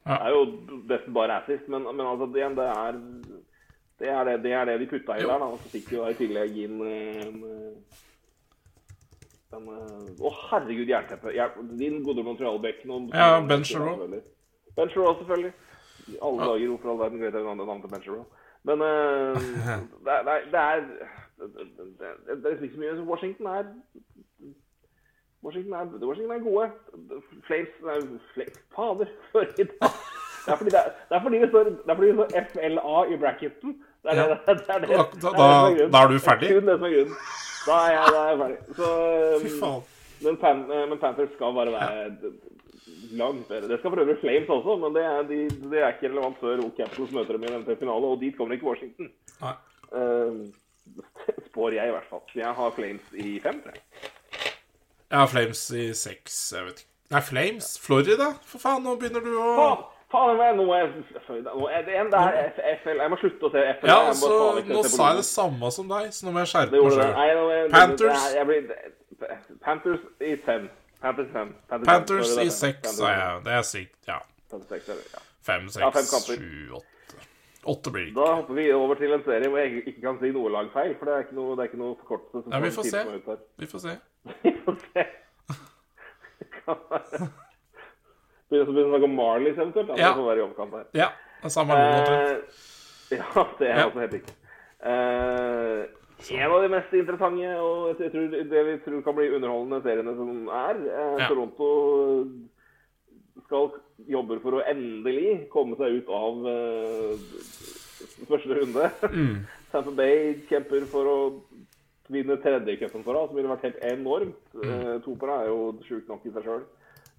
Ja. 0.06 0.16
Det 0.22 0.26
er 0.26 0.34
jo 0.36 0.42
nesten 0.86 1.14
bare 1.16 1.40
assist, 1.42 1.68
men, 1.68 1.82
men 1.96 2.06
altså, 2.06 2.26
det, 2.30 2.44
det, 2.56 2.66
er, 2.70 2.98
det, 3.98 4.08
er 4.12 4.24
det, 4.28 4.34
det 4.44 4.52
er 4.52 4.64
det 4.68 4.76
de 4.80 4.86
putta 4.92 5.16
i 5.18 5.22
Jo. 5.24 5.28
der. 5.32 5.38
da, 5.42 5.48
Og 5.50 5.58
så 5.64 5.72
fikk 5.72 5.88
de 5.90 6.02
i 6.10 6.14
tillegg 6.20 6.58
inn 6.62 6.76
eh, 6.86 7.24
en, 7.26 7.40
en, 9.56 9.68
eh, 9.74 10.22
Å, 10.22 10.32
herregud, 10.50 10.88
jernteppe. 10.90 11.34
Din 11.80 12.02
gode 12.06 12.22
Montreal-bekk. 12.26 12.84
Ja, 13.14 13.40
Ben 13.48 13.64
Sherrow. 13.66 14.06
Ben 14.76 14.90
Sherrow, 14.92 15.16
selvfølgelig. 15.20 15.52
I 16.06 16.18
alle 16.22 16.46
dager, 16.52 16.68
hvorfor 16.70 16.92
all 16.92 17.00
verden 17.02 17.20
vet 17.24 17.34
jeg 17.34 17.42
navnet 17.48 17.82
til 17.82 17.94
Ben 17.96 18.02
Sherrow? 18.06 18.26
Men 18.66 18.82
uh, 18.82 19.34
det, 20.06 20.12
er- 20.12 20.24
det, 20.26 20.60
er- 20.60 20.90
det 21.38 22.06
er 22.06 22.34
det 22.34 22.46
er 22.46 22.50
liksom 22.50 22.64
ikke 22.66 22.76
så 22.76 22.80
mye 22.82 23.10
Washington 23.10 23.46
er 23.46 23.66
Washington 25.44 25.72
er, 25.72 26.06
Washington 26.06 26.32
er 26.36 26.44
gode. 26.44 26.70
Flames 27.46 27.68
er 27.82 28.00
Flames, 28.34 28.56
Fader, 28.76 29.08
dag. 29.34 29.50
Det 30.46 30.52
er 30.52 30.56
fordi 30.56 30.70
det, 30.70 30.80
er, 30.80 30.90
det, 31.08 31.16
er 31.16 31.22
fordi 31.22 31.38
det, 31.42 31.48
står, 31.48 31.64
det 31.64 31.90
er 31.90 31.94
fordi 31.98 32.08
det 32.08 32.16
står 32.16 32.30
FLA 32.52 32.96
i 33.14 33.16
bracketen. 33.22 33.76
Det 34.02 34.10
er 34.12 34.16
det, 34.20 34.38
det, 34.46 34.68
er 34.74 34.78
det, 34.78 34.88
Da- 34.88 35.32
er 35.34 35.76
da- 35.76 35.88
da 35.98 36.02
du 36.12 36.18
ferdig? 36.22 36.48
Det 36.48 36.56
kun 36.60 36.68
det 36.70 36.76
som 36.78 36.86
er 36.88 36.94
grunnen. 36.96 37.16
Da 37.66 37.78
er 37.86 37.92
jeg, 37.96 38.12
da 38.14 38.18
er 38.24 38.28
jeg 38.30 38.38
ferdig. 38.42 38.58
Så, 38.78 38.90
Fy 39.42 39.54
faen. 39.60 39.80
men, 40.24 40.36
Pan, 40.42 40.60
eh, 40.70 40.84
men 40.92 40.98
Panthers 41.02 41.32
skal 41.34 41.54
bare 41.58 41.72
være 41.74 42.16
langt 43.20 43.48
bedre. 43.48 43.68
Det 43.72 43.78
skal 43.80 43.90
for 43.94 44.02
øvrig 44.04 44.18
Flames 44.20 44.48
også, 44.58 44.76
men 44.84 44.94
det 44.94 45.02
er, 45.04 45.22
de, 45.30 45.40
det 45.72 45.80
er 45.82 45.88
ikke 45.96 46.08
relevant 46.12 46.38
før 46.40 46.62
O 46.64 46.70
Capitals 46.76 47.12
møter 47.16 47.34
dem 47.36 47.42
i 47.48 47.50
denne 47.52 47.76
finale, 47.80 48.12
og 48.14 48.20
dit 48.22 48.36
kommer 48.38 48.54
ikke 48.54 48.66
Washington. 48.70 49.10
Nei. 49.42 49.54
Uh, 49.90 50.46
spår 51.50 51.74
jeg 51.80 51.90
i 51.90 51.94
hvert 51.96 52.06
fall. 52.10 52.22
Jeg 52.38 52.54
har 52.60 52.70
Flames 52.78 53.10
i 53.18 53.36
fem. 53.42 53.58
tror 53.66 53.74
jeg. 55.10 55.18
Jeg 55.18 55.28
Flames 55.28 55.70
i 55.70 55.92
seks, 55.94 56.52
jeg 56.52 56.64
vet 56.64 56.80
ikke. 56.80 56.90
Nei, 57.10 57.20
Flames? 57.22 57.78
Florida? 57.78 58.32
For 58.42 58.58
faen, 58.58 58.82
nå 58.82 58.96
begynner 58.98 59.22
du 59.22 59.36
å 59.38 59.52
Faen! 59.56 59.84
Faen, 60.10 60.36
nå 60.36 60.42
er- 60.42 60.54
nå 60.56 60.66
er 60.74 60.88
nå 61.42 61.68
er 61.68 61.82
det 61.82 61.94
en 62.00 62.10
det 62.10 62.18
er 62.18 62.76
FL 62.82 63.00
Jeg 63.02 63.10
må 63.10 63.16
slutte 63.18 63.42
å 63.42 63.50
se 63.52 63.62
FL. 63.80 63.86
Ja, 63.90 63.98
jeg 64.06 64.16
må 64.20 64.26
så 64.26 64.38
faen 64.38 64.58
ikke 64.62 64.74
nå 64.74 64.82
sa 64.88 65.08
jeg 65.08 65.16
det 65.16 65.24
samme 65.26 65.70
som 65.72 65.88
deg, 65.88 66.10
så 66.14 66.26
nå 66.26 66.32
må 66.32 66.38
jeg 66.44 66.50
skjerpe 66.52 66.82
meg 66.82 66.92
sjøl. 66.92 67.14
Er- 67.26 67.68
Panthers? 67.70 68.26
er- 68.26 68.36
jeg 68.36 68.46
blir- 68.46 69.58
Panthers 69.64 70.00
i 70.20 70.36
fem. 70.36 70.70
Panthers 71.02 71.30
fem. 71.32 71.54
Panthers 71.68 72.28
Sorry, 72.34 72.46
i 72.46 72.50
seks, 72.50 72.96
sa 72.96 73.08
jeg. 73.12 73.44
Det 73.44 73.52
er 73.52 73.62
sykt. 73.62 73.96
Ja. 74.08 74.18
Ja. 74.50 74.58
Fem, 75.42 75.62
Ja, 75.78 75.90
seks, 75.90 76.26
sju, 76.26 76.70
åtte. 76.74 76.84
Åtte 77.66 77.90
blir 77.90 78.04
det 78.06 78.14
Da 78.14 78.26
hopper 78.38 78.54
vi 78.54 78.64
over 78.72 78.94
til 79.00 79.12
en 79.16 79.22
serie 79.26 79.48
hvor 79.50 79.58
jeg 79.58 79.82
ikke 79.86 80.00
kan 80.04 80.18
si 80.20 80.30
noe 80.34 80.50
lagfeil, 80.54 80.92
for 81.00 81.08
det 81.10 81.14
er 81.16 81.24
ikke 81.26 81.36
noe, 81.38 81.56
det 81.56 81.64
er 81.64 81.70
ikke 81.72 81.80
noe 81.82 81.96
forkortelse. 82.02 82.52
Ja, 82.52 82.60
vi 82.62 82.70
får 82.70 82.84
se. 82.92 83.00
Vi 83.62 83.66
får 83.72 83.80
se. 83.82 83.96
Vi 84.44 84.56
får 84.62 84.76
se. 84.84 85.04
Begynner 88.50 88.70
å 88.70 88.88
snakke 88.92 89.06
om 89.08 89.14
Marlies 89.18 89.58
eventuelt. 89.58 89.88
da. 89.90 89.94
Ja. 89.98 90.10
Det 90.12 90.18
får 90.20 90.26
være 90.30 90.38
i 90.38 90.44
overkant 90.46 90.74
her. 90.78 90.88
Ja, 90.94 91.08
det 91.42 91.52
samme 91.54 91.76
omtrent. 91.76 92.58
Eh, 93.10 93.18
ja, 93.20 93.46
det 93.58 93.68
er 93.70 93.78
Ja. 93.80 93.86
også 93.88 94.02
helt 94.04 94.16
riktig. 94.18 94.34
Eh, 94.86 95.80
en 96.36 96.52
av 96.52 96.62
de 96.62 96.68
mest 96.72 96.92
interessante 96.96 97.48
og 97.60 98.00
jeg 98.00 98.10
tror 98.12 98.28
det 98.52 98.62
vi 98.70 98.76
tror 98.84 99.00
kan 99.04 99.16
bli 99.18 99.26
underholdende 99.36 99.82
seriene 99.84 100.14
som 100.16 100.48
er 100.48 100.78
eh, 100.86 101.16
Ja. 101.20 101.28
Toronto 101.28 101.68
skal 103.44 103.70
jobber 104.08 104.40
for 104.42 104.56
å 104.56 104.64
endelig 104.66 105.46
komme 105.52 105.76
seg 105.78 106.00
ut 106.00 106.12
av 106.16 106.48
uh, 106.48 107.26
første 108.26 108.58
runde. 108.60 108.90
Mm. 109.12 109.38
Tampa 109.72 109.94
Bay 109.98 110.36
kjemper 110.48 110.86
for 110.90 111.10
å 111.10 111.18
vinne 112.12 112.38
tredje 112.40 112.78
cupen 112.80 113.04
for 113.04 113.12
henne, 113.18 113.28
som 113.28 113.38
ville 113.38 113.50
vært 113.50 113.66
helt 113.68 113.82
enormt. 113.92 114.54
Mm. 114.54 114.68
Uh, 114.70 114.94
to 115.04 115.16
på 115.18 115.32
er 115.32 115.50
jo 115.50 115.60
sjukt 115.88 116.08
nok 116.12 116.24
i 116.24 116.34
seg 116.34 116.46
sjøl, 116.48 116.64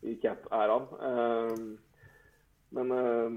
i 0.07 0.15
cap-æraen. 0.23 0.89
Uh, 0.97 1.83
men 2.69 2.91
eh, 2.91 3.31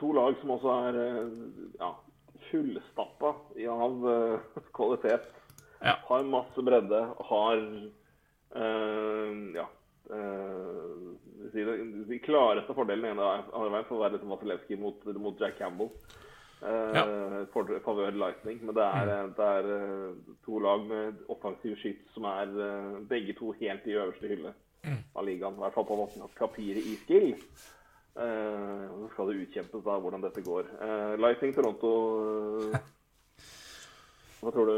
to 0.00 0.12
lag 0.16 0.36
som 0.40 0.54
også 0.56 0.76
er 0.88 0.98
eh, 1.02 1.34
ja, 1.80 1.92
fullstappa 2.50 3.34
av 3.74 4.08
eh, 4.14 4.62
kvalitet. 4.76 5.28
Ja. 5.82 5.98
Har 6.06 6.26
masse 6.30 6.62
bredde, 6.64 7.04
har 7.30 7.62
eh, 8.56 9.30
ja 9.58 9.66
eh, 9.66 9.78
de 11.52 12.18
klareste 12.24 12.74
fordelene 12.74 13.12
andre 13.22 13.70
veien 13.70 13.86
for 13.88 13.96
å 13.98 14.02
være 14.02 14.16
liksom 14.16 14.32
Vasilevskij 14.34 14.78
mot, 14.80 15.04
mot 15.20 15.40
Jack 15.40 15.58
Campbell. 15.58 15.90
Uh, 16.62 16.94
Ja. 16.94 17.04
Mm. 17.04 17.46
favør 17.82 18.12
Lightning. 18.14 18.60
Men 18.64 18.74
det 18.74 18.84
er, 18.84 19.08
eh, 19.10 19.30
det 19.36 19.46
er 19.46 19.64
eh, 19.76 20.14
to 20.44 20.58
lag 20.62 20.84
med 20.86 21.14
offensiv 21.28 21.74
skyts 21.76 22.14
som 22.14 22.24
er 22.24 22.46
eh, 22.46 23.00
begge 23.08 23.34
to 23.34 23.50
helt 23.58 23.86
i 23.86 23.96
øverste 23.98 24.28
hylle 24.28 24.54
Mm. 24.84 24.98
av 25.14 25.24
ligaen. 25.24 25.54
I 25.54 25.62
hvert 25.62 25.74
fall 25.74 25.84
på 25.86 25.96
papiret 26.38 26.82
i 26.82 26.96
skill. 27.04 27.34
Uh, 28.12 28.88
så 28.92 29.06
skal 29.12 29.28
det 29.30 29.46
utkjempes 29.46 29.84
da 29.86 29.94
hvordan 29.98 30.20
dette 30.20 30.42
går. 30.44 30.66
Uh, 30.82 31.14
Lightning 31.16 31.54
Toronto 31.54 31.92
eh, 32.74 32.80
Hva 34.42 34.50
tror 34.52 34.66
du? 34.68 34.74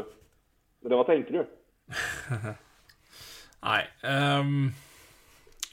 Eller 0.85 0.95
hva 1.01 1.07
tenker 1.09 1.35
du? 1.35 1.41
Nei 3.65 3.81
ehm, 4.05 4.69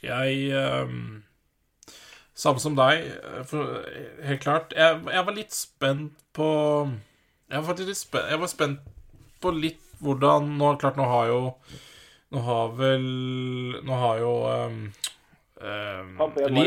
Jeg 0.03 0.51
ehm, 0.51 1.23
Samme 2.33 2.59
som 2.59 2.75
deg, 2.75 3.05
eh, 3.13 3.41
for, 3.45 3.83
helt 4.25 4.41
klart. 4.43 4.73
Jeg, 4.75 5.03
jeg 5.05 5.25
var 5.27 5.35
litt 5.37 5.53
spent 5.55 6.23
på 6.33 6.49
Jeg 7.49 7.59
var 7.59 7.67
faktisk 7.69 7.91
litt 7.91 8.01
spent, 8.01 8.29
jeg 8.33 8.41
var 8.41 8.51
spent 8.51 8.91
på 9.43 9.53
litt 9.53 9.81
hvordan 10.03 10.55
Nå 10.57 10.73
klart, 10.81 10.97
nå 10.99 11.05
har 11.07 11.29
jo 11.29 11.39
Nå 12.33 12.43
har 12.47 12.73
vel 12.79 13.05
Nå 13.85 13.99
har 14.01 14.23
jo 14.23 14.33
um, 14.49 14.81
um? 15.61 16.23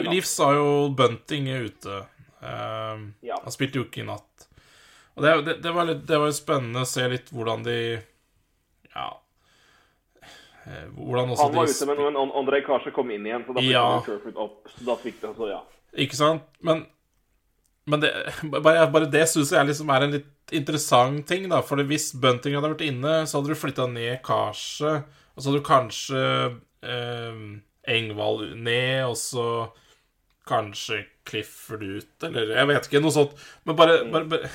Livs 0.07 0.37
har 0.41 0.55
jo 0.57 0.71
Bunting 0.97 1.51
ute. 1.51 2.05
Um, 2.41 3.11
Ja. 3.27 3.41
Han 3.43 3.53
spilte 3.53 3.81
jo 3.81 3.89
ikke 3.89 4.05
i 4.05 4.07
natt. 4.07 4.47
Og 5.17 5.25
det, 5.25 5.33
det, 5.49 5.55
det, 5.65 5.73
var 5.75 5.89
litt, 5.89 6.03
det 6.07 6.21
var 6.21 6.33
spennende 6.37 6.85
å 6.85 6.89
se 6.89 7.05
litt 7.11 7.33
hvordan 7.35 7.67
de 7.67 7.79
Ja 8.95 9.09
eh, 9.11 9.26
Hvordan 10.67 11.31
også 11.35 11.45
Han 11.47 11.55
var 11.55 11.69
ute, 11.71 11.87
men, 11.87 12.01
men 12.03 12.33
Andrej 12.41 12.63
Karse 12.67 12.91
kom 12.95 13.11
inn 13.15 13.27
igjen, 13.29 13.45
så 13.47 13.55
da 13.55 13.63
fikk 13.63 13.71
Ja. 13.73 13.85
han 13.93 14.05
Sherford 14.07 14.41
opp. 14.47 14.71
Så 14.75 14.87
da 14.89 14.97
fikk 14.99 15.21
det, 15.23 15.31
så 15.39 15.51
ja. 15.51 15.61
Ikke 16.07 16.19
sant? 16.19 16.43
Men, 16.67 16.85
men 17.87 18.03
det, 18.03 18.11
bare, 18.65 18.87
bare 18.91 19.11
det 19.13 19.23
syns 19.31 19.53
jeg 19.55 19.69
liksom 19.69 19.93
er 19.95 20.07
en 20.09 20.17
litt 20.19 20.55
interessant 20.57 21.23
ting, 21.31 21.47
da. 21.53 21.61
For 21.67 21.79
hvis 21.87 22.09
Bunting 22.23 22.55
hadde 22.59 22.73
vært 22.75 22.85
inne, 22.89 23.15
så 23.27 23.39
hadde 23.39 23.55
du 23.55 23.59
flytta 23.59 23.87
ned 23.91 24.19
Karse, 24.27 24.97
og 25.35 25.39
så 25.43 25.49
hadde 25.51 25.63
du 25.63 25.67
kanskje 25.67 26.23
eh, 26.83 27.43
Engvald 27.97 28.57
ned, 28.59 29.05
og 29.07 29.17
så 29.21 29.47
kanskje 30.47 31.05
Clifford 31.27 31.83
ut, 31.83 32.13
eller 32.27 32.53
jeg 32.55 32.69
vet 32.71 32.87
ikke, 32.91 33.01
noe 33.03 33.15
sånt. 33.15 33.33
Men 33.67 33.79
bare, 33.79 34.01
bare, 34.13 34.29
bare 34.31 34.51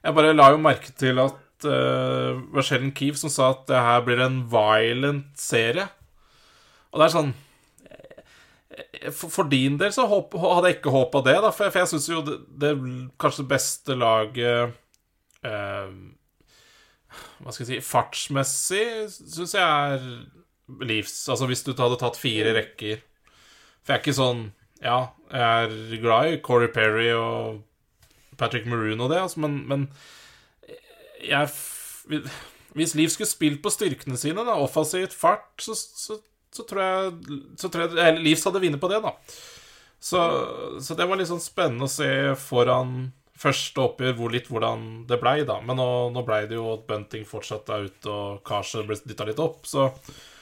Jeg 0.00 0.14
bare 0.16 0.32
la 0.32 0.46
jo 0.54 0.60
merke 0.64 0.92
til 0.96 1.18
at 1.20 1.34
uh, 1.68 2.40
var 2.54 2.66
Sheldon 2.66 2.94
Keefe 2.96 3.20
som 3.20 3.32
sa 3.32 3.52
at 3.54 3.66
det 3.70 3.84
her 3.84 4.02
blir 4.06 4.22
en 4.24 4.42
violent 4.50 5.30
serie. 5.40 5.88
Og 6.90 7.00
det 7.00 7.06
er 7.06 7.14
sånn 7.14 7.32
for, 9.10 9.30
for 9.32 9.48
din 9.50 9.78
del 9.80 9.92
så 9.94 10.06
håp, 10.08 10.34
hadde 10.38 10.70
jeg 10.70 10.78
ikke 10.78 10.94
håpa 10.94 11.22
det, 11.26 11.36
da, 11.42 11.50
for 11.54 11.66
jeg, 11.66 11.74
for 11.74 11.82
jeg 11.82 11.90
syns 11.92 12.08
jo 12.10 12.22
det, 12.26 12.36
det 12.62 12.72
kanskje 13.20 13.46
beste 13.50 13.96
laget 13.98 14.74
uh, 15.46 15.90
Hva 17.40 17.54
skal 17.54 17.64
jeg 17.64 17.70
si 17.70 17.80
Fartsmessig 17.86 18.84
syns 19.10 19.56
jeg 19.56 19.64
er 19.64 20.84
livs 20.86 21.16
Altså 21.32 21.48
hvis 21.50 21.64
du 21.66 21.72
hadde 21.74 21.98
tatt 21.98 22.18
fire 22.20 22.52
rekker. 22.54 23.00
For 23.82 23.92
jeg 23.92 23.98
er 23.98 24.04
ikke 24.04 24.18
sånn 24.20 24.44
Ja, 24.84 25.00
jeg 25.32 25.66
er 25.66 26.04
glad 26.04 26.30
i 26.30 26.40
Corey 26.44 26.70
Perry 26.72 27.10
og 27.16 27.64
Patrick 28.40 28.68
Maroon 28.70 29.02
og 29.04 29.10
det, 29.12 29.18
altså, 29.20 29.42
men, 29.42 29.58
men 29.68 29.90
jeg 31.22 32.22
Hvis 32.74 32.94
Liv 32.94 33.10
skulle 33.10 33.28
spilt 33.28 33.62
på 33.62 33.70
styrkene 33.72 34.18
sine, 34.18 34.44
da, 34.46 34.54
offensivt 34.62 35.14
fart, 35.16 35.48
så, 35.62 35.74
så 35.74 36.20
så 36.50 36.66
tror 36.66 36.82
jeg, 36.82 37.38
så 37.58 37.70
tror 37.70 37.86
jeg 37.86 37.94
eller 37.94 38.24
Livs 38.24 38.44
hadde 38.46 38.62
vunnet 38.62 38.82
på 38.82 38.90
det, 38.90 39.00
da. 39.04 39.14
Så, 40.00 40.20
så 40.82 40.96
det 40.98 41.06
var 41.06 41.20
litt 41.20 41.30
sånn 41.30 41.42
spennende 41.42 41.86
å 41.86 41.92
se 41.92 42.08
foran 42.40 43.10
første 43.40 43.80
oppgjør 43.84 44.16
hvor 44.18 44.32
litt 44.34 44.48
hvordan 44.50 44.86
det 45.08 45.20
blei, 45.20 45.38
da. 45.48 45.60
Men 45.64 45.78
nå, 45.80 45.88
nå 46.12 46.24
blei 46.26 46.42
det 46.50 46.58
jo 46.58 46.72
at 46.74 46.86
Bunting 46.88 47.26
fortsatt 47.28 47.70
er 47.72 47.86
ute, 47.88 48.10
og 48.10 48.42
Karse 48.46 48.82
ble 48.88 48.98
dytta 49.04 49.28
litt 49.28 49.40
opp. 49.42 49.62
Så 49.68 49.86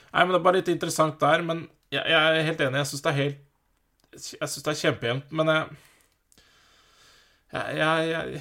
Nei, 0.08 0.22
men 0.22 0.32
det 0.32 0.38
er 0.38 0.44
bare 0.46 0.60
litt 0.62 0.70
interessant 0.72 1.18
der. 1.20 1.44
Men 1.44 1.66
jeg, 1.92 2.00
jeg 2.00 2.16
er 2.16 2.46
helt 2.46 2.62
enig. 2.64 2.80
Jeg 2.80 2.90
syns 2.90 3.04
det 3.04 3.10
er 3.10 3.18
helt 3.18 4.22
Jeg 4.38 4.48
syns 4.48 4.64
det 4.64 4.72
er 4.72 4.80
kjempejevnt, 4.80 5.34
men 5.36 5.52
jeg, 5.52 5.82
jeg, 7.52 7.76
jeg, 7.76 8.08
jeg 8.08 8.40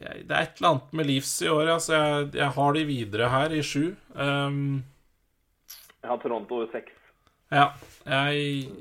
jeg, 0.00 0.24
Det 0.28 0.34
er 0.36 0.42
et 0.42 0.60
eller 0.60 0.70
annet 0.70 0.92
med 0.92 1.08
Leeds 1.10 1.32
i 1.42 1.48
år. 1.52 1.70
Altså 1.76 1.94
jeg, 1.94 2.28
jeg 2.40 2.50
har 2.56 2.76
de 2.76 2.84
videre 2.88 3.30
her 3.32 3.54
i 3.54 3.62
sju. 3.62 3.94
Um, 4.14 4.84
Jeg 6.02 6.10
har 6.10 6.20
Toronto 6.22 6.62
i 6.64 6.70
seks. 6.72 6.92
ja, 7.54 7.68
jeg 8.06 8.72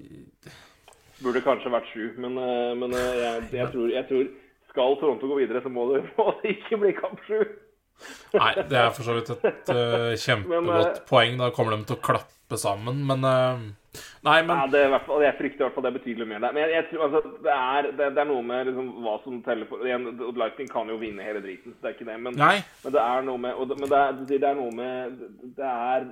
Burde 1.24 1.44
kanskje 1.46 1.72
vært 1.72 1.92
sju, 1.94 2.08
men, 2.20 2.38
eh, 2.42 2.72
men 2.76 2.96
eh, 2.98 3.12
jeg, 3.22 3.44
jeg, 3.56 3.68
tror, 3.72 3.92
jeg 3.94 4.08
tror 4.10 4.26
Skal 4.74 4.98
Toronto 5.00 5.30
gå 5.30 5.38
videre, 5.40 5.62
så 5.64 5.70
må 5.72 5.86
det, 5.94 6.02
må 6.18 6.34
det 6.42 6.58
ikke 6.58 6.80
bli 6.82 6.92
kamp 6.98 7.22
sju. 7.28 7.40
Nei, 8.34 8.50
det 8.68 8.80
er 8.80 8.90
for 8.92 9.06
så 9.06 9.16
vidt 9.16 9.30
et 9.36 9.70
uh, 9.70 10.12
kjempegodt 10.26 10.66
Men, 10.66 11.06
poeng. 11.08 11.38
Da 11.40 11.52
kommer 11.56 11.78
de 11.78 11.86
til 11.88 11.96
å 12.00 12.04
klappe 12.04 12.58
sammen, 12.60 13.04
men 13.08 13.24
uh, 13.24 13.62
Nei, 14.24 14.38
Ja, 14.40 14.44
men 14.48 14.70
det 14.72 14.82
er 14.86 14.94
fall, 15.04 15.24
jeg 15.26 15.36
frykter 15.36 15.60
i 15.60 15.64
hvert 15.66 15.74
fall 15.76 15.84
det 15.84 15.90
er 15.92 15.98
betydelig 15.98 16.28
mer 16.30 16.44
der. 16.46 16.54
Men 16.56 16.64
jeg, 16.64 16.72
jeg 16.78 16.86
tror 16.90 17.02
altså, 17.10 17.22
det 17.44 17.56
er, 17.56 17.88
det, 17.98 18.06
det 18.16 18.22
er 18.24 18.30
noe 18.30 18.44
med 18.48 18.70
liksom, 18.70 18.92
hva 19.04 19.16
som 19.24 19.42
teller 19.44 19.68
for 19.68 19.84
igjen, 19.84 20.06
Lightning 20.40 20.70
kan 20.72 20.92
jo 20.94 20.96
vinne 21.02 21.26
hele 21.28 21.42
driten, 21.44 21.74
så 21.76 21.84
det 21.84 21.90
er 21.92 21.98
ikke 21.98 22.08
det. 22.08 22.16
Men, 22.28 22.38
men 22.40 22.96
det 22.96 23.04
er 23.04 23.28
noe 23.28 23.42
med 23.44 23.60
og 23.60 23.68
det, 23.68 23.80
Men 23.82 23.92
det 23.92 24.00
er, 24.00 24.22
det 24.32 24.48
er 24.48 24.56
noe 24.62 24.72
med 24.78 25.20
Det 25.60 25.74
er 25.74 26.08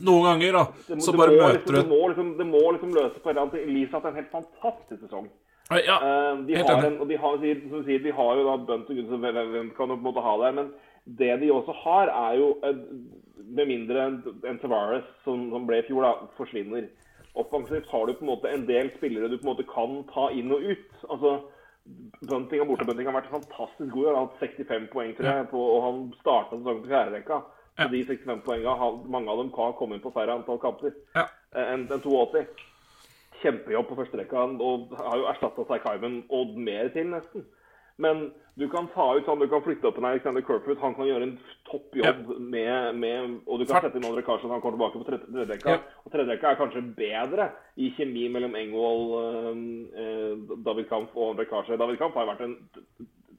Noen 0.00 0.24
ganger, 0.24 0.56
da, 0.56 0.64
det, 0.88 0.98
så 1.04 1.12
det 1.12 1.20
bare 1.20 1.32
må, 1.34 1.40
møter 1.44 1.56
liksom, 1.60 1.74
du 1.74 1.78
det, 1.78 1.88
må 1.90 2.00
liksom, 2.08 2.28
det 2.38 2.46
må 2.48 2.60
liksom 2.72 2.92
løse 2.96 3.20
på 3.20 3.28
et 3.28 3.32
eller 3.34 3.42
annet 3.44 3.56
Elise 3.60 3.92
har 3.92 4.00
hatt 4.00 4.10
en 4.10 4.20
helt 4.20 4.30
fantastisk 4.32 5.00
sesong. 5.04 5.26
Ja, 5.70 5.96
Eh, 6.02 6.38
de 6.48 6.56
helt 6.56 6.66
har 6.70 6.78
enig. 6.80 6.86
en, 6.88 7.00
og 7.04 7.10
de 7.10 7.18
har, 7.20 7.36
som 7.70 7.82
sier, 7.86 8.00
de 8.02 8.14
har 8.16 8.38
jo 8.38 8.46
da 8.48 8.54
bønt 8.70 8.88
og 8.90 8.96
gud, 8.96 9.10
så 9.10 9.18
hvem 9.20 9.68
kan 9.76 9.92
jo 9.92 9.98
på 9.98 10.00
en 10.00 10.06
måte 10.08 10.24
ha 10.24 10.32
det? 10.40 10.50
Men 10.56 10.70
det 11.20 11.30
de 11.42 11.50
også 11.54 11.74
har, 11.84 12.10
er 12.10 12.38
jo 12.40 12.48
med 13.44 13.68
mindre 13.68 14.06
en 14.48 14.58
Tavares, 14.62 15.06
som, 15.24 15.48
som 15.52 15.66
ble 15.68 15.80
i 15.80 15.86
fjor, 15.86 16.04
da, 16.06 16.28
forsvinner. 16.38 16.88
Offensivt 17.38 17.86
har 17.92 18.06
du 18.06 18.14
på 18.18 18.24
en 18.26 18.32
måte 18.32 18.50
en 18.50 18.66
del 18.66 18.90
spillere 18.96 19.28
du 19.30 19.38
på 19.38 19.46
en 19.46 19.52
måte 19.52 19.66
kan 19.70 20.00
ta 20.10 20.28
inn 20.34 20.52
og 20.52 20.64
ut. 20.66 21.02
Altså, 21.08 21.38
Bunting 22.28 22.60
og 22.60 22.68
bortebunting 22.68 23.08
har 23.08 23.16
vært 23.16 23.30
fantastisk 23.32 23.94
god. 23.94 24.06
Han 24.10 24.16
har 24.18 24.26
hatt 24.26 24.42
65 24.42 24.88
poeng, 24.92 25.14
tror 25.16 25.30
jeg, 25.30 25.46
på, 25.50 25.60
og 25.74 25.80
han 25.86 26.00
starta 26.20 26.58
sesongen 26.58 26.82
på 26.84 26.90
fjerderekka. 26.92 27.38
Ja. 27.80 27.86
De 27.88 28.02
65 28.04 28.42
poengene, 28.44 28.90
mange 29.10 29.32
av 29.32 29.40
dem 29.40 29.52
har 29.56 29.72
kommet 29.78 29.98
inn 29.98 30.04
på 30.04 30.12
færre 30.14 30.36
antall 30.36 30.60
kamper 30.60 30.92
Ja. 31.16 31.24
enn 31.56 31.86
en 31.88 32.02
82. 32.04 32.44
Kjempejobb 33.40 33.88
på 33.88 33.96
førsterekka 34.02 34.42
og 34.60 34.92
har 34.98 35.16
jo 35.16 35.28
erstatta 35.30 35.64
Saikaimen 35.70 36.20
og 36.28 36.58
mer 36.60 36.90
til, 36.92 37.08
nesten. 37.14 37.46
Men 38.00 38.30
du 38.58 38.66
kan 38.72 38.88
ta 38.94 39.06
ut 39.16 39.26
han, 39.28 39.38
du 39.40 39.46
kan 39.48 39.62
flytte 39.64 39.86
opp 39.88 39.98
en 40.00 40.06
Alexander 40.08 40.42
Kerfoot. 40.44 40.80
Han 40.82 40.94
kan 40.96 41.06
gjøre 41.08 41.26
en 41.28 41.34
topp 41.68 41.94
jobb 42.00 42.32
med, 42.40 42.96
med 42.98 43.36
Og 43.46 43.60
du 43.60 43.64
kan 43.66 43.76
Fart. 43.76 43.86
sette 43.88 44.00
inn 44.00 44.08
Andre 44.08 44.24
Karlsson, 44.26 44.50
han 44.52 44.60
kommer 44.64 44.76
tilbake 44.78 45.00
på 45.00 45.08
tredje- 45.08 45.28
tredjerekka. 45.30 45.74
Ja. 45.76 46.00
Og 46.04 46.12
tredjedekka 46.12 46.50
er 46.54 46.58
kanskje 46.60 46.82
bedre 46.98 47.46
i 47.76 47.90
kjemi 47.96 48.26
mellom 48.32 48.56
Engvold, 48.58 49.14
eh, 49.20 49.62
eh, 50.02 50.58
David 50.66 50.88
Kampf 50.90 51.14
og 51.16 51.34
Andre 51.34 51.46
Karlsson. 51.52 51.78
David 51.80 52.00
Kampf 52.02 52.18
har 52.20 52.28
vært 52.32 52.44
en 52.48 52.56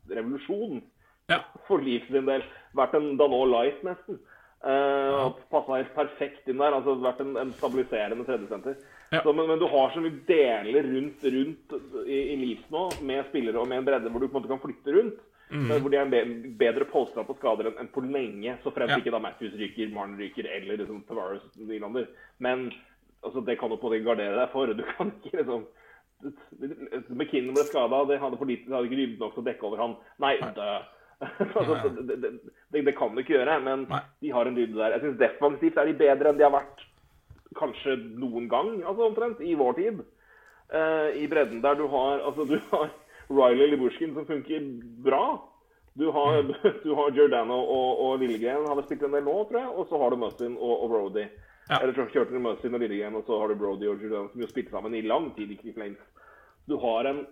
revolusjon 0.10 0.82
Ja. 1.30 1.42
for 1.68 1.80
Leeds 1.82 2.08
sin 2.12 2.26
del. 2.26 2.44
Vært 2.76 2.96
en 2.98 3.18
Danot 3.18 3.50
Light, 3.52 3.84
nesten. 3.84 4.20
Uh, 4.62 5.32
Passa 5.50 5.80
helt 5.80 5.94
perfekt 5.96 6.48
inn 6.52 6.60
der. 6.62 6.76
altså 6.78 6.94
Vært 7.02 7.22
en, 7.24 7.36
en 7.38 7.52
stabiliserende 7.58 8.26
tredjesenter. 8.28 8.76
Ja. 9.12 9.20
Så, 9.26 9.34
men, 9.36 9.48
men 9.50 9.60
du 9.60 9.66
har 9.68 9.92
så 9.92 10.00
mye 10.00 10.22
deler 10.28 10.86
rundt, 10.88 11.24
rundt 11.34 11.74
i, 12.08 12.20
i 12.32 12.36
Leeds 12.40 12.70
nå, 12.72 12.86
med 13.04 13.26
spillere 13.28 13.60
og 13.60 13.68
med 13.68 13.82
en 13.82 13.88
bredde 13.90 14.12
hvor 14.14 14.24
du 14.24 14.30
på 14.30 14.38
en 14.38 14.40
måte 14.40 14.52
kan 14.54 14.62
flytte 14.64 14.94
rundt. 14.96 15.18
Mm. 15.52 15.66
eh, 15.68 15.82
Hvor 15.84 15.92
de 15.92 15.98
er 16.00 16.12
be 16.14 16.22
bedre 16.62 16.86
polstra 16.88 17.26
på 17.28 17.36
skader 17.36 17.68
enn 17.68 17.82
enn 17.84 17.90
på 17.92 18.06
lenge. 18.06 18.54
Så 18.64 18.72
fremt 18.72 18.94
Ja. 18.96 19.02
ikke 19.02 19.12
da 19.12 19.20
Matthews 19.20 19.58
ryker, 19.60 19.92
Marn 19.92 20.16
ryker 20.20 20.48
eller 20.48 20.80
liksom 20.80 21.04
Tavares 21.10 21.44
Nylander. 21.60 22.08
Men 22.40 22.70
altså, 23.22 23.44
det 23.44 23.58
kan 23.60 23.70
du 23.70 23.76
på 23.76 23.92
en 23.92 24.00
måte 24.00 24.06
gardere 24.08 24.40
deg 24.40 24.54
for. 24.54 24.72
Du 24.72 24.84
kan 24.96 25.12
ikke 25.20 25.42
liksom 25.42 25.68
McKinnon 27.10 27.56
ble 27.58 27.64
skada, 27.68 28.04
de 28.08 28.18
hadde, 28.22 28.38
for 28.40 28.48
lite, 28.50 28.68
de 28.70 28.76
hadde 28.76 28.88
ikke 28.90 29.00
dybde 29.02 29.22
nok 29.24 29.36
til 29.36 29.44
å 29.44 29.48
dekke 29.48 29.68
over 29.68 29.82
han. 29.84 29.96
Nei, 30.24 30.36
dø. 30.56 30.70
altså, 31.60 31.90
det, 32.00 32.18
det, 32.22 32.32
det, 32.74 32.84
det 32.88 32.96
kan 32.98 33.12
du 33.16 33.22
ikke 33.24 33.36
gjøre, 33.36 33.58
men 33.66 33.86
Nei. 33.90 34.02
de 34.24 34.32
har 34.36 34.48
en 34.50 34.58
dybde 34.58 34.78
der. 34.80 34.96
Jeg 34.96 35.04
syns 35.06 35.20
defensivt 35.22 35.78
er 35.82 35.90
de 35.92 35.98
bedre 36.00 36.32
enn 36.32 36.40
de 36.40 36.46
har 36.48 36.54
vært 36.56 36.86
kanskje 37.58 37.98
noen 38.20 38.50
gang, 38.52 38.74
altså 38.84 39.08
omtrent, 39.10 39.42
i 39.44 39.56
vår 39.60 39.78
tid. 39.80 40.02
Uh, 40.72 41.12
I 41.20 41.28
bredden 41.28 41.60
der 41.64 41.76
du 41.76 41.88
har 41.92 42.22
altså 42.24 42.46
du 42.48 42.56
har 42.72 42.92
Riley 43.32 43.74
Libushkin 43.74 44.14
som 44.16 44.28
funker 44.28 44.64
bra. 45.04 45.24
Du 45.94 46.08
har, 46.16 46.44
du 46.86 46.94
har 46.96 47.12
Giordano 47.12 47.60
og, 47.60 48.00
og 48.06 48.20
Lillegren 48.22 48.68
har 48.68 48.84
spilt 48.86 49.04
en 49.04 49.18
del 49.18 49.28
nå, 49.28 49.36
tror 49.50 49.60
jeg. 49.60 49.74
Og 49.76 49.90
så 49.90 50.00
har 50.00 50.14
du 50.14 50.22
Mustin 50.22 50.56
og, 50.58 50.74
og 50.86 50.90
Brody. 50.94 51.28
Ja. 51.70 51.82
Eller 51.82 51.94
så 51.96 52.08
kjørte 52.12 52.36
du 52.36 52.44
Mustin 52.44 52.76
og 52.76 52.84
Lillegren, 52.84 53.20
og 53.20 53.28
så 53.28 53.40
har 53.40 53.52
du 53.52 53.60
Brody 53.60 53.92
og 53.92 54.00
Giordano 54.00 54.32
som 54.32 54.44
jo 54.44 54.50
spilte 54.50 54.76
sammen 54.76 54.96
i 54.96 55.06
lang 55.06 55.32
tid 55.36 55.52
i 55.52 55.76
Flames. 55.76 56.02
Du 56.68 56.78
har 56.80 57.12
en 57.12 57.26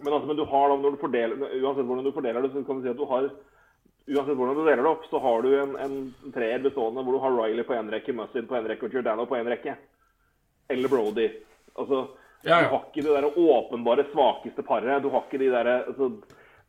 men, 0.00 0.12
altså, 0.14 0.26
men 0.26 0.38
du 0.38 0.46
har 0.48 0.70
da, 0.70 0.76
når 0.80 0.94
du 0.94 1.02
fordeler, 1.02 1.40
uansett 1.60 1.84
hvordan 1.84 2.06
du 2.06 2.14
fordeler 2.14 2.44
det, 2.44 2.50
så 2.54 2.62
kan 2.64 2.78
du 2.78 2.84
si 2.84 2.92
at 2.92 2.96
du 2.96 3.08
har 3.10 3.26
Uansett 4.08 4.36
hvordan 4.36 4.56
du 4.56 4.64
deler 4.64 4.82
det 4.82 4.90
opp, 4.90 5.04
så 5.10 5.20
har 5.22 5.42
du 5.44 5.50
en, 5.60 5.76
en 5.78 6.32
treer 6.34 6.62
bestående 6.64 7.04
hvor 7.04 7.14
du 7.14 7.22
har 7.22 7.36
Riley 7.36 7.66
på 7.66 7.76
én 7.76 7.90
rekke, 7.92 8.14
Musin 8.16 8.48
på 8.48 8.56
én 8.58 8.66
rekke 8.70 8.88
og 8.88 8.96
Giordano 8.96 9.26
på 9.28 9.36
én 9.38 9.50
rekke. 9.50 9.76
Eller 10.70 10.90
Brody. 10.90 11.28
Altså, 11.74 12.08
Ja, 12.42 12.62
ja. 12.62 12.68
Du 12.68 12.74
har 12.74 12.84
ikke 12.88 13.02
det 13.04 13.16
der 13.20 13.38
åpenbare 13.38 14.04
svakeste 14.12 14.62
paret. 14.64 15.02
Du 15.02 15.10
har 15.12 15.26
ikke 15.26 15.38
de 15.42 15.50
der, 15.52 15.68
altså, 15.86 16.06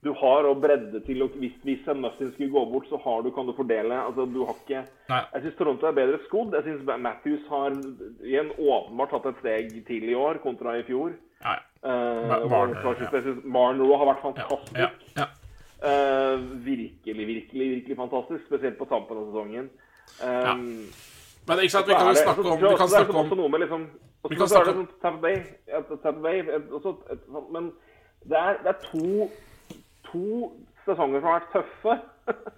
du 0.04 0.10
har 0.18 0.48
å 0.50 0.56
bredde 0.60 1.00
til 1.06 1.24
og 1.24 1.36
hvis, 1.40 1.54
hvis 1.64 1.88
en 1.92 2.02
Musin 2.04 2.32
skulle 2.34 2.52
gå 2.52 2.64
bort, 2.74 2.90
så 2.90 3.00
har 3.04 3.22
du, 3.24 3.32
kan 3.32 3.48
du 3.48 3.54
fordele. 3.56 3.96
altså 3.96 4.26
du 4.26 4.42
har 4.44 4.58
ikke 4.58 4.84
Nei. 5.12 5.22
Jeg 5.34 5.44
syns 5.46 5.58
Toronto 5.60 5.88
er 5.88 5.96
bedre 5.96 6.20
skodd. 6.28 6.56
Jeg 6.58 6.68
syns 6.68 6.88
Matthews 7.00 7.46
har 7.52 7.76
igjen 8.26 8.52
åpenbart 8.58 9.14
tatt 9.16 9.30
et 9.32 9.44
steg 9.44 9.76
til 9.88 10.10
i 10.10 10.18
år 10.18 10.42
kontra 10.44 10.76
i 10.80 10.88
fjor. 10.88 11.16
Ja, 11.42 11.56
ja. 11.58 11.68
Uh, 11.82 12.46
Marner, 12.52 12.84
ja. 13.02 13.22
Marner 13.50 13.96
har 13.98 14.10
vært 14.12 14.26
fantastisk. 14.26 14.76
ja, 14.78 14.92
ja. 15.18 15.32
Eh, 15.82 16.38
virkelig, 16.66 17.28
virkelig 17.28 17.70
virkelig 17.76 17.96
fantastisk. 17.98 18.46
Spesielt 18.46 18.78
på 18.78 18.86
tampen 18.86 19.18
av 19.18 19.26
sesongen. 19.32 19.70
Um, 20.22 20.86
Men 21.48 21.60
ikke 21.64 21.74
sant, 21.74 21.88
vi 21.88 21.94
kan 21.94 22.08
jo 22.08 22.14
snakke 22.22 22.42
om 22.46 22.60
Vi 22.62 22.78
kan 22.78 22.90
snakke 22.90 23.18
om 23.18 23.38
noe 23.38 23.50
med 23.50 23.60
liksom 23.64 23.86
Vi 24.30 24.36
kan 24.36 24.48
snakke 24.48 24.74
om- 24.76 24.88
Tampa 25.02 25.22
Bay, 25.22 25.36
Tampa 26.04 26.22
Bay 26.22 26.42
også, 26.70 26.96
Men 27.52 27.72
det 28.30 28.38
er, 28.38 28.58
det 28.64 28.68
er 28.68 28.80
to, 28.92 29.30
to 30.12 30.52
sesonger 30.86 31.20
som 31.20 31.30
har 31.30 31.40
vært 31.40 31.54
tøffe. 31.56 32.02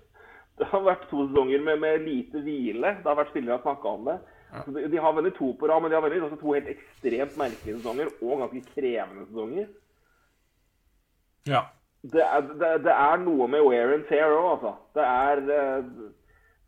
Det 0.58 0.68
har 0.70 0.84
vært 0.86 1.08
to 1.10 1.28
sesonger 1.28 1.64
med, 1.66 1.80
med 1.80 2.04
lite 2.06 2.42
hvile. 2.46 2.92
Det 3.02 3.08
har 3.10 3.16
vært 3.18 3.32
spillere 3.32 3.58
som 3.58 3.72
har 3.72 3.76
snakka 3.76 3.88
om 3.90 4.04
det. 4.06 4.18
Så 4.66 4.74
de, 4.76 4.84
de 4.92 4.98
har 5.02 5.14
vunnet 5.14 5.34
to 5.34 5.48
på 5.58 5.68
rad, 5.68 5.82
men 5.82 5.90
de 5.92 5.96
har 5.98 6.04
vunnet 6.06 6.24
også 6.28 6.38
to 6.42 6.54
helt 6.54 6.68
ekstremt 6.70 7.38
merkelige 7.38 7.80
sesonger 7.80 8.12
og 8.22 8.44
ganske 8.44 8.62
krevende 8.76 9.26
sesonger. 9.32 9.68
Ja. 11.50 11.64
Det 12.12 12.20
er, 12.20 12.42
det, 12.60 12.72
det 12.84 12.92
er 12.92 13.22
noe 13.24 13.48
med 13.48 13.64
wear 13.64 13.94
and 13.96 14.04
tear 14.10 14.34
òg, 14.36 14.50
altså. 14.58 14.74
Det 14.98 15.04
er, 15.08 15.42
eh, 15.56 15.86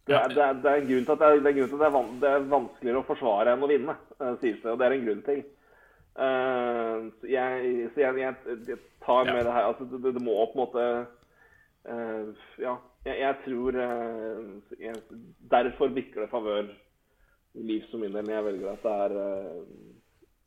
det, 0.07 0.15
er, 0.15 0.29
det, 0.31 0.69
er, 0.71 0.77
en 0.77 0.87
grunn 0.87 1.07
til 1.07 1.11
at, 1.11 1.19
det 1.19 1.27
er, 1.27 1.41
til 1.41 1.75
at 1.75 2.21
det, 2.21 2.29
er 2.29 2.37
er 2.37 2.47
vanskeligere 2.53 3.01
å 3.01 3.07
forsvare 3.09 3.51
enn 3.51 3.65
å 3.65 3.69
vinne, 3.69 3.97
eh, 4.21 4.37
sies 4.39 4.61
det. 4.61 4.71
Og 4.71 4.79
det 4.79 4.87
er 4.87 4.95
en 4.95 5.05
grunn 5.09 5.25
til. 5.27 5.43
Uh, 6.15 7.11
så 7.19 7.27
jeg, 7.27 7.89
så 7.91 7.99
jeg, 8.05 8.19
jeg, 8.21 8.59
jeg 8.69 8.77
tar 9.03 9.25
Ja. 9.27 9.33
med 9.33 9.41
det 9.43 9.51
her 9.51 9.65
altså, 9.67 9.83
det, 9.83 10.13
det 10.15 10.21
må 10.23 10.35
på 10.45 10.55
en 10.55 10.61
måte 10.61 10.83
uh, 11.91 12.29
Ja, 12.55 12.75
jeg, 13.03 13.35
tror 13.43 13.75
uh, 13.75 14.93
Derfor 15.51 15.91
bikker 15.91 16.21
det 16.21 16.29
favør 16.31 16.69
Liv 17.53 17.83
som 17.89 17.99
min 17.99 18.15
del 18.15 18.31
jeg 18.31 18.45
velger 18.45 18.71
at 18.71 18.87
det 18.87 18.93
er 18.93 19.17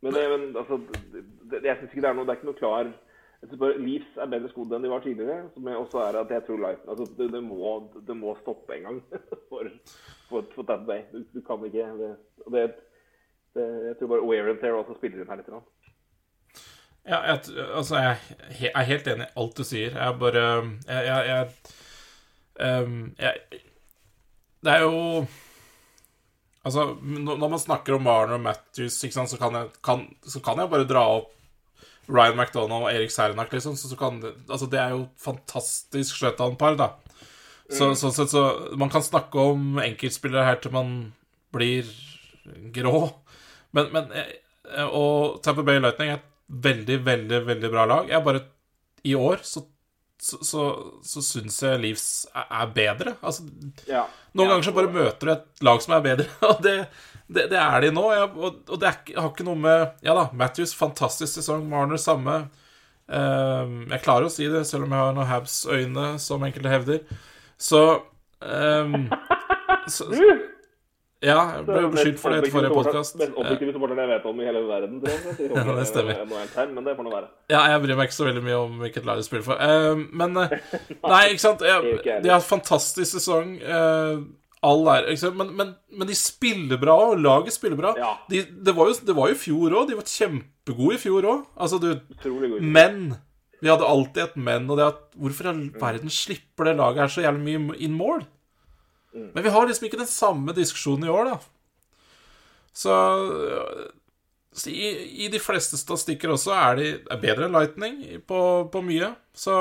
Men, 0.01 0.16
det, 0.16 0.24
men 0.32 0.56
altså, 0.56 0.81
jeg 1.52 1.77
syns 1.77 1.93
ikke 1.93 2.06
det 2.06 2.10
er 2.15 2.16
noe 2.16 2.24
Det 2.24 2.32
er 2.32 2.40
ikke 2.40 2.48
noe 2.48 2.62
klar 2.62 2.90
jeg 3.39 3.48
synes 3.48 3.60
bare 3.60 3.78
Leafs 3.78 4.16
er 4.19 4.31
bedre 4.32 4.48
skodd 4.51 4.73
enn 4.74 4.82
de 4.82 4.90
var 4.90 5.02
tidligere. 5.05 5.44
Som 5.55 5.69
også 5.70 6.01
er 6.02 6.16
at 6.19 6.32
jeg 6.35 6.44
tror 6.47 6.59
Life, 6.65 6.82
altså, 6.90 7.06
det, 7.19 7.28
det, 7.35 7.43
må, 7.47 7.74
det 8.09 8.16
må 8.19 8.35
stoppe 8.40 8.74
en 8.74 8.89
gang 8.89 8.98
for, 9.51 9.70
for, 10.31 10.48
for 10.56 10.66
Tampa 10.66 10.89
Bay. 10.90 11.05
Du, 11.12 11.23
du 11.36 11.40
kan 11.47 11.62
ikke 11.69 11.86
det, 12.01 12.12
det, 12.51 12.65
det, 13.55 13.69
Jeg 13.86 13.98
tror 14.01 14.12
bare 14.15 14.27
wear 14.27 14.51
and 14.51 14.59
tear 14.62 14.74
også 14.81 14.98
spiller 14.98 15.23
inn 15.23 15.31
her 15.31 15.39
litt. 15.39 15.55
Ja, 17.09 17.23
jeg, 17.31 17.39
altså, 17.78 18.02
jeg 18.02 18.16
jeg, 18.59 18.73
er 18.74 18.90
helt 18.90 19.12
enig 19.15 19.28
i 19.28 19.35
alt 19.40 19.56
du 19.56 19.65
sier. 19.65 19.94
Jeg 19.94 20.19
bare 20.20 20.44
Jeg, 20.89 21.06
jeg, 21.06 21.20
jeg 21.31 21.47
Det 24.66 24.73
er 24.74 24.82
jo 24.82 25.27
Altså, 26.66 26.90
når 27.01 27.48
man 27.48 27.60
snakker 27.62 27.94
om 27.94 28.02
Marner 28.02 28.35
og 28.35 28.43
Matthews, 28.44 28.98
sant, 28.98 29.31
så, 29.31 29.39
kan 29.40 29.55
jeg, 29.55 29.70
kan, 29.85 30.02
så 30.27 30.43
kan 30.44 30.59
jeg 30.59 30.69
bare 30.69 30.89
dra 30.90 31.05
opp 31.15 31.38
Ryan 32.09 32.39
McDonagh 32.39 32.86
og 32.86 32.90
Erik 32.93 33.12
Sernak, 33.12 33.52
liksom. 33.52 33.76
Så, 33.76 33.90
så 33.90 33.98
kan 34.01 34.20
altså, 34.24 34.68
det 34.70 34.80
er 34.80 34.97
jo 34.97 35.06
fantastisk 35.20 36.16
Shetland-par, 36.16 36.78
da. 36.80 36.93
Så, 37.68 37.93
så, 38.01 38.10
så, 38.10 38.24
så 38.26 38.43
man 38.80 38.89
kan 38.89 39.05
snakke 39.05 39.40
om 39.52 39.76
enkeltspillere 39.82 40.47
her 40.47 40.60
til 40.62 40.72
man 40.72 40.93
blir 41.52 41.89
grå. 42.72 43.10
Men, 43.76 43.90
men 43.93 44.12
eh, 44.16 44.86
Og 44.89 45.43
Tamper 45.44 45.66
Bay 45.66 45.80
Lightning 45.82 46.14
er 46.14 46.22
et 46.22 46.30
veldig, 46.48 47.02
veldig, 47.05 47.43
veldig 47.51 47.70
bra 47.72 47.85
lag. 47.89 48.09
Jeg 48.09 48.24
bare 48.24 48.47
I 49.05 49.14
år 49.14 49.44
så 49.44 49.66
så, 50.19 50.39
så, 50.43 50.62
så 51.07 51.23
syns 51.23 51.61
jeg 51.62 51.81
Leeds 51.82 52.07
er, 52.35 52.66
bedre. 52.74 53.16
Altså, 53.23 53.45
Ja. 53.86 54.05
noen 54.35 54.51
ganger 54.53 54.66
så 54.69 54.74
bare 54.77 54.90
møter 54.93 55.27
du 55.31 55.32
et 55.36 55.62
lag 55.66 55.82
som 55.85 55.95
er 55.99 56.05
bedre, 56.09 56.27
og 56.51 56.62
det, 56.65 56.77
det, 57.28 57.45
det 57.53 57.59
er 57.62 57.81
de 57.86 57.93
nå. 57.95 58.07
Jeg, 58.16 58.31
og, 58.35 58.59
og 58.69 58.81
det 58.82 58.89
er, 58.90 58.99
har 59.20 59.31
ikke 59.31 59.47
noe 59.47 59.61
med 59.62 60.05
Ja 60.07 60.16
da, 60.19 60.27
Matthews, 60.32 60.74
fantastisk 60.78 61.39
sesong. 61.39 61.65
Marner, 61.70 62.01
samme. 62.03 62.40
Ehm, 63.09 63.86
jeg 63.89 64.03
klarer 64.05 64.27
å 64.28 64.32
si 64.32 64.49
det, 64.51 64.65
selv 64.69 64.85
om 64.89 64.93
jeg 64.93 65.01
har 65.07 65.15
noen 65.16 65.31
Habs-øyne, 65.31 66.09
som 66.20 66.43
enkelte 66.45 66.73
hevder. 66.74 67.19
Så, 67.59 67.82
ehm, 68.45 69.07
så 69.89 70.11
Ja, 71.19 71.39
jeg 71.57 71.65
ble 71.66 71.81
beskyldt 71.90 72.20
for 72.23 72.31
det 72.31 72.45
etter 72.45 72.53
forrige 72.55 72.74
podkast. 72.77 73.16
Mest 73.19 73.39
objektive 73.43 73.73
supporteren 73.74 74.05
jeg 74.05 74.11
vet 74.12 74.27
om 74.31 74.39
i 74.39 74.45
hele 74.47 74.61
verden. 74.69 75.01
Jeg 75.03 75.49
Ja, 75.57 75.65
det 75.74 75.86
stemmer. 75.90 76.20
Nå 76.23 76.36
er 76.36 76.45
jeg 76.45 76.53
term, 76.53 76.77
men 76.77 76.86
det 76.86 76.95
får 76.95 77.09
nå 77.09 77.15
være. 77.15 77.31
Ja, 77.51 77.62
jeg 77.73 77.82
bryr 77.82 77.99
meg 77.99 78.11
ikke 78.11 78.19
så 78.20 78.28
veldig 78.28 78.43
mye 78.47 78.59
om 78.61 78.77
hvilket 78.85 79.09
lag 79.09 79.19
de 79.19 79.27
spiller 79.27 79.47
for. 79.49 79.59
Ehm, 79.65 80.05
men 80.20 80.39
eh, 80.45 80.55
Nei, 81.12 81.23
ikke 81.32 81.43
sant. 81.43 81.65
Det 81.65 81.74
Jeg, 82.07 82.20
de 82.23 82.31
har 82.31 82.45
fantastisk 82.47 83.16
sesong. 83.16 83.57
eh, 83.59 84.23
all 84.69 84.86
er? 84.95 85.11
Men, 85.43 85.53
men, 85.59 85.74
men 85.90 86.11
de 86.11 86.19
spiller 86.19 86.78
bra, 86.78 86.95
og 87.11 87.23
laget 87.24 87.59
spiller 87.59 87.78
bra. 87.82 87.97
Ja. 87.99 88.15
De, 88.31 88.45
det, 88.47 88.77
var 88.78 88.93
jo, 88.93 88.97
det 89.11 89.19
var 89.19 89.35
i 89.35 89.39
fjor 89.43 89.74
òg. 89.74 89.90
De 89.90 89.99
var 89.99 90.07
kjempegode 90.07 91.01
i 91.01 91.03
fjor 91.03 91.27
òg. 91.35 91.47
Altså, 91.59 91.82
du 91.82 92.61
Men. 92.62 93.09
Vi 93.59 93.66
hadde 93.66 93.86
alltid 93.90 94.23
et 94.23 94.36
men, 94.39 94.69
og 94.70 94.78
det 94.78 94.85
at 94.86 94.99
hvorfor 95.19 95.49
i 95.49 95.51
all 95.51 95.65
verden 95.82 96.12
slipper 96.15 96.69
det 96.69 96.77
laget 96.78 97.03
her 97.03 97.11
så 97.11 97.24
jævlig 97.24 97.59
mye 97.59 97.78
inn 97.82 97.97
mål? 97.99 98.23
Mm. 99.14 99.30
Men 99.35 99.44
vi 99.44 99.52
har 99.55 99.68
liksom 99.68 99.89
ikke 99.89 100.01
den 100.01 100.10
samme 100.10 100.55
diskusjonen 100.56 101.09
i 101.09 101.12
år, 101.12 101.32
da. 101.32 101.39
Så, 102.78 102.94
så 104.55 104.70
i, 104.70 104.90
i 105.24 105.30
de 105.32 105.40
fleste 105.43 105.78
statistikker 105.80 106.30
også 106.35 106.55
er 106.55 106.78
de 106.78 106.90
er 107.01 107.22
bedre 107.22 107.48
enn 107.48 107.56
Lightning 107.56 107.97
på, 108.28 108.40
på 108.72 108.82
mye. 108.86 109.10
Så 109.35 109.56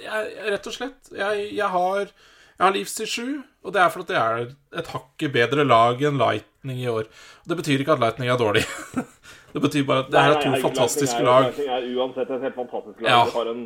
jeg, 0.00 0.32
rett 0.50 0.66
og 0.68 0.74
slett 0.74 1.08
Jeg, 1.14 1.44
jeg 1.56 1.68
har 1.72 2.00
Jeg 2.10 2.60
har 2.60 2.74
Leafs 2.74 2.98
i 3.00 3.06
sju, 3.08 3.28
og 3.64 3.72
det 3.72 3.80
er 3.80 3.92
fordi 3.94 4.12
det 4.12 4.18
er 4.20 4.50
et 4.82 4.90
hakket 4.92 5.32
bedre 5.32 5.64
lag 5.64 6.02
enn 6.04 6.20
Lightning 6.20 6.82
i 6.82 6.90
år. 6.92 7.08
Det 7.48 7.56
betyr 7.56 7.80
ikke 7.80 7.96
at 7.96 8.02
Lightning 8.02 8.28
er 8.28 8.40
dårlig. 8.40 8.66
det 9.54 9.62
betyr 9.64 9.86
bare 9.88 10.04
at 10.04 10.10
det 10.12 10.24
her 10.26 10.34
er 10.34 10.42
to 10.42 10.50
Nei, 10.50 10.58
nei, 10.58 10.64
fantastiske 10.66 11.22
lag. 11.24 11.48
Lightning 11.48 11.72
er 11.72 11.86
uansett 11.96 12.34
et 12.36 12.44
helt 12.44 12.58
fantastisk 12.58 13.00
lag. 13.00 13.08
Ja. 13.14 13.22
Du 13.24 13.38
har 13.38 13.52
en, 13.54 13.64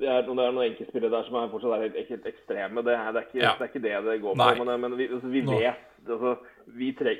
det, 0.00 0.08
er, 0.10 0.22
det 0.26 0.32
er 0.34 0.54
noen 0.56 0.64
enkeltspillere 0.70 1.12
der 1.12 1.26
som 1.28 1.36
er 1.38 1.50
fortsatt 1.52 1.76
er 1.76 1.84
helt, 1.86 1.98
helt 2.10 2.26
ekstreme. 2.32 2.82
Det 2.86 2.94
er, 2.96 3.10
det, 3.14 3.20
er 3.20 3.26
ikke, 3.28 3.38
Ja. 3.42 3.52
det 3.58 3.66
er 3.66 3.70
ikke 3.72 3.82
det 3.84 3.94
det 4.08 4.16
går 4.24 4.34
på. 4.40 4.64
Men, 4.64 4.80
men 4.86 4.96
vi, 4.98 5.08
altså, 5.08 5.28
vi 5.30 5.42
vet 5.46 6.08
altså, 6.08 6.32
vi, 6.78 6.88
tre, 6.98 7.12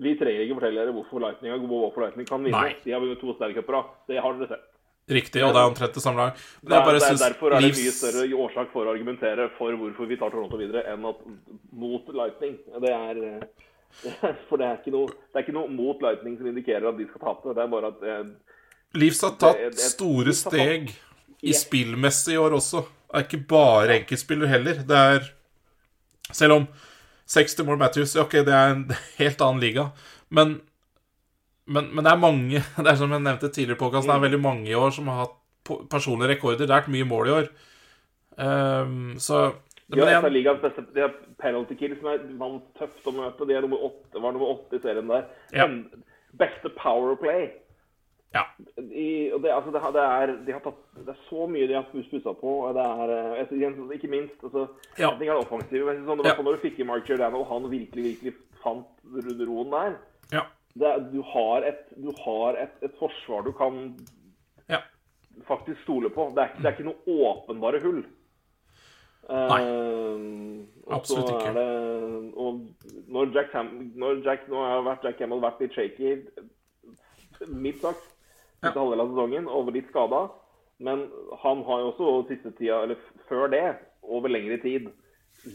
vi 0.00 0.14
trenger 0.20 0.44
ikke 0.46 0.56
fortelle 0.60 0.80
dere 0.86 0.94
hvorfor 0.96 1.20
Lightning, 1.26 1.52
er 1.52 1.66
hvorfor 1.68 2.06
Lightning 2.06 2.28
kan 2.28 2.46
vinne. 2.46 2.62
Nei. 2.64 2.76
De 2.84 2.94
har 2.94 3.02
vunnet 3.04 3.20
to 3.20 3.34
Stanley 3.36 3.58
Cuper. 3.58 3.76
da. 3.76 3.82
Det 4.08 4.22
har 4.24 4.38
dere 4.40 4.48
sett. 4.54 4.70
Riktig, 5.04 5.42
og 5.44 5.52
det 5.52 5.60
er 5.60 5.68
omtrent 5.68 5.92
det 5.98 6.00
samme 6.00 6.16
lag. 6.16 6.38
Det 6.64 6.72
er, 6.72 6.86
er, 6.88 6.98
synes 7.04 7.20
derfor 7.20 7.52
er 7.52 7.60
det 7.60 7.74
mye 7.76 7.92
større 7.92 8.24
årsak 8.40 8.70
for 8.72 8.88
å 8.88 8.94
argumentere 8.94 9.50
for 9.58 9.76
hvorfor 9.76 10.08
vi 10.08 10.16
tar 10.16 10.32
Toronto 10.32 10.56
videre, 10.56 10.80
enn 10.94 11.04
at 11.10 11.18
mot 11.76 12.08
Lightning. 12.08 12.56
Det 12.80 12.92
er 12.94 13.20
eh, 13.28 13.44
For 14.48 14.56
det 14.58 14.64
er 14.66 14.78
ikke 14.80 14.94
noe, 14.96 15.12
det 15.12 15.36
er 15.38 15.44
ikke 15.44 15.54
noe 15.54 15.68
mot 15.70 16.00
Lightning 16.02 16.38
som 16.40 16.48
indikerer 16.48 16.88
at 16.88 16.96
de 16.96 17.04
skal 17.10 17.20
tape. 17.20 17.52
Det 17.52 17.62
er 17.66 17.68
bare 17.76 17.90
at 17.92 18.00
eh, 18.14 18.32
Leafs 18.96 19.20
har 19.26 19.36
Det- 19.36 19.42
tatt 19.44 19.84
store 19.92 20.32
steg 20.40 20.94
i 21.44 21.52
yeah. 21.52 21.60
spillmessig 21.60 22.34
i 22.34 22.40
år 22.40 22.56
også. 22.56 22.82
Det 22.84 23.20
er 23.20 23.26
ikke 23.28 23.46
bare 23.52 23.98
enkeltspiller 24.00 24.50
heller. 24.50 24.82
Det 24.88 25.00
er 25.14 25.32
Selv 26.32 26.52
om 26.56 26.68
60 27.30 27.58
mål 27.68 27.78
Matthews 27.78 28.16
Ok, 28.16 28.32
det 28.46 28.54
er 28.54 28.72
en 28.72 28.86
helt 29.22 29.40
annen 29.44 29.60
liga, 29.62 29.90
men 30.28 30.60
men, 31.66 31.86
men 31.94 32.04
det 32.04 32.10
er 32.12 32.20
mange 32.20 32.60
Det 32.84 32.90
er 32.90 32.98
som 33.00 33.12
jeg 33.12 33.24
nevnte 33.24 33.48
tidligere 33.48 33.78
på 33.80 33.86
podcasten, 33.88 34.10
det 34.10 34.16
er 34.18 34.26
veldig 34.26 34.40
mange 34.40 34.68
i 34.68 34.76
år 34.76 34.90
som 34.92 35.08
har 35.08 35.24
hatt 35.24 35.38
personlige 35.88 36.34
rekorder. 36.34 36.66
Det 36.68 36.76
er 36.76 36.90
mye 36.92 37.06
mål 37.08 37.28
i 37.28 37.32
år. 37.32 37.46
Um, 38.36 39.14
så 39.16 39.54
De 39.88 40.00
har 40.00 40.10
men 40.10 40.18
et 40.18 40.26
av 40.26 40.34
ligaens 40.34 40.60
beste 40.60 40.84
de 40.92 41.00
har 41.00 41.14
penalty 41.40 41.76
kill, 41.78 41.94
som 41.96 42.10
er 42.12 42.18
vant 42.36 42.66
tøft 42.76 43.06
å 43.08 43.14
møte. 43.16 43.46
De 43.48 43.56
er 43.56 43.64
nummer 43.64 43.86
åtte, 43.86 44.20
var 44.20 44.34
nummer 44.36 44.52
åtte 44.58 44.76
i 44.76 44.82
serien 44.82 45.08
der. 45.08 45.24
Ja. 45.56 45.68
Beste 46.36 46.68
power 46.68 47.14
powerplay. 47.14 47.48
Ja. 48.34 48.42
I, 48.82 49.30
det, 49.38 49.50
altså, 49.54 49.70
det, 49.70 49.80
det, 49.94 50.02
er, 50.02 50.32
de 50.46 50.52
har 50.56 50.62
tatt, 50.64 50.78
det 51.06 51.12
er 51.12 51.20
så 51.28 51.44
mye 51.50 51.68
de 51.70 51.76
har 51.78 51.84
pussa 52.10 52.32
på. 52.34 52.54
er, 52.82 53.12
eh, 53.14 53.36
jeg 53.38 53.48
ikke 54.00 54.10
minst 54.10 54.42
altså, 54.42 54.64
Ja. 54.98 55.12
en 55.12 55.20
ting 55.20 55.28
er 55.30 55.38
offensive, 55.38 55.84
men 55.86 56.02
sånn, 56.02 56.18
det 56.18 56.26
var 56.26 56.32
Ja. 56.32 56.36
sånn 56.40 56.48
når 56.48 56.56
du 56.58 56.64
fikk 56.64 56.80
i 56.82 56.86
Mark 56.88 57.06
Giordano, 57.06 57.44
og 57.44 57.46
han 57.52 57.70
virkelig 57.70 58.04
virkelig 58.10 58.34
fant 58.64 58.86
ro- 59.06 59.46
roen 59.46 59.70
der 59.70 59.96
ja, 60.32 60.42
det 60.74 61.12
Du 61.12 61.20
har, 61.22 61.62
et, 61.62 61.84
du 61.94 62.10
har 62.24 62.56
et, 62.58 62.74
et 62.82 62.94
forsvar 62.98 63.44
du 63.46 63.52
kan 63.52 63.94
ja. 64.68 64.80
faktisk 65.46 65.80
stole 65.84 66.10
på. 66.10 66.32
Det 66.34 66.42
er, 66.42 66.56
det 66.58 66.66
er 66.66 66.74
ikke 66.74 66.88
noe 66.90 67.18
åpenbare 67.30 67.80
hull. 67.84 68.02
Nei. 69.30 69.60
Uh, 69.62 70.64
Absolutt 70.92 71.30
ikke. 71.30 71.52
Det, 71.56 71.68
og 72.36 72.58
når 73.08 73.30
Jack, 73.32 73.52
Ham, 73.56 73.70
når 73.96 74.24
Jack 74.26 74.48
nå 74.52 74.58
har 74.60 74.82
vært 74.84 75.06
Jack 75.06 75.22
Hamill 75.24 75.40
vært 75.40 75.62
litt 75.64 75.72
shaky, 75.78 76.10
mildt 77.48 77.80
sagt. 77.80 78.10
Siste 78.64 78.80
halvdel 78.80 79.04
av 79.04 79.12
sesongen, 79.12 79.48
og 79.48 79.72
litt 79.74 79.90
skada. 79.92 80.26
Men 80.84 81.06
han 81.44 81.62
har 81.68 81.82
jo 81.82 81.90
også 81.92 82.12
siste 82.32 82.52
tida, 82.58 82.82
eller 82.82 83.00
før 83.28 83.50
det, 83.52 83.64
over 84.02 84.32
lengre 84.32 84.58
tid, 84.62 84.88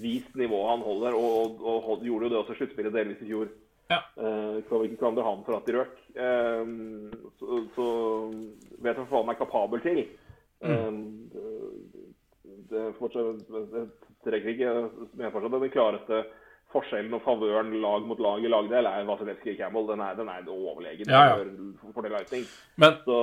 vist 0.01 0.35
nivået 0.37 0.69
han 0.69 0.85
holder, 0.85 1.17
og, 1.17 1.59
og, 1.59 1.89
og 1.89 2.05
gjorde 2.05 2.27
jo 2.27 2.31
det 2.31 2.39
også 2.39 2.55
i 2.55 2.61
sluttspillet 2.61 2.95
delvis 2.95 3.23
i 3.25 3.29
fjor. 3.29 3.51
Ja. 3.89 4.03
Uh, 4.15 4.61
kan 4.69 4.81
vi 4.81 4.89
ikke 4.89 5.01
klandre 5.01 5.25
han 5.25 5.41
for 5.45 5.57
at 5.57 5.65
de 5.65 5.77
røk. 5.79 5.95
Uh, 6.13 7.09
så, 7.39 7.61
så 7.75 7.87
vet 8.77 8.99
jeg 8.99 9.07
hva 9.09 9.23
han 9.23 9.33
er 9.33 9.39
kapabel 9.39 9.81
til. 9.85 10.03
Mm. 10.61 10.99
Uh, 11.33 12.09
det 12.69 12.83
fortsatt, 12.99 13.41
det 13.49 13.87
trekker 14.25 14.53
ikke 14.53 14.73
med 15.17 15.33
fortsatt 15.33 15.55
den 15.57 15.73
klareste 15.73 16.21
forskjellen 16.73 17.13
og 17.17 17.23
favøren 17.25 17.71
lag 17.81 18.03
mot 18.05 18.19
lag 18.21 18.43
i 18.45 18.49
lagdel 18.51 18.85
er 18.85 19.05
Vasilevskij 19.07 19.57
Campbell. 19.57 19.87
Den 19.89 20.01
er, 20.05 20.13
den 20.19 20.29
er 20.29 20.45
overlegen 20.53 21.07
Ja, 21.09 21.23
ja. 21.29 21.35
for- 21.81 21.93
for 21.93 22.01
det 22.05 22.11
Lightning. 22.11 22.45
Men, 22.77 22.97
Så 23.05 23.17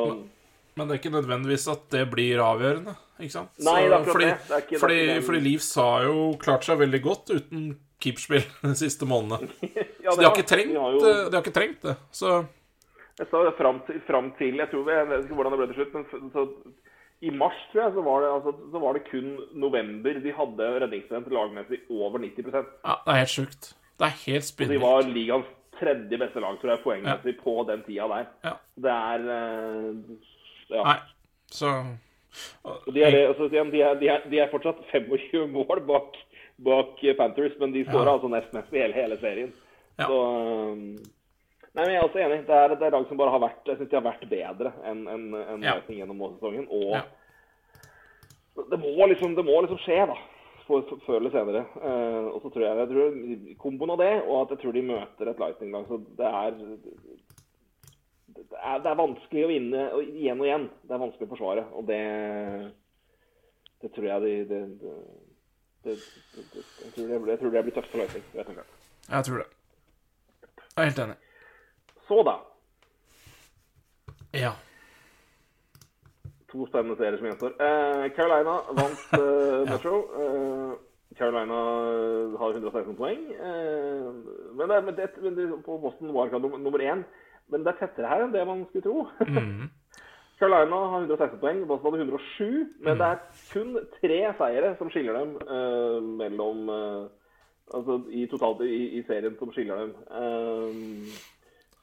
men 0.76 0.88
det 0.88 0.94
er 0.96 1.00
ikke 1.00 1.14
nødvendigvis 1.14 1.68
at 1.72 1.88
det 1.90 2.10
blir 2.10 2.36
avgjørende, 2.42 2.96
ikke 3.20 3.32
sant? 3.32 3.50
Nei, 3.64 3.82
det 3.82 3.92
er 3.92 3.98
akkurat 4.00 4.12
fordi, 4.12 4.24
det. 4.26 4.38
Det 4.48 4.62
ikke- 4.66 4.80
fordi, 4.80 4.98
det 5.06 5.24
fordi 5.24 5.40
Leafs 5.40 5.74
har 5.76 6.02
jo 6.04 6.36
klart 6.38 6.64
seg 6.64 6.78
veldig 6.78 7.02
godt 7.02 7.30
uten 7.30 7.76
keepspill 8.00 8.44
de 8.62 8.74
siste 8.74 9.06
månedene. 9.06 9.48
ja, 10.04 10.10
Så 10.10 10.18
de 10.20 10.24
har 10.26 10.34
ikke 10.36 10.48
trengt, 10.50 10.72
de 10.74 10.80
har 10.80 10.92
jo- 10.92 11.30
de 11.30 11.36
har 11.36 11.42
ikke 11.42 11.54
trengt 11.54 11.80
det. 11.82 11.96
Så 12.12 12.46
Jeg 13.18 13.28
sa 13.30 13.50
fram 13.56 13.80
til, 13.86 14.00
fram 14.06 14.32
til 14.36 14.56
Jeg 14.60 14.68
tror 14.70 14.90
jeg 14.92 15.08
vet 15.08 15.24
ikke 15.24 15.34
hvordan 15.38 15.52
det 15.52 15.58
ble 15.62 15.66
til 15.72 15.78
slutt, 15.80 15.94
men 15.94 16.30
så, 16.34 16.42
i 17.24 17.30
mars 17.32 17.56
tror 17.72 17.82
jeg, 17.82 17.92
så 17.96 18.02
var, 18.04 18.22
det, 18.22 18.30
altså, 18.34 18.52
så 18.72 18.80
var 18.82 18.96
det 18.96 19.06
kun 19.08 19.28
november 19.56 20.18
de 20.20 20.32
hadde 20.36 20.70
redningsprosent 20.82 21.32
lagmessig 21.32 21.78
over 21.90 22.20
90% 22.20 22.56
ja, 22.84 22.96
det 23.06 23.12
er 23.14 23.20
helt 23.22 23.32
sjukt. 23.32 23.70
Det 23.96 24.08
er 24.08 24.18
helt 24.26 24.58
De 24.68 24.80
var 24.82 25.06
ligaens 25.08 25.52
tredje 25.80 26.18
beste 26.20 26.40
lag, 26.40 26.58
tror 26.60 26.72
jeg, 26.72 26.82
poengmessig 26.84 27.36
på 27.40 27.54
den 27.68 27.84
tida 27.86 28.08
der. 28.12 28.28
Ja. 28.44 28.52
Det 28.84 28.96
er 28.96 29.30
eh, 29.36 30.16
Ja. 30.68 30.82
Nei, 30.82 30.98
så 31.52 31.70
De 32.92 33.02
er, 33.02 33.28
altså, 33.28 33.48
de, 33.48 33.58
er, 33.58 33.94
de, 34.00 34.08
er, 34.08 34.24
de 34.30 34.38
er 34.42 34.50
fortsatt 34.50 34.82
25 34.92 35.46
mål 35.52 35.80
bak, 35.88 36.16
bak 36.64 37.00
Panthers, 37.16 37.54
men 37.60 37.72
de 37.72 37.84
skåra 37.84 38.10
Ja. 38.10 38.14
altså 38.16 38.28
nest 38.28 38.52
mest 38.52 38.72
i 38.72 38.82
hele, 38.82 38.94
hele 38.94 39.16
serien. 39.20 39.52
Ja. 39.98 40.04
Så 40.04 40.18
um, 40.72 40.96
Nei, 41.76 41.84
men 41.84 41.92
Jeg 41.92 42.00
er 42.00 42.06
også 42.06 42.22
enig. 42.24 42.38
Det 42.48 42.56
er, 42.56 42.72
er 42.72 42.94
lag 42.94 43.04
som 43.08 43.18
bare 43.20 43.32
har 43.34 43.42
vært 43.42 43.66
Jeg 43.68 43.76
synes 43.76 43.90
de 43.92 43.98
har 43.98 44.06
vært 44.06 44.22
bedre 44.30 44.72
enn 44.88 45.02
en, 45.12 45.26
en 45.36 45.62
Ja. 45.66 45.74
Lightning 45.76 45.98
gjennom 46.00 46.22
sesongen. 46.36 46.66
Og 46.72 46.94
Ja. 46.96 47.02
det, 48.70 48.78
må 48.80 49.08
liksom, 49.10 49.34
det 49.36 49.44
må 49.44 49.60
liksom 49.60 49.80
skje, 49.84 49.98
da. 50.08 50.16
Før 50.66 51.18
eller 51.20 51.30
senere. 51.30 51.60
Uh, 51.78 52.32
og 52.34 52.40
så 52.42 52.50
tror 52.50 52.64
jeg, 52.64 52.78
jeg 52.80 52.88
tror 52.90 53.58
komboen 53.62 53.92
av 53.94 54.00
det, 54.00 54.14
og 54.24 54.40
at 54.40 54.54
jeg 54.56 54.62
tror 54.64 54.72
de 54.74 54.82
møter 54.88 55.28
et 55.30 55.42
Lightning-lag. 55.44 55.84
Så 55.86 56.00
det 56.18 56.26
er 56.26 56.56
det 58.36 58.42
er, 58.56 58.80
det 58.84 58.90
er 58.90 58.98
vanskelig 58.98 59.44
å 59.46 59.52
vinne 59.52 59.84
og 59.96 60.02
igjen 60.10 60.40
og 60.42 60.48
igjen. 60.48 60.66
Det 60.82 60.96
er 60.96 61.02
vanskelig 61.04 61.28
å 61.28 61.32
forsvare. 61.34 61.66
Og 61.76 61.86
det 61.88 62.00
Det 63.84 63.92
tror 63.92 64.08
jeg 64.08 64.24
de, 64.24 64.32
det, 64.48 64.60
det, 64.80 64.96
det, 65.84 65.94
det, 65.94 66.44
det, 66.54 66.64
jeg, 66.82 66.90
tror 66.96 67.06
det, 67.06 67.30
jeg 67.30 67.38
tror 67.44 67.50
det 67.54 67.62
blir 67.68 67.76
tøft 67.76 67.92
for 67.92 68.00
Lightning. 68.02 68.24
Jeg 68.34 68.48
tror 68.48 68.58
det. 68.58 68.66
Jeg 70.76 70.82
er 70.82 70.90
helt 70.90 71.04
enig. 71.04 71.16
Så, 72.08 72.22
da. 72.22 72.36
Ja. 74.36 74.52
To 76.52 76.66
spennende 76.68 76.96
serier 76.96 77.18
som 77.18 77.26
gjenstår. 77.26 77.54
Eh, 77.66 78.04
Carolina 78.16 78.58
vant 78.78 79.06
eh, 79.20 79.62
Metro. 79.70 80.02
Eh, 80.22 80.74
Carolina 81.18 81.60
har 82.38 82.50
116 82.52 82.96
poeng. 82.96 83.24
Eh, 83.32 84.12
men, 84.54 84.68
det, 84.68 84.82
men, 84.84 84.96
det, 84.96 85.08
men 85.22 85.34
det, 85.36 85.48
på 85.66 85.78
Boston 85.82 86.14
Warcraft 86.14 86.42
num 86.42 86.60
nummer, 86.60 86.78
én. 86.78 87.02
Men 87.48 87.64
det 87.64 87.74
er 87.74 87.80
tettere 87.80 88.10
her 88.10 88.24
enn 88.24 88.34
det 88.34 88.46
man 88.46 88.66
skulle 88.70 88.86
tro. 88.86 89.08
Mm. 89.26 89.68
Carolina 90.36 90.76
har 90.76 91.04
116 91.06 91.38
poeng, 91.40 91.62
Boston 91.64 91.94
hadde 91.94 92.04
107. 92.04 92.66
Men 92.84 92.98
det 93.00 93.06
er 93.06 93.20
kun 93.48 93.70
tre 93.96 94.18
seire 94.36 94.74
som 94.76 94.90
skiller 94.92 95.16
dem 95.16 95.30
uh, 95.48 96.02
mellom 96.18 96.68
uh, 96.68 97.06
Altså 97.74 97.96
i 98.14 98.26
totalt 98.30 98.60
i, 98.62 98.98
i 98.98 99.00
serien 99.08 99.34
som 99.40 99.50
skiller 99.50 99.80
dem. 99.80 99.94
Eh, 100.20 101.16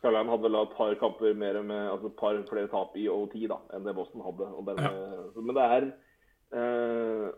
Carolina 0.04 0.34
hadde 0.34 0.50
vel 0.50 0.60
et 0.60 0.76
par 0.78 0.94
kamper 1.00 1.38
mer 1.40 1.62
med 1.64 1.88
altså 1.94 2.12
et 2.12 2.20
par 2.20 2.40
flere 2.50 2.70
tap 2.72 2.98
i 3.00 3.08
OT 3.08 3.38
da, 3.48 3.62
enn 3.74 3.88
det 3.88 3.96
Boston 3.96 4.26
hadde. 4.26 4.50
Og 4.52 4.68
den, 4.68 4.84
eh, 4.84 5.40
Men 5.40 5.56
det 5.56 5.68
er 5.78 5.90
eh, 6.60 7.30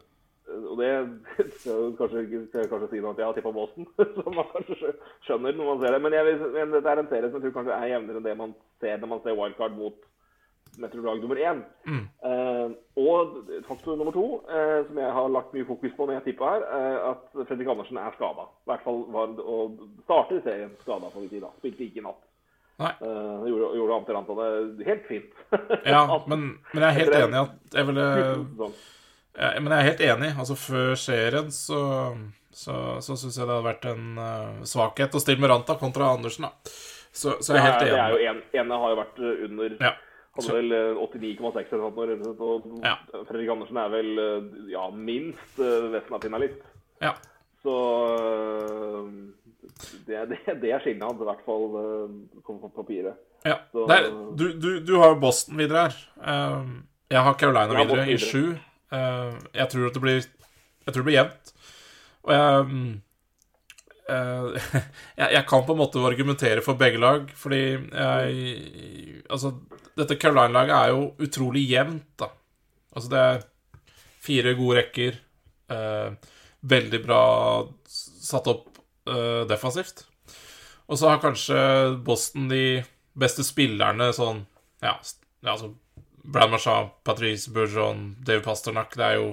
og 0.45 0.77
det 0.77 0.89
skal 1.59 1.71
jeg 1.71 1.93
kanskje, 1.99 2.41
skal 2.49 2.67
kanskje 2.69 2.89
si 2.91 3.03
noe 3.03 3.13
at 3.15 3.21
jeg 3.21 3.29
har 3.29 3.37
tippa 3.37 3.53
Boston, 3.53 3.87
som 4.17 4.35
man 4.35 4.49
kanskje 4.51 4.91
skjønner 5.27 5.55
når 5.57 5.71
man 5.71 5.79
ser 5.83 5.95
det. 5.95 6.01
Men, 6.05 6.17
jeg, 6.17 6.41
men 6.57 6.75
dette 6.75 6.91
er 6.91 7.01
en 7.01 7.13
serie 7.13 7.29
som 7.29 7.39
jeg 7.39 7.47
tror 7.47 7.55
kanskje 7.61 7.79
er 7.79 7.93
jevnere 7.93 8.21
enn 8.21 8.27
det 8.27 8.35
man 8.41 8.57
ser 8.83 9.01
når 9.01 9.13
man 9.13 9.23
ser 9.25 9.39
wildcard 9.39 9.79
mot 9.79 10.11
Metro-lag 10.81 11.21
nummer 11.21 11.39
én. 11.39 11.61
Eh, 12.25 12.71
og 12.99 13.35
faktor 13.67 13.95
nummer 13.95 14.11
to, 14.11 14.25
eh, 14.51 14.81
som 14.87 14.97
jeg 14.99 15.11
har 15.17 15.29
lagt 15.31 15.53
mye 15.55 15.67
fokus 15.67 15.93
på 15.95 16.07
når 16.07 16.17
jeg 16.17 16.25
tippa 16.25 16.49
her, 16.51 16.65
eh, 16.77 16.97
at 17.11 17.47
Fredrik 17.47 17.69
Andersen 17.71 17.97
er 18.01 18.15
skada. 18.17 18.47
I 18.65 18.71
hvert 18.71 18.83
fall 18.83 19.05
var 19.13 19.35
og 19.39 19.77
starter 20.03 20.41
serien 20.43 20.73
skada 20.81 21.11
på 21.13 21.23
tid 21.29 21.45
da. 21.45 21.53
Spilte 21.61 21.85
ikke 21.85 22.01
i 22.01 22.07
natt. 22.09 22.21
Nei. 22.81 22.91
Uh, 22.99 23.45
gjorde, 23.47 23.67
gjorde 23.79 23.97
Ante 23.99 24.15
Rantanen 24.15 24.81
helt 24.87 25.05
fint. 25.07 25.35
Ja, 25.93 26.01
men, 26.27 26.49
men 26.73 26.83
jeg 26.83 26.89
er 26.89 26.97
helt 26.99 27.17
enig 27.21 27.39
at 27.39 27.77
jeg 27.77 27.87
ville 27.87 28.07
Sånn. 28.59 28.73
ja, 29.37 29.51
Men 29.61 29.69
jeg 29.71 29.77
er 29.77 29.87
helt 29.89 30.03
enig. 30.09 30.31
Altså, 30.43 30.57
før 30.59 30.97
serien 30.99 31.53
så 31.55 31.83
så, 32.55 32.73
så 33.03 33.17
syns 33.19 33.35
jeg 33.35 33.43
det 33.43 33.51
hadde 33.51 33.67
vært 33.67 33.85
en 33.91 34.03
uh, 34.15 34.59
svakhet 34.63 35.15
å 35.17 35.19
stille 35.19 35.43
med 35.43 35.51
Ranta 35.51 35.75
kontra 35.75 36.13
Andersen, 36.15 36.47
da. 36.47 36.71
Så, 37.11 37.33
så 37.43 37.51
jeg 37.51 37.59
er 37.59 37.65
helt 37.65 37.81
enig. 37.83 37.91
det 37.91 37.99
er 37.99 38.13
jo 38.13 38.29
en, 38.31 38.39
ene 38.61 38.77
har 38.79 38.93
jo 38.93 38.99
vært 39.01 39.19
eh, 39.19 39.41
under 39.47 39.75
Ja. 39.83 39.91
Hadde 40.35 40.55
vel 40.55 40.75
eh, 40.75 41.01
89,6 41.03 41.73
eller 41.75 41.83
noe 41.83 42.15
sånt. 42.23 42.41
Og 42.43 42.79
Ja. 42.83 42.95
Fredrik 43.27 43.51
Andersen 43.51 43.79
er 43.79 43.91
vel 43.91 44.09
ja, 44.71 44.87
minst 44.91 45.59
Vesna-finalist. 45.59 46.63
Ja. 47.03 47.11
Så 47.63 47.75
det, 50.07 50.21
det, 50.31 50.39
det 50.61 50.71
er 50.75 50.83
skillnaden 50.83 51.11
hans, 51.15 51.21
i 51.21 51.29
hvert 51.29 51.45
fall 51.45 51.65
eh, 51.81 52.17
på 52.45 52.71
papiret. 52.75 53.17
ja. 53.45 53.57
Så- 53.71 53.87
Det 53.89 53.97
er, 53.97 54.09
du, 54.37 54.45
du, 54.59 54.69
du 54.85 54.93
har 55.01 55.13
jo 55.13 55.19
Boston 55.23 55.57
videre 55.57 55.87
her. 55.87 55.97
Um, 56.19 56.85
jeg 57.11 57.21
har 57.21 57.33
Carolina 57.39 57.65
Jeg 57.73 57.77
har 57.77 57.85
videre 57.85 58.05
Boston 58.05 58.13
i 58.13 58.17
sju. 58.17 58.45
Uh, 58.93 59.33
jeg 59.53 59.69
tror 59.71 59.87
at 59.89 59.93
det 59.97 60.01
blir 60.03 60.19
Jeg 60.21 60.93
tror 60.93 61.01
det 61.01 61.07
blir 61.09 61.17
jevnt. 61.19 61.51
Og 62.25 62.33
jeg, 62.33 62.65
mm, 62.69 62.93
eh, 64.09 64.69
jeg 65.21 65.31
Jeg 65.37 65.45
kan 65.49 65.65
på 65.67 65.73
en 65.75 65.81
måte 65.81 66.01
argumentere 66.05 66.61
for 66.65 66.77
begge 66.79 67.01
lag, 67.01 67.29
fordi 67.37 67.61
jeg 67.75 69.23
Altså, 69.29 69.53
dette 69.97 70.17
Carolina-laget 70.21 70.75
er 70.77 70.93
jo 70.93 71.05
utrolig 71.25 71.65
jevnt, 71.69 72.07
da. 72.19 72.29
Altså, 72.95 73.09
det 73.13 73.19
er 73.19 73.43
fire 74.25 74.55
gode 74.57 74.79
rekker. 74.81 75.19
eh, 75.69 76.11
veldig 76.65 76.99
bra 77.05 77.21
satt 77.85 78.47
opp 78.49 78.74
eh, 79.07 79.45
defensivt. 79.49 80.05
Og 80.85 80.99
så 80.99 81.09
har 81.09 81.23
kanskje 81.23 81.57
Boston 82.05 82.49
de 82.51 82.83
beste 83.17 83.45
spillerne 83.47 84.11
sånn 84.13 84.43
Ja, 84.83 84.97
altså 84.99 85.71
ja 85.71 85.73
Brad 86.25 86.51
Marchand, 86.51 86.89
Patrice 87.03 87.51
Bourgeon, 87.53 88.15
David 88.25 88.43
Pasternak 88.43 88.95
Det 88.97 89.05
er 89.05 89.19
jo 89.19 89.27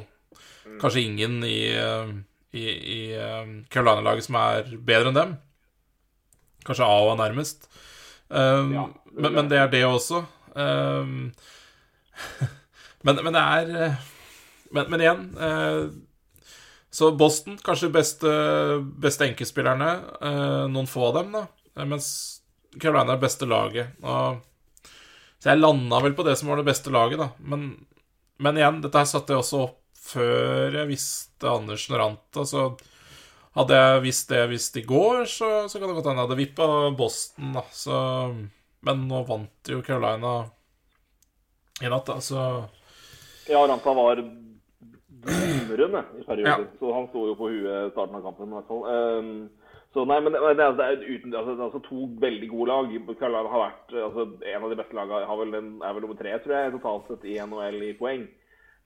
kanskje 0.81 1.03
ingen 1.07 1.41
i, 1.45 1.73
eh, 1.77 2.13
i, 2.53 2.65
i 2.69 3.01
eh, 3.17 3.49
Carolina-laget 3.73 4.29
som 4.29 4.39
er 4.39 4.69
bedre 4.77 5.11
enn 5.11 5.17
dem. 5.17 5.33
Kanskje 6.67 6.87
A 6.87 6.99
er 7.11 7.19
nærmest. 7.19 7.67
Um, 8.29 8.73
Ja, 8.73 8.87
men, 9.13 9.35
men 9.35 9.51
det 9.51 9.59
er 9.59 9.73
det 9.73 9.83
også. 9.85 10.23
Um, 10.55 11.33
men, 13.05 13.19
men 13.25 13.35
det 13.35 13.43
er 13.43 13.97
Men, 14.73 14.89
men 14.89 15.03
igjen 15.05 15.25
eh, 15.37 15.81
Så 16.93 17.09
Boston, 17.17 17.57
kanskje 17.65 17.89
beste, 17.93 18.31
beste 19.01 19.25
enkeltspillerne. 19.25 19.91
eh, 20.21 20.65
noen 20.69 20.89
få 20.91 21.07
av 21.09 21.15
dem, 21.15 21.33
da. 21.33 21.47
Eh, 21.77 21.87
Mens 21.89 22.09
Carolina 22.81 23.15
er 23.15 23.23
beste 23.23 23.49
laget. 23.49 23.95
Og, 24.03 24.43
så 25.41 25.51
jeg 25.51 25.61
landa 25.63 26.01
vel 26.05 26.15
på 26.15 26.27
det 26.27 26.37
som 26.39 26.53
var 26.53 26.61
det 26.61 26.69
beste 26.69 26.93
laget, 26.93 27.19
da. 27.19 27.31
Men, 27.41 27.71
men 28.39 28.61
igjen, 28.61 28.83
dette 28.85 29.01
her 29.01 29.09
satte 29.09 29.33
jeg 29.33 29.41
også 29.41 29.63
opp 29.65 29.79
før 30.03 30.77
jeg 30.83 30.91
visste 30.91 31.49
Andersen 31.49 31.97
rant. 31.97 32.29
Altså, 32.37 32.67
hadde 33.57 33.79
jeg 33.79 34.03
visst 34.05 34.31
det 34.33 34.43
Hvis 34.51 34.71
i 34.77 34.85
går, 34.87 35.25
så, 35.31 35.51
så 35.69 35.79
kan 35.79 35.89
det 35.89 35.97
godt 35.97 36.11
hende 36.11 36.23
jeg 36.23 36.29
hadde 36.29 36.41
vippa 36.41 36.69
Boston, 36.99 37.53
da. 37.57 37.65
Så, 37.73 37.97
men 38.85 39.05
nå 39.09 39.25
vant 39.29 39.73
jo 39.73 39.81
Carolina 39.87 40.43
i 41.83 41.89
natt, 41.89 42.07
da, 42.07 42.21
så 42.21 42.69
Ja, 43.49 43.65
Ranta 43.67 43.95
var 43.97 44.21
glimrende 45.27 46.05
i 46.19 46.25
perioder, 46.27 46.65
Ja. 46.67 46.79
så 46.81 46.93
han 46.95 47.09
sto 47.09 47.27
jo 47.29 47.35
på 47.39 47.51
huet 47.53 47.89
i 47.89 47.91
starten 47.95 48.17
av 48.19 48.25
kampen 48.27 48.49
i 48.49 48.57
hvert 48.59 48.71
fall. 48.71 48.83
Um, 48.89 49.51
så 49.93 50.05
nei, 50.09 50.21
men 50.25 50.33
det, 50.33 50.41
det 50.57 50.65
er, 50.65 50.77
det 50.79 50.85
er 50.87 51.03
uten, 51.05 51.35
altså, 51.37 51.53
det 51.53 51.61
er 51.61 51.67
altså 51.69 51.83
to 51.85 52.07
veldig 52.21 52.49
gode 52.49 52.69
lag. 52.71 52.93
Carolina 53.21 53.51
har 53.53 53.65
vært 53.67 53.97
altså, 54.07 54.25
en 54.55 54.65
av 54.65 54.71
de 54.73 54.79
beste 54.81 54.97
lagene, 54.97 55.27
har 55.29 55.41
vel, 55.43 55.57
er 55.59 55.97
vel 55.97 56.07
nummer 56.07 56.21
tre, 56.21 56.33
tror 56.41 56.57
jeg, 56.57 56.73
totalt 56.79 57.11
sett 57.11 57.27
i 57.29 57.37
NHL 57.45 57.83
i 57.89 57.97
poeng. 57.99 58.29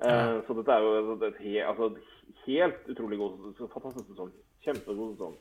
Eh, 0.05 0.33
Så 0.47 0.57
dette 0.59 0.75
er 0.75 0.83
jo 0.83 1.15
et 1.15 1.39
he, 1.45 1.61
altså, 1.63 1.93
helt 2.47 2.91
utrolig 2.91 3.21
god 3.21 3.69
fantastisk 3.71 4.11
sesong. 4.11 4.33
Kjempegod 4.67 5.15
sesong. 5.15 5.37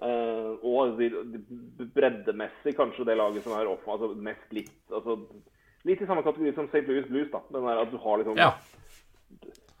Uh, 0.00 0.54
og 0.64 0.94
de, 0.96 1.10
de, 1.34 1.84
breddemessig 1.92 2.72
kanskje 2.78 3.04
det 3.04 3.18
laget 3.20 3.44
som 3.44 3.52
er 3.58 3.68
off, 3.68 3.82
altså, 3.84 4.14
mest 4.16 4.54
litt 4.56 4.94
altså, 4.94 5.18
Litt 5.88 6.00
i 6.04 6.06
samme 6.08 6.20
kategori 6.20 6.50
som 6.52 6.66
St. 6.68 6.84
Louis 6.84 7.06
Blues. 7.08 7.28
da, 7.32 7.38
den 7.52 7.64
der 7.64 7.78
at 7.80 7.92
du 7.92 7.96
har 8.00 8.20
liksom 8.20 8.36
ja. 8.36 8.50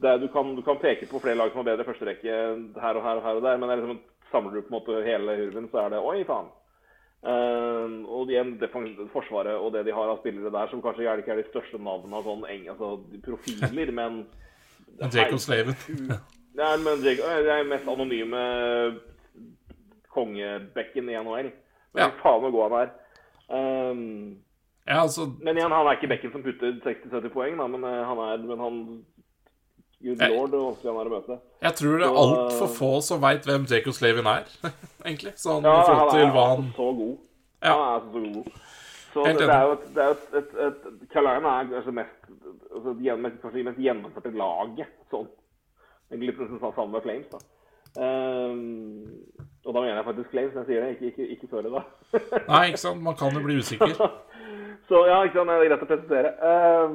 Er, 0.08 0.18
du, 0.22 0.28
kan, 0.32 0.54
du 0.56 0.62
kan 0.62 0.78
peke 0.80 1.06
på 1.10 1.20
flere 1.20 1.36
lag 1.36 1.50
som 1.50 1.60
har 1.60 1.72
bedre 1.72 1.84
førsterekke 1.84 2.38
her 2.80 2.96
og 2.96 3.04
her 3.04 3.20
og 3.20 3.22
her 3.26 3.40
og 3.40 3.44
der, 3.44 3.58
men 3.60 3.68
det 3.68 3.78
liksom, 3.82 4.00
samler 4.30 4.56
du 4.56 4.62
på 4.62 4.72
en 4.72 4.78
måte 4.78 5.04
hele 5.04 5.36
hurven, 5.42 5.68
så 5.72 5.84
er 5.84 5.94
det 5.94 6.00
oi, 6.00 6.24
faen. 6.28 6.50
Uh, 7.20 8.00
og 8.08 8.30
igjen, 8.32 8.54
Forsvaret 9.12 9.58
og 9.60 9.74
det 9.74 9.82
de 9.84 9.92
har 9.92 10.08
av 10.08 10.22
spillere 10.22 10.52
der, 10.54 10.70
som 10.70 10.80
kanskje 10.80 11.04
ikke 11.20 11.34
er 11.34 11.42
de 11.42 11.50
største 11.50 11.76
navnene 11.76 12.16
av 12.16 12.24
sånn 12.24 12.46
eng, 12.48 12.68
altså, 12.72 12.94
profiler, 13.26 13.92
men 13.92 14.22
Jacob 15.12 15.42
Slavet. 15.42 15.88
Ja, 16.56 16.70
men 16.84 17.02
det 17.04 17.18
er 17.20 17.68
mest 17.68 17.88
anonyme 17.88 18.44
kongebekken 20.14 21.10
i 21.10 21.18
NHL. 21.20 21.50
Men 21.92 22.02
Ja. 22.02 22.10
faen 22.22 22.40
så 22.42 22.50
god 22.50 22.70
han 22.70 22.80
er. 22.80 22.90
Um, 23.50 24.38
ja, 24.86 25.02
altså 25.02 25.26
men 25.42 25.56
igjen, 25.56 25.72
han 25.72 25.86
er 25.86 25.98
ikke 25.98 26.08
bekken 26.10 26.32
som 26.32 26.42
putter 26.42 26.72
60-70 26.84 27.32
poeng, 27.34 27.58
da, 27.58 27.66
men 27.66 27.84
eh, 27.84 28.04
han 28.06 28.18
er 28.18 28.44
men 28.46 28.58
han 28.62 28.78
Good 30.00 30.22
lord, 30.24 30.48
hvor 30.54 30.62
vanskelig 30.64 30.90
han 30.90 30.98
er 31.00 31.08
å 31.10 31.12
møte. 31.12 31.36
Jeg 31.60 31.76
tror 31.76 31.98
det 32.00 32.06
er 32.06 32.18
altfor 32.22 32.70
få 32.72 32.90
som 33.04 33.20
veit 33.20 33.44
hvem 33.48 33.66
Jacob 33.68 33.96
Slavin 33.96 34.30
er, 34.30 34.46
egentlig. 35.08 35.34
Sånn 35.40 35.66
Ja, 35.66 35.74
i 35.76 35.86
forhold 35.90 36.14
til 36.14 36.32
hva 36.36 36.44
han 36.54 36.70
så 36.78 36.88
god. 37.02 37.18
Ja. 37.60 37.74
Han 37.74 37.84
er 37.90 38.06
så 38.06 38.22
god. 38.24 38.58
Så 39.10 39.26
det, 39.26 39.34
det 39.40 39.50
er 39.50 39.66
jo 39.66 39.74
et, 39.74 39.86
det 39.96 40.02
er 40.04 40.14
et, 40.14 40.34
et, 40.38 40.56
et 40.66 41.12
Carolina 41.12 41.52
er 41.58 41.70
kanskje 41.74 41.94
mest 41.98 42.20
altså, 42.70 42.94
kanskje 43.42 43.56
det 43.58 43.66
mest 43.68 43.80
gjennomførte 43.84 44.34
laget. 44.40 44.92
Sånn. 45.12 45.30
Litt 46.20 46.40
sammen 46.40 46.94
med 46.94 47.04
Flames, 47.04 47.30
da. 47.30 47.40
Um, 47.90 49.10
og 49.66 49.74
da 49.74 49.80
mener 49.82 49.96
jeg 49.98 50.06
faktisk 50.06 50.30
Flames 50.30 50.54
når 50.54 50.62
jeg 50.62 50.68
sier 50.70 50.84
det, 50.84 50.90
ikke, 50.94 51.06
ikke, 51.10 51.28
ikke 51.34 51.48
før 51.50 51.66
det, 51.66 51.72
da. 51.74 51.82
Nei, 52.48 52.64
ikke 52.70 52.82
sant? 52.86 53.02
Man 53.02 53.18
kan 53.18 53.34
jo 53.34 53.42
bli 53.44 53.58
usikker. 53.60 53.96
Så 54.88 55.04
ja, 55.06 55.20
ikke 55.26 55.38
sant, 55.38 55.50
det 55.50 55.56
er 55.56 55.68
greit 55.68 55.84
å 55.84 55.88
presisere. 55.90 56.30
Ehm, 56.50 56.94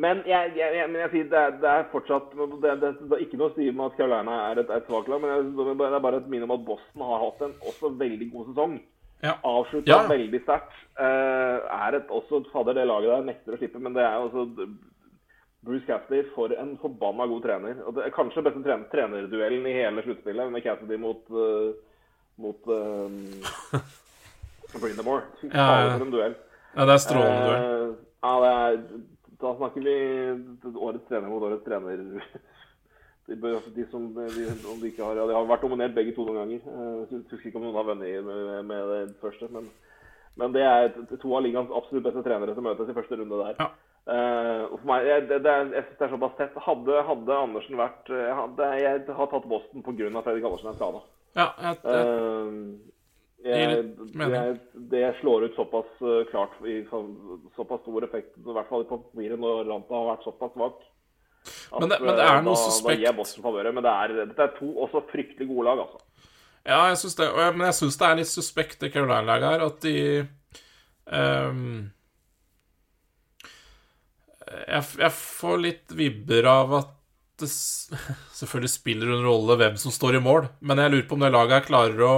men 0.00 0.22
jeg, 0.28 0.52
jeg, 0.56 0.76
jeg, 0.78 0.88
men 0.88 1.02
jeg 1.02 1.10
sier 1.12 1.26
det 1.32 1.42
det 1.60 1.70
er 1.70 1.88
fortsatt 1.92 2.30
det, 2.32 2.76
det, 2.80 2.92
det 3.00 3.16
er 3.16 3.24
ikke 3.24 3.40
noe 3.40 3.50
å 3.50 3.56
si 3.56 3.66
med 3.68 3.90
at 3.90 3.98
Carolina 3.98 4.36
er 4.46 4.62
et, 4.62 4.70
et 4.72 4.86
svakt 4.88 5.10
lag, 5.10 5.20
men 5.24 5.50
det 5.58 5.88
er 5.90 6.04
bare 6.06 6.22
et 6.22 6.30
minne 6.32 6.48
om 6.48 6.54
at 6.56 6.64
Boston 6.68 7.04
har 7.04 7.24
hatt 7.24 7.42
en 7.44 7.56
også 7.72 7.92
veldig 8.00 8.30
god 8.32 8.48
sesong. 8.52 8.78
Ja. 9.20 9.34
Avslutta 9.44 9.90
Ja, 9.90 9.98
veldig 10.08 10.40
sterkt. 10.46 10.72
Uh, 10.96 11.60
er 11.76 11.98
et, 11.98 12.08
også 12.08 12.40
Fader, 12.52 12.78
det 12.78 12.86
laget 12.88 13.12
der 13.12 13.26
nekter 13.28 13.56
å 13.56 13.60
slippe, 13.60 13.82
men 13.82 13.96
det 13.96 14.06
er 14.06 14.16
jo 14.16 14.30
også 14.30 14.68
Bruce 15.60 15.84
Cassidy 15.84 16.22
for 16.34 16.54
en 16.56 16.72
forbanna 16.80 17.26
god 17.28 17.44
trener. 17.44 17.82
Og 17.84 17.98
det 17.98 18.06
er 18.06 18.16
kanskje 18.16 18.44
beste 18.46 18.62
trener, 18.64 18.88
trenerduellen 18.92 19.68
i 19.68 19.76
hele 19.76 20.04
sluttspillet 20.06 20.52
med 20.52 20.64
Cassidy 20.64 20.96
mot 21.00 21.28
uh, 21.36 21.74
mot 22.40 22.70
uh, 22.72 23.82
Brindamore. 24.80 25.28
Ja, 25.50 25.68
ja. 25.84 26.32
Ja, 26.70 26.86
det 26.86 26.94
er 26.94 27.02
strålende 27.02 27.44
duell. 27.44 27.64
Uh, 27.66 27.96
ja, 28.24 28.34
det 28.40 28.50
er 28.54 28.82
Da 29.40 29.54
snakker 29.56 29.84
vi 29.84 29.94
årets 30.76 31.06
trener 31.08 31.30
mot 31.32 31.42
årets 31.48 31.64
trener. 31.64 32.02
De, 33.30 33.36
de 33.76 33.84
som 33.92 34.08
de, 34.14 34.46
om 34.66 34.80
de 34.80 34.88
ikke 34.90 35.04
har, 35.06 35.14
ja, 35.20 35.26
de 35.28 35.34
har 35.36 35.44
vært 35.46 35.62
nominert 35.62 35.94
begge 35.94 36.16
to 36.16 36.24
noen 36.26 36.40
ganger. 36.40 36.64
Eh, 36.66 37.12
Jeg 37.12 37.20
husker 37.30 37.46
ikke 37.50 37.60
om 37.60 37.66
noen 37.68 37.76
har 37.78 37.86
vunnet 37.86 38.24
med, 38.26 38.64
med 38.66 38.90
det 38.90 39.20
første. 39.22 39.46
Men, 39.54 39.68
men 40.40 40.56
det 40.56 40.64
er 40.66 40.90
to 41.22 41.36
av 41.36 41.44
ligaens 41.44 41.70
absolutt 41.70 42.08
beste 42.08 42.24
trenere 42.26 42.56
som 42.56 42.66
møtes 42.66 42.90
i 42.90 42.96
første 42.96 43.20
runde 43.20 43.38
der. 43.44 43.54
Ja. 43.62 43.68
Uh, 44.10 44.64
for 44.80 44.86
meg, 44.88 45.04
jeg, 45.06 45.26
det, 45.30 45.38
det 45.44 45.52
jeg 45.52 45.84
synes 45.84 45.98
det 46.00 46.06
er 46.08 46.12
såpass 46.16 46.36
tett. 46.40 46.54
Hadde, 46.66 47.02
hadde 47.06 47.36
Andersen 47.44 47.78
vært 47.78 48.10
eh, 48.10 48.30
hadde, 48.34 48.70
jeg 48.80 49.04
har 49.20 49.28
tatt 49.30 49.46
Boston 49.52 49.84
pga. 49.86 50.08
Fredrik 50.24 50.48
Andersen 50.48 50.72
er 50.72 50.78
skada. 50.80 51.02
Ja, 51.38 51.48
jeg, 51.62 51.76
jeg, 51.84 52.08
Eh, 52.10 52.89
jeg, 53.44 54.58
det, 54.90 55.02
slår 55.20 55.44
ut 55.48 55.54
såpass 55.56 55.90
eh, 56.04 56.24
klart 56.30 56.58
i 56.68 56.82
så- 56.90 57.40
såpass 57.56 57.80
stor 57.86 58.04
effekt, 58.04 58.34
i 58.36 58.52
hvert 58.56 58.68
fall 58.68 58.84
på 58.84 58.98
papiret, 59.06 59.38
når 59.40 59.64
Ranta 59.70 59.94
har 59.96 60.10
vært 60.16 60.26
såpass 60.28 60.52
svak. 60.56 60.82
Men 61.80 61.88
det- 61.88 62.00
men 62.02 62.16
det 62.18 62.24
er 62.26 62.36
eh, 62.36 62.42
noe 62.44 62.54
da, 62.54 62.60
suspekt. 62.66 62.88
Da 62.90 62.96
gir 62.98 63.06
jeg 63.08 63.16
Boston. 63.16 63.74
Men 63.74 63.82
det 63.82 63.92
er, 63.94 64.14
dette 64.26 64.42
er 64.44 64.52
to 64.58 64.68
også 64.84 65.02
fryktelig 65.08 65.48
gode 65.48 65.64
lag, 65.70 65.78
altså. 65.86 66.00
ja, 66.66 66.80
jeg 66.90 66.98
synes 67.00 67.14
det. 67.16 67.30
Men 67.56 67.66
jeg 67.70 67.78
syns 67.80 67.96
det 67.96 68.06
er 68.10 68.16
litt 68.20 68.26
suspekt, 68.34 68.78
det 68.80 68.92
Caroline-laget 68.92 69.48
her, 69.48 69.64
at 69.66 69.80
de 69.80 70.28
um, 71.06 71.90
jeg, 74.68 74.84
jeg 74.98 75.12
får 75.16 75.60
litt 75.62 75.92
vibber 75.96 76.46
av 76.50 76.74
at 76.80 76.88
det 77.40 77.48
selvfølgelig 78.40 78.70
spiller 78.74 79.14
en 79.14 79.24
rolle 79.24 79.56
hvem 79.56 79.76
som 79.80 79.94
står 79.94 80.18
i 80.18 80.22
mål, 80.24 80.48
men 80.60 80.76
jeg 80.82 80.92
lurer 80.92 81.08
på 81.08 81.16
om 81.16 81.24
det 81.24 81.32
laget 81.32 81.56
her 81.56 81.68
klarer 81.70 82.04
å 82.04 82.14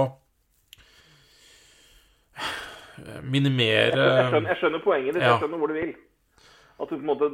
minimere 3.23 3.93
Jeg 3.93 4.27
skjønner, 4.29 4.49
jeg 4.53 4.59
skjønner 4.61 4.83
poenget 4.83 5.15
ditt. 5.15 5.23
Ja. 5.23 5.33
Jeg 5.33 5.43
skjønner 5.43 5.61
hvor 5.61 5.71
du 5.71 5.77
vil. 5.77 5.93
At 6.81 6.89
du 6.89 6.95
på 6.95 7.01
en 7.01 7.09
måte 7.09 7.29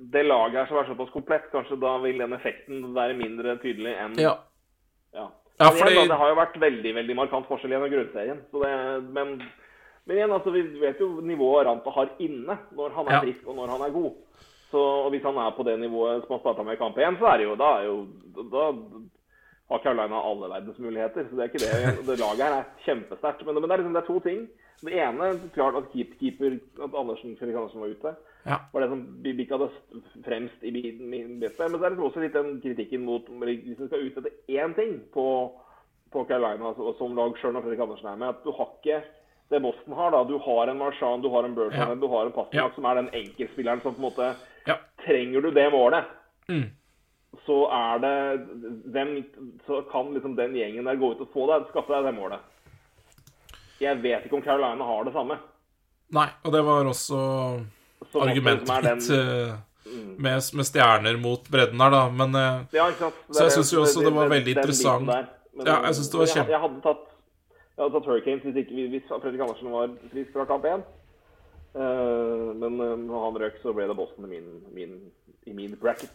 det, 0.00 0.22
laget 0.26 0.56
her 0.58 0.70
som 0.70 0.80
er 0.80 0.88
såpass 0.88 1.12
komplett, 1.14 1.50
kanskje 1.52 1.78
da 1.80 1.96
vil 2.02 2.22
den 2.22 2.32
effekten 2.36 2.88
være 2.96 3.18
mindre 3.18 3.58
tydelig 3.62 3.94
enn 3.96 4.16
Ja. 4.20 4.38
Ja. 5.14 5.28
Ja, 5.60 5.68
fordi... 5.68 5.92
igjen, 5.92 6.08
da, 6.08 6.14
det 6.14 6.20
har 6.22 6.30
jo 6.30 6.36
vært 6.38 6.54
veldig 6.60 6.92
veldig 6.96 7.14
markant 7.18 7.48
forskjell 7.50 7.74
gjennom 7.74 7.90
grunnserien. 7.92 8.38
Så 8.48 8.62
det, 8.62 8.70
men, 9.12 9.34
men 10.08 10.16
igjen, 10.16 10.32
altså, 10.32 10.54
vi 10.54 10.62
vet 10.80 11.02
jo 11.02 11.10
nivået 11.20 11.66
Ranta 11.68 11.92
har 11.92 12.14
inne 12.24 12.56
når 12.78 12.94
han 12.96 13.10
er 13.10 13.24
frisk 13.26 13.48
og 13.50 13.58
når 13.58 13.74
han 13.74 13.84
er 13.84 13.92
god. 13.92 14.14
Så 14.70 14.82
Hvis 15.10 15.24
han 15.26 15.36
er 15.42 15.50
på 15.56 15.66
det 15.66 15.76
nivået 15.82 16.22
som 16.24 16.36
han 16.36 16.42
starta 16.44 16.64
med 16.64 16.78
i 16.78 16.80
kamp 16.80 16.98
1, 16.98 17.18
så 17.20 17.28
er 17.28 17.40
det 17.40 17.48
jo 17.48 17.56
da, 17.58 17.70
er 17.80 17.88
jo, 17.90 17.96
da 18.54 18.64
har 19.70 19.78
Carolina 19.84 20.18
alle 20.30 20.48
verdens 20.50 20.78
muligheter. 20.78 21.26
Så 21.30 21.36
det 21.36 21.44
er 21.44 21.50
ikke 21.52 21.62
det. 21.64 22.06
Det 22.06 22.18
laget 22.20 22.42
her 22.46 22.56
er 22.60 22.64
kjempesterkt. 22.86 23.44
Men, 23.46 23.54
men 23.60 23.68
det, 23.68 23.72
er 23.76 23.82
liksom, 23.82 23.94
det 23.94 24.02
er 24.02 24.06
to 24.12 24.18
ting. 24.24 24.48
Det 24.80 24.96
ene 24.96 25.28
klart 25.54 25.76
at 25.76 25.90
keep, 25.92 26.14
keeper 26.20 26.56
at 26.84 26.94
Andersen, 26.96 27.36
Fredrik 27.38 27.56
Andersen 27.60 27.80
var 27.80 27.92
ute 27.94 28.14
Ja. 28.48 28.56
var 28.72 28.80
det 28.80 28.88
som 28.88 29.00
bikka 29.22 29.58
det 29.60 29.66
fremst 30.24 30.62
i 30.64 30.70
min 30.72 31.40
beste. 31.40 31.68
Men 31.68 31.78
så 31.80 31.84
er 31.86 31.90
det 31.94 32.00
også 32.06 32.22
litt 32.22 32.32
den 32.38 32.60
kritikken 32.62 33.04
mot 33.04 33.26
Hvis 33.28 33.76
du 33.78 33.86
skal 33.86 34.06
utsette 34.06 34.32
én 34.48 34.72
ting 34.74 35.00
på, 35.12 35.26
på 36.12 36.24
Carolina, 36.24 36.70
altså, 36.72 36.94
som 36.98 37.14
lag 37.16 37.36
sjøl 37.36 37.52
når 37.52 37.66
Fredrik 37.66 37.80
Andersen 37.84 38.08
er 38.08 38.16
med, 38.16 38.28
at 38.32 38.40
du 38.44 38.50
har 38.56 38.72
ikke 38.80 39.02
det 39.50 39.60
Boston 39.62 39.94
har. 39.98 40.10
da. 40.14 40.24
Du 40.24 40.38
har 40.38 40.68
en 40.70 40.78
Marchand, 40.78 41.22
du 41.22 41.28
har 41.28 41.44
en 41.44 41.54
Bertrand, 41.54 42.00
Ja. 42.00 42.00
du 42.00 42.08
har 42.08 42.26
en 42.26 42.32
Pasternak, 42.32 42.70
Ja. 42.70 42.74
som 42.74 42.84
er 42.84 42.94
den 43.02 43.08
enkeltspilleren 43.12 43.80
som 43.82 43.94
på 43.94 44.00
en 44.00 44.08
måte 44.08 44.34
Ja. 44.66 44.76
Trenger 45.04 45.40
du 45.42 45.50
det 45.50 45.70
målet? 45.72 46.04
Mm. 46.48 46.70
Så 47.46 47.56
er 47.72 48.00
det 48.02 48.14
hvem, 48.92 49.12
Så 49.66 49.82
kan 49.92 50.12
liksom 50.14 50.34
den 50.36 50.54
gjengen 50.58 50.84
der 50.88 50.98
gå 50.98 51.12
ut 51.14 51.20
og 51.24 51.30
få 51.32 51.46
deg, 51.50 51.68
skaffe 51.70 51.92
deg 51.94 52.08
det 52.10 52.14
målet. 52.18 52.40
Jeg 53.80 54.02
vet 54.02 54.26
ikke 54.26 54.36
om 54.36 54.42
Carolina 54.44 54.84
har 54.84 55.04
det 55.06 55.12
samme. 55.14 55.38
Nei, 56.12 56.26
og 56.44 56.52
det 56.52 56.62
var 56.66 56.88
også 56.90 57.20
så 58.10 58.22
argumentet 58.24 58.68
mitt 58.68 59.10
eh, 59.14 59.54
med, 60.18 60.42
med 60.58 60.66
stjerner 60.68 61.16
mot 61.22 61.46
bredden 61.48 61.80
her, 61.80 61.90
da. 61.94 62.02
Men 62.10 62.34
eh, 62.34 62.76
Ja? 62.76 62.88
Så 63.30 63.46
jeg 63.46 63.52
synes 63.56 63.72
jo 63.72 63.84
også 63.86 64.02
det 64.04 64.12
var 64.14 64.28
veldig 64.32 64.56
interessant. 64.56 65.06
der. 65.08 65.30
Men, 65.54 65.66
Ja, 65.66 65.78
jeg 65.86 65.94
syns 66.00 66.10
det 66.10 66.18
var 66.20 66.26
kjempe- 66.34 66.54
jeg 66.56 66.60
hadde 66.66 66.82
tatt 66.84 67.06
jeg 67.80 67.84
hadde 67.86 67.94
tatt 67.96 68.06
Hurricanes 68.10 68.42
hvis, 68.44 68.56
ikke, 68.60 68.88
hvis 68.92 69.06
Fredrik 69.08 69.40
Andersen 69.40 69.70
var 69.72 69.92
frisk 70.12 70.32
fra 70.34 70.44
kamp 70.50 70.64
1. 70.68 70.82
men 72.60 72.80
eh, 72.80 72.96
når 73.06 73.24
han 73.24 73.38
røk, 73.40 73.56
så 73.62 73.72
ble 73.74 73.86
det 73.88 73.96
Boston 73.96 74.26
i 74.26 74.34
min, 74.34 74.48
min, 74.74 74.96
i 75.46 75.52
min 75.56 75.76
bracket. 75.80 76.10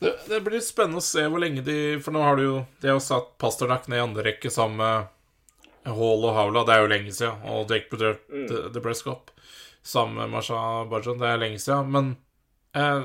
Det, 0.00 0.12
det 0.28 0.40
blir 0.44 0.60
spennende 0.60 1.00
å 1.00 1.04
se 1.04 1.22
hvor 1.30 1.40
lenge 1.40 1.62
de 1.64 1.76
For 2.04 2.12
nå 2.12 2.20
har 2.20 2.36
du 2.36 2.42
jo 2.44 2.56
De 2.82 2.88
har 2.90 2.98
jo 2.98 3.04
satt 3.04 3.30
Pasternak 3.40 3.86
ned 3.88 3.96
i 3.96 4.04
andre 4.04 4.24
rekke 4.28 4.50
sammen 4.52 4.76
med 4.82 5.92
Hall 5.96 6.24
og 6.26 6.34
Havla. 6.34 6.64
Det 6.66 6.74
er 6.74 6.80
jo 6.82 6.90
lenge 6.90 7.12
siden. 7.14 7.42
Og 7.46 7.70
Jake 7.70 7.88
Bedre, 7.92 8.16
Mm. 8.28 8.46
The, 8.74 8.80
Prescott 8.82 9.30
sammen 9.86 10.16
med 10.18 10.32
Masha 10.34 10.84
Bajan. 10.90 11.18
Det 11.20 11.28
er 11.30 11.38
lenge 11.38 11.60
siden. 11.62 11.90
Men 11.94 12.08
eh, 12.74 13.04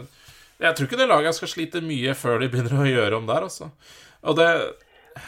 jeg 0.65 0.75
tror 0.75 0.87
ikke 0.89 0.97
det 0.97 1.07
laget 1.11 1.35
skal 1.37 1.51
slite 1.51 1.81
mye 1.85 2.15
før 2.17 2.39
de 2.41 2.49
begynner 2.49 2.81
å 2.81 2.87
gjøre 2.89 3.19
om 3.21 3.27
der, 3.29 3.45
altså. 3.47 3.69
Og 4.25 4.35
det 4.39 4.47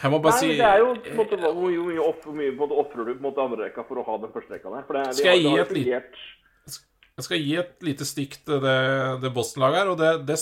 Jeg 0.02 0.10
må 0.10 0.18
bare 0.24 0.32
Nei, 0.34 0.40
si 0.40 0.48
men 0.48 0.58
det 0.58 0.68
er 0.72 0.78
jo 0.80 0.92
på 0.96 1.16
måte, 1.22 1.38
hvor 1.44 1.72
mye, 1.86 2.00
opp, 2.02 2.22
hvor 2.24 2.36
mye 2.38 2.52
måte 2.58 2.76
ofrer 2.82 3.04
du 3.06 3.14
på 3.18 3.24
måte 3.28 3.42
andre 3.44 3.66
rekka 3.68 3.82
for 3.86 4.00
å 4.00 4.04
ha 4.06 4.14
den 4.22 4.30
første 4.34 4.54
rekka 4.56 4.70
der? 4.74 4.84
For 4.88 4.96
det, 4.98 5.02
de 5.10 5.18
Skal 5.18 5.30
jeg 5.30 5.34
har- 5.34 5.42
gi 5.44 5.84
det 5.84 5.92
har 5.92 6.00
et 6.00 6.18
Jeg 7.16 7.24
skal 7.28 7.38
gi 7.38 7.56
et 7.60 7.74
lite 7.86 8.04
stikk 8.08 8.38
til 8.48 8.60
det, 8.64 9.20
det 9.22 9.30
Boston-laget 9.36 9.78
her, 9.82 9.90
og 9.92 9.98
det, 10.00 10.12
det 10.26 10.38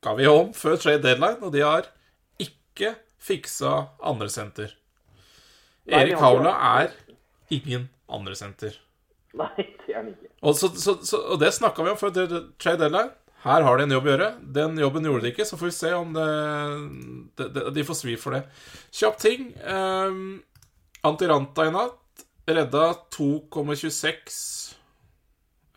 snakka 0.00 0.16
vi 0.16 0.26
om 0.26 0.52
før 0.54 0.76
trade 0.80 1.02
deadline, 1.02 1.42
og 1.44 1.52
de 1.52 1.60
har 1.60 1.88
ikke 2.40 2.94
fiksa 3.20 3.90
andresenter. 4.00 4.72
Erik 5.86 6.16
Haula 6.16 6.54
er 6.80 6.92
ingen 7.50 7.90
andresenter. 8.08 8.78
Nei, 9.36 9.52
det 9.56 9.92
er 9.92 9.98
han 9.98 10.08
ikke. 10.08 10.30
Og, 10.40 10.54
så, 10.56 10.70
så, 10.72 10.96
så, 11.04 11.20
og 11.34 11.40
det 11.40 11.52
snakka 11.52 11.84
vi 11.84 11.90
om 11.92 11.98
før 12.00 12.14
trade 12.14 12.78
deadline. 12.80 13.10
Her 13.42 13.64
har 13.64 13.76
de 13.76 13.84
en 13.84 13.92
jobb 13.92 14.06
å 14.06 14.10
gjøre. 14.10 14.28
Den 14.56 14.78
jobben 14.80 15.04
gjorde 15.04 15.24
de 15.24 15.32
ikke, 15.34 15.46
så 15.48 15.56
får 15.56 15.68
vi 15.68 15.76
se 15.76 15.92
om 15.96 16.14
det, 16.16 16.28
det, 17.36 17.48
det, 17.56 17.64
de 17.76 17.84
får 17.84 17.98
svi 18.00 18.16
for 18.20 18.36
det. 18.36 18.42
Kjapp 18.96 19.18
ting. 19.20 19.50
Um, 19.64 20.40
Antiranta 21.04 21.66
i 21.68 21.72
natt 21.72 22.24
redda 22.50 22.90
2,26 23.16 24.40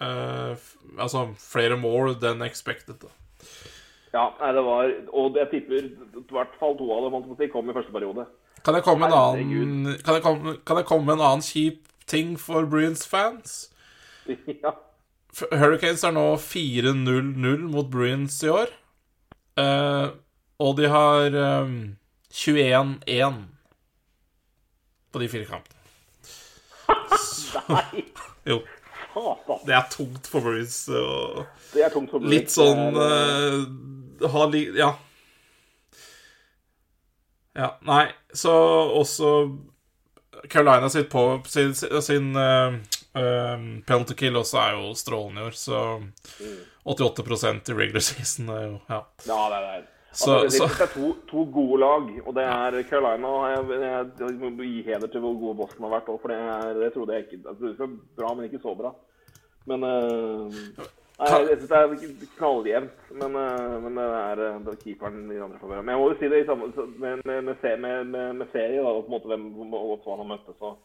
uh, 0.04 0.56
Altså 0.98 1.28
flere 1.40 1.78
more 1.80 2.16
than 2.20 2.44
expected. 2.44 3.00
Da. 3.04 3.12
Ja, 4.14 4.27
nei, 4.38 4.52
det 4.53 4.61
var 4.61 4.91
Og 5.18 5.38
jeg 5.40 5.49
tipper 5.49 5.88
i 5.88 6.23
hvert 6.34 6.57
fall 6.60 6.76
to 6.77 6.90
av 6.94 7.07
dem 7.10 7.35
si, 7.38 7.49
kom 7.49 7.69
i 7.69 7.76
første 7.76 7.94
periode. 7.94 8.27
Kan 8.64 8.77
jeg 8.77 8.85
komme 8.85 9.07
med 9.07 9.14
en 9.14 9.19
annen 9.19 9.98
kan 10.06 10.18
jeg 10.18 10.23
komme, 10.23 10.56
kan 10.65 10.80
jeg 10.80 10.88
komme 10.88 11.07
med 11.10 11.18
en 11.18 11.26
annen 11.27 11.45
kjip 11.45 11.90
ting 12.07 12.35
for 12.40 12.68
Bruins-fans? 12.69 13.72
ja. 14.64 14.76
Hurricanes 15.49 16.06
er 16.06 16.14
nå 16.14 16.27
4-0-0 16.40 17.65
mot 17.73 17.90
Bruins 17.91 18.38
i 18.45 18.52
år. 18.53 18.72
Uh, 19.57 20.14
og 20.61 20.77
de 20.77 20.88
har 20.90 21.35
um, 21.65 21.73
21-1 22.31 23.41
på 25.14 25.22
de 25.22 25.30
fire 25.30 25.49
kampene. 25.49 25.80
Nei, 27.73 28.06
Jo, 28.49 28.61
det 29.65 29.76
er 29.76 29.90
tungt 29.91 30.27
for 30.27 30.44
Bruins. 30.44 30.77
Og 30.90 31.45
litt 32.26 32.52
sånn 32.52 32.98
eh, 32.98 33.60
ha 34.28 34.45
Ja. 34.78 34.94
Ja, 37.56 37.68
nei, 37.86 38.08
så 38.34 38.52
også 38.98 39.30
Carolina 40.50 40.90
sitt 40.90 41.10
på 41.12 41.41
sin, 41.45 41.74
sin 41.76 42.32
uh, 42.36 42.74
uh, 43.14 43.66
penalty 43.86 44.16
kill 44.18 44.40
også 44.40 44.58
er 44.58 44.72
jo 44.80 44.94
strålende 44.98 45.44
i 45.44 45.45
år, 45.52 45.58
så 45.58 45.82
88% 46.90 47.70
i 47.70 47.76
regular 47.78 48.02
season 48.02 48.50
er 48.50 48.64
jo 48.72 48.80
Ja. 48.90 49.04
Ja, 49.28 49.41
det 49.54 49.60
er 49.60 49.68
det. 49.68 49.90
Så- 50.14 50.34
Altså, 50.34 50.44
det, 50.44 50.52
så- 50.54 50.68
det 50.68 50.82
er 50.82 50.94
to, 50.94 51.14
to 51.30 51.44
gode 51.54 51.80
lag, 51.82 52.28
og 52.28 52.34
det 52.36 52.44
er 52.44 52.84
Carolina 52.90 53.30
jeg, 53.50 53.70
jeg, 53.82 54.10
jeg 54.20 54.52
må 54.52 54.64
gi 54.64 54.82
heder 54.84 55.08
til 55.08 55.22
hvor 55.22 55.40
gode 55.40 55.58
Boston 55.58 55.84
har 55.88 55.94
vært 56.00 56.10
òg, 56.10 56.20
for 56.22 56.28
det, 56.30 56.38
er, 56.38 56.74
det 56.82 56.94
trodde 56.94 57.14
jeg 57.14 57.24
ikke 57.24 57.50
altså, 57.50 57.66
det 57.72 57.80
var 57.80 57.95
bra, 58.18 58.34
men 58.34 58.45
ikke 58.50 58.62
så 58.62 58.76
bra. 58.78 58.91
Men 59.66 59.84
eh, 59.84 60.86
Nei, 61.19 61.27
jeg 61.45 61.60
syns 61.61 61.69
det 61.69 61.77
er 61.77 62.31
knalljevnt, 62.40 63.02
men, 63.19 63.35
eh, 63.38 63.73
men 63.84 63.98
det 63.99 64.06
er, 64.18 64.40
eh, 64.48 64.56
det 64.65 64.72
er 64.73 64.80
keeperen 64.81 65.19
i 65.30 65.38
andre 65.45 65.60
favør. 65.61 65.84
Men 65.84 65.94
jeg 65.94 66.02
må 66.02 66.07
jo 66.10 66.15
si 66.19 66.30
det 66.31 66.40
i 66.41 66.48
samme, 66.48 66.69
med, 66.98 67.22
med, 67.30 67.44
med, 67.49 67.68
med, 67.84 68.07
med, 68.10 68.31
med 68.40 68.48
serie, 68.56 68.80
da, 68.81 68.90
og 68.90 69.06
på 69.06 69.11
en 69.11 69.14
måte 69.14 69.30
hvem 69.30 69.76
og 69.77 70.07
han 70.07 70.23
har 70.23 70.30
møttes 70.31 70.64
og, 70.65 70.80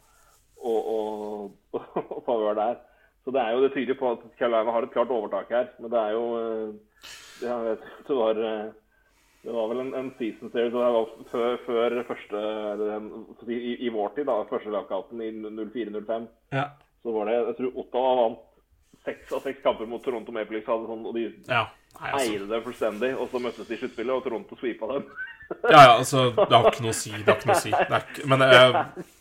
og, 0.61 0.91
og, 1.79 1.89
og 1.97 2.21
favør 2.27 2.59
der. 2.61 2.77
Så 3.25 3.33
det 3.33 3.41
er 3.41 3.55
jo 3.57 3.63
det 3.65 3.73
tyder 3.73 3.97
på 4.01 4.11
at 4.15 4.27
Carolina 4.39 4.75
har 4.77 4.85
et 4.85 4.93
klart 4.93 5.15
overtak 5.17 5.49
her. 5.53 5.73
Men 5.81 5.91
det 5.93 6.03
er 6.03 6.13
jo 6.17 6.27
eh, 6.43 7.09
Jeg 7.43 7.65
vet 7.65 7.89
det 8.09 8.17
var 8.19 8.39
det 9.45 9.53
var 9.55 9.69
vel 9.71 9.81
en, 9.81 9.93
en 9.95 10.09
season 10.19 10.51
series 10.51 10.75
og 10.75 10.83
det 10.83 10.89
var 10.93 11.11
før, 11.31 11.53
før 11.65 11.95
første 12.09 12.41
i, 13.55 13.77
I 13.87 13.93
vår 13.95 14.11
tid, 14.17 14.27
da, 14.27 14.41
første 14.51 14.73
lagkauten 14.75 15.23
i 15.23 15.29
04-05, 15.31 16.27
Ja. 16.53 16.65
så 17.05 17.15
var 17.15 17.31
det 17.31 17.37
Jeg 17.37 17.57
tror 17.61 17.79
Ottawa 17.85 18.11
vant 18.19 18.48
seks 19.09 19.35
av 19.35 19.45
seks 19.45 19.61
kamper 19.65 19.89
mot 19.91 20.05
Toronto 20.05 20.35
Maple 20.35 20.59
Leafs, 20.59 20.71
hadde 20.71 20.89
sånn, 20.89 21.05
og 21.09 21.17
de 21.17 21.27
ja. 21.49 21.67
Nei, 21.99 22.11
altså. 22.13 22.25
eide 22.25 22.49
det 22.53 22.63
fullstendig. 22.65 23.13
Og 23.19 23.31
så 23.33 23.43
møttes 23.43 23.69
de 23.69 23.75
i 23.77 23.81
sluttspillet, 23.81 24.15
og 24.15 24.27
Toronto 24.27 24.59
sweepa 24.59 24.91
dem. 24.93 25.07
ja, 25.73 25.79
ja, 25.79 25.95
altså 25.97 26.29
Det 26.37 26.51
har 26.53 26.69
ikke 26.71 26.85
noe 26.85 26.95
å 26.95 26.99
si. 26.99 27.15
Det 27.17 27.31
har 27.33 27.39
ikke 27.41 27.51
noe 27.51 27.57
å 27.59 27.63
si. 27.65 27.73
Det 27.73 27.87
er 27.89 28.05
ikke, 28.05 28.27
men 28.33 28.45
eh, 28.49 28.83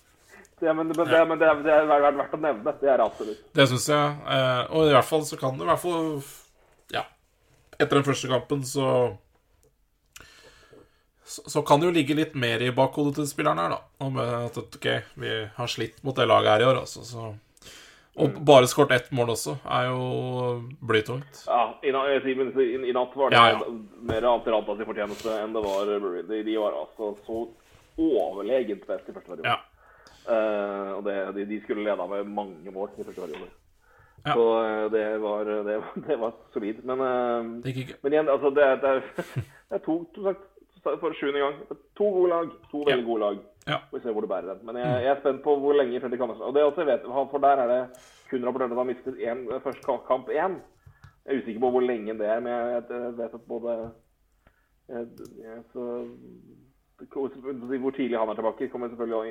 Ja, 0.66 0.74
men, 0.74 0.88
men, 0.90 1.06
det, 1.06 1.22
men 1.30 1.38
det, 1.38 1.46
er, 1.46 1.60
det 1.62 1.74
er 1.78 1.86
verdt, 2.02 2.34
å 2.34 2.42
nevne. 2.42 2.74
Det 2.82 2.90
er 2.90 3.02
absolutt. 3.04 3.42
det 3.54 3.68
syns 3.70 3.88
jeg. 3.94 4.18
Eh, 4.34 4.64
og 4.74 4.90
i 4.90 4.96
hvert 4.96 5.06
fall 5.06 5.26
så 5.28 5.38
kan 5.38 5.58
det 5.58 5.68
i 5.68 5.70
hvert 5.70 5.84
fall 5.84 6.12
Ja. 6.96 7.06
Etter 7.78 8.00
den 8.00 8.08
første 8.08 8.30
kampen 8.32 8.66
så 8.66 8.90
så, 11.28 11.44
så 11.52 11.62
kan 11.68 11.82
det 11.82 11.90
jo 11.90 11.94
ligge 11.94 12.16
litt 12.16 12.38
mer 12.40 12.62
i 12.64 12.72
bakhodet 12.72 13.18
til 13.18 13.26
spilleren 13.28 13.60
her, 13.60 13.74
da. 13.76 13.80
Om 14.06 14.20
at 14.24 14.58
ok, 14.62 14.86
vi 15.20 15.34
har 15.58 15.70
slitt 15.70 16.00
mot 16.08 16.16
det 16.16 16.26
laget 16.26 16.54
her 16.54 16.64
i 16.64 16.68
år, 16.70 16.80
altså. 16.86 17.04
Så. 17.04 17.34
Og 18.18 18.40
bare 18.46 18.68
skåret 18.70 18.96
ett 18.96 19.12
mål 19.14 19.36
også 19.36 19.54
er 19.78 19.92
jo 19.92 20.06
blytungt. 20.90 21.44
Ja, 21.46 21.78
i, 21.86 21.92
i, 21.92 22.74
i 22.90 22.96
natt 22.96 23.14
var 23.16 23.30
det 23.30 23.38
Ja, 23.38 23.52
ja. 23.54 23.76
mer 24.10 24.26
Antiranta 24.32 24.74
sin 24.78 24.90
fortjeneste 24.90 25.36
enn 25.44 25.54
det 25.54 25.62
var 25.62 25.92
Murray. 26.02 26.24
De, 26.26 26.42
de 26.48 26.56
var 26.58 26.80
altså 26.82 27.12
så 27.28 27.44
overlegent 27.98 28.88
best 28.90 29.10
i 29.10 29.14
første 29.14 29.30
periode. 29.30 29.54
Ja. 29.54 29.60
Uh, 30.28 30.98
og 30.98 31.06
det, 31.06 31.16
de, 31.38 31.46
de 31.48 31.62
skulle 31.64 31.86
leda 31.86 32.10
med 32.10 32.34
mange 32.34 32.74
mål 32.74 32.90
i 32.98 33.06
første 33.06 33.22
periode. 33.22 33.50
Ja. 34.26 34.34
Så 34.34 34.46
eh, 34.60 34.92
det 34.92 35.04
var, 35.22 35.46
det, 35.64 35.76
det 36.08 36.16
var 36.20 36.34
solid. 36.54 36.82
Men, 36.84 37.00
uh, 37.00 37.46
men 38.04 38.14
igjen, 38.14 38.30
altså, 38.34 38.50
det, 38.50 38.66
det, 38.82 38.90
er, 38.90 39.30
det 39.70 39.78
er 39.78 39.84
to, 39.88 40.02
to 40.16 40.26
sagt, 40.26 40.47
for 41.02 41.16
sjuende 41.20 41.44
gang. 41.44 41.60
To 42.00 42.10
gode 42.16 42.30
lag. 42.34 42.52
To 42.72 42.84
veldig 42.88 43.06
gode 43.06 43.24
lag. 43.26 43.38
Ja. 43.68 43.82
Vi 43.92 44.00
ser 44.00 44.16
hvor 44.16 44.24
det 44.24 44.32
bærer 44.32 44.54
den. 44.54 44.64
Men 44.68 44.80
jeg, 44.80 45.04
jeg 45.04 45.12
er 45.12 45.20
spent 45.20 45.44
på 45.44 45.56
hvor 45.60 45.76
lenge 45.76 46.00
Fredrik 46.00 46.22
Andersen 46.24 46.48
Og 46.48 46.54
det 46.56 46.64
også 46.64 46.84
jeg 46.86 46.92
vet, 46.94 47.08
for 47.32 47.44
der 47.44 47.64
er 47.64 47.72
det 47.74 47.82
kun 48.30 48.46
rapportert 48.48 48.72
at 48.72 48.80
han 48.80 48.90
mistet 48.92 49.22
én, 49.24 49.46
først 49.64 49.86
kamp 50.08 50.30
én. 50.32 50.60
Jeg 51.26 51.36
er 51.36 51.42
usikker 51.42 51.64
på 51.64 51.72
hvor 51.76 51.84
lenge 51.84 52.16
det 52.20 52.28
er, 52.28 52.40
men 52.40 52.54
jeg, 52.54 52.84
jeg 52.90 53.18
vet 53.18 53.34
at 53.36 53.48
både 53.48 53.74
jeg, 54.88 55.08
jeg, 55.44 55.64
så, 55.74 55.86
Hvor 57.12 57.92
tidlig 57.92 58.20
han 58.20 58.30
er 58.30 58.40
tilbake, 58.40 58.70
kommer 58.72 58.92
selvfølgelig 58.92 59.20
å 59.20 59.26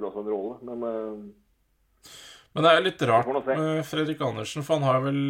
vel 0.00 0.08
også 0.08 0.24
en 0.24 0.32
rolle. 0.32 0.56
Men 0.66 0.88
eh, 0.88 2.08
Men 2.54 2.66
det 2.66 2.72
er 2.72 2.84
litt 2.84 3.04
rart 3.08 3.30
med 3.46 3.84
Fredrik 3.88 4.20
Andersen, 4.20 4.66
for 4.66 4.80
han 4.80 4.88
har 4.88 5.00
vel 5.06 5.22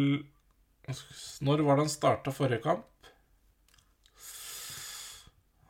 Når 1.45 1.61
var 1.63 1.77
det 1.77 1.85
han 1.85 1.93
starta 1.93 2.33
forrige 2.33 2.65
kamp? 2.65 2.89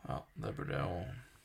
Ja, 0.07 0.19
det 0.33 0.53
burde 0.57 0.75
jeg 0.75 0.83
jo 0.83 1.01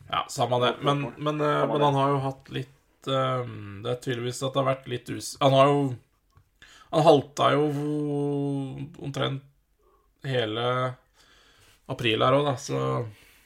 Ja, 0.08 0.24
samme 0.32 0.58
det. 0.64 0.74
Men, 0.82 1.06
men, 1.16 1.40
eh, 1.40 1.64
men 1.68 1.84
han 1.84 1.98
har 1.98 2.12
jo 2.14 2.20
hatt 2.24 2.50
litt 2.54 3.08
eh, 3.10 3.50
Det 3.84 3.92
er 3.92 4.00
tydeligvis 4.04 4.42
at 4.42 4.54
det 4.54 4.62
har 4.62 4.70
vært 4.72 4.88
litt 4.90 5.10
us... 5.14 5.34
Han 5.42 5.56
har 5.56 5.72
jo 5.72 5.82
Han 6.90 7.04
halta 7.04 7.50
jo 7.52 7.66
omtrent 9.04 9.44
hele 10.26 10.64
april 11.88 12.24
her 12.24 12.34
òg, 12.36 12.48
da, 12.48 12.54
så 12.60 12.78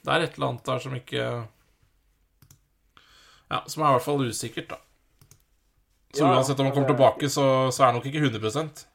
det 0.03 0.11
er 0.11 0.23
et 0.23 0.37
eller 0.37 0.47
annet 0.49 0.65
der 0.67 0.79
som 0.83 0.95
ikke 0.97 1.25
Ja, 3.51 3.59
som 3.67 3.83
er 3.83 3.91
i 3.91 3.97
hvert 3.97 4.05
fall 4.07 4.23
usikkert, 4.25 4.73
da. 4.73 4.79
Så 6.13 6.25
uansett 6.25 6.59
om 6.59 6.67
han 6.67 6.73
kommer 6.73 6.89
tilbake, 6.89 7.29
så, 7.29 7.45
så 7.73 7.83
er 7.83 7.91
han 7.91 7.99
nok 7.99 8.07
ikke 8.09 8.23
100 8.23 8.87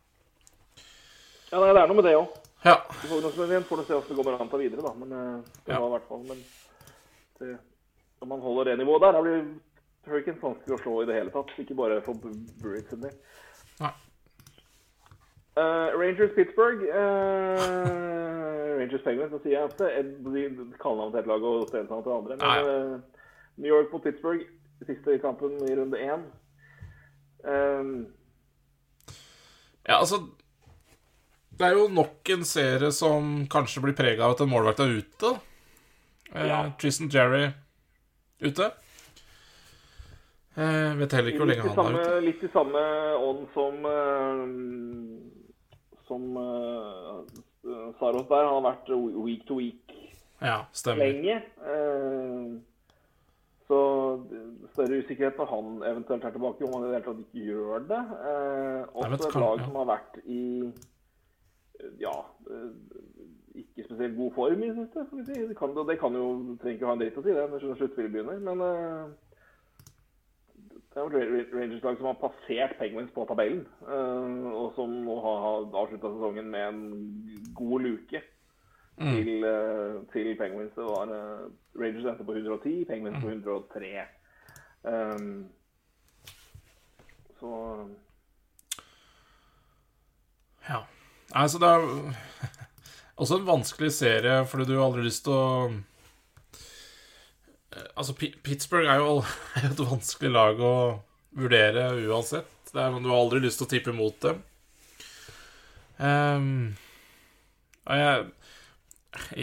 ja, 1.49 1.61
nei, 1.63 1.73
det 1.73 1.81
er 1.81 1.89
noe 1.89 1.97
med 1.97 2.05
det 2.05 2.13
òg. 2.19 2.38
Ja. 2.65 2.77
Vi 3.03 3.09
får 3.09 3.23
nok 3.23 3.37
vi 3.39 3.61
får 3.69 3.83
se 3.87 3.93
hvordan 3.95 4.09
det 4.09 4.17
går 4.19 4.25
med 4.31 4.41
Ranta 4.41 4.57
videre, 4.57 4.83
da. 4.83 4.93
Men 4.99 5.13
eh, 5.13 5.41
det 5.67 5.73
Ja. 5.73 5.81
var 5.81 5.87
i 5.89 5.91
hvert 5.97 6.09
fall 6.09 6.25
Men 6.29 6.39
det, 7.39 7.59
om 8.21 8.29
man 8.29 8.41
holder 8.41 8.65
det 8.65 8.79
nivået 8.79 9.01
der, 9.03 9.13
da 9.13 9.21
blir 9.23 9.45
Hurricanes 10.09 10.43
vanskelig 10.43 10.75
å 10.75 10.83
slå 10.83 11.03
i 11.03 11.07
det 11.07 11.15
hele 11.15 11.31
tatt. 11.31 11.51
Ikke 11.59 11.75
bare 11.77 12.01
for 12.03 12.15
Bruins 12.63 12.89
sin 12.91 13.03
del. 13.03 13.15
Nei. 13.81 13.93
Uh, 15.59 15.91
Rangers 15.99 16.33
Pittsburgh. 16.35 16.83
uh, 16.89 18.79
Rangers 18.79 19.03
Penguins. 19.03 19.31
så 19.33 19.41
sier 19.43 19.59
jeg 19.59 19.65
at 19.65 19.79
det 19.79 19.89
er 19.91 20.03
kallenavn 20.83 21.13
til 21.13 21.21
et 21.21 21.27
lag 21.27 21.43
og 21.43 21.69
stedsnavn 21.69 22.03
til 22.07 22.15
andre. 22.15 22.37
Men 22.37 22.69
eh, 22.75 23.01
New 23.59 23.75
York 23.75 23.93
mot 23.93 24.03
Pittsburgh, 24.03 24.45
siste 24.87 25.19
kampen 25.19 25.57
i 25.69 25.75
runde 25.79 25.99
én. 25.99 26.23
Um, 27.45 28.07
Ja, 29.89 29.99
altså 30.01 30.15
Det 31.59 31.67
er 31.67 31.75
jo 31.75 31.89
nok 31.91 32.29
en 32.31 32.45
serie 32.47 32.91
som 32.95 33.47
kanskje 33.51 33.83
blir 33.83 33.97
prega 33.99 34.25
av 34.29 34.37
at 34.37 34.43
en 34.45 34.51
målvakt 34.53 34.81
er 34.85 34.93
ute. 35.01 35.33
Eh, 36.35 36.47
Ja. 36.47 36.61
Tristan 36.79 37.09
Jerry 37.11 37.49
ute. 38.41 38.69
Eh, 40.59 40.95
vet 40.99 41.13
heller 41.15 41.31
ikke 41.33 41.39
hvor 41.45 41.51
lenge 41.51 41.75
han 41.75 41.95
er 41.95 42.01
ute. 42.01 42.21
litt 42.25 42.43
i 42.43 42.49
samme 42.53 42.81
ånd 43.23 43.45
som 43.55 43.85
eh, 43.87 44.41
Som 46.09 46.25
uh, 46.37 47.21
Saros 48.01 48.27
der. 48.31 48.47
Han 48.49 48.63
har 48.63 48.73
vært 48.73 48.89
week 49.23 49.45
to 49.47 49.59
week 49.61 49.93
Ja, 50.41 50.65
lenge. 50.97 51.37
Eh, 51.67 52.59
så 53.69 53.79
større 54.73 55.03
usikkerhet 55.03 55.37
når 55.37 55.51
han 55.51 55.67
eventuelt 55.85 56.25
er 56.25 56.31
tilbake, 56.33 56.65
om 56.65 56.73
han 56.79 56.85
i 56.87 56.93
det 56.93 56.95
hele 56.97 57.09
tatt 57.11 57.25
ikke 57.27 57.43
gjør 57.51 57.83
det. 57.91 57.99
Eh, 57.99 58.79
Nei, 58.79 59.11
også 59.11 59.27
et 59.29 59.33
kan- 59.35 59.43
lag 59.43 59.65
som 59.67 59.75
har 59.77 59.89
vært 59.91 60.15
i 60.25 60.73
ja 62.01 62.15
eh, 62.51 62.71
ikke 63.55 63.85
spesielt 63.85 64.17
god 64.17 64.33
form 64.35 64.63
i 64.63 64.69
det 64.69 64.77
siste. 64.77 65.07
får 65.11 65.17
vi 65.17 65.25
si. 65.25 65.47
Det 65.49 65.57
kan, 65.59 65.75
det 65.89 65.99
kan 66.01 66.15
jo 66.15 66.57
trenger 66.63 66.77
ikke 66.77 66.87
ha 66.87 66.93
en 66.93 67.01
dritt 67.03 67.19
å 67.19 67.25
si, 67.25 67.35
det 67.35 67.49
når 67.51 67.65
sluttspillet 67.81 68.13
begynner. 68.15 68.39
Men 68.39 68.63
uh, 68.63 69.11
det 70.95 71.03
er 71.03 71.05
jo 71.05 71.39
et 71.41 71.55
Rangers-lag 71.55 71.99
som 71.99 72.11
har 72.11 72.19
passert 72.23 72.77
Penguins 72.79 73.11
på 73.15 73.27
tabellen. 73.29 73.65
Uh, 73.83 74.47
og 74.53 74.73
som 74.77 74.95
nå 75.05 75.17
har, 75.25 75.41
har 75.45 75.81
avslutta 75.83 76.13
sesongen 76.15 76.51
med 76.55 76.69
en 76.69 76.83
god 77.55 77.87
luke 77.87 78.25
Mm. 78.99 79.13
til, 79.15 79.45
uh, 79.47 80.07
til 80.11 80.33
Penguins. 80.35 80.73
Det 80.75 80.83
var 80.83 81.07
Rangers 81.79 82.05
endte 82.11 82.25
på 82.27 82.35
110, 82.35 82.85
Penguins 82.85 83.21
på 83.23 83.29
103. 83.31 83.93
Um, 84.83 85.49
så 87.39 87.53
Ja. 90.69 90.83
Nei, 91.35 91.45
så 91.53 91.61
det 91.61 91.69
er 91.69 91.85
også 93.19 93.39
en 93.41 93.49
vanskelig 93.49 93.91
serie, 93.93 94.39
fordi 94.49 94.69
du 94.71 94.77
har 94.79 94.87
aldri 94.89 95.07
lyst 95.09 95.27
til 95.29 95.37
å 95.37 95.47
Eh, 97.69 97.85
Altså, 98.01 98.15
Pi- 98.17 98.35
Pittsburgh 98.43 98.89
er 98.89 99.03
jo 99.03 99.19
et 99.69 99.81
vanskelig 99.83 100.31
lag 100.33 100.61
å 100.65 100.75
vurdere 101.37 101.91
uansett. 102.09 102.49
Det 102.73 102.81
er, 102.81 102.95
du 103.01 103.09
har 103.11 103.19
aldri 103.21 103.43
lyst 103.45 103.61
til 103.61 103.69
å 103.69 103.73
tippe 103.75 103.93
mot 103.97 104.17
dem. 104.25 104.41
Um, 105.99 106.77
jeg 107.89 108.27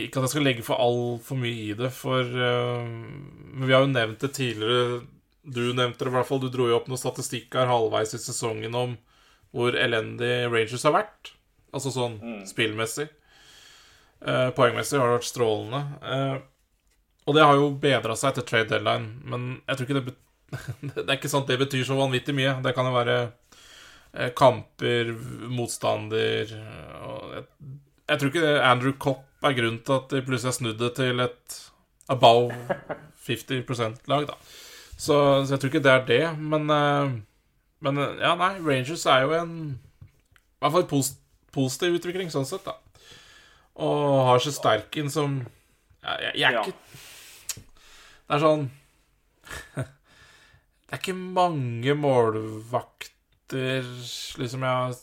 Ikke 0.06 0.22
at 0.22 0.26
jeg 0.28 0.32
skal 0.32 0.46
legge 0.48 0.64
for 0.64 0.80
altfor 0.80 1.40
mye 1.42 1.66
i 1.72 1.74
det, 1.76 1.90
for 1.92 2.22
eh, 2.24 2.86
Men 2.88 3.66
vi 3.68 3.74
har 3.76 3.84
jo 3.84 3.92
nevnt 3.92 4.22
det 4.24 4.32
tidligere. 4.38 5.02
Du 5.46 5.62
nevnte 5.76 6.06
det 6.06 6.12
i 6.14 6.16
hvert 6.16 6.30
fall. 6.30 6.42
Du 6.42 6.50
dro 6.54 6.70
jo 6.70 6.78
opp 6.80 6.88
noen 6.90 7.02
statistikker 7.02 7.70
halvveis 7.70 8.16
i 8.18 8.22
sesongen 8.22 8.74
om 8.78 8.96
hvor 9.56 9.76
elendig 9.80 10.48
Rangers 10.52 10.84
har 10.88 10.96
vært. 10.98 11.34
Altså 11.76 11.92
sånn 11.92 12.16
spillmessig. 12.48 13.10
Eh, 14.26 14.50
poengmessig 14.56 14.98
har 15.00 15.10
det 15.12 15.18
vært 15.20 15.28
strålende. 15.28 15.82
Eh, 16.08 16.38
og 17.26 17.36
det 17.36 17.44
har 17.44 17.58
jo 17.60 17.72
bedra 17.82 18.16
seg 18.16 18.32
etter 18.32 18.46
trade 18.48 18.70
deadline, 18.72 19.10
men 19.28 19.48
jeg 19.68 19.78
tror 19.78 19.90
ikke 19.90 20.00
det 20.00 20.16
Det 20.96 21.04
er 21.10 21.18
ikke 21.18 21.32
sant 21.32 21.50
det 21.50 21.58
betyr 21.60 21.84
så 21.88 21.98
vanvittig 21.98 22.36
mye. 22.38 22.54
Det 22.64 22.72
kan 22.78 22.88
jo 22.88 22.94
være 22.96 23.16
eh, 23.26 24.32
kamper, 24.38 25.10
motstander 25.52 26.54
jeg, 26.54 27.48
jeg 28.06 28.20
tror 28.22 28.30
ikke 28.30 28.52
Andrew 28.62 28.94
Copp 29.02 29.46
er 29.46 29.56
grunnen 29.58 29.82
til 29.86 29.98
at 29.98 30.12
de 30.14 30.22
plutselig 30.26 30.52
har 30.52 30.58
snudd 30.60 30.78
det 30.80 30.92
til 30.98 31.22
et 31.24 31.58
above 32.14 32.54
50 33.26 33.66
%-lag, 33.66 34.28
da. 34.30 34.36
Så, 34.96 35.16
så 35.46 35.56
jeg 35.56 35.60
tror 35.60 35.72
ikke 35.72 35.84
det 35.84 35.92
er 35.92 36.06
det, 36.08 36.24
men 36.40 36.70
eh, 36.70 37.16
Men 37.84 37.98
eh, 38.00 38.22
ja, 38.22 38.36
nei, 38.40 38.54
Rangers 38.64 39.06
er 39.06 39.26
jo 39.26 39.34
en 39.36 39.56
I 39.76 40.64
hvert 40.64 40.72
fall 40.78 40.88
positiv 41.56 41.96
utvikling, 42.00 42.30
sånn 42.34 42.46
sett, 42.48 42.66
da. 42.68 42.76
Og 43.82 44.04
har 44.30 44.40
Shesterkin 44.44 45.10
som 45.12 45.40
ja, 46.06 46.14
jeg, 46.22 46.36
jeg 46.40 46.54
er 46.54 46.60
ikke 46.62 46.78
Det 48.28 48.36
er 48.38 48.44
sånn 48.44 48.68
Det 50.86 50.94
er 50.94 51.02
ikke 51.02 51.16
mange 51.18 51.96
målvakter 51.98 53.84
liksom 54.40 54.64
jeg 54.64 54.78
har 54.80 54.96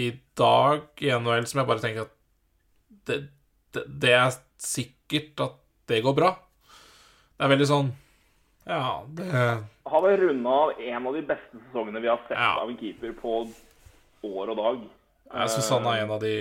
i 0.00 0.06
dag 0.38 1.02
i 1.02 1.10
NHL 1.10 1.46
som 1.50 1.58
jeg 1.62 1.68
bare 1.72 1.82
tenker 1.82 2.04
at 2.06 2.12
det, 3.08 3.16
det, 3.74 3.82
det 4.04 4.12
er 4.14 4.30
sikkert 4.62 5.42
at 5.42 5.56
det 5.90 5.98
går 6.04 6.14
bra. 6.14 6.28
Det 7.34 7.42
er 7.42 7.50
veldig 7.50 7.66
sånn 7.66 7.90
Ja, 8.68 9.00
det 9.18 9.26
har 9.34 10.04
vel 10.04 10.20
runda 10.22 10.54
av 10.68 10.78
en 10.78 11.08
av 11.10 11.16
de 11.18 11.24
beste 11.26 11.58
sesongene 11.64 12.04
vi 12.04 12.12
har 12.12 12.20
sett 12.28 12.38
Ja. 12.38 12.52
av 12.62 12.70
en 12.70 12.78
keeper 12.78 13.16
på 13.18 13.34
år 14.30 14.52
og 14.52 14.56
dag. 14.60 14.84
Jeg 15.30 15.50
syns 15.54 15.68
han 15.70 15.86
er 15.86 16.00
en 16.04 16.10
av 16.16 16.20
de 16.22 16.34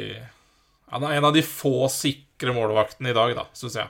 Han 0.90 1.04
er 1.06 1.18
en 1.20 1.26
av 1.30 1.34
de 1.36 1.42
få 1.46 1.88
sikre 1.94 2.54
målvaktene 2.56 3.12
i 3.12 3.14
dag, 3.18 3.36
da, 3.38 3.44
syns 3.54 3.76
jeg. 3.78 3.90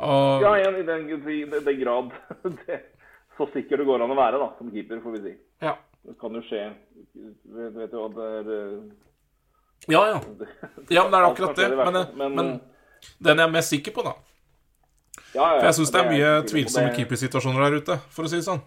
Og 0.00 0.42
Ja, 0.42 0.54
igjen 0.58 0.80
i 0.80 0.86
den, 0.88 1.04
i 1.10 1.44
den, 1.44 1.60
den 1.66 1.78
grad 1.82 2.10
det, 2.66 2.80
så 3.36 3.46
sikker 3.52 3.78
det 3.78 3.86
går 3.86 4.02
an 4.02 4.10
å 4.14 4.18
være 4.18 4.40
da, 4.42 4.48
som 4.58 4.70
keeper, 4.72 5.00
får 5.04 5.16
vi 5.18 5.22
si. 5.28 5.36
ja. 5.66 5.76
Det 6.00 6.14
kan 6.16 6.32
jo 6.32 6.40
skje. 6.40 6.62
Vet, 7.52 7.74
vet 7.76 7.90
du 7.92 7.96
hva 8.00 8.06
det 8.14 8.26
er 8.38 8.46
eh, 8.54 8.76
Ja, 9.92 10.00
ja. 10.08 10.20
Ja, 10.96 11.02
men 11.04 11.12
det 11.12 11.18
er 11.18 11.26
akkurat 11.28 11.58
det. 11.60 11.66
Men, 11.76 11.98
men, 12.16 12.34
men 12.38 12.48
den 13.20 13.36
jeg 13.42 13.44
er 13.46 13.52
mest 13.52 13.74
sikker 13.74 13.92
på, 13.98 14.04
da 14.08 14.14
ja, 15.34 15.44
ja, 15.44 15.58
For 15.60 15.66
jeg 15.68 15.76
syns 15.76 15.92
det 15.92 16.00
er 16.00 16.08
mye 16.08 16.30
tvilsomme 16.48 16.88
Det- 16.88 16.96
keepersituasjoner 17.02 17.66
der 17.68 17.76
ute, 17.82 17.98
for 18.16 18.24
å 18.26 18.30
si 18.32 18.40
det 18.40 18.46
sånn. 18.48 18.62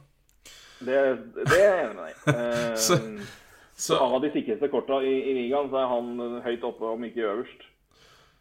Det, 0.86 1.00
det 1.42 1.58
er 1.58 1.64
jeg 1.66 1.88
enig 1.88 1.96
med 1.98 2.06
deg 2.06 2.14
i. 2.14 3.26
Så- 3.76 3.98
Han 4.00 4.14
Av 4.16 4.22
de 4.22 4.30
sikreste 4.32 4.70
korta 4.70 5.02
i, 5.04 5.14
i 5.30 5.34
ligaen, 5.34 5.70
så 5.70 5.78
er 5.82 5.88
han 5.88 6.42
høyt 6.46 6.64
oppe, 6.64 6.86
om 6.86 7.04
ikke 7.04 7.26
øverst. 7.26 7.64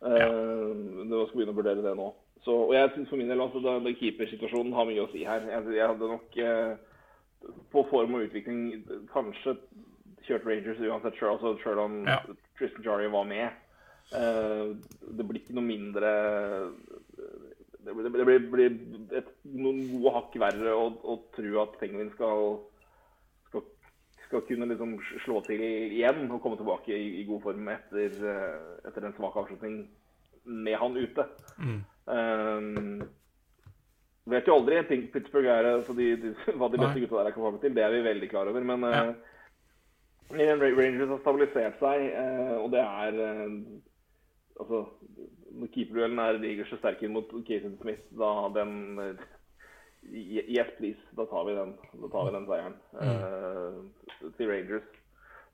Eh, 0.05 0.19
Det 1.09 1.29
skal 1.29 1.39
begynne 1.39 1.55
å 1.55 1.59
vurdere 1.61 1.83
det 1.85 1.97
nå. 1.97 2.13
Så, 2.45 2.51
og 2.67 2.73
jeg 2.75 2.91
synes 2.95 3.09
for 3.09 3.17
min 3.21 3.29
del 3.31 3.41
også 3.41 3.63
den 3.63 3.95
keepersituasjonen 3.95 4.73
har 4.75 4.85
mye 4.89 5.05
å 5.05 5.11
si 5.13 5.23
her. 5.25 5.45
Jeg, 5.47 5.77
jeg 5.77 5.87
hadde 5.87 6.09
nok 6.11 6.39
uh, 6.43 7.53
på 7.71 7.85
form 7.91 8.17
og 8.19 8.25
utvikling 8.27 8.83
kanskje 9.13 9.55
kjørt 10.27 10.47
Rangers 10.49 10.81
uansett 10.83 11.19
sjøl, 11.21 11.37
altså 11.37 11.53
selv 11.63 11.85
om 11.85 12.01
Ja. 12.09 12.19
Tristan 12.59 12.83
Jarry 12.83 13.07
var 13.15 13.29
med. 13.31 13.55
Uh, 14.11 14.75
det 15.15 15.25
blir 15.29 15.39
ikke 15.41 15.55
noe 15.55 15.65
mindre 15.65 16.11
Det 17.83 17.95
blir, 17.95 18.11
det 18.11 18.27
blir, 18.27 18.43
blir 18.51 18.75
et, 19.19 19.31
noen 19.47 19.79
gode 19.95 20.13
hakk 20.19 20.35
verre 20.43 20.75
å, 20.75 20.91
å 21.03 21.17
tro 21.35 21.63
at 21.63 21.79
Penguin 21.81 22.11
skal 22.15 22.59
skal 24.33 24.45
kunne 24.49 24.69
liksom 24.71 24.95
slå 25.23 25.41
til 25.47 25.63
igjen 25.63 26.25
og 26.33 26.41
komme 26.43 26.57
tilbake 26.59 26.95
i, 26.97 27.21
i 27.21 27.27
god 27.29 27.43
form 27.45 27.69
etter, 27.73 28.15
eh, 28.33 28.71
etter 28.89 29.07
en 29.07 29.17
svak 29.19 29.37
avslutning 29.43 29.83
med 30.45 30.79
han 30.81 30.97
ute. 30.99 31.27
Um, 32.07 33.03
vet 34.33 34.49
jo 34.49 34.57
aldri. 34.57 34.81
Pittsburgh 35.13 35.51
er 35.53 35.69
altså 35.77 35.95
de, 35.95 36.09
de, 36.25 36.33
hva 36.59 36.71
de 36.73 36.81
beste 36.81 36.97
Nei. 36.97 37.05
gutta 37.05 37.21
der 37.21 37.31
er 37.31 37.37
kapable 37.37 37.63
til. 37.63 37.77
Det 37.77 37.85
er 37.85 37.95
vi 37.95 38.03
veldig 38.09 38.33
klar 38.33 38.51
over. 38.51 38.67
Men 38.73 38.89
Ja. 38.89 39.05
uh, 39.13 39.17
Rangers 40.33 41.13
har 41.13 41.21
stabilisert 41.21 41.79
seg, 41.83 42.09
uh, 42.17 42.57
og 42.65 42.71
det 42.73 42.83
er 42.83 43.19
uh, 43.21 43.57
Altså, 44.61 44.83
når 45.57 45.71
keeperduellen 45.73 46.21
er 46.21 46.65
sterk 46.77 47.01
inn 47.03 47.15
mot 47.17 47.31
Casey 47.49 47.71
Smith, 47.81 48.05
da 48.19 48.33
den 48.55 48.99
eh, 49.01 49.23
Yes, 50.11 50.67
please. 50.79 50.99
Da 51.11 51.27
tar 51.27 51.45
vi 51.45 51.55
den, 51.55 51.77
tar 52.11 52.25
vi 52.25 52.33
den 52.35 52.47
seieren 52.47 52.75
uh, 52.99 54.33
til 54.37 54.51
Rangers. 54.51 54.89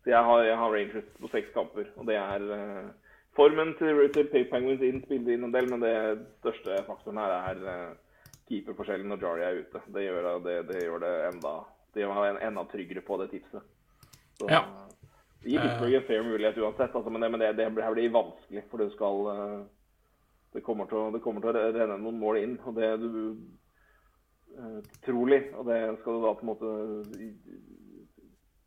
Så 0.02 0.10
jeg 0.10 0.24
har, 0.24 0.42
jeg 0.42 0.56
har 0.56 0.72
Rangers 0.72 1.10
på 1.20 1.30
seks 1.32 1.52
kamper, 1.54 1.90
og 1.96 2.08
det 2.08 2.16
er 2.16 2.48
uh, 2.48 2.88
Formen 3.36 3.74
til, 3.78 4.00
til 4.14 4.46
Penguins 4.50 4.82
inn 4.82 5.02
spiller 5.04 5.36
inn 5.36 5.46
en 5.46 5.52
del, 5.54 5.68
men 5.70 5.84
det 5.84 5.94
største 6.40 6.80
faktoren 6.88 7.20
her 7.22 7.34
er 7.36 7.60
uh, 7.62 8.24
keeperforskjellen 8.48 9.12
når 9.12 9.22
Jari 9.22 9.44
er 9.46 9.60
ute. 9.60 9.82
Det 9.94 10.06
gjør 10.06 10.30
det, 10.42 10.56
det, 10.72 10.80
gjør 10.88 11.04
det 11.04 11.14
enda 11.28 11.52
Det 11.94 12.02
gjør 12.02 12.16
meg 12.16 12.42
enda 12.48 12.64
tryggere 12.72 13.04
på 13.04 13.20
det 13.22 13.30
tipset. 13.34 13.74
Så, 14.40 14.48
Ja. 14.50 14.64
Det 15.38 15.52
gir 15.52 15.62
Pittsburgh 15.62 15.94
en 15.94 16.06
fair 16.08 16.24
mulighet 16.26 16.56
uansett, 16.58 16.94
altså, 16.98 17.10
men, 17.14 17.22
det, 17.22 17.28
men 17.30 17.40
det, 17.40 17.52
det 17.60 17.84
her 17.84 17.94
blir 17.94 18.10
vanskelig. 18.10 18.64
For 18.72 18.82
det 18.82 18.88
skal 18.96 19.20
det 20.56 20.64
kommer, 20.66 20.88
til 20.90 21.12
det 21.14 21.20
kommer 21.22 21.44
til 21.44 21.54
å 21.54 21.68
renne 21.76 21.98
noen 22.02 22.18
mål 22.18 22.40
inn. 22.40 22.56
og 22.66 22.74
det 22.74 22.88
du 22.98 23.36
Trolig. 25.06 25.42
Og 25.54 25.66
det 25.68 25.78
skal 26.00 26.18
du 26.18 26.24
da 26.24 26.34
på 26.34 26.44
en 26.44 26.50
måte 26.52 26.72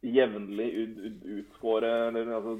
jevnlig 0.01 0.67
ut, 0.73 0.97
ut, 1.05 1.25
utskåre 1.37 1.91
eller 2.07 2.33
altså 2.39 2.55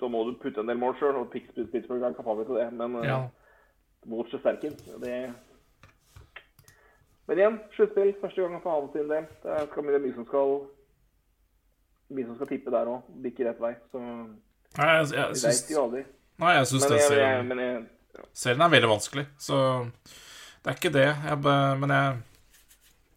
så 0.00 0.08
må 0.08 0.24
du 0.24 0.38
putte 0.40 0.62
en 0.62 0.70
del 0.70 0.78
mål 0.80 0.94
sjøl, 0.96 1.18
og 1.20 1.28
Pittsburgh 1.28 2.06
er 2.06 2.16
kapabel 2.16 2.46
til 2.48 2.56
det. 2.56 2.70
Men 2.72 2.96
eh, 3.02 3.08
ja. 3.10 3.18
mot 4.08 4.28
Shesterkin 4.32 4.72
det 5.02 5.16
Men 7.28 7.38
igjen, 7.38 7.58
sluttspill. 7.76 8.14
Første 8.20 8.42
gang 8.42 8.62
for 8.62 8.74
hans 8.74 8.94
sin 8.96 9.10
del. 9.10 9.28
Det 9.44 9.58
skal 9.70 9.86
bli 9.86 10.00
mye 10.06 10.16
som 10.16 10.26
skal 10.30 10.54
mye 12.10 12.26
som 12.26 12.40
skal 12.40 12.48
tippe 12.50 12.72
der 12.74 12.88
òg, 12.90 13.12
Bikke 13.22 13.46
rett 13.46 13.60
vei. 13.62 13.74
Så 13.92 14.00
Nei, 14.00 14.86
jeg, 14.86 15.06
jeg, 15.12 15.20
jeg 15.20 15.36
syns, 15.36 15.70
nei, 16.38 16.50
jeg 16.54 16.66
syns 16.70 16.84
Men 16.84 16.92
jeg, 16.94 17.06
serien, 17.10 17.48
men 17.48 17.60
jeg 17.62 18.26
serien 18.32 18.60
er 18.62 18.70
veldig 18.70 18.90
vanskelig, 18.90 19.24
så 19.42 19.56
det 20.64 20.70
er 20.72 20.76
ikke 20.76 20.92
det. 20.92 21.06
Jeg, 21.28 21.40
be- 21.42 21.76
men 21.80 21.90
jeg 21.90 22.16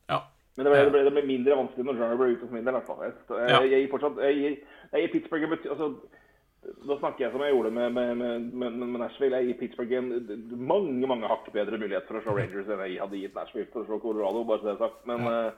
Ja. 0.10 0.20
Men 0.56 0.66
det 0.66 0.72
ble, 0.74 0.82
det, 0.86 0.92
ble, 0.94 1.04
det 1.04 1.14
ble 1.16 1.24
mindre 1.28 1.56
vanskelig 1.60 1.86
når 1.88 1.98
Jarner 2.00 2.18
ble 2.20 2.28
ute 2.36 2.46
for 2.48 2.54
min 2.56 2.66
del. 2.66 2.76
Jeg, 2.76 3.50
Ja. 3.50 3.62
jeg 3.62 3.82
gir 3.84 3.90
fortsatt 3.92 4.18
Jeg 4.24 4.36
gir, 4.38 4.58
jeg 4.94 5.02
gir 5.02 5.12
Pittsburgh 5.16 5.52
altså, 5.52 5.88
Da 6.88 6.98
snakker 7.00 7.26
jeg 7.26 7.32
som 7.34 7.42
jeg 7.44 7.52
gjorde 7.56 7.72
med, 7.76 7.92
med, 7.92 8.16
med, 8.16 8.72
med, 8.72 9.00
Nashville. 9.02 9.36
Jeg 9.42 9.48
gir 9.48 9.60
Pittsburgh 9.60 9.92
en 9.98 10.56
mange 10.56 11.08
mange 11.08 11.28
hakk 11.28 11.50
bedre 11.52 11.78
mulighet 11.82 12.08
for 12.08 12.16
å 12.20 12.24
slå 12.24 12.38
Rangers 12.38 12.70
enn 12.72 12.84
jeg 12.88 13.02
hadde 13.02 13.20
gitt 13.20 13.36
Nashville 13.36 13.68
for 13.74 13.82
å 13.84 13.88
slå 13.90 14.00
Colorado. 14.00 14.44
bare 14.48 14.60
så 14.62 14.70
det 14.70 14.76
er 14.78 14.84
sagt. 14.86 15.06
Men, 15.10 15.26
ja. 15.28 15.52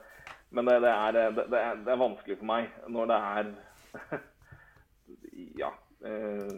men 0.50 0.64
det, 0.66 0.90
er, 0.90 1.20
er, 1.22 1.76
det 1.84 1.92
er 1.92 2.02
vanskelig 2.02 2.38
for 2.40 2.46
meg 2.50 2.72
når 2.88 3.12
det 3.12 3.20
er 3.30 3.52
Ja. 5.62 5.70
eh, 6.04 6.50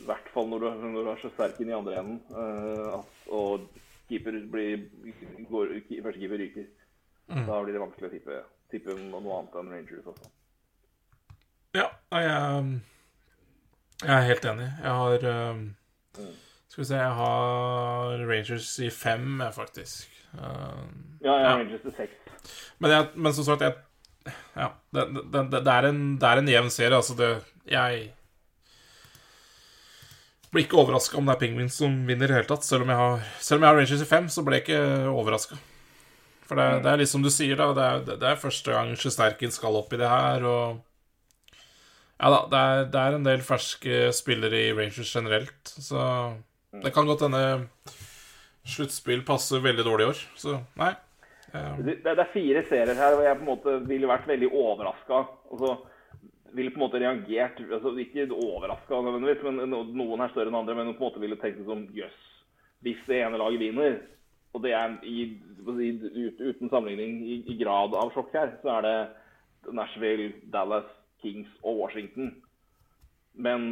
I 0.00 0.06
hvert 0.06 0.28
fall 0.34 0.48
når 0.50 0.58
du, 0.64 0.68
når 0.94 1.00
du 1.04 1.10
er 1.12 1.20
så 1.22 1.30
sterk 1.34 1.60
inn 1.60 1.70
i 1.72 1.76
andre 1.76 1.98
enden. 2.00 2.20
eh, 2.30 2.94
at- 2.98 3.28
og 3.32 3.68
keeper 4.08 4.38
blir 4.52 4.88
går, 5.50 5.76
Første 6.02 6.18
keeper 6.20 6.40
ryker. 6.42 6.66
Da 7.28 7.60
blir 7.64 7.72
det 7.72 7.80
vanskelig 7.80 8.08
å 8.10 8.12
tippe, 8.12 8.40
tippe 8.72 8.96
noe 9.00 9.38
annet 9.38 9.54
enn 9.60 9.70
Rangers 9.72 10.10
også. 10.12 10.32
Ja, 11.74 11.86
jeg, 12.14 12.80
jeg 14.04 14.12
er 14.14 14.28
helt 14.28 14.44
enig. 14.50 14.66
Jeg 14.84 14.98
har 15.00 15.24
um, 15.54 15.62
Skal 16.68 16.82
vi 16.82 16.86
se 16.90 17.00
Jeg 17.00 17.16
har 17.20 18.26
Rangers 18.28 18.68
i 18.84 18.90
fem, 18.94 19.40
jeg, 19.40 19.56
faktisk. 19.56 20.20
Ja, 20.34 20.52
har 21.30 21.40
Ja. 21.40 21.56
Rangers 21.56 21.88
i 21.88 21.94
seks. 21.96 22.20
men, 22.78 22.90
jeg, 22.90 23.08
men 23.14 23.32
som 23.32 23.48
sagt, 23.48 23.64
jeg 23.64 24.34
Ja, 24.54 24.68
det, 24.94 25.08
det, 25.32 25.42
det, 25.52 25.72
er 25.72 25.88
en, 25.88 26.04
det 26.20 26.28
er 26.28 26.40
en 26.40 26.48
jevn 26.48 26.70
serie. 26.70 26.96
Altså, 26.96 27.16
det 27.18 27.32
Jeg 27.70 28.12
blir 30.54 30.66
ikke 30.66 30.80
overraska 30.80 31.18
om 31.18 31.28
det 31.28 31.34
er 31.34 31.42
Penguins 31.42 31.76
som 31.80 31.94
vinner 32.08 32.28
i 32.28 32.32
det 32.32 32.38
hele 32.38 32.48
tatt. 32.48 32.66
Selv 32.66 32.86
om 32.86 32.92
jeg 32.92 33.00
har, 33.00 33.28
selv 33.42 33.60
om 33.60 33.66
jeg 33.66 33.72
har 33.72 33.78
Rangers 33.80 34.04
i 34.04 34.10
fem, 34.10 34.28
så 34.32 34.44
ble 34.46 34.60
jeg 34.60 34.66
ikke 34.66 34.82
overraska. 35.12 35.58
For 36.44 36.60
det, 36.60 36.66
det 36.84 36.90
er 36.92 37.00
litt 37.00 37.10
som 37.10 37.24
du 37.24 37.30
sier, 37.32 37.56
da. 37.58 37.70
Det 37.76 37.84
er, 37.84 38.18
det 38.20 38.30
er 38.30 38.40
første 38.40 38.74
gang 38.74 38.92
Sjesterkin 39.00 39.54
skal 39.54 39.78
opp 39.80 39.94
i 39.94 40.00
det 40.00 40.10
her, 40.10 40.48
og 40.48 40.82
Ja 42.22 42.30
da, 42.30 42.40
det 42.48 42.58
er, 42.58 42.84
det 42.92 43.00
er 43.00 43.16
en 43.16 43.26
del 43.26 43.40
ferske 43.44 44.08
spillere 44.14 44.60
i 44.68 44.74
Rangers 44.76 45.10
generelt, 45.10 45.72
så 45.82 46.04
det 46.82 46.92
kan 46.94 47.08
godt 47.08 47.24
hende 47.26 47.42
sluttspill 48.64 49.24
passer 49.26 49.62
veldig 49.64 49.84
dårlig 49.86 50.06
i 50.06 50.10
år. 50.12 50.20
Så 50.38 50.60
nei. 50.80 50.92
Det, 51.54 52.00
er 52.10 52.30
fire 52.32 52.64
serier 52.66 52.98
her 52.98 53.14
hvor 53.14 53.26
jeg 53.26 53.38
på 53.38 53.44
en 53.44 53.50
måte 53.50 53.74
ville 53.86 54.10
vært 54.10 54.26
veldig 54.30 54.48
overraska. 54.50 55.20
Og 55.52 55.60
så 55.60 55.74
ville 56.54 56.70
på 56.70 56.78
en 56.78 56.84
måte 56.86 57.00
reagert 57.02 57.58
altså 57.66 57.92
Ikke 57.98 58.24
overraska 58.30 59.00
nødvendigvis, 59.02 59.42
men 59.46 59.74
noen 59.98 60.22
er 60.24 60.32
større 60.32 60.50
enn 60.52 60.58
andre. 60.60 60.76
Men 60.78 60.92
på 60.94 61.02
en 61.02 61.08
måte 61.08 61.22
ville 61.22 61.38
tenkt 61.42 61.58
det 61.60 61.66
som 61.68 61.84
jøss. 61.96 62.20
Hvis 62.84 63.00
det 63.08 63.20
ene 63.24 63.38
laget 63.40 63.60
vinner, 63.62 63.96
og 64.54 64.62
det 64.62 64.72
er 64.76 64.98
i, 65.08 65.24
ut- 65.66 66.40
uten 66.44 66.70
sammenligning 66.70 67.16
i, 67.26 67.38
i 67.50 67.56
grad 67.62 67.94
av 67.98 68.12
sjokk 68.14 68.34
her, 68.36 68.52
så 68.62 68.76
er 68.78 68.86
det 68.86 69.72
Nashville, 69.74 70.32
Dallas, 70.52 70.86
Kings 71.24 71.48
og 71.64 71.78
Washington. 71.80 72.34
Men 73.34 73.64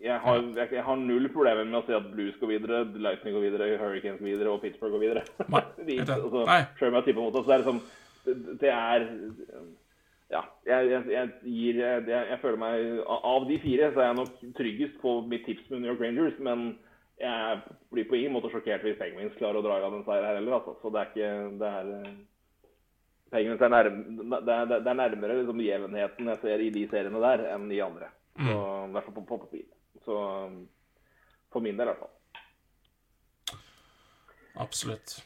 jeg 0.00 0.16
har, 0.22 0.38
jeg, 0.56 0.68
jeg 0.78 0.84
har 0.86 0.96
null 0.96 1.26
problemer 1.34 1.66
med 1.68 1.80
å 1.82 1.84
si 1.84 1.92
at 1.92 2.06
Blues 2.14 2.38
går 2.40 2.54
videre, 2.54 2.84
Lightning 3.04 3.34
går 3.36 3.44
videre, 3.50 3.66
Hurricanes 3.82 4.22
går 4.22 4.30
videre 4.30 4.54
og 4.54 4.62
Pittsburgh 4.62 4.94
går 4.96 5.02
videre. 5.02 5.24
Nei, 5.52 5.60
De- 5.90 5.98
altså, 6.06 6.46
Nei. 6.48 6.62
Selv 6.78 6.88
om 6.94 7.00
jeg 7.02 7.08
tipper 7.10 7.26
mot 7.26 7.36
det, 7.36 7.42
så 7.44 7.52
er 7.56 7.64
liksom 7.64 7.82
det, 8.24 8.36
det 8.62 8.72
er 8.72 9.06
Ja. 10.30 10.44
Jeg, 10.66 10.90
jeg, 10.92 11.06
jeg 11.10 11.30
gir 11.42 11.78
jeg, 11.82 12.38
føler 12.38 12.58
meg 12.62 13.00
Av 13.02 13.46
de 13.48 13.56
fire 13.58 13.88
så 13.90 14.02
er 14.02 14.10
jeg 14.12 14.18
nok 14.20 14.36
tryggest 14.54 15.00
på 15.02 15.14
mitt 15.26 15.42
tips 15.48 15.66
med 15.72 15.82
New 15.82 15.90
York 15.90 16.04
Rangers, 16.04 16.36
men 16.38 16.68
jeg 17.20 17.56
blir 17.92 18.06
på 18.08 18.16
ingen 18.16 18.36
måte 18.36 18.48
sjokkert 18.52 18.84
hvis 18.86 18.98
Penguins 19.00 19.34
klarer 19.36 19.58
å 19.58 19.64
dra 19.64 19.80
av 19.84 19.96
en 19.96 20.04
seier 20.06 20.24
her 20.24 20.38
heller, 20.38 20.60
altså. 20.60 20.76
Så 20.80 20.92
det 20.94 21.02
er 21.02 21.10
ikke 21.10 21.32
Det 21.60 21.72
er 21.80 21.90
Penguins 23.30 23.62
er, 23.62 23.70
nærm, 23.70 23.98
det 24.32 24.54
er, 24.54 24.70
det 24.72 24.90
er 24.90 24.96
nærmere 24.98 25.36
liksom, 25.38 25.60
jevnheten 25.62 26.30
jeg 26.32 26.42
ser 26.42 26.62
i 26.64 26.70
de 26.74 26.86
seriene 26.90 27.20
der, 27.22 27.44
enn 27.52 27.68
i 27.70 27.82
andre. 27.84 28.08
Så, 28.34 28.54
I 28.88 28.94
hvert 28.96 29.06
fall 29.06 29.16
på, 29.20 29.26
på 29.28 29.38
papir. 29.44 29.66
Så 30.02 30.16
for 31.52 31.62
min 31.62 31.78
del, 31.78 31.86
i 31.86 31.92
hvert 31.92 32.02
fall. 32.02 33.60
absolutt. 34.66 35.20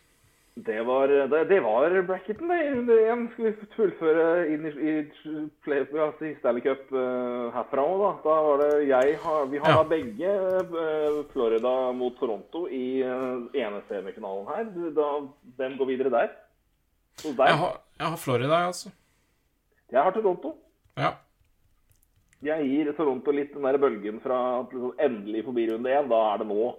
Det 0.56 0.82
var, 0.86 1.08
det, 1.08 1.44
det 1.44 1.60
var 1.60 2.02
bracketen, 2.06 2.48
det. 2.48 2.86
det. 2.86 3.00
igjen. 3.02 3.24
Skal 3.32 3.44
vi 3.44 3.70
fullføre 3.74 4.26
inn 4.54 4.66
i, 4.68 4.70
i, 4.70 4.92
i 5.02 6.34
Stanley 6.38 6.62
Cup 6.62 6.92
uh, 6.94 7.50
herfra 7.56 7.82
òg, 7.82 8.02
da. 8.04 8.10
Da 8.22 8.36
var 8.46 8.62
det 8.62 8.68
jeg 8.86 9.16
har, 9.24 9.48
Vi 9.50 9.58
har 9.64 9.74
Ja. 9.74 9.82
begge 9.90 10.34
uh, 10.70 11.24
Florida 11.32 11.72
mot 11.92 12.14
Toronto 12.20 12.68
i 12.70 13.02
uh, 13.02 13.50
ene 13.50 13.82
semifinalen 13.88 14.46
her. 14.52 14.70
Da, 14.94 15.08
hvem 15.58 15.74
går 15.80 15.90
videre 15.90 16.14
der? 16.14 16.30
der. 17.24 17.50
Jeg 17.50 17.58
har, 17.64 17.74
jeg 17.98 18.06
har 18.14 18.16
Florida, 18.16 18.54
jeg, 18.54 18.70
altså. 18.70 18.94
Jeg 19.90 20.02
har 20.02 20.14
Toronto. 20.14 20.54
Ja. 20.96 21.10
Jeg 22.44 22.70
gir 22.70 22.92
Toronto 22.94 23.34
litt 23.34 23.54
den 23.56 23.66
der 23.66 23.80
bølgen 23.82 24.22
fra 24.22 24.38
liksom 24.70 24.94
endelig 25.02 25.44
forbi 25.50 25.66
runde 25.72 25.98
én. 25.98 26.08
Da 26.14 26.22
er 26.30 26.42
det 26.44 26.46
nå. 26.46 26.72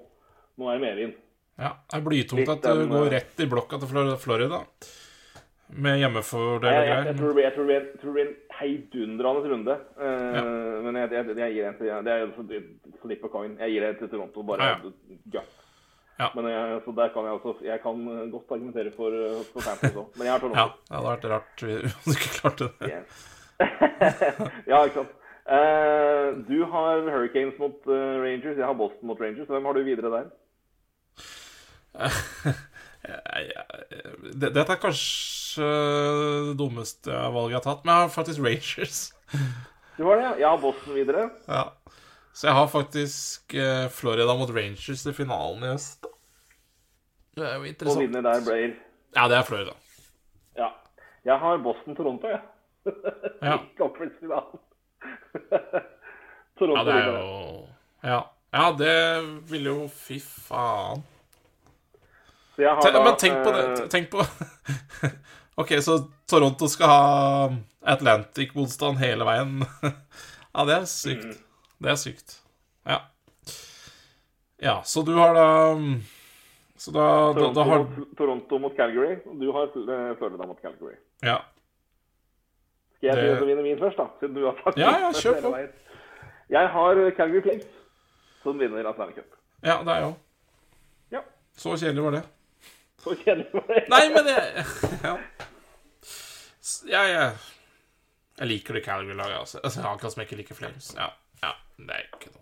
Nå 0.56 0.72
er 0.72 0.80
det 0.80 0.88
medvind. 0.88 1.22
Ja. 1.62 1.72
Det 1.90 1.98
er 1.98 2.06
blytungt 2.06 2.54
at 2.54 2.68
du 2.68 2.86
går 2.92 3.08
eh, 3.08 3.12
rett 3.16 3.44
i 3.44 3.50
blokka 3.50 3.80
til 3.82 3.92
Florida. 4.22 4.62
Med 5.76 5.98
hjemmefordel 5.98 6.70
og 6.70 6.86
greier. 6.86 7.08
jeg 7.10 7.18
tror 7.18 7.32
det 7.34 7.76
blir 8.06 8.26
en, 8.28 8.28
en 8.28 8.58
heidundrende 8.60 9.52
runde. 9.54 9.78
Eh, 9.98 10.36
Ja. 10.36 10.44
Men 10.86 11.00
jeg, 11.02 11.54
gir 11.56 11.68
en 11.68 11.78
til 11.80 12.04
Det 12.06 12.14
er 12.14 12.28
flip 13.02 13.24
a 13.24 13.30
coin. 13.34 13.56
Jeg 13.60 13.72
gir 13.74 13.86
det 13.88 13.98
til 14.00 14.10
Toronto. 14.10 14.44
Bare 14.44 14.68
Ja, 14.68 14.76
gut. 14.84 15.56
Ja. 16.20 16.30
Men 16.36 16.46
jeg, 16.48 16.82
så 16.86 16.94
der 16.96 17.10
kan 17.12 17.26
jeg 17.28 17.34
også 17.34 17.66
Jeg 17.66 17.82
kan 17.84 18.06
godt 18.32 18.52
argumentere 18.52 18.92
for, 18.96 19.12
for 19.52 19.66
Panthers 19.66 19.98
òg. 20.00 20.08
Men 20.16 20.28
jeg 20.28 20.32
har 20.32 20.46
Ja, 20.56 20.68
det 20.70 20.96
hadde 20.96 21.10
vært 21.10 21.30
rart 21.34 21.64
om 21.98 22.06
du 22.06 22.16
ikke 22.16 22.34
klarte 22.40 22.70
det. 22.80 22.92
Yes. 22.94 23.32
ja, 24.72 24.84
ikke 24.84 25.02
sant. 25.02 25.22
Uh, 25.46 26.42
du 26.48 26.64
har 26.66 27.04
Hurricanes 27.10 27.60
mot 27.60 27.76
uh, 27.86 28.22
Rangers. 28.24 28.58
Jeg 28.58 28.66
har 28.66 28.74
Boston 28.74 29.08
mot 29.08 29.22
Rangers. 29.22 29.48
Hvem 29.48 29.66
har 29.66 29.74
du 29.74 29.84
videre 29.86 30.12
der? 30.14 30.32
Det- 34.36 34.50
Dette 34.56 34.72
er 34.74 34.80
kanskje 34.82 35.66
det 36.50 36.56
dummeste 36.60 37.12
valget 37.14 37.52
jeg 37.54 37.60
har 37.60 37.66
tatt, 37.68 37.84
men 37.86 37.94
jeg 37.94 38.02
har 38.08 38.14
faktisk 38.16 38.40
Rangers. 38.44 38.98
Du 39.98 40.04
har 40.08 40.16
det? 40.18 40.24
ja. 40.26 40.34
Jeg 40.42 40.50
har 40.50 40.58
Boston 40.64 40.94
videre. 40.98 41.30
Ja. 41.48 41.64
Så 42.36 42.48
jeg 42.50 42.56
har 42.58 42.68
faktisk 42.68 43.54
eh, 43.56 43.86
Florida 43.90 44.34
mot 44.36 44.50
Rangers 44.52 45.06
i 45.08 45.14
finalen 45.16 45.64
i 45.64 45.70
høst. 45.72 46.06
Det 47.36 47.46
er 47.46 47.54
jo 47.56 47.62
Og 47.62 47.68
interessant. 47.70 48.02
vinner 48.04 48.22
der 48.26 48.42
Blair. 48.44 48.74
Ja, 49.16 49.28
det 49.32 49.38
er 49.38 49.44
Florida. 49.48 49.72
Ja. 50.58 50.70
Jeg 51.26 51.40
har 51.40 51.58
Boston-Toronto, 51.64 52.28
jeg. 52.28 52.42
Ja. 53.42 53.56
I 53.64 53.76
conference-finalen. 53.80 54.60
Ja, 56.56 56.84
det 56.88 56.94
er 56.96 57.08
jo 57.12 57.68
Ja, 58.08 58.20
ja 58.56 58.68
det 58.80 58.94
ville 59.52 59.74
jo 59.74 59.88
Fy 59.92 60.16
faen. 60.24 61.02
Så 62.56 62.62
jeg 62.64 62.72
har 62.72 62.82
Te- 62.82 62.92
da, 62.96 63.04
Men 63.04 63.16
tenk 63.20 63.42
på 63.44 63.52
det. 63.56 63.64
eh, 63.82 63.88
Tenk 63.92 64.10
på 64.12 64.26
Ok, 65.62 65.72
så 65.84 65.98
Toronto 66.28 66.68
skal 66.68 66.88
ha 66.88 67.54
Atlantic-motstand 67.96 68.98
hele 69.00 69.24
veien. 69.28 69.62
Ja, 70.56 70.64
det 70.64 70.76
er 70.78 70.86
sykt. 70.88 71.26
Mm. 71.26 71.40
Det 71.84 71.90
er 71.92 71.98
sykt. 72.00 72.34
Ja. 72.88 72.98
Ja, 74.64 74.76
så 74.88 75.02
du 75.04 75.12
har 75.18 75.34
da 75.36 75.48
Så 76.80 76.92
da, 76.96 77.04
da, 77.04 77.34
Toronto, 77.34 77.50
da 77.60 77.64
har 77.68 77.84
mot, 77.84 78.14
Toronto 78.18 78.60
mot 78.64 78.76
Calgary, 78.78 79.18
og 79.28 79.36
du 79.42 79.50
har 79.52 79.68
eh, 79.68 80.14
Florida 80.20 80.48
mot 80.48 80.62
Calgary. 80.64 80.96
Ja. 81.24 81.42
Skal 82.98 83.10
jeg 83.10 83.16
Det- 83.34 83.42
å 83.44 83.48
vinne 83.50 83.64
min 83.66 83.80
først, 83.80 83.98
da? 84.00 84.08
Siden 84.22 84.36
du 84.40 84.46
har 84.48 84.56
sagt 84.64 84.78
Ja, 84.80 84.94
ja, 85.04 85.12
kjør 85.22 85.42
på. 85.44 85.52
Jeg 86.56 86.70
har 86.78 87.02
eh, 87.04 87.12
Calgary 87.18 87.42
Flames 87.42 87.68
som 88.44 88.58
vinner 88.60 88.88
Atlantic 88.88 89.20
Cup. 89.20 89.36
ja, 89.64 89.80
det 89.84 89.92
er 89.98 90.02
jo 90.08 90.16
Ja, 91.12 91.22
Så 91.58 91.76
kjedelig 91.80 92.04
var 92.08 92.12
det. 92.20 92.24
Så 93.06 93.16
kjedelig 93.22 93.52
var 93.54 93.68
det. 93.70 93.84
Nei, 93.94 94.06
men 94.14 94.32
jeg 94.32 94.66
Ja. 95.08 95.18
Jeg, 96.90 97.12
jeg, 97.12 97.34
jeg 98.40 98.48
liker 98.50 98.74
det 98.74 98.82
Calgary-laget, 98.86 99.38
altså. 99.40 99.60
altså. 99.64 99.86
Akkurat 99.86 100.14
som 100.14 100.22
jeg 100.22 100.32
ikke 100.32 100.42
liker 100.42 100.58
Flames. 100.58 100.90
Ja, 100.98 101.12
ja, 101.44 101.52
det 101.78 101.94
er 102.00 102.08
ikke 102.10 102.32
noe 102.34 102.42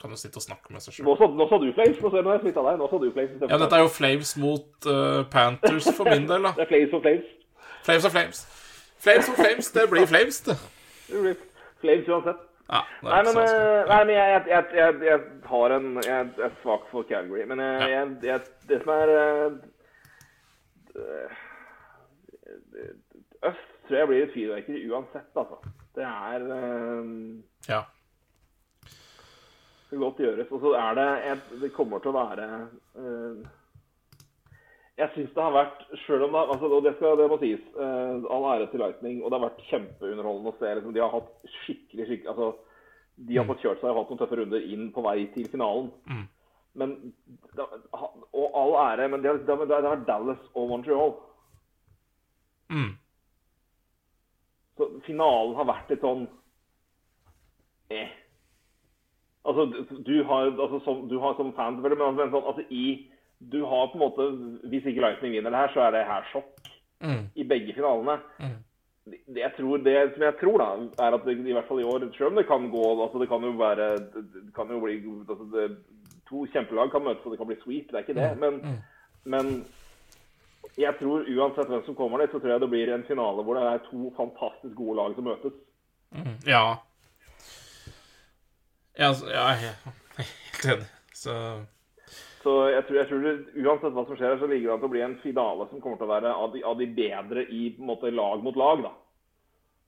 Kan 0.00 0.12
jo 0.12 0.18
sitte 0.20 0.40
og 0.42 0.44
snakke 0.44 0.74
med 0.74 0.82
seg 0.84 0.96
sjøl. 0.96 1.06
Nå 1.06 1.14
så, 1.20 1.28
nå 1.38 1.46
så 1.48 1.60
du 1.62 1.70
Flames. 1.76 2.00
Nå 2.02 2.10
du 2.12 2.18
jeg 2.18 2.42
smitta 2.42 2.64
deg. 2.66 2.80
Nå 2.82 2.88
så 2.90 3.00
du 3.00 3.06
Flames. 3.14 3.38
Ja, 3.46 3.60
dette 3.62 3.78
er 3.78 3.84
jo 3.86 3.92
Flames 3.94 4.34
mot 4.42 4.88
uh, 4.90 5.22
Panthers 5.32 5.88
for 5.96 6.10
min 6.10 6.26
del, 6.28 6.50
da. 6.50 6.52
Det 6.58 6.66
er 6.66 6.72
Flames 6.74 6.92
for 6.92 7.06
Flames. 7.06 7.30
Flames 7.86 8.08
og 8.10 8.16
Flames. 8.16 8.42
Flames 9.06 9.30
og 9.30 9.38
Flames, 9.38 9.70
det 9.76 9.86
blir 9.90 10.10
Flames, 10.10 10.40
det. 10.48 10.58
Det 11.06 11.22
blir 11.22 11.40
Flames 11.80 12.08
uansett. 12.10 12.42
Ja, 12.66 12.80
er 12.82 13.06
Nei, 13.06 13.22
men, 13.22 13.36
eh, 13.46 13.80
nei, 13.86 13.98
men 14.08 14.14
jeg, 14.16 14.42
jeg, 14.50 14.64
jeg, 14.74 14.94
jeg, 15.06 15.18
har 15.46 15.74
en 15.76 15.84
Jeg 16.02 16.30
er 16.48 16.54
svak 16.64 16.88
for 16.90 17.06
Calgary. 17.06 17.44
Men 17.46 17.62
jeg, 17.62 18.08
Ja. 18.26 18.38
det 18.68 18.80
som 18.82 18.90
er 18.96 19.12
eh, 21.00 21.42
Øst 23.46 23.66
tror 23.86 23.98
jeg 23.98 24.08
blir 24.08 24.24
et 24.24 24.32
fyrverkeri 24.34 24.86
uansett, 24.90 25.36
altså. 25.36 25.60
Det 25.94 26.06
er 26.06 26.48
eh, 26.56 27.12
Ja. 27.68 27.82
Kan 29.90 30.02
godt 30.02 30.18
gjøres. 30.18 30.50
Og 30.50 30.60
så 30.60 30.72
er 30.74 30.98
det 30.98 31.06
et, 31.30 31.46
Det 31.62 31.72
kommer 31.72 32.02
til 32.02 32.10
å 32.10 32.16
være 32.18 32.46
uh, 32.98 33.38
Jeg 34.98 35.10
syns 35.14 35.34
det 35.34 35.44
har 35.44 35.54
vært 35.54 35.84
Sjøl 36.04 36.26
om 36.26 36.34
det 36.34 36.42
altså, 36.42 36.70
Og 36.70 36.84
det, 36.84 36.94
skal, 36.98 37.18
det 37.20 37.28
må 37.30 37.38
sies. 37.42 37.66
Uh, 37.76 38.26
all 38.34 38.48
ære 38.54 38.70
til 38.72 38.82
Lightning. 38.82 39.20
Og 39.22 39.30
det 39.30 39.38
har 39.38 39.46
vært 39.46 39.66
kjempeunderholdende 39.70 40.54
å 40.54 40.58
se. 40.58 40.72
Liksom, 40.78 40.96
de 40.96 41.04
har 41.04 41.14
hatt 41.14 41.52
skikkelig 41.60 42.08
skikkelig 42.10 42.32
altså, 42.34 42.50
De 43.28 43.38
har 43.38 43.46
fått 43.48 43.62
kjørt 43.62 43.82
seg 43.82 43.92
og 43.92 44.00
hatt 44.00 44.10
noen 44.12 44.22
tøffe 44.24 44.40
runder 44.42 44.66
inn 44.74 44.90
på 44.94 45.06
vei 45.06 45.20
til 45.36 45.46
finalen. 45.52 45.92
Men 46.76 46.92
Og 48.36 48.46
all 48.60 48.74
ære, 48.84 49.08
men 49.08 49.22
det, 49.24 49.32
det, 49.48 49.56
det 49.70 49.82
har 49.86 50.02
Dallas 50.08 50.42
og 50.54 50.68
Montreal. 50.68 51.14
Mm. 52.70 52.90
Så 54.76 54.88
finalen 55.06 55.54
har 55.56 55.68
vært 55.70 55.90
litt 55.94 56.02
sånn 56.04 56.26
eh. 57.94 58.10
Altså, 59.46 59.64
du- 60.02 60.24
har, 60.26 60.48
altså, 60.50 60.80
som, 60.84 61.04
du 61.08 61.18
har 61.22 61.36
som 61.38 61.52
fan 61.54 61.76
selvfølgelig, 61.78 61.98
men, 62.02 62.18
altså, 62.18 62.32
sånn, 62.34 62.48
altså, 62.50 62.64
i, 62.74 62.86
du 63.52 63.60
har 63.64 63.86
på 63.92 63.94
en 63.98 64.02
måte 64.02 64.24
Hvis 64.72 64.86
ikke 64.90 65.04
Lightning 65.04 65.36
vinner 65.36 65.54
det 65.54 65.60
her, 65.60 65.72
så 65.74 65.80
er 65.86 65.90
det 65.96 66.06
her 66.08 66.28
sjokk 66.32 66.52
Mm. 66.96 67.26
i 67.36 67.44
begge 67.44 67.74
finalene. 67.76 68.14
Mm. 68.40 68.52
Det, 69.04 69.18
det 69.28 69.42
jeg 69.42 69.52
tror, 69.58 69.76
det 69.84 69.92
som 70.14 70.22
jeg 70.24 70.34
tror, 70.40 70.54
da, 70.62 70.68
er 71.04 71.12
at 71.14 71.26
det, 71.26 71.34
i 71.44 71.52
hvert 71.52 71.66
fall 71.68 71.80
i 71.82 71.84
år 71.84 72.06
Selv 72.16 72.30
om 72.30 72.38
det 72.40 72.46
kan 72.48 72.70
gå 72.72 72.84
altså 73.04 73.20
Det 73.20 73.28
kan 73.28 73.44
jo 73.44 73.50
være 73.60 73.88
Det 74.00 74.54
kan 74.56 74.72
jo 74.72 74.78
bli 74.80 74.94
altså, 75.28 75.44
det, 75.52 75.66
To 76.30 76.46
kjempelag 76.50 76.90
kan 76.90 77.04
møtes, 77.06 77.24
og 77.24 77.34
det 77.34 77.38
kan 77.40 77.48
bli 77.50 77.58
sweep. 77.62 77.90
Det 77.90 78.00
er 78.00 78.06
ikke 78.06 78.16
det. 78.18 78.30
Men, 78.42 78.80
men 79.24 79.52
jeg 80.76 80.96
tror 80.98 81.28
uansett 81.30 81.70
hvem 81.70 81.84
som 81.86 81.96
kommer 81.98 82.20
dit, 82.22 82.32
så 82.32 82.40
tror 82.40 82.56
jeg 82.56 82.64
det 82.64 82.72
blir 82.72 82.90
en 82.94 83.06
finale 83.06 83.44
hvor 83.46 83.58
det 83.58 83.68
er 83.68 83.84
to 83.86 84.10
fantastisk 84.16 84.74
gode 84.76 84.98
lag 84.98 85.14
som 85.16 85.28
møtes. 85.30 85.54
Mm. 86.16 86.34
Ja. 86.48 86.64
Ja, 88.96 89.08
altså, 89.12 89.30
ja, 89.30 89.46
jeg 89.52 89.72
er 89.72 90.28
helt 90.28 90.68
enig. 90.74 90.90
Så 91.14 91.32
Så 92.42 92.52
jeg 92.70 92.84
tror, 92.86 92.96
jeg 92.96 93.08
tror 93.08 93.24
det, 93.24 93.32
uansett 93.58 93.94
hva 93.96 94.04
som 94.06 94.18
skjer, 94.18 94.36
så 94.38 94.46
ligger 94.46 94.68
det 94.68 94.74
an 94.74 94.82
til 94.84 94.88
å 94.88 94.92
bli 94.92 95.00
en 95.02 95.18
finale 95.22 95.64
som 95.70 95.80
kommer 95.82 95.98
til 95.98 96.06
å 96.06 96.12
være 96.12 96.34
av 96.44 96.52
de, 96.54 96.62
av 96.62 96.78
de 96.78 96.86
bedre 96.94 97.42
i 97.50 97.62
måte, 97.82 98.12
lag 98.14 98.44
mot 98.44 98.56
lag, 98.56 98.84
da. 98.84 98.92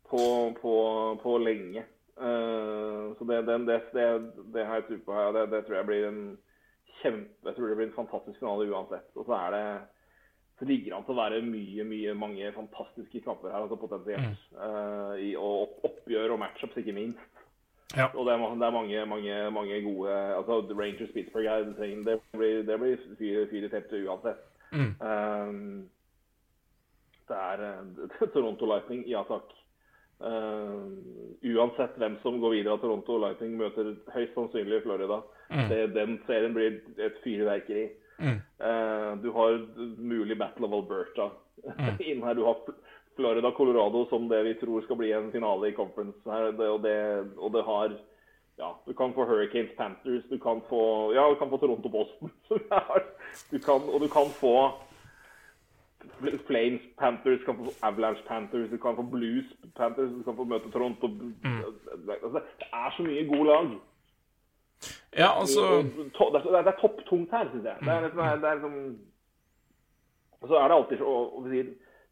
På, 0.08 0.22
på, 0.58 0.74
på 1.22 1.36
lenge. 1.38 1.84
Eh, 2.20 3.04
så 3.18 3.28
det, 3.30 3.42
det, 3.46 3.58
det, 3.66 3.78
det, 3.94 4.08
det 4.54 4.66
har 4.66 4.80
jeg 4.80 4.88
tro 4.88 4.98
på. 5.06 5.14
her. 5.18 5.38
Det, 5.52 5.64
tror 5.66 5.76
jeg 5.80 5.86
blir 5.86 6.08
en 6.08 6.24
kjempe 7.02 7.46
Jeg 7.46 7.56
tror 7.56 7.68
det 7.70 7.78
blir 7.78 7.88
en 7.90 7.98
fantastisk 7.98 8.40
finale 8.40 8.68
uansett. 8.70 9.08
Og 9.14 9.28
så 9.28 9.38
er 9.38 9.56
det 9.56 9.64
så 10.58 10.66
ligger 10.66 10.96
an 10.96 11.04
til 11.06 11.14
å 11.14 11.20
være 11.20 11.42
mye, 11.46 11.84
mye, 11.86 12.14
mange 12.18 12.48
fantastiske 12.50 13.20
kamper 13.22 13.52
her, 13.52 13.62
altså 13.62 13.76
potensielt. 13.78 14.40
Eh, 14.58 15.12
i, 15.28 15.28
og 15.38 15.68
opp, 15.68 15.76
oppgjør 15.86 16.34
og 16.34 16.40
matchups, 16.42 16.80
ikke 16.80 16.96
minst. 16.96 17.44
Ja. 17.94 18.08
Og 18.10 18.26
det 18.26 18.34
er, 18.34 18.42
det 18.58 18.66
er 18.66 18.74
mange, 18.74 19.04
mange, 19.06 19.36
mange 19.54 19.78
gode 19.84 20.16
altså 20.36 20.58
Rangers 20.74 21.12
Pittsburgh 21.14 21.46
er, 21.46 21.70
det 21.78 22.18
blir, 22.36 22.64
det 22.66 22.80
blir 22.80 23.06
fire, 23.20 23.46
fire 23.52 23.70
tett 23.72 23.94
uansett. 24.02 24.42
Mm. 24.74 24.90
Um, 25.00 25.86
det 27.28 27.38
er 27.38 27.62
Toronto 28.34 28.68
Lightning, 28.68 29.06
ja 29.08 29.22
takk. 29.30 29.54
Um, 30.18 30.98
uansett 31.46 31.94
hvem 32.00 32.16
som 32.24 32.40
går 32.42 32.56
videre 32.56 32.74
av 32.74 32.82
Toronto 32.82 33.20
Lightning, 33.22 33.54
møter 33.60 33.92
høyst 34.14 34.34
sannsynlig 34.34 34.82
Florida. 34.82 35.22
Det, 35.70 35.84
den 35.94 36.18
serien 36.26 36.54
blir 36.56 36.80
et 37.00 37.20
fyrverkeri. 37.24 37.86
Mm. 38.18 38.40
Eh, 38.58 39.16
du 39.22 39.30
har 39.30 39.66
mulig 39.98 40.38
Battle 40.38 40.66
of 40.66 40.72
Alberta 40.72 41.30
inn 42.10 42.22
her. 42.22 42.34
Du 42.34 42.44
har 42.44 42.58
Florida 43.16 43.50
Colorado 43.56 44.04
som 44.10 44.28
det 44.28 44.42
vi 44.46 44.54
tror 44.60 44.82
skal 44.82 44.98
bli 44.98 45.12
en 45.12 45.30
finale 45.32 45.70
i 45.70 45.76
conference 45.76 46.18
her. 46.26 46.52
Det, 46.52 46.68
og, 46.68 46.82
det, 46.82 46.98
og 47.38 47.54
det 47.54 47.64
har 47.66 47.94
ja, 48.58 48.72
du 48.86 48.92
kan 48.98 49.14
få 49.14 49.24
Hurricanes 49.24 49.76
Panthers, 49.76 50.24
du 50.30 50.38
kan 50.42 50.60
få 50.68 51.12
ja, 51.14 51.28
du 51.30 51.38
kan 51.38 51.50
få 51.50 51.56
Toronto 51.62 51.88
Boston. 51.88 52.30
Du 53.50 53.58
kan, 53.58 53.82
og 53.92 54.00
du 54.00 54.08
kan 54.08 54.30
få 54.40 54.54
Flames 56.46 56.82
Panthers, 56.98 57.40
du 57.40 57.44
kan 57.46 57.56
få 57.56 57.72
Avalanche 57.82 58.22
Panthers, 58.28 58.70
du 58.70 58.78
kan 58.78 58.96
få 58.96 59.02
Blues 59.02 59.48
Panthers, 59.76 60.10
du 60.10 60.22
kan 60.26 60.36
få 60.36 60.44
møte 60.44 60.70
Toronto 60.70 61.06
altså, 61.06 62.42
Det 62.60 62.68
er 62.72 62.94
så 62.96 63.02
mye 63.06 63.26
gode 63.28 63.46
lag. 63.50 63.68
Ja, 65.16 65.30
altså 65.40 65.82
det, 65.82 66.40
er, 66.44 66.62
det 66.62 66.72
er 66.72 66.80
topptungt 66.80 67.30
her, 67.34 67.50
syns 67.52 67.64
jeg. 67.66 67.76
Det 67.80 67.92
er, 67.92 68.00
liksom, 68.06 68.24
det 68.42 68.48
er 68.50 68.54
liksom 68.54 68.98
Og 70.40 70.48
så 70.48 70.54
er 70.58 70.68
det 70.68 70.76
alltid 70.76 70.98
så 71.02 71.12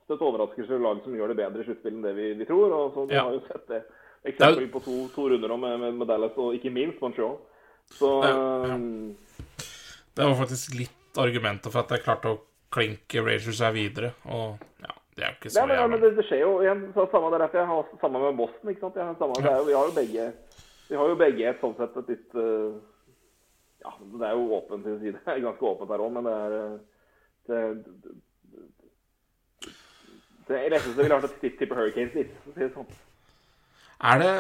støtt 0.07 0.23
overraskelse 0.23 0.79
lag 0.79 1.03
som 1.05 1.15
gjør 1.19 1.33
det 1.33 1.39
bedre 1.41 1.63
i 1.63 1.67
sluttspill 1.67 1.97
enn 1.97 2.05
det 2.07 2.15
vi, 2.17 2.33
vi 2.39 2.47
tror. 2.49 2.73
og 2.73 2.95
så 2.95 3.07
Ja. 3.11 3.25
har 3.27 3.35
jo 3.35 3.43
sett 3.47 3.69
det 3.69 3.83
eksempel 4.27 4.69
på 4.71 4.83
to, 4.85 4.95
to 5.15 5.29
runder 5.31 5.49
nå 5.49 5.57
med, 5.57 5.95
med, 5.95 6.07
Dallas 6.07 6.37
og 6.37 6.55
ikke 6.55 6.71
minst 6.71 7.01
Montreal. 7.03 7.39
Så 7.99 8.11
Ja, 8.25 8.35
ja. 8.67 8.75
um, 8.75 9.17
Det 10.17 10.25
var 10.25 10.35
faktisk 10.35 10.75
litt 10.75 11.19
argumenter 11.19 11.71
for 11.71 11.85
at 11.85 11.91
jeg 11.91 12.05
klarte 12.05 12.33
å 12.35 12.41
klinke 12.75 13.23
Rangers 13.23 13.61
seg 13.61 13.75
videre. 13.77 14.13
Og 14.33 14.59
ja, 14.83 14.93
det 15.17 15.25
er 15.25 15.33
jo 15.33 15.39
ikke 15.39 15.53
så 15.53 15.63
ja, 15.63 15.69
men, 15.69 15.79
ja, 15.79 15.87
men 15.93 16.03
det, 16.03 16.13
det 16.19 16.27
skjer 16.29 16.43
jo 16.43 16.53
igjen. 16.65 16.83
Samme, 16.97 17.31
det 17.33 17.41
er 17.41 17.59
jeg 17.61 17.71
har 17.71 17.95
samme 18.03 18.23
med 18.27 18.39
Boston. 18.41 18.73
ikke 18.73 18.85
sant? 18.85 19.01
Jeg 19.01 19.09
har 19.09 19.19
samme, 19.21 19.39
det 19.41 19.53
er 19.53 19.67
vi 19.69 19.79
har 19.79 19.91
jo 19.91 19.97
begge 19.97 20.29
vi 20.87 20.95
har 20.95 21.09
jo 21.11 21.17
begge 21.19 21.49
et 21.51 21.63
sånn 21.63 21.75
sett 21.79 21.97
et 21.99 22.13
litt 22.15 22.37
uh, 22.39 22.77
Ja, 23.83 23.91
det 23.99 24.29
er 24.29 24.37
jo 24.39 24.45
åpent 24.59 24.87
til 24.87 24.95
å 24.95 25.01
si 25.01 25.11
det. 25.11 25.23
Det 25.25 25.33
er 25.35 25.43
ganske 25.43 25.67
åpent 25.71 25.91
her 25.95 26.05
òg, 26.05 26.13
men 26.15 26.29
det 26.29 26.37
er 26.37 26.55
det, 26.55 26.63
det, 27.49 27.63
det, 28.05 28.15
det 30.47 30.61
er 30.61 30.73
letteste 30.77 31.01
ville 31.01 31.19
vært 31.19 31.35
å 31.35 31.41
tippe 31.43 31.75
Hurricanes 31.75 32.15
litt. 32.19 32.37
for 32.45 32.53
å 32.53 32.57
si 32.57 32.65
det 32.65 32.73
sånn. 32.77 32.97
Er 34.07 34.23
det 34.23 34.33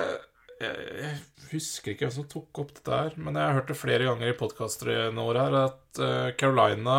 Jeg 0.61 1.17
jeg 1.47 1.61
husker 1.61 1.93
ikke 1.93 2.07
hvem 2.07 2.15
som 2.15 2.29
tok 2.31 2.59
opp 2.63 2.71
dette 2.75 2.99
her, 2.99 3.17
men 3.21 3.37
jeg 3.37 3.45
har 3.45 3.59
hørt 3.59 3.69
det 3.71 3.77
flere 3.79 4.07
ganger 4.09 4.31
i 4.33 4.37
podkaster 4.39 4.89
i 4.91 4.97
år 5.23 5.39
her, 5.39 5.57
at 5.67 6.01
eh, 6.03 6.31
Carolina 6.41 6.97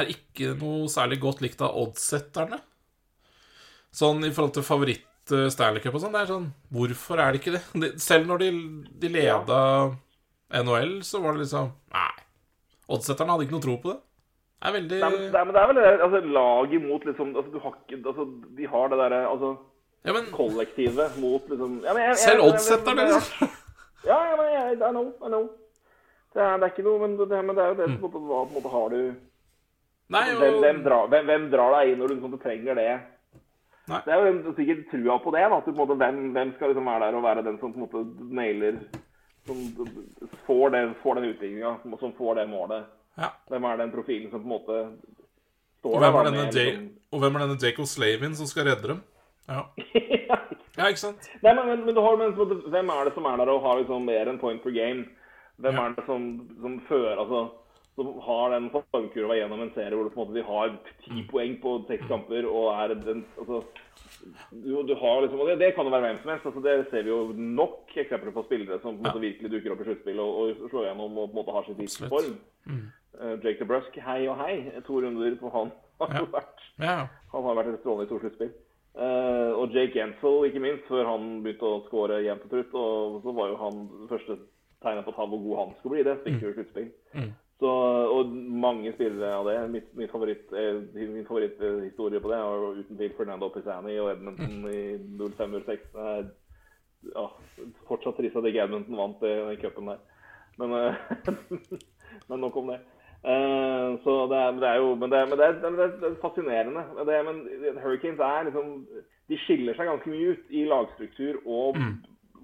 er 0.00 0.12
ikke 0.14 0.54
noe 0.60 0.88
særlig 0.90 1.20
godt 1.22 1.42
likt 1.44 1.62
av 1.64 1.76
oddsetterne. 1.80 2.60
Sånn 3.94 4.24
i 4.26 4.32
forhold 4.34 4.56
til 4.56 4.66
favoritt 4.66 5.30
eh, 5.32 5.78
Cup 5.82 5.94
og 5.94 6.02
sånn. 6.02 6.14
Det 6.14 6.22
er 6.24 6.30
sånn 6.32 6.48
Hvorfor 6.74 7.20
er 7.22 7.32
det 7.34 7.40
ikke 7.42 7.54
det? 7.54 7.92
Selv 8.02 8.26
når 8.30 8.42
de, 8.42 8.48
de 9.04 9.10
leda 9.14 9.60
NHL, 10.54 10.96
så 11.06 11.20
var 11.22 11.36
det 11.36 11.44
liksom 11.44 11.70
Nei. 11.94 12.10
Oddsetterne 12.94 13.32
hadde 13.36 13.46
ikke 13.46 13.56
noe 13.56 13.64
tro 13.64 13.76
på 13.80 13.92
det. 13.92 14.00
Det 14.64 14.68
er 14.70 14.74
veldig 14.78 14.98
Nei, 15.00 15.10
men, 15.14 15.22
det 15.30 15.38
er, 15.40 15.44
men 15.46 15.54
det 15.54 15.60
er 15.62 15.70
vel 15.70 15.78
det, 15.78 15.92
altså, 16.08 16.20
laget 16.38 16.84
mot 16.88 17.06
liksom 17.08 17.30
altså, 17.36 17.52
du 17.54 17.60
har 17.62 17.76
ikke, 17.78 18.00
altså, 18.10 18.26
De 18.58 18.68
har 18.74 18.90
det 18.92 18.98
derre 19.04 19.20
altså, 19.30 19.52
Ja, 20.04 20.12
men 20.16 20.26
kollektivet 20.34 21.18
mot 21.22 21.46
liksom 21.52 21.78
ja, 21.84 21.92
men 21.96 22.02
jeg- 22.02 22.10
jeg- 22.16 22.22
selv 22.24 22.48
oddsetterne, 22.48 23.06
liksom. 23.08 23.52
Ja, 24.04 24.18
ja, 24.28 24.34
men 24.36 24.50
jeg, 24.52 24.74
I 24.76 24.90
know, 24.90 25.06
I 25.24 25.30
know. 25.32 25.46
Det 26.34 26.42
er, 26.42 26.58
det 26.58 26.66
er 26.66 26.72
ikke 26.74 26.84
noe, 26.84 26.98
men 27.06 27.14
det, 27.16 27.38
men 27.46 27.56
det 27.56 27.62
er 27.64 27.70
jo 27.70 27.78
det 27.78 27.86
som 27.94 28.10
på 28.10 28.20
en 28.20 28.52
måte 28.52 28.72
har 28.74 28.90
du 28.92 28.98
Nei, 30.12 30.24
hvem, 30.36 30.58
hvem, 30.60 30.80
drar, 30.84 31.08
hvem, 31.08 31.24
hvem 31.30 31.44
drar 31.52 31.74
deg 31.78 31.92
inn 31.92 32.00
når 32.02 32.10
du 32.10 32.14
liksom, 32.18 32.34
trenger 32.42 32.76
det? 32.76 32.90
Nei. 33.88 34.00
Det 34.04 34.12
er 34.14 34.26
jo 34.26 34.52
sikkert 34.56 34.84
trua 34.90 35.16
på 35.20 35.32
det. 35.34 35.44
Da, 35.48 35.56
at 35.60 35.66
du, 35.66 35.72
på 35.72 35.84
måte, 35.84 35.96
hvem, 36.00 36.52
skal 36.56 36.72
liksom 36.72 36.88
være 36.88 37.06
der 37.08 37.18
og 37.18 37.24
være 37.24 37.44
den 37.44 37.58
som 37.60 37.72
på 37.72 37.80
en 37.80 37.86
måte 37.86 38.28
nailer 38.34 38.78
Som 39.44 39.58
får, 40.46 40.70
det, 40.72 40.82
får 41.02 41.18
den 41.18 41.26
utviklinga, 41.34 41.74
som, 41.82 41.96
som 42.00 42.12
får 42.16 42.38
det 42.40 42.46
målet. 42.48 42.86
Ja. 43.20 43.28
Hvem 43.52 43.66
er 43.68 43.82
den 43.82 43.90
profilen 43.92 44.30
som 44.32 44.40
på 44.40 44.48
en 44.48 44.54
måte 44.54 44.78
står 45.80 45.98
Og 45.98 46.06
er 46.06 46.30
denne, 46.30 46.46
med, 46.46 46.54
liksom- 46.54 46.86
og 47.12 47.20
hvem 47.20 47.36
er 47.36 47.44
denne 47.44 47.58
Jacob 47.60 47.86
Slavin 47.86 48.38
som 48.38 48.48
skal 48.48 48.70
redde 48.70 48.88
dem? 48.94 49.02
Ja, 49.48 49.60
ja 50.78 50.86
ikke 50.88 51.02
sant? 51.02 51.28
Nei, 51.44 51.52
men, 51.52 51.66
men, 51.68 51.84
men 51.84 51.94
du 51.94 52.00
har, 52.00 52.16
men, 52.16 52.32
måte, 52.38 52.56
hvem 52.72 52.88
er 52.94 53.04
det 53.04 53.12
som 53.18 53.28
er 53.28 53.36
der 53.42 53.52
og 53.52 53.60
har 53.66 53.82
liksom 53.82 54.08
mer 54.08 54.32
enn 54.32 54.40
point 54.40 54.64
per 54.64 54.72
game? 54.72 55.04
Hvem 55.60 55.76
Ja. 55.76 55.84
er 55.84 55.92
det 55.98 56.06
som, 56.08 56.24
som 56.64 56.80
fører, 56.88 57.20
altså 57.20 57.44
som 57.94 58.08
har 58.26 58.50
den 58.54 58.68
formkurva 58.74 59.36
gjennom 59.38 59.60
en 59.62 59.72
serie 59.76 59.94
hvor 59.94 60.08
du, 60.08 60.10
på 60.14 60.22
en 60.22 60.26
måte, 60.28 60.38
de 60.40 60.46
har 60.48 60.72
ti 61.04 61.22
poeng 61.30 61.56
på 61.62 61.76
seks 61.88 62.06
kamper 62.10 62.46
og 62.50 62.72
er 62.74 62.94
den 62.98 63.24
altså, 63.38 63.60
du, 64.50 64.82
du 64.88 64.94
har 64.98 65.20
liksom, 65.22 65.40
og 65.40 65.48
det, 65.50 65.58
det 65.60 65.70
kan 65.76 65.86
jo 65.86 65.92
være 65.94 66.06
hvem 66.08 66.18
som 66.22 66.30
helst. 66.32 66.46
altså 66.48 66.62
Det 66.64 66.74
ser 66.90 67.06
vi 67.06 67.12
jo 67.12 67.20
nok 67.36 67.94
eksempler 68.02 68.34
på 68.34 68.44
spillere 68.48 68.80
som 68.82 68.96
på 68.98 69.06
måte 69.06 69.22
virkelig 69.22 69.50
dukker 69.52 69.74
opp 69.74 69.82
i 69.84 69.88
sluttspill 69.90 70.20
og, 70.24 70.42
og 70.64 70.68
slår 70.72 70.88
gjennom 70.88 71.18
og 71.22 71.28
på 71.28 71.32
en 71.34 71.38
måte 71.40 71.54
har 71.56 71.66
sitt 71.68 71.80
livs 71.82 71.96
form. 72.02 72.36
form. 72.66 72.84
Uh, 73.14 73.34
Jake 73.44 73.60
DeBrusk, 73.60 73.98
hei 74.02 74.20
og 74.26 74.40
hei. 74.42 74.54
To 74.88 74.98
runder 75.04 75.36
på 75.38 75.52
han. 75.54 75.72
har 76.00 76.14
Ja. 76.18 76.24
vært 76.34 76.64
Ja. 76.82 76.96
han 77.34 77.44
har 77.46 77.58
vært 77.60 77.74
et 77.74 77.80
strålende. 77.84 78.50
Eh, 78.94 79.52
og 79.58 79.72
Jake 79.74 79.94
Gensel, 79.94 80.44
ikke 80.48 80.60
minst, 80.62 80.84
før 80.86 81.06
han 81.08 81.42
begynte 81.42 81.66
å 81.66 81.82
skåre 81.88 82.20
jevnt 82.24 82.44
og 82.46 82.50
trutt. 82.50 82.74
Og 82.74 83.22
så 83.22 83.34
var 83.34 83.48
jo 83.52 83.56
han 83.62 83.80
første 84.10 84.36
tegnet 84.82 85.06
på 85.06 85.14
han 85.16 85.30
hvor 85.32 85.42
god 85.46 85.58
han 85.62 85.72
skulle 85.78 85.94
bli. 85.96 86.04
Det 86.06 86.16
fikk 86.26 86.42
jo 86.42 86.50
i 86.52 86.56
sluttspill. 86.58 86.88
Mm. 87.14 87.32
Så, 87.62 87.70
og 88.10 88.32
mange 88.34 88.92
spillere 88.96 89.34
av 89.36 89.46
det. 89.46 89.58
Mitt, 89.70 89.92
mitt 89.94 90.10
favoritt, 90.10 90.48
eh, 90.58 90.80
min 90.94 91.26
favoritthistorie 91.26 92.20
på 92.20 92.32
det 92.32 92.38
er 92.40 92.64
uten 92.80 92.98
tvil 92.98 93.14
Fernando 93.16 93.48
Pisani 93.54 93.94
og 94.02 94.10
Edmonton 94.10 94.64
i 94.72 94.80
05-06. 95.20 95.84
Det 95.94 96.08
er 96.08 96.24
ja, 97.12 97.28
fortsatt 97.86 98.18
trist 98.18 98.40
at 98.40 98.48
ikke 98.50 98.66
Edmonton 98.66 98.98
vant 98.98 99.22
i 99.22 99.36
den 99.38 99.62
cupen 99.62 99.92
der. 99.92 100.02
Men, 100.58 100.74
eh, 100.80 101.30
men 102.28 102.42
nok 102.42 102.58
om 102.58 102.74
det. 102.74 102.80
Eh, 103.22 103.88
så 104.02 104.16
det 104.32 104.40
er, 104.40 104.58
det 104.60 104.68
er 104.68 104.82
jo 104.82 104.94
Men 105.00 105.10
det 105.10 105.18
er, 105.18 105.28
men 105.30 105.38
det 105.38 105.46
er, 105.46 105.54
det 105.62 105.70
er, 105.70 105.94
det 106.02 106.10
er 106.10 106.22
fascinerende. 106.22 106.82
Men 107.06 107.78
Hurricanes 107.84 108.20
er 108.20 108.48
liksom 108.50 108.74
de 109.30 109.38
skiller 109.40 109.76
seg 109.76 109.88
ganske 109.88 110.10
mye 110.12 110.34
ut 110.34 110.50
i 110.52 110.66
lagstruktur 110.68 111.38
og 111.46 111.78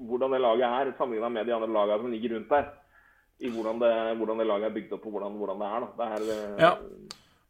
hvordan 0.08 0.32
det 0.32 0.40
laget 0.40 0.64
er, 0.64 0.92
sammenligna 0.96 1.28
med 1.28 1.44
de 1.44 1.52
andre 1.54 1.68
lagene 1.74 2.06
som 2.06 2.14
ligger 2.14 2.34
rundt 2.36 2.54
der. 2.54 2.70
I 3.40 3.48
hvordan 3.50 3.78
det, 3.80 3.90
hvordan 4.20 4.38
det 4.42 4.46
laget 4.46 4.68
er 4.68 4.74
bygd 4.74 4.92
opp, 4.96 5.04
og 5.08 5.14
hvordan, 5.16 5.36
hvordan 5.40 5.60
det 5.62 5.68
er. 5.68 5.84
da. 5.84 5.90
Det 5.98 6.06
er 6.06 6.32
eh, 6.36 6.62
Ja. 6.64 6.72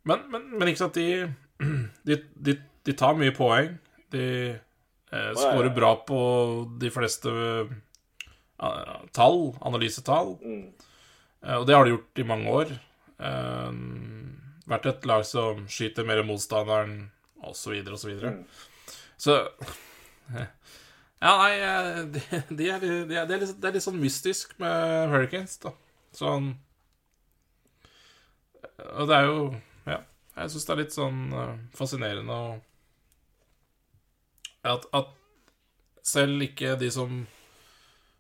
Men, 0.08 0.22
men, 0.32 0.46
men 0.58 0.68
ikke 0.70 0.80
sant, 0.84 0.94
de, 0.94 1.34
de, 2.08 2.16
de, 2.46 2.54
de 2.86 2.92
tar 2.96 3.18
mye 3.18 3.34
poeng. 3.36 3.74
De 4.14 4.24
eh, 4.56 5.32
scorer 5.36 5.72
bra 5.76 5.90
på 6.06 6.20
de 6.80 6.90
fleste 6.94 7.30
uh, 7.30 9.00
tall, 9.16 9.42
analysetall. 9.66 10.36
mm, 10.44 10.62
Uh, 11.40 11.54
og 11.56 11.62
det 11.64 11.72
har 11.72 11.86
de 11.88 11.94
gjort 11.94 12.18
i 12.20 12.24
mange 12.28 12.50
år. 12.52 12.72
Uh, 13.16 13.70
vært 14.68 14.86
et 14.90 15.06
lag 15.08 15.22
som 15.24 15.62
skyter 15.72 16.04
mer 16.04 16.20
motstanderen, 16.28 17.06
osv., 17.48 17.78
osv. 17.94 18.10
Så, 18.20 18.28
Mm. 18.28 18.44
så 19.16 19.38
Ja, 21.20 21.34
nei, 21.36 21.52
det, 22.14 22.22
de, 22.24 22.56
de 22.56 22.68
er, 22.72 22.80
de 22.80 23.16
er, 23.18 23.26
det, 23.28 23.36
er 23.42 23.68
er 23.68 23.74
litt 23.76 23.84
sånn 23.84 24.00
mystisk 24.00 24.54
med 24.62 25.10
Hurricanes, 25.12 25.58
da. 25.60 25.74
Sånn 26.16 26.54
Og 28.96 29.06
det 29.10 29.18
er 29.18 29.28
jo 29.28 29.42
Ja, 29.86 29.98
jeg 30.40 30.52
syns 30.54 30.66
det 30.66 30.72
er 30.74 30.80
litt 30.80 30.96
sånn 30.96 31.20
eh, 31.36 31.52
fascinerende 31.76 32.38
at, 34.60 34.84
at 34.92 35.12
selv 36.04 36.42
ikke 36.44 36.74
de 36.80 36.90
som 36.92 37.22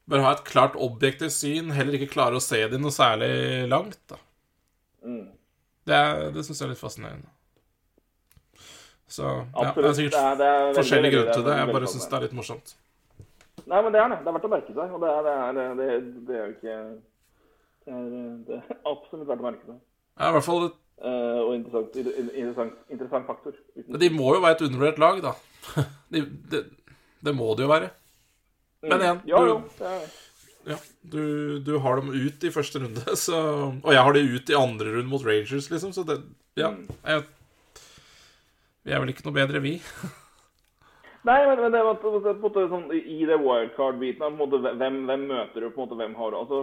bør 0.08 0.22
ha 0.24 0.30
et 0.36 0.44
klart 0.48 0.76
objektivt 0.80 1.34
syn, 1.34 1.68
heller 1.76 1.98
ikke 1.98 2.12
klarer 2.14 2.38
å 2.38 2.44
se 2.44 2.62
de 2.72 2.78
noe 2.80 2.92
særlig 2.94 3.66
langt. 3.68 3.98
Da. 4.10 4.16
mm. 5.04 5.26
Det, 5.90 5.98
det 6.34 6.44
syns 6.46 6.60
jeg 6.62 6.66
er 6.66 6.72
litt 6.72 6.80
fascinerende. 6.80 7.28
Så 9.10 9.26
ja, 9.26 9.72
det 9.74 9.84
er 9.90 9.96
sikkert 9.98 10.16
Det 10.16 10.22
er- 10.30 10.38
det 10.40 10.48
er 10.48 10.74
forskjellige 10.78 11.12
grunner 11.16 11.34
til 11.34 11.44
det. 11.48 11.56
Jeg 11.60 11.72
bare 11.74 11.92
syns 11.92 12.08
det 12.08 12.16
er 12.18 12.24
litt 12.26 12.36
morsomt. 12.40 12.74
Nei, 13.70 13.80
men 13.86 13.94
det 13.94 14.00
er 14.02 14.08
det. 14.10 14.18
Det 14.24 14.30
er 14.30 14.34
verdt 14.36 14.48
å 14.48 14.52
merke 14.52 14.74
seg. 14.74 14.92
Og 14.96 15.02
det 15.04 15.10
er, 15.14 15.24
det 15.26 15.64
er, 15.64 15.74
det, 15.78 15.88
det 16.28 16.36
er 16.36 16.44
jo 16.44 16.52
ikke 16.56 16.76
det 17.86 17.94
er, 17.96 18.06
det 18.48 18.56
er 18.58 18.78
absolutt 18.90 19.28
verdt 19.30 19.42
å 19.44 19.46
merke 19.46 19.66
seg. 19.68 19.76
Ja, 20.20 20.30
I 20.30 20.34
hvert 20.38 20.48
fall 20.50 20.64
et- 20.70 20.78
Uh, 21.00 21.38
og 21.46 21.54
interessant, 21.56 21.94
interessant, 21.96 22.74
interessant 22.92 23.24
faktor. 23.24 23.54
Uten- 23.72 23.96
De 24.02 24.08
må 24.12 24.34
jo 24.34 24.42
være 24.44 24.58
et 24.58 24.64
undervurdert 24.66 24.98
lag, 25.00 25.22
da. 25.24 25.30
De, 26.12 26.20
det, 26.52 26.58
det 27.24 27.32
må 27.38 27.54
det 27.56 27.64
jo 27.64 27.70
være. 27.70 27.88
Men 28.84 29.00
igjen, 29.06 29.22
Ja, 29.30 29.38
du- 29.40 29.48
jo. 29.48 29.56
Ja, 30.68 30.76
du, 31.14 31.22
du 31.64 31.70
har 31.80 31.96
dem 32.02 32.10
ut 32.12 32.44
i 32.44 32.50
første 32.52 32.82
runde, 32.84 33.00
så 33.24 33.38
Og 33.80 33.88
jeg 33.94 34.02
har 34.04 34.12
dem 34.18 34.28
ut 34.34 34.52
i 34.52 34.58
andre 34.60 34.92
runde 34.98 35.08
mot 35.08 35.24
Rangers, 35.24 35.70
liksom, 35.72 35.94
så 35.96 36.04
det 36.04 36.18
Ja. 36.60 36.68
Mm. 36.74 36.84
Jeg, 37.06 37.24
vi 38.84 38.92
er 38.92 39.00
vel 39.00 39.14
ikke 39.14 39.24
noe 39.30 39.38
bedre, 39.40 39.64
vi. 39.64 39.78
Nei, 41.28 41.40
men, 41.46 41.58
men 41.60 41.72
det 41.74 41.82
var 41.84 41.98
på 42.00 42.10
en 42.16 42.38
måte 42.40 42.62
sånn 42.70 42.86
i 42.96 43.18
det 43.28 43.36
wildcard-biten 43.42 44.22
på 44.22 44.28
en 44.30 44.38
måte, 44.40 44.60
hvem, 44.80 45.02
hvem 45.08 45.26
møter 45.28 45.60
du, 45.66 45.66
på 45.74 45.82
en 45.82 45.84
måte, 45.84 45.98
hvem 46.00 46.14
har 46.16 46.36
altså, 46.38 46.60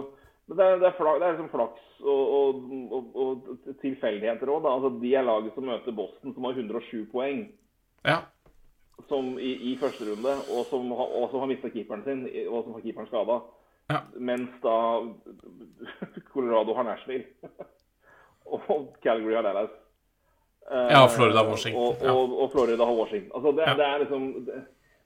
det, 0.48 0.56
er, 0.64 0.80
det, 0.80 0.88
er 0.88 0.96
flak, 0.96 1.20
det 1.20 1.26
er 1.28 1.36
liksom 1.36 1.50
flaks 1.52 2.00
og, 2.00 2.32
og, 2.38 2.64
og, 2.96 3.20
og 3.22 3.76
tilfeldigheter 3.84 4.50
òg. 4.50 4.66
Altså, 4.66 4.90
de 5.02 5.12
er 5.14 5.26
laget 5.28 5.54
som 5.54 5.68
møter 5.68 5.94
Boston, 5.94 6.34
som 6.34 6.48
har 6.48 6.58
107 6.58 7.04
poeng 7.12 7.44
Ja. 8.08 8.18
som 9.08 9.34
i, 9.38 9.52
i 9.70 9.76
første 9.78 10.08
runde, 10.08 10.34
og 10.56 10.66
som, 10.72 10.90
har- 10.98 11.14
og 11.20 11.28
som 11.30 11.44
har 11.44 11.50
mista 11.52 11.70
keeperen 11.70 12.02
sin, 12.06 12.24
og 12.48 12.64
som 12.64 12.74
har 12.78 12.82
keeperen 12.86 13.10
skada. 13.12 13.38
Ja. 13.92 14.00
Mens 14.18 14.50
da 14.64 14.74
Colorado 16.32 16.74
har 16.74 16.88
Nashville. 16.88 17.26
og 18.54 18.96
Calgary 19.04 19.36
har 19.38 19.46
Dallas. 19.46 19.70
Eh, 20.70 20.88
Ja, 20.92 21.06
Florida 21.08 21.42
Washington. 21.48 21.82
Og, 21.82 22.02
og, 22.16 22.42
og 22.42 22.50
Florida 22.52 22.84
Washington. 22.84 23.30
Altså, 23.34 23.52
det, 23.56 23.64
Ja. 23.68 23.74
det 23.74 23.86
er 23.86 23.98
liksom 24.04 24.26
det, 24.44 24.64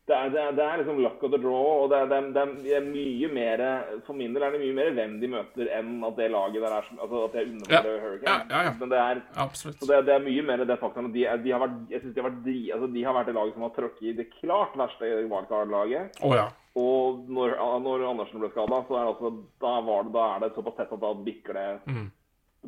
det 0.08 0.16
er, 0.18 0.30
det, 0.34 0.40
er, 0.42 0.50
det 0.58 0.64
er 0.66 0.76
liksom 0.80 0.96
luck 0.98 1.22
of 1.22 1.30
the 1.30 1.38
draw, 1.38 1.66
og 1.84 1.90
det 1.92 1.98
er, 2.00 2.06
det, 2.10 2.16
er, 2.18 2.46
det 2.64 2.72
mye 2.82 3.28
mer 3.30 3.60
For 4.02 4.16
min 4.18 4.32
del 4.34 4.42
er 4.42 4.50
det 4.50 4.58
mye 4.64 4.74
mer 4.74 4.88
hvem 4.96 5.12
de 5.22 5.28
møter, 5.30 5.68
enn 5.78 5.92
at 6.08 6.16
det 6.18 6.26
laget 6.32 6.58
der 6.64 6.74
er 6.74 6.88
som 6.88 6.98
Altså 7.04 7.20
at 7.28 7.36
er 7.38 7.46
undervurderer 7.52 7.94
Ja. 7.94 8.00
Hurricane. 8.02 8.32
Ja, 8.50 8.56
ja, 8.56 8.62
ja. 8.66 8.72
Men 8.80 8.90
det 8.90 8.98
er 8.98 9.20
Absolutt. 9.44 9.78
så 9.78 9.86
det, 9.92 10.00
det 10.08 10.14
er 10.16 10.24
mye 10.26 10.42
mer 10.48 10.64
det 10.66 10.78
faktum 10.80 11.06
at 11.06 11.14
De, 11.14 11.22
de 11.44 11.52
har 11.54 11.62
vært, 11.62 11.76
jeg 11.94 12.00
synes 12.02 12.14
de 12.16 12.20
har 12.22 12.28
vært, 12.30 12.42
de, 12.48 12.56
altså, 12.74 12.88
de 12.96 13.04
har 13.06 13.14
vært 13.20 13.30
det 13.30 13.36
laget 13.38 13.54
som 13.54 13.62
har 13.68 13.74
tråkket 13.78 14.02
i 14.10 14.16
det 14.18 14.26
klart 14.40 14.74
verste 14.82 15.12
wildcard-laget. 15.30 16.18
Oh, 16.26 16.34
ja. 16.34 16.48
Og 16.74 17.22
når, 17.28 17.54
når 17.86 18.02
Andersen 18.10 18.40
ble 18.42 18.50
skada, 18.50 18.82
så 18.88 18.96
er 18.98 19.06
det 19.06 19.12
altså, 19.14 19.30
da, 19.62 19.72
var 19.86 20.02
det, 20.02 20.12
da 20.18 20.26
er 20.34 20.42
det 20.46 20.50
såpass 20.58 20.76
tett 20.82 20.92
at 20.98 21.00
da 21.06 21.14
bikker 21.14 21.52
det 21.60 21.68
Mm. 21.86 22.10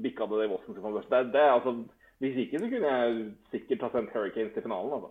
bikka 0.03 0.27
det 0.31 0.47
i 0.47 0.49
først. 0.55 1.11
Det, 1.11 1.33
det, 1.33 1.45
altså, 1.51 1.75
hvis 2.19 2.37
ikke 2.37 2.59
så 2.59 2.69
kunne 2.71 2.93
jeg 2.93 3.33
sikkert 3.51 3.83
ha 3.83 3.91
sendt 3.93 4.13
Hurricanes 4.15 4.53
til 4.55 4.63
finalen. 4.63 4.93
altså. 4.93 5.11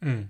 Mm. 0.00 0.26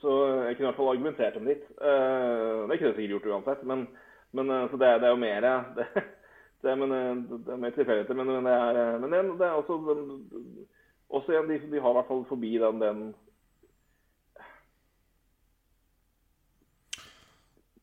Så 0.00 0.10
jeg 0.26 0.56
kunne 0.56 0.66
i 0.66 0.68
hvert 0.68 0.76
fall 0.76 0.92
argumentert 0.92 1.34
dem 1.34 1.46
dit. 1.48 1.64
Eh, 1.80 2.56
det 2.68 2.78
kunne 2.78 2.90
jeg 2.90 2.96
sikkert 2.96 3.14
gjort 3.14 3.30
uansett. 3.32 3.62
Men, 3.66 3.86
men 4.32 4.50
eh, 4.50 4.70
så 4.70 4.76
det, 4.80 4.90
det 5.00 5.08
er 5.08 5.14
jo 5.14 5.22
mer 5.22 5.40
det, 5.78 5.86
det, 6.62 6.78
men, 6.78 6.92
eh, 6.92 7.22
det 7.46 7.52
er 7.52 7.62
mer 7.62 7.76
tilfeldigheter. 7.76 8.18
Men, 8.18 8.32
men, 8.32 8.48
det 8.48 8.56
er, 8.56 8.80
eh, 8.82 9.00
men 9.00 9.38
det, 9.38 9.46
er 9.46 9.60
også 9.60 9.78
Også 11.08 11.32
de, 11.48 11.60
de 11.70 11.80
har 11.80 11.90
i 11.90 11.98
hvert 11.98 12.08
fall 12.08 12.24
forbi 12.28 12.52
den, 12.58 12.80
den 12.80 13.14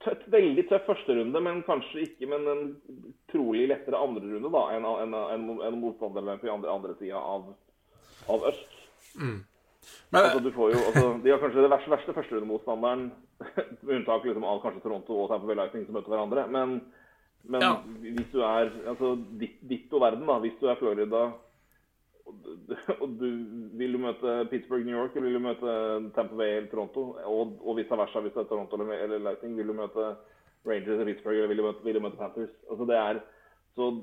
tøff, 0.05 0.23
Veldig 0.33 0.63
tøff 0.69 0.85
første 0.89 1.15
runde, 1.17 1.41
men 1.43 1.63
kanskje 1.67 2.05
ikke 2.07 2.27
men 2.31 2.47
en 2.51 2.63
trolig 3.31 3.67
lettere 3.71 3.99
andre 4.01 4.25
runde 4.33 4.51
da, 4.53 4.63
enn 4.75 4.87
en, 4.89 5.15
en, 5.35 5.47
en 5.67 5.79
motstanderne 5.81 6.37
på 6.41 6.51
andre, 6.53 6.71
andre 6.73 6.95
sida 6.99 7.19
av, 7.19 7.49
av 8.31 8.47
øst. 8.51 8.77
Men 9.17 10.25
Altså, 10.25 10.39
du 10.43 10.51
får 10.53 10.73
jo, 10.75 10.79
altså, 10.91 11.05
de 11.23 11.31
har 11.31 11.39
kanskje 11.41 11.63
det 11.63 11.71
verste, 11.71 11.91
verste 11.93 12.13
førsterundemotstanderen, 12.17 13.05
med 13.85 13.95
unntak 13.99 14.25
liksom, 14.27 14.43
av 14.45 14.59
kanskje 14.63 14.83
Toronto 14.83 15.21
og 15.23 15.29
Tampa 15.31 15.47
Bay 15.49 15.57
Lightning 15.57 15.87
som 15.87 15.95
møter 15.97 16.13
hverandre. 16.13 16.43
Men, 16.53 16.75
men 17.49 17.63
Ja. 17.65 17.71
hvis 18.01 18.29
du 18.33 18.41
er 18.45 18.69
altså, 18.91 19.15
ditt, 19.41 19.57
ditt 19.65 19.93
og 19.97 20.03
verden, 20.03 20.27
da, 20.29 20.37
hvis 20.43 20.59
du 20.61 20.67
er 20.69 20.77
Florida 20.81 21.23
og 23.01 23.15
du, 23.19 23.27
vil 23.79 23.95
du 23.95 24.01
møte 24.01 24.35
Pittsburgh, 24.51 24.85
New 24.87 24.97
York, 24.97 25.15
eller 25.15 25.29
vil 25.29 25.39
du 25.39 25.45
møte 25.45 25.73
Tampa 26.15 26.37
Bay 26.39 26.57
eller 26.57 26.69
Toronto, 26.71 27.07
og, 27.25 27.57
og 27.61 27.79
vice 27.79 27.97
versa 27.97 28.23
hvis 28.23 28.35
det 28.35 28.45
er 28.45 28.49
Toronto 28.51 28.79
eller, 28.79 29.05
eller 29.07 29.25
Lightning, 29.27 29.57
vil 29.59 29.71
du 29.71 29.77
møte 29.77 30.13
Rangers 30.67 30.95
eller 30.95 31.09
Pittsburgh, 31.11 31.37
eller 31.37 31.51
vil 31.53 31.61
du 31.61 31.67
møte, 31.67 31.85
vil 31.85 31.97
du 31.99 32.03
møte 32.05 32.19
Panthers? 32.19 32.53
Altså, 32.69 32.87
det 32.89 32.99
er 33.01 33.21
så 33.75 33.89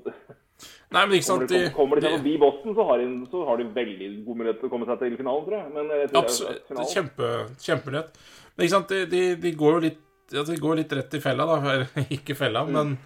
Nei, 0.91 1.05
men 1.05 1.13
ikke 1.15 1.29
Kommer 1.29 1.45
sant 1.45 1.51
de, 1.53 1.59
de, 1.61 1.71
kommer 1.75 1.99
de 1.99 2.03
seg 2.03 2.15
forbi 2.17 2.33
Boston, 2.41 2.73
så 2.75 2.85
har, 2.89 2.99
de, 2.99 3.27
så 3.31 3.45
har 3.47 3.61
de 3.61 3.67
veldig 3.77 4.09
god 4.25 4.39
mulighet 4.41 4.57
til 4.59 4.67
å 4.67 4.71
komme 4.73 4.87
seg 4.89 4.99
til 5.03 5.15
finalen, 5.15 5.45
tror 5.45 5.55
jeg. 5.55 5.69
Men 5.77 5.93
jeg 5.95 6.09
tror 6.09 6.25
Absolutt. 6.25 6.73
Kjempe, 6.91 7.29
kjempelett. 7.63 8.19
Men 8.55 8.65
ikke 8.65 8.73
sant, 8.73 8.91
de, 8.91 9.05
de, 9.13 9.21
de 9.39 9.53
går 9.61 9.77
jo 9.77 9.83
litt 9.85 10.01
ja, 10.35 10.43
De 10.45 10.57
går 10.61 10.81
litt 10.81 10.91
rett 10.93 11.15
i 11.15 11.21
fella, 11.23 11.45
da. 11.47 11.77
Ikke 12.17 12.35
fella, 12.37 12.65
men 12.67 12.97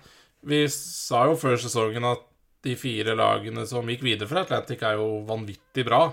vi 0.44 0.64
sa 0.74 1.28
jo 1.30 1.38
før 1.40 1.62
sesongen 1.62 2.08
at 2.10 2.26
de 2.64 2.76
fire 2.80 3.16
lagene 3.20 3.66
som 3.68 3.90
gikk 3.92 4.06
videre 4.06 4.30
fra 4.30 4.44
Atlantic, 4.46 4.82
er 4.84 4.96
jo 5.00 5.22
vanvittig 5.28 5.84
bra. 5.88 6.06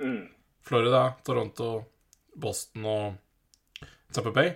Mm. 0.00 0.24
Florida, 0.66 1.04
Toronto, 1.26 1.70
Boston 2.40 2.86
og 2.90 3.84
Tampa 4.14 4.32
Bay. 4.34 4.52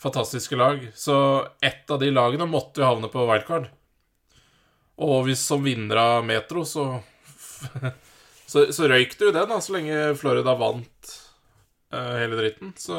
Fantastiske 0.00 0.56
lag. 0.56 0.80
Så 0.94 1.16
ett 1.60 1.90
av 1.90 2.00
de 2.00 2.10
lagene 2.12 2.48
måtte 2.48 2.80
jo 2.82 2.88
havne 2.88 3.08
på 3.12 3.24
wildcard. 3.28 3.68
Og 5.04 5.26
hvis 5.26 5.42
som 5.44 5.64
vinner 5.64 6.00
av 6.00 6.24
Metro, 6.24 6.64
så 6.64 6.88
Så, 8.46 8.68
så 8.70 8.86
røyk 8.86 9.16
det 9.18 9.24
jo 9.26 9.32
den, 9.34 9.48
da, 9.50 9.56
så 9.58 9.72
lenge 9.74 9.94
Florida 10.20 10.52
vant 10.54 11.08
uh, 11.90 12.12
hele 12.20 12.36
dritten. 12.38 12.70
Så, 12.78 12.94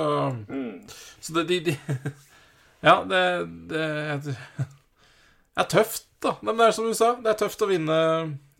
Mm. 0.50 0.82
så 1.24 1.34
det 1.38 1.44
de, 1.48 1.60
de 1.70 1.76
Ja, 2.88 2.98
det, 3.08 3.22
det 3.72 3.86
Det 4.28 5.64
er 5.64 5.70
tøft, 5.72 6.10
da. 6.24 6.36
Men 6.42 6.58
det 6.58 6.68
er 6.68 6.76
som 6.76 6.86
du 6.90 6.94
sa, 6.98 7.14
det 7.22 7.30
er 7.34 7.38
tøft 7.40 7.62
å 7.62 7.68
vinne, 7.70 7.98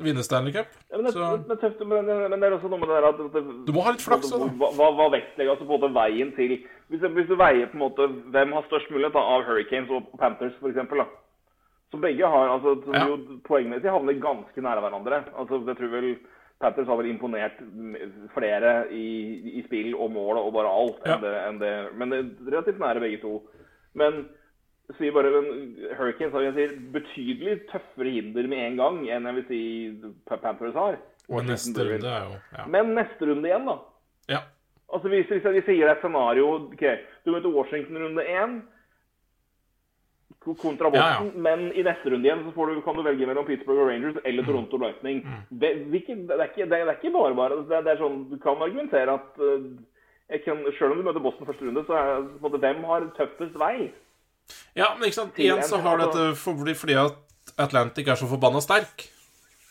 vinne 0.04 0.24
Stanley 0.26 0.54
Cup. 0.54 0.70
Ja, 0.92 0.98
men, 0.98 1.06
det, 1.08 1.14
Så- 1.14 1.44
men, 1.48 1.58
tøft, 1.62 1.80
men, 1.88 2.06
men 2.30 2.40
det 2.40 2.48
er 2.50 2.58
også 2.58 2.70
noe 2.72 2.80
med 2.82 2.90
det 2.90 2.98
der 3.00 3.08
at 3.10 3.20
at 3.26 3.34
det, 3.34 3.44
Du 3.66 3.72
må 3.74 3.84
ha 3.86 3.92
litt 3.96 4.04
flaks 4.06 4.30
også, 4.32 4.40
da. 4.46 4.72
Hva, 4.78 4.90
hva, 5.00 5.08
vektlegger 5.16 5.56
altså 5.56 5.66
måte 5.70 5.90
veien 5.96 6.34
til 6.38 6.58
hvis, 6.90 7.02
hvis 7.02 7.28
du 7.28 7.36
veier 7.36 7.68
på 7.72 7.76
en 7.80 7.84
måte 7.84 8.08
hvem 8.32 8.54
har 8.56 8.68
størst 8.70 8.92
mulighet 8.94 9.14
da, 9.18 9.20
av 9.20 9.44
Hurricanes 9.50 9.90
og 9.92 10.12
Panthers 10.20 10.54
f.eks. 10.62 11.08
Som 11.92 12.02
begge 12.04 12.28
har 12.28 12.50
altså, 12.52 12.76
som 12.84 12.94
Ja. 12.94 13.06
jo 13.08 13.40
poengmessig 13.48 13.90
havner 13.90 14.18
ganske 14.20 14.62
nære 14.62 14.82
hverandre. 14.84 15.24
Altså, 15.40 15.62
jeg 15.66 15.78
tror 15.78 15.92
vel 15.94 16.10
Panthers 16.60 16.88
har 16.88 16.98
vel 16.98 17.10
imponert 17.12 17.60
flere 18.34 18.88
i, 18.92 19.06
i 19.60 19.64
spill 19.68 19.94
og 19.96 20.12
mål 20.12 20.40
og 20.42 20.54
bare 20.56 20.72
alt 20.72 21.06
enn, 21.06 21.22
det, 21.22 21.34
enn 21.48 21.60
det. 21.62 21.74
Men 21.96 22.10
det 22.12 22.20
er 22.20 22.52
relativt 22.52 22.80
nære 22.82 23.04
begge 23.04 23.22
to. 23.22 23.42
Men 23.94 24.26
sier 24.96 25.12
bare 25.12 25.32
men 25.34 25.48
Hurricanes 25.98 26.34
har 26.34 26.54
sier, 26.56 26.78
betydelig 26.94 27.58
tøffere 27.72 28.14
hinder 28.16 28.48
med 28.48 28.64
en 28.64 28.78
gang 28.80 29.00
enn 29.12 29.28
jeg 29.28 29.38
vil 29.40 29.48
si 29.50 29.62
Panthers 30.30 30.78
har. 30.80 31.00
Og 31.28 31.44
neste 31.44 31.84
runde 31.84 32.08
er 32.08 32.30
jo 32.30 32.38
Ja. 32.56 32.66
Men 32.72 32.96
neste 32.96 33.28
runde 33.28 33.50
igjen, 33.50 33.68
da. 33.68 33.78
ja. 34.32 34.42
Altså 34.88 35.10
hvis, 35.12 35.28
hvis 35.28 35.44
vi 35.44 35.62
sier 35.68 35.90
et 35.92 36.00
scenario 36.00 36.48
ok, 36.72 36.84
Du 37.26 37.32
møter 37.32 37.52
Washington 37.52 37.98
runde 37.98 38.24
én. 38.24 38.62
kontra 40.56 40.88
Ja, 40.94 41.20
Boston. 41.20 41.42
Men 41.44 41.74
i 41.74 41.84
neste 41.84 42.08
runde 42.10 42.24
igjen 42.24 42.46
så 42.46 42.54
får 42.56 42.68
du, 42.72 42.82
kan 42.82 42.96
du 42.96 43.04
velge 43.04 43.28
mellom 43.28 43.46
Pittsburgh 43.46 43.82
og 43.84 43.90
Rangers 43.90 44.16
eller 44.24 44.46
Toronto 44.48 44.78
Lightning. 44.78 45.26
Det, 45.50 45.74
ikke, 45.92 46.16
det, 46.16 46.40
er 46.40 46.44
ikke, 46.48 46.70
det, 46.72 46.80
er 46.80 46.92
ikke 46.94 47.12
bare 47.12 47.36
bare. 47.36 47.58
Det, 47.68 47.84
det 47.84 47.92
er 47.92 48.00
sånn, 48.00 48.30
Du 48.32 48.38
kan 48.40 48.64
argumentere 48.64 49.12
at 49.20 49.44
uh, 49.44 50.40
kan, 50.46 50.64
Selv 50.80 50.92
om 50.92 50.98
du 50.98 51.04
møter 51.04 51.20
Boston 51.20 51.48
første 51.48 51.68
runde, 51.68 51.84
så 51.84 52.00
er 52.00 52.54
det 52.56 52.64
hvem 52.64 52.84
har 52.88 53.12
tøffest 53.20 53.60
vei? 53.60 53.92
Ja, 54.78 54.92
men 54.96 55.08
ikke 55.08 55.20
sant? 55.22 55.40
Igjen 55.42 55.64
så 55.66 55.80
har 55.84 56.02
dette 56.02 56.32
fordi, 56.40 56.76
fordi 56.78 56.98
at 57.02 57.56
Atlantic 57.58 58.08
er 58.08 58.20
så 58.20 58.30
forbanna 58.30 58.62
sterk. 58.64 59.08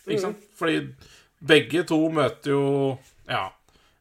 Ikke 0.07 0.23
sant? 0.23 0.43
Fordi 0.59 0.81
begge 1.47 1.85
to 1.89 2.01
møter 2.12 2.55
jo 2.57 2.65
Ja. 3.28 3.48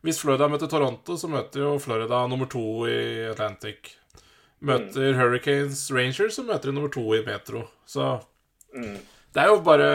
Hvis 0.05 0.19
Florida 0.21 0.45
møter 0.47 0.69
Toronto, 0.69 1.15
så 1.17 1.27
møter 1.27 1.63
jo 1.63 1.69
Florida 1.81 2.27
nummer 2.29 2.45
to 2.45 2.85
i 2.85 3.25
Atlantic. 3.25 3.95
Møter 4.61 5.15
Hurricanes 5.17 5.87
Rangers, 5.93 6.35
så 6.37 6.43
møter 6.45 6.69
de 6.69 6.75
nummer 6.77 6.91
to 6.93 7.01
i 7.17 7.23
Metro. 7.25 7.63
Så 7.89 8.19
det 8.75 9.41
er 9.41 9.49
jo 9.49 9.61
bare 9.65 9.89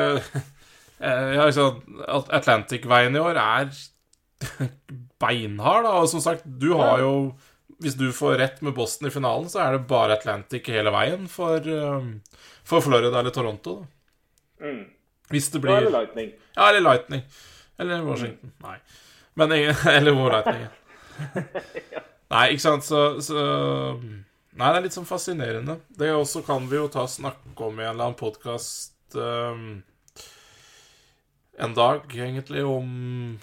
eh, 1.00 1.30
ja, 1.36 1.46
liksom, 1.46 1.78
at 2.08 2.32
Atlantic-veien 2.40 3.14
i 3.16 3.22
år 3.22 3.38
er 3.38 3.70
beinhard, 5.22 5.86
da. 5.86 5.94
Og 6.02 6.08
som 6.10 6.20
sagt, 6.24 6.42
du 6.44 6.72
har 6.76 6.98
jo 7.04 7.14
Hvis 7.80 7.96
du 7.96 8.10
får 8.12 8.38
rett 8.40 8.58
med 8.64 8.74
Boston 8.76 9.08
i 9.08 9.12
finalen, 9.14 9.48
så 9.48 9.62
er 9.64 9.76
det 9.76 9.86
bare 9.88 10.18
Atlantic 10.18 10.68
hele 10.68 10.92
veien 10.92 11.24
for, 11.32 11.64
um, 11.64 12.18
for 12.66 12.84
Florida 12.84 13.22
eller 13.22 13.32
Toronto. 13.32 13.78
Mm. 14.60 14.82
Hvis 15.32 15.48
det 15.54 15.62
blir 15.64 15.78
er 15.78 15.86
det 15.88 15.94
Lightning. 15.94 16.34
Ja, 16.56 16.68
eller 16.68 16.84
Lightning. 16.84 17.22
Eller 17.80 18.02
Washington. 18.04 18.52
Nei. 18.60 18.76
Men 19.34 19.52
Eller 19.96 20.12
hvor 20.12 20.34
Lightning 20.34 20.66
er. 20.66 20.76
Nei, 22.34 22.44
ikke 22.52 22.62
sant, 22.62 22.84
så, 22.86 23.20
så 23.24 23.40
Nei, 23.96 24.68
det 24.68 24.76
er 24.76 24.84
litt 24.84 24.96
sånn 24.96 25.08
fascinerende. 25.08 25.78
Det 25.96 26.10
også 26.12 26.42
kan 26.44 26.66
vi 26.68 26.76
jo 26.76 26.88
ta 26.92 27.06
snakke 27.08 27.70
om 27.70 27.78
i 27.80 27.86
en 27.86 27.94
eller 27.94 28.10
annen 28.10 28.18
podkast 28.18 29.16
um, 29.16 29.80
en 31.60 31.76
dag, 31.76 32.04
egentlig, 32.12 32.64
om 32.66 33.38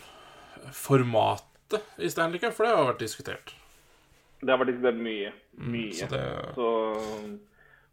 formatet 0.76 1.82
i 1.98 2.10
Stanley 2.12 2.42
Cup, 2.44 2.54
for 2.54 2.68
det 2.68 2.76
har 2.76 2.92
vært 2.92 3.02
diskutert. 3.02 3.57
Det 4.42 4.52
har 4.52 4.60
vært 4.62 4.70
diskutert 4.74 5.00
mye. 5.02 5.32
Mye. 5.58 5.94
Så 5.98 6.08
det 6.12 6.24
Så, 6.56 6.68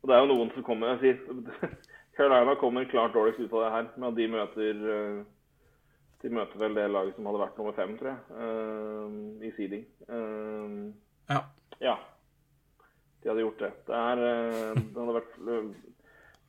og 0.03 0.11
det 0.11 0.16
er 0.16 0.25
jo 0.25 0.33
noen 0.35 0.51
som 0.53 0.65
kommer 0.66 0.95
jeg 0.95 1.01
sier, 1.01 1.71
Carolina 2.16 2.55
kommer 2.61 2.85
klart 2.91 3.15
dårligst 3.15 3.41
ut 3.41 3.55
av 3.55 3.62
det 3.65 3.71
her 3.75 3.87
at 4.09 4.19
de 4.19 4.27
møter 4.31 4.83
eh, 4.97 5.23
De 6.23 6.33
møter 6.33 6.61
vel 6.61 6.77
det 6.77 6.85
laget 6.93 7.16
som 7.16 7.27
hadde 7.29 7.41
vært 7.43 7.59
nummer 7.61 7.75
fem, 7.77 7.97
tror 8.01 8.11
jeg, 8.11 8.21
uh, 8.33 9.16
i 9.45 9.51
seeding. 9.59 9.83
Uh, 10.09 10.93
Ja. 11.29 11.41
ja. 11.85 11.97
De 13.21 13.29
hadde 13.29 13.43
gjort 13.45 13.61
det. 13.61 13.71
Det, 13.89 13.99
er, 13.99 14.23
uh, 14.25 14.79
det 14.79 15.03
hadde 15.03 15.16
vært 15.19 15.35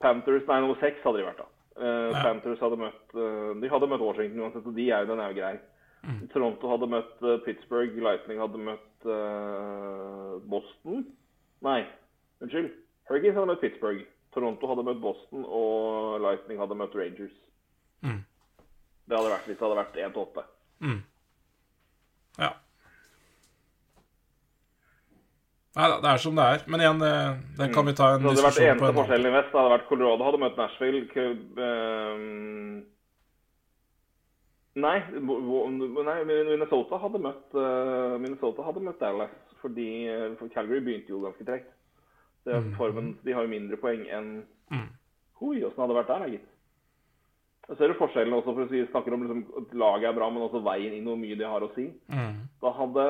Panthers 0.04 0.48
Nei, 0.48 0.62
nummer 0.64 0.80
seks 0.80 1.04
hadde 1.04 1.20
de 1.20 1.28
vært, 1.28 1.44
da. 1.44 1.52
Ja. 1.76 2.22
Panthers 2.24 2.62
hadde 2.64 2.78
møtt 2.80 3.16
De 3.60 3.68
hadde 3.68 3.88
møtt 3.92 4.04
Washington 4.04 4.46
uansett, 4.46 4.64
og 4.64 4.78
de 4.78 4.86
er 4.88 5.04
jo 5.04 5.10
den 5.10 5.20
er 5.20 5.34
jo 5.34 5.40
grei. 5.42 5.56
Mm. 6.06 6.22
Toronto 6.32 6.72
hadde 6.72 6.92
møtt 6.94 7.26
Pittsburgh, 7.44 8.00
Lightning 8.00 8.40
hadde 8.40 8.62
møtt 8.64 8.95
Boston. 10.50 11.06
Nei, 11.66 11.82
unnskyld. 12.42 12.72
Hurricanes 13.10 13.36
hadde 13.38 13.50
møtt 13.54 13.62
Pittsburgh. 13.64 14.04
Toronto 14.36 14.68
hadde 14.68 14.84
møtt 14.84 15.02
Boston, 15.04 15.46
og 15.48 16.20
Lightning 16.24 16.60
hadde 16.60 16.76
møtt 16.76 16.96
Rangers. 16.98 17.36
Mm. 18.04 18.22
Det 19.06 19.18
hadde 19.18 19.32
vært 19.32 19.46
hvis 19.48 19.58
det 19.60 19.66
hadde 19.68 19.78
vært 19.80 20.00
1-8. 20.10 20.44
Mm. 20.84 20.98
Ja. 22.42 22.50
Nei 25.76 25.88
da, 25.92 25.96
det 26.04 26.10
er 26.14 26.22
som 26.24 26.36
det 26.40 26.44
er. 26.56 26.62
Men 26.72 26.84
igjen, 26.84 27.00
det, 27.04 27.14
det 27.60 27.66
kan 27.76 27.86
vi 27.88 27.94
ta 27.98 28.14
en 28.16 28.24
diskusjon 28.24 28.32
på. 28.32 28.40
det 28.40 28.46
vært 28.46 28.56
diskusjon 28.56 28.80
på 28.80 28.86
eneste 28.86 28.92
en 28.92 29.00
forskjellen 29.02 29.28
i 29.28 29.36
vest. 29.36 29.50
Det 29.52 29.60
hadde 29.60 29.74
vært 29.76 29.88
Colorado 29.90 30.28
hadde 30.30 30.42
møtt 30.44 30.60
Nashville. 30.62 31.02
K- 31.12 31.64
ehm, 31.66 32.78
Nei, 34.76 34.98
nei, 35.16 36.18
Minnesota 36.28 36.98
hadde 37.00 37.22
møtt 37.24 37.54
eh, 37.56 38.16
Minnesota 38.20 38.66
hadde 38.66 38.84
møtt 38.84 39.00
Dallas. 39.00 39.32
Fordi 39.62 39.88
for 40.38 40.52
Calgary 40.54 40.84
begynte 40.84 41.14
jo 41.14 41.24
ganske 41.24 41.46
tregt. 41.48 41.72
Formen, 42.76 43.16
de 43.26 43.34
har 43.34 43.48
jo 43.48 43.50
mindre 43.50 43.80
poeng 43.82 44.04
enn 44.14 44.34
Mm. 44.74 44.90
Oi, 45.42 45.64
åssen 45.64 45.82
hadde 45.82 45.94
det 45.94 46.00
vært 46.00 46.12
der, 46.12 46.24
da, 46.24 46.28
gitt. 46.34 46.52
Så 47.66 47.78
ser 47.78 47.92
du 47.92 47.98
forskjellen 48.00 48.36
også, 48.38 48.54
for 48.54 48.66
å 48.66 48.70
si, 48.70 48.84
snakker 48.92 49.16
om 49.16 49.24
liksom, 49.26 49.42
at 49.62 49.74
laget 49.82 50.10
er 50.10 50.18
bra, 50.18 50.30
men 50.34 50.46
også 50.46 50.62
veien 50.66 50.94
inn 50.94 51.08
hvor 51.10 51.18
mye 51.20 51.38
de 51.38 51.48
har 51.50 51.66
å 51.66 51.72
si. 51.76 51.88
Mm. 52.14 52.44
Da 52.62 52.72
hadde 52.78 53.06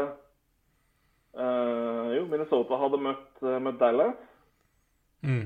øh, 1.36 2.14
Jo, 2.16 2.24
Minnesota 2.32 2.80
hadde 2.80 3.02
møtt, 3.04 3.44
eh, 3.44 3.60
møtt 3.64 3.82
Dallas. 3.82 4.24
Mm. 5.26 5.46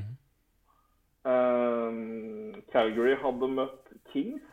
Eh, 1.33 2.61
Calgary 2.73 3.17
hadde 3.23 3.51
møtt 3.57 3.93
Kings. 4.13 4.45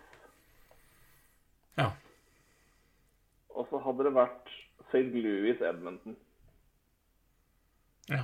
Ja. 1.77 1.91
Og 3.57 3.67
så 3.71 3.81
hadde 3.81 4.07
det 4.07 4.15
vært 4.17 4.53
St. 4.91 5.09
Louis 5.17 5.61
Edmonton. 5.65 6.17
Ja. 8.13 8.23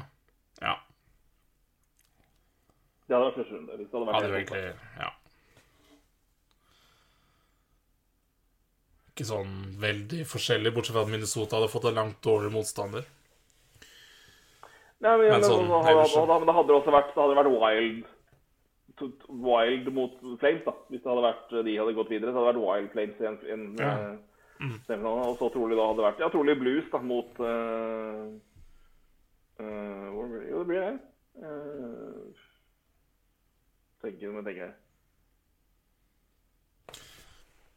ja. 0.60 0.76
Det 3.09 3.16
hadde 3.16 3.26
vært 3.30 3.40
første 3.40 3.56
runde. 3.56 3.78
Hvis 3.80 3.88
det 3.88 3.98
hadde 3.98 4.06
vært 4.06 4.18
Hadde 4.20 4.30
helt 4.30 4.54
egentlig 4.54 5.00
Ja. 5.00 5.10
Ikke 9.12 9.26
sånn 9.28 9.56
veldig 9.80 10.22
forskjellig, 10.24 10.70
bortsett 10.72 10.96
fra 10.96 11.02
at 11.04 11.10
Minnesota 11.12 11.59
hadde 11.59 11.72
fått 11.72 11.90
en 11.90 11.98
langt 11.98 12.22
dårligere 12.24 12.54
motstander. 12.54 13.04
Nei, 15.02 15.12
men, 15.18 15.26
Men 15.34 15.44
sånn, 15.44 15.66
men, 15.66 15.84
hadde, 15.84 16.06
hadde, 16.14 16.38
men 16.38 16.48
det 16.48 16.54
hadde 16.56 16.74
også 16.78 16.94
vært, 16.94 17.10
det 17.12 17.24
hadde 17.24 17.38
vært 17.40 17.54
wild 17.59 18.10
Wild 19.02 19.88
mot 19.96 20.12
Flames, 20.38 20.62
da. 20.62 20.72
Hvis 20.92 21.00
det 21.02 21.10
hadde 21.10 21.24
vært 21.24 21.54
de 21.66 21.72
hadde 21.74 21.94
gått 21.96 22.12
videre, 22.12 22.30
så 22.30 22.38
hadde 22.38 22.52
det 22.52 22.52
vært 22.52 22.62
Wild 22.62 22.92
Flames 22.92 23.22
i 23.22 23.28
en, 23.28 23.38
en 23.54 23.64
Ja. 23.80 23.94
Eh, 24.62 24.78
semifinale. 24.86 25.26
Og 25.30 25.39
så 25.40 25.48
trolig 25.55 25.78
da 25.78 25.89
hadde 25.90 26.06
vært 26.06 26.22
Ja, 26.22 26.30
trolig 26.32 26.59
Blues 26.60 26.89
da, 26.93 27.01
mot 27.02 27.43
uh, 27.43 28.24
uh? 29.60 30.06
Jo, 30.48 30.62
det 30.62 30.66
blir 30.70 30.80
det. 30.86 30.94
Uh, 31.43 32.48
tenker 34.02 34.30
om 34.30 34.40
jeg 34.40 34.48
tenker 34.51 34.66
her. 34.66 34.78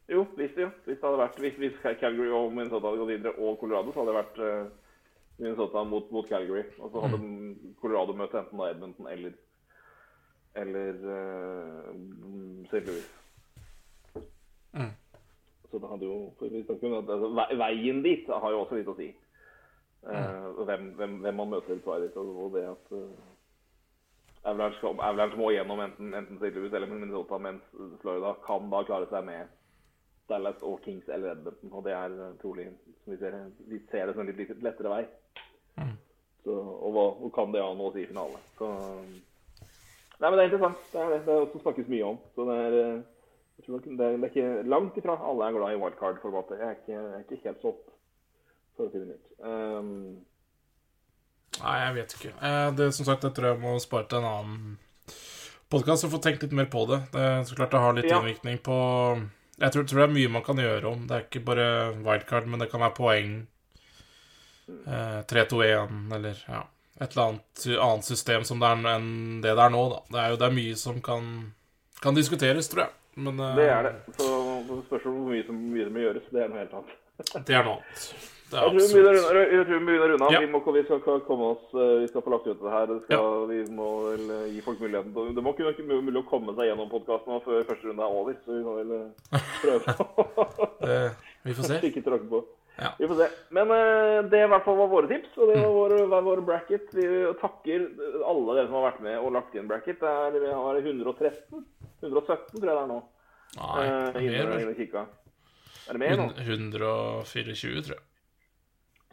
Jo, 0.09 0.25
hvis 0.37 0.57
jo. 0.57 0.69
Hvis 0.85 0.99
det 0.99 1.07
hadde 1.07 1.21
vært 1.23 1.39
Hvis, 1.41 1.55
hvis 1.61 1.79
Calgary 1.83 2.29
og 2.29 2.51
Minnesota 2.53 2.89
hadde 2.89 3.01
gått 3.01 3.13
videre, 3.13 3.37
og 3.39 3.59
Colorado, 3.59 3.93
så 3.93 4.03
hadde 4.03 4.11
det 4.13 4.19
vært 4.21 4.37
uh, 4.43 4.65
Minnesota 5.37 5.83
mot, 5.83 6.11
mot 6.11 6.29
Calgary. 6.29 6.67
Og 6.79 6.91
så 6.91 7.01
hadde 7.05 7.19
Colorado 7.81 8.13
møtt 8.17 8.37
enten 8.37 8.61
da 8.61 8.69
Edmonton 8.71 9.09
eller 9.11 9.41
eller 10.55 10.93
uh, 11.03 11.95
St. 12.69 12.85
Louis. 12.87 13.07
Mm. 14.71 14.93
Så 15.71 15.79
det 15.81 15.89
hadde 15.91 16.07
jo 16.07 16.17
altså, 16.39 17.29
Veien 17.59 18.01
dit 18.05 18.27
har 18.29 18.51
jo 18.51 18.63
også 18.63 18.79
litt 18.79 18.91
å 18.91 18.97
si. 18.97 19.11
Uh, 20.05 20.61
hvem, 20.67 20.91
hvem, 20.99 21.17
hvem 21.23 21.39
man 21.41 21.55
møter 21.55 21.79
på 21.81 21.95
dit, 22.03 22.17
og, 22.21 22.53
det 22.53 22.67
at 22.69 22.91
uh, 22.93 23.07
Avalanche, 24.45 24.91
Avalanche 25.01 25.39
må 25.39 25.49
gjennom 25.55 25.81
enten, 25.81 26.13
enten 26.13 26.37
St. 26.37 26.53
Louis 26.53 26.73
eller 26.73 26.91
Minnesota, 26.91 27.39
mens 27.41 27.63
Florida 28.03 28.35
kan 28.45 28.69
da 28.69 28.83
klare 28.85 29.09
seg 29.09 29.25
med 29.25 29.49
Dallas 30.29 30.61
og 30.61 30.81
Kings 30.85 31.07
eller 31.09 31.33
Edmonton. 31.33 31.71
Og 31.73 31.85
det 31.85 31.93
er 31.97 32.13
eh, 32.13 32.35
trolig, 32.41 32.67
som 33.03 33.13
vi 33.13 33.17
ser, 33.21 33.37
vi 33.69 33.79
ser 33.91 34.05
det 34.05 34.15
som 34.15 34.21
en 34.21 34.29
litt, 34.29 34.41
litt 34.43 34.65
lettere 34.65 34.93
vei. 34.93 35.03
Så, 36.45 36.53
og 36.53 36.93
hva 36.93 37.05
og 37.25 37.31
kan 37.33 37.53
det 37.53 37.63
ha 37.65 37.71
noe 37.73 37.89
å 37.89 37.95
si 37.95 38.03
i 38.05 38.09
finale? 38.09 38.37
Så, 38.59 38.69
nei, 40.19 40.29
men 40.29 40.37
det 40.37 40.43
er 40.43 40.49
interessant. 40.51 40.83
Det 40.91 41.01
er 41.01 41.13
det. 41.13 41.19
Det 41.25 41.33
er 41.33 41.45
også 41.47 41.61
snakkes 41.63 41.89
mye 41.89 42.11
om. 42.11 42.19
Så 42.35 42.45
det 42.49 42.57
er, 42.67 42.77
eh, 42.83 42.99
jeg 43.57 43.65
tror 43.65 43.75
nok 43.77 43.85
det 43.85 44.05
er, 44.05 44.15
det 44.19 44.27
er 44.27 44.31
ikke 44.33 44.69
langt 44.69 44.97
ifra 44.99 45.15
alle 45.29 45.47
er 45.47 45.55
glad 45.57 45.73
i 45.75 45.81
wildcard-formatet. 45.81 46.59
Jeg, 46.59 46.77
jeg 46.91 47.03
er 47.03 47.21
ikke 47.23 47.41
helt 47.49 47.61
solgt, 47.63 47.93
for 48.75 48.87
å 48.87 48.91
si 48.91 48.99
det 49.01 49.07
mildt. 49.07 49.29
Um, 49.39 49.91
Nei, 51.55 51.75
jeg 51.85 51.93
vet 51.95 52.15
ikke. 52.17 52.33
Eh, 52.43 52.71
Det, 52.75 52.89
som 52.97 53.07
sagt, 53.07 53.23
jeg 53.23 53.35
tror 53.37 53.53
jeg 53.53 53.61
må 53.63 53.77
spare 53.79 54.09
til 54.11 54.19
en 54.19 54.27
annen 54.27 54.77
podkast 55.71 56.03
og 56.05 56.11
få 56.11 56.19
tenkt 56.21 56.43
litt 56.43 56.55
mer 56.57 56.67
på 56.71 56.83
det. 56.89 56.99
Det 57.13 57.21
er 57.23 57.43
så 57.47 57.55
klart 57.55 57.71
det 57.71 57.79
har 57.85 57.95
litt 57.95 58.09
Ja. 58.11 58.19
innvirkning 58.19 58.59
på 58.63 58.75
Jeg 59.57 59.71
tror, 59.71 59.85
tror 59.87 60.01
det 60.01 60.09
er 60.09 60.13
mye 60.17 60.29
man 60.33 60.43
kan 60.43 60.57
gjøre 60.59 60.83
om. 60.91 61.07
Det 61.07 61.15
er 61.15 61.21
ikke 61.23 61.45
bare 61.47 61.67
wildcard, 62.03 62.45
men 62.45 62.59
det 62.59 62.69
kan 62.71 62.81
være 62.83 62.97
poeng. 62.97 63.47
Eh, 64.67 65.21
3-2-1 65.31 66.11
eller 66.13 66.35
ja, 66.49 66.63
et 66.99 67.11
eller 67.15 67.27
annet, 67.29 67.67
annet 67.79 68.03
system 68.03 68.43
som 68.43 68.59
det 68.59 68.67
er 68.67 68.95
enn 68.97 69.41
det 69.41 69.53
det 69.55 69.63
er 69.63 69.69
nå, 69.69 69.83
da. 69.93 69.99
Det 70.11 70.19
er 70.19 70.29
jo 70.33 70.39
det 70.41 70.47
er 70.49 70.57
mye 70.57 70.75
som 70.75 70.99
kan, 71.05 71.53
kan 72.01 72.17
diskuteres, 72.17 72.67
tror 72.67 72.83
jeg. 72.83 72.91
Men 73.15 73.39
uh, 73.39 73.55
det 73.55 73.67
er 73.71 73.83
det. 73.89 73.95
Så 74.19 74.29
det 74.69 74.79
spørs 74.89 75.03
hvor 75.07 75.19
mye 75.31 75.43
som, 75.47 75.59
mye 75.71 75.89
må 75.91 76.03
gjøres. 76.03 76.31
Det 76.31 76.41
er 76.43 76.49
noe 76.51 76.63
helt 76.63 76.73
annet. 76.79 76.95
det 77.47 77.55
er 77.55 77.63
noe 77.67 77.77
annet. 77.79 78.31
Det 78.45 78.59
er 78.61 78.61
Jeg 78.61 78.89
tror 78.91 79.03
runde- 79.15 79.51
jeg 79.55 79.65
tror 79.65 79.79
vi 79.79 79.85
begynner 79.85 80.05
å 80.05 80.09
runde 80.11 80.25
av. 80.25 80.31
Ja. 80.35 80.39
Vi, 80.39 80.47
må, 80.53 80.59
vi 80.75 80.83
skal 80.85 81.21
komme 81.25 81.45
oss 81.55 81.63
eh, 81.73 81.93
Vi 82.03 82.07
skal 82.11 82.21
få 82.21 82.29
lagt 82.29 82.45
ut 82.47 82.59
det 82.61 82.73
her. 82.75 82.85
Det 82.91 82.97
skal, 83.07 83.47
Vi 83.49 83.61
må 83.73 83.87
vel 84.11 84.29
eh, 84.35 84.43
gi 84.53 84.61
folk 84.61 84.79
muligheten 84.83 85.35
Det 85.35 85.43
må 85.43 85.53
ikke 85.55 85.65
være 85.71 86.01
mulig 86.05 86.21
å 86.21 86.27
komme 86.29 86.53
seg 86.53 86.69
gjennom 86.69 86.91
podkasten 86.91 87.41
før 87.41 87.65
første 87.65 87.89
runde 87.89 88.05
er 88.05 88.19
over. 88.19 88.37
Så 88.45 88.53
vi 88.53 88.61
må 88.67 88.75
vel 88.77 88.93
eh, 88.99 89.49
prøve 89.63 89.95
det, 90.85 90.99
Vi 91.47 91.57
får 91.57 91.69
se. 91.71 91.79
ikke 91.89 92.05
tråkke 92.05 92.29
på. 92.29 92.43
Ja. 92.75 92.91
Vi 92.99 93.07
får 93.07 93.19
se. 93.21 93.27
Men 93.55 93.71
eh, 93.71 94.21
det 94.31 94.41
i 94.43 94.49
hvert 94.51 94.65
fall 94.65 94.77
var 94.81 94.91
våre 94.91 95.09
tips, 95.11 95.35
og 95.37 95.51
det 95.51 95.59
var 95.61 95.75
våre, 95.77 95.99
var 96.11 96.25
våre 96.25 96.45
bracket. 96.45 96.89
Vi 96.95 97.05
takker 97.41 97.85
alle 98.27 98.57
dere 98.57 98.67
som 98.67 98.77
har 98.79 98.87
vært 98.89 99.03
med 99.05 99.19
og 99.21 99.35
lagt 99.37 99.55
inn 99.55 99.69
bracket. 99.69 100.01
Det 100.01 100.11
er, 100.11 100.39
vi 100.43 100.51
har 100.51 100.81
113? 100.81 101.63
117, 102.03 102.59
tror 102.59 102.65
jeg 102.65 102.73
det 102.73 102.81
er 102.81 102.91
nå. 102.91 102.99
Nei, 103.55 103.85
Eh, 103.85 103.87
mer 103.87 104.19
inne, 104.19 104.49
vel. 104.49 104.75
inne. 104.75 105.05
Er 105.85 105.93
det 105.93 106.01
mer 106.01 106.17
nå? 106.19 106.27
124, 106.41 107.81
tror 107.85 107.95
jeg. 107.95 108.03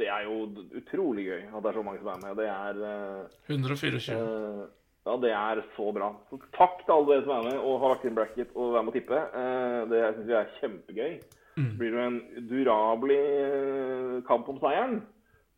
Det 0.00 0.08
er 0.08 0.24
jo 0.24 0.46
utrolig 0.80 1.26
gøy 1.28 1.42
at 1.52 1.62
det 1.62 1.68
er 1.70 1.76
så 1.76 1.82
mange 1.84 2.00
som 2.00 2.08
er 2.14 2.22
med. 2.24 2.38
Det 2.40 2.48
er 2.48 2.78
eh, 2.88 3.34
124. 3.52 4.16
Uh, 4.16 4.62
ja, 5.04 5.16
det 5.20 5.32
er 5.36 5.60
så 5.76 5.92
bra. 5.94 6.08
Så 6.30 6.38
takk 6.56 6.80
til 6.86 6.94
alle 6.94 7.10
dere 7.10 7.24
som 7.26 7.34
er 7.36 7.48
med 7.50 7.60
og 7.60 7.80
har 7.82 7.92
lagt 7.94 8.06
inn 8.08 8.16
bracket 8.16 8.56
og 8.56 8.76
er 8.78 8.86
med 8.86 8.92
å 8.92 8.96
tippe. 8.96 9.20
Eh, 9.20 9.78
det 9.92 10.02
syns 10.16 10.32
jeg 10.32 10.38
er 10.40 10.52
kjempegøy. 10.60 11.14
Så 11.52 11.64
blir 11.78 11.92
det 11.92 12.04
en 12.06 12.20
durabelig 12.48 13.18
eh, 13.18 14.14
kamp 14.28 14.48
om 14.48 14.60
seieren. 14.62 15.02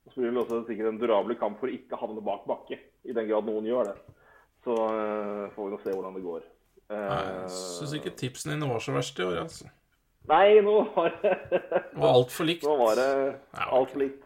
Og 0.05 0.13
så 0.13 0.21
blir 0.21 0.35
det 0.35 0.43
også 0.43 0.65
sikkert 0.69 0.91
en 0.91 0.99
durabelig 1.01 1.39
kamp 1.41 1.61
for 1.61 1.71
å 1.71 1.75
ikke 1.75 2.01
havne 2.01 2.25
bak 2.25 2.43
bakke, 2.49 2.81
i 3.07 3.15
den 3.17 3.29
grad 3.31 3.47
noen 3.49 3.69
gjør 3.69 3.93
det. 3.93 3.95
Så 4.65 4.75
uh, 4.75 5.47
får 5.55 5.67
vi 5.67 5.73
nå 5.73 5.79
se 5.81 5.95
hvordan 5.95 6.17
det 6.17 6.25
går. 6.25 6.45
Uh, 6.89 6.99
Jeg 6.99 7.55
syns 7.55 7.95
ikke 7.99 8.13
tipsene 8.17 8.57
dine 8.57 8.69
var 8.69 8.85
så 8.85 8.95
verst 8.97 9.21
i 9.21 9.25
år, 9.25 9.39
altså. 9.45 9.71
Nei, 10.29 10.61
nå 10.65 10.77
var 10.95 11.13
det 11.21 11.33
var 12.01 12.15
altfor 12.15 12.49
likt. 12.49 12.65
Nå 12.65 12.77
var 12.81 12.97
det 12.97 13.09
altfor 13.53 14.01
likt. 14.01 14.24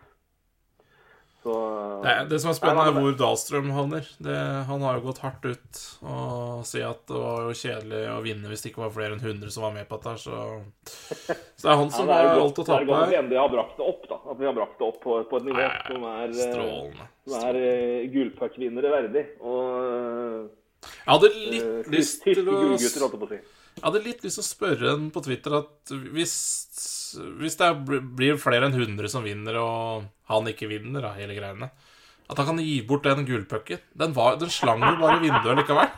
Så 1.39 1.53
Det, 2.03 2.13
det 2.33 2.39
som 2.43 2.51
er 2.51 2.57
spennende, 2.59 2.91
er 2.91 2.97
hvor 2.99 3.15
Dahlstrøm 3.21 3.69
havner. 3.71 4.09
Han 4.69 4.83
har 4.83 4.97
jo 4.99 5.05
gått 5.07 5.21
hardt 5.23 5.45
ut 5.47 5.83
og 6.03 6.65
sier 6.67 6.89
at 6.91 7.05
det 7.07 7.21
var 7.23 7.47
jo 7.47 7.55
kjedelig 7.61 8.01
å 8.11 8.17
vinne 8.25 8.51
hvis 8.51 8.65
det 8.65 8.73
ikke 8.73 8.83
var 8.83 8.91
flere 8.97 9.15
enn 9.15 9.23
100 9.23 9.53
som 9.55 9.63
var 9.69 9.73
med 9.77 9.87
på 9.89 10.01
dette 10.01 10.15
her, 10.17 10.19
så 10.19 10.35
Så 11.59 11.63
det 11.63 11.71
er 11.73 11.79
han 11.79 11.91
som 11.95 12.11
ja, 12.11 12.17
er 12.19 12.29
har 12.29 12.41
jo 12.41 12.43
alt 12.49 12.59
å 12.59 12.65
godt, 12.65 12.67
det 12.67 12.75
er 12.75 12.83
tape 12.83 12.89
godt 12.91 13.03
at 13.03 13.11
vi 13.13 13.37
her. 13.37 13.41
har 13.43 13.53
brakt 13.55 13.77
det 13.79 13.87
opp, 13.93 14.03
da. 14.11 14.19
At 14.33 14.41
vi 14.43 14.49
har 14.51 14.57
brakt 14.59 14.79
det 14.83 14.89
opp 14.89 14.99
på, 15.03 15.19
på 15.31 15.41
et 15.41 15.47
nivå 15.49 15.63
Nei, 15.63 15.71
som 15.87 16.09
er, 16.11 16.27
eh, 16.29 16.43
Strålende. 16.43 17.07
som 17.29 17.47
er 17.49 17.61
uh, 17.63 18.09
gullpuckvinnere 18.15 18.93
verdig. 18.95 19.25
Og 19.43 19.63
eh, 19.87 20.91
Jeg 20.91 21.13
hadde 21.15 21.31
litt 21.35 21.63
litt 21.63 21.89
lyst 21.95 22.23
til 22.27 22.43
å 22.45 22.51
gullgutter, 22.51 23.07
holdt 23.07 23.17
jeg 23.17 23.23
på 23.23 23.31
å 23.31 23.33
si. 23.33 23.41
Jeg 23.79 23.85
hadde 23.87 24.03
litt 24.05 24.25
lyst 24.27 24.39
til 24.41 24.45
å 24.45 24.49
spørre 24.49 24.93
en 24.97 25.09
på 25.15 25.23
Twitter 25.25 25.55
at 25.61 25.93
hvis, 26.15 26.35
hvis 27.39 27.57
det 27.61 27.69
blir 28.19 28.39
flere 28.43 28.67
enn 28.69 28.75
100 28.75 29.09
som 29.13 29.23
vinner, 29.27 29.59
og 29.63 30.09
han 30.33 30.51
ikke 30.51 30.69
vinner, 30.71 31.05
da, 31.07 31.13
hele 31.17 31.37
greiene 31.39 31.71
At 32.29 32.37
han 32.43 32.49
kan 32.51 32.59
gi 32.61 32.81
bort 32.85 33.07
den 33.07 33.25
gullpucken. 33.29 33.81
Den, 33.97 34.13
var- 34.17 34.37
den 34.41 34.51
slang 34.53 34.83
jo 34.85 34.95
bare 35.01 35.17
i 35.17 35.23
vinduet 35.29 35.63
likevel. 35.63 35.89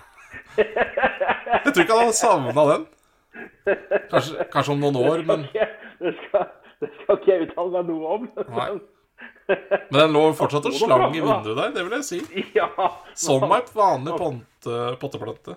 Jeg 0.61 1.73
tror 1.75 1.83
ikke 1.83 1.97
han 1.97 2.05
hadde 2.05 2.19
savna 2.21 2.67
den. 2.71 2.85
Kanskje, 4.11 4.45
kanskje 4.53 4.73
om 4.77 4.81
noen 4.85 4.99
år, 5.01 5.25
men, 5.27 5.43
Det 6.01 6.13
skal, 6.21 6.47
det 6.85 6.89
skal 7.03 7.19
ikke 7.19 7.33
jeg 7.33 7.49
uttale 7.49 7.73
meg 7.75 7.91
noe 7.91 8.15
om. 8.15 8.29
Nei. 8.55 8.69
men 9.51 9.97
den 9.99 10.15
lå 10.15 10.23
fortsatt 10.39 10.69
og 10.71 10.77
slang 10.79 11.09
i 11.11 11.21
vinduet 11.25 11.57
der, 11.59 11.73
det 11.75 11.83
vil 11.89 11.97
jeg 11.99 12.07
si. 12.07 12.21
Som 13.19 13.51
et 13.57 13.73
vanlig 13.75 14.15
ponte, 14.21 14.79
potteplante. 15.03 15.57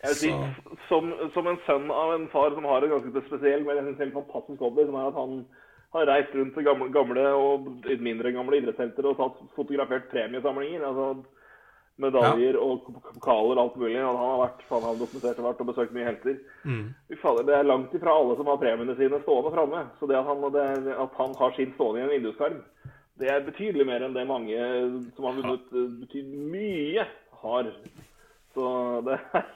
Jeg 0.00 0.12
vil 0.12 0.20
si, 0.20 0.30
som, 0.88 1.10
som 1.34 1.48
en 1.50 1.58
sønn 1.66 1.90
av 1.92 2.14
en 2.14 2.28
far 2.32 2.54
som 2.56 2.68
har 2.68 2.84
en 2.86 2.94
ganske 2.94 3.24
spesiell, 3.26 3.66
men 3.66 3.76
jeg 3.76 3.88
synes 3.88 4.04
helt 4.06 4.16
fantastisk 4.16 4.62
hobby, 4.64 4.86
som 4.88 4.96
er 4.96 5.10
at 5.10 5.18
han 5.18 5.34
har 5.94 6.08
reist 6.08 6.34
rundt 6.38 6.54
til 6.56 6.64
gamle, 6.64 6.88
gamle 6.94 7.26
og 7.34 7.68
mindre 8.00 8.32
gamle 8.32 8.60
idrettshelter 8.60 9.10
og 9.10 9.18
tatt, 9.18 9.42
fotografert 9.56 10.08
premiesamlinger. 10.12 10.86
altså 10.86 11.10
Medaljer 12.00 12.56
og 12.56 12.86
pokaler 13.10 13.58
og 13.58 13.62
alt 13.64 13.76
mulig. 13.76 13.98
Og 14.00 14.16
han 14.16 14.30
har 14.30 14.38
vært, 14.40 14.62
han 14.70 14.86
har 14.86 15.00
dokumentert 15.02 15.42
og 15.42 15.48
vært 15.50 15.60
og 15.60 15.68
besøkt 15.72 15.92
mye 15.96 16.06
helter. 16.06 16.38
Mm. 16.64 16.84
Det 17.10 17.56
er 17.58 17.68
langt 17.68 17.96
ifra 17.98 18.14
alle 18.16 18.38
som 18.38 18.48
har 18.48 18.62
premiene 18.62 18.96
sine 18.96 19.20
stående 19.24 19.52
framme. 19.56 19.82
Så 19.98 20.08
det 20.08 20.16
at 20.16 20.30
han, 20.30 20.46
det 20.54 20.94
at 20.94 21.20
han 21.20 21.36
har 21.42 21.56
sin 21.58 21.74
stående 21.76 22.00
i 22.00 22.06
en 22.06 22.14
vinduskarm, 22.14 22.62
det 23.20 23.28
er 23.28 23.44
betydelig 23.44 23.84
mer 23.84 24.06
enn 24.06 24.16
det 24.16 24.24
mange 24.30 24.56
som 25.12 25.26
har 25.28 25.36
vunnet 25.42 25.74
eh, 25.76 26.30
mye, 26.54 27.04
har. 27.42 27.68
Så 28.54 28.70
det 29.04 29.18
er, 29.18 29.50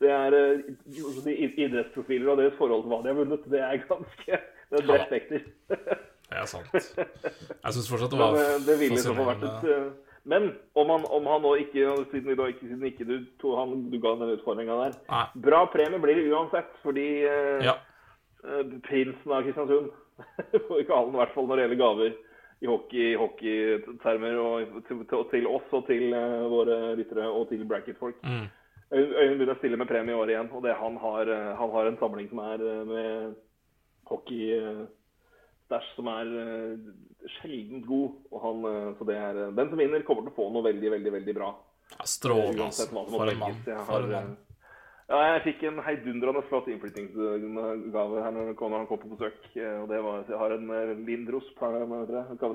det 0.00 0.10
er 0.10 0.36
eh, 0.36 0.60
de 1.24 1.34
idrettsprofiler 1.64 2.30
og 2.32 2.38
deres 2.40 2.54
forhold 2.58 2.84
til 2.84 2.92
hva 2.92 3.00
de 3.04 3.10
har 3.12 3.18
vunnet, 3.18 3.48
det 3.52 3.60
er 3.60 3.82
ganske 3.88 4.38
Det 4.70 4.78
er 4.78 4.86
bredt 4.86 5.08
spekter. 5.10 5.42
Det 6.30 6.38
er 6.38 6.46
sant. 6.46 6.70
Jeg 6.70 7.74
syns 7.74 7.90
fortsatt 7.90 8.12
det 8.14 8.20
var 8.20 8.36
Men, 8.36 8.46
eh, 8.46 8.62
det 8.68 8.76
ville 8.80 8.96
fascinerende. 8.96 9.50
et 9.50 9.70
eh, 9.74 10.16
Men 10.30 10.48
om 10.78 10.92
han, 10.94 11.04
om 11.10 11.26
han 11.26 11.42
nå 11.42 11.54
ikke 11.64 11.88
Siden, 12.12 12.36
da 12.38 12.46
ikke, 12.52 12.68
siden 12.68 12.86
ikke 12.86 13.06
du, 13.08 13.14
to, 13.42 13.56
han, 13.58 13.90
du 13.90 13.98
ga 13.98 14.14
den 14.20 14.34
utfordringa 14.36 14.76
der 14.78 14.96
Nei. 15.10 15.24
Bra 15.48 15.64
premie 15.72 16.00
blir 16.00 16.20
det 16.20 16.28
uansett, 16.30 16.70
fordi 16.84 17.08
Ja. 17.66 17.76
prinsen 18.86 19.32
av 19.36 19.42
Kristiansund 19.44 19.90
får 20.68 20.80
ikke 20.80 20.96
ha 20.96 21.04
den 21.04 21.16
i 21.16 21.20
hvert 21.20 21.34
fall 21.34 21.48
når 21.48 21.56
det 21.58 21.64
gjelder 21.66 21.80
gaver 21.82 22.12
i 22.60 22.68
hockey, 22.68 23.16
hockeytermer, 23.16 24.36
og 24.36 24.82
til, 24.86 25.04
til, 25.08 25.24
til 25.32 25.46
oss 25.48 25.68
og 25.76 25.86
til 25.88 26.12
uh, 26.12 26.44
våre 26.52 26.94
lyttere 26.98 27.28
og 27.28 27.46
til 27.48 27.64
bracket-folk. 27.68 28.18
Mm. 28.24 28.48
Øyvind 28.90 29.38
begynner 29.38 29.54
å 29.54 29.58
stille 29.60 29.76
med 29.78 29.86
premie 29.88 30.10
i 30.14 30.18
år 30.18 30.30
igjen, 30.32 30.48
og 30.50 30.62
det, 30.64 30.72
han, 30.80 30.96
har, 30.98 31.28
eh, 31.30 31.50
han 31.60 31.70
har 31.70 31.86
en 31.86 31.98
samling 32.00 32.28
som 32.32 32.40
er 32.42 32.58
eh, 32.66 32.84
med 32.88 33.36
hockey-stæsj 34.10 35.90
som 35.96 36.08
er 36.10 36.30
eh, 36.42 36.90
sjeldent 37.38 37.86
god. 37.86 38.16
Og 38.34 38.44
han, 38.44 38.64
eh, 38.70 38.92
så 38.98 39.06
det 39.08 39.16
er, 39.18 39.38
eh, 39.46 39.52
den 39.56 39.70
som 39.72 39.78
vinner, 39.78 40.02
kommer 40.06 40.26
til 40.26 40.32
å 40.34 40.38
få 40.38 40.48
noe 40.54 40.66
veldig, 40.66 40.90
veldig 40.98 41.12
veldig 41.20 41.34
bra. 41.38 41.50
Ja, 41.90 42.06
Strålende, 42.06 42.68
altså. 42.68 42.86
For 42.90 43.30
en 43.32 43.38
mann. 43.42 43.58
For 43.66 44.06
en 44.06 44.10
mann. 44.14 44.30
eh, 44.36 44.46
Ja, 45.10 45.16
jeg 45.34 45.40
fikk 45.42 45.64
en 45.66 45.80
heidundrende 45.82 46.42
flott 46.46 46.68
innflyttingsgave 46.70 48.20
her 48.22 48.30
når 48.30 48.44
han 48.46 48.54
kom- 48.54 48.70
når 48.70 48.78
han 48.78 48.86
kom 48.86 48.98
på 49.02 49.08
besøk. 49.16 49.40
eh, 49.56 49.80
Og 49.82 49.88
det 49.90 49.98
var, 50.04 50.22
jeg 50.28 50.38
har 50.38 50.50
en 50.54 50.70
eh, 50.70 50.94
Lindros 51.06 51.42
kaller 51.58 51.80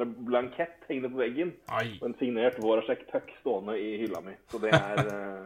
det 0.05 0.25
blankett 0.25 0.85
hengende 0.87 1.09
på 1.11 1.19
veggen. 1.19 1.51
Ai. 1.67 1.97
Og 2.01 2.07
en 2.07 2.15
signert 2.15 2.55
Voracek 2.63 3.11
puck 3.11 3.27
stående 3.41 3.75
i 3.77 3.97
hylla 3.99 4.21
mi. 4.21 4.31
Så 4.51 4.61
det 4.61 4.71
er 4.71 4.99
eh, 5.03 5.45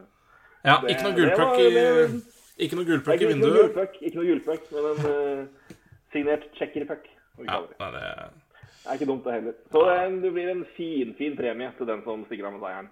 Ja, 0.65 0.77
Det- 0.81 0.91
ikke 0.91 1.03
noe 1.03 1.15
det 1.15 1.23
gullpuck 1.23 1.59
i 1.59 2.63
Ikke 2.65 2.75
noe 2.75 2.83
det 2.83 2.91
gullpuck 2.91 3.21
i 3.21 3.27
vinduet. 3.29 3.59
gullpuck, 3.59 3.93
ikke 4.01 4.15
noe 4.19 4.27
gullpuck, 4.27 4.63
men 4.75 4.85
en 4.91 4.99
uh, 5.07 5.75
signert 6.11 6.47
tsjekkerpuck. 6.57 7.05
Ja, 7.47 7.61
det. 7.61 7.77
det 7.79 8.87
er 8.89 8.97
ikke 8.97 9.07
dumt, 9.07 9.23
det 9.23 9.33
heller. 9.37 9.53
Så 9.71 9.83
det, 9.87 10.21
det 10.23 10.31
blir 10.35 10.49
en 10.51 10.65
fin, 10.75 11.13
fin 11.15 11.37
premie 11.37 11.71
til 11.77 11.87
den 11.87 12.03
som 12.03 12.25
stikker 12.25 12.49
av 12.49 12.57
med 12.57 12.61
seieren. 12.65 12.89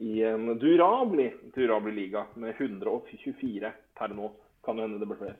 I 0.00 0.22
en 0.30 0.46
durabelig, 0.58 1.32
durabelig 1.56 1.94
liga 1.96 2.22
med 2.36 2.54
124 2.54 3.72
per 3.98 4.14
nå. 4.14 4.30
Kan 4.64 4.76
jo 4.78 4.86
hende 4.86 5.00
det 5.00 5.08
blir 5.10 5.18
flere. 5.18 5.36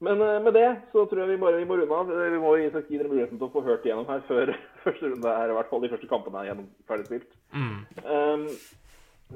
Men 0.00 0.20
eh, 0.22 0.38
med 0.44 0.54
det 0.54 0.68
så 0.92 1.02
tror 1.10 1.24
jeg 1.24 1.32
vi 1.32 1.42
bare 1.42 1.58
vi 1.58 1.66
må 1.66 1.74
runde 1.80 1.96
av. 1.98 2.06
Vi 2.06 2.38
må 2.38 2.54
gi 2.60 2.68
dere 2.70 3.08
muligheten 3.10 3.38
til 3.40 3.48
å 3.48 3.52
få 3.52 3.64
hørt 3.66 3.82
igjennom 3.84 4.06
her 4.06 4.22
før 4.28 4.52
første 4.84 5.10
runde 5.10 5.32
er, 5.34 5.50
i 5.50 5.56
hvert 5.58 5.70
fall 5.72 5.82
de 5.82 5.90
første 5.90 6.06
kampene 6.10 6.44
er 6.44 6.52
gjennom 6.52 6.68
ferdig 6.86 7.08
spilt. 7.10 7.32
Um, 8.06 8.46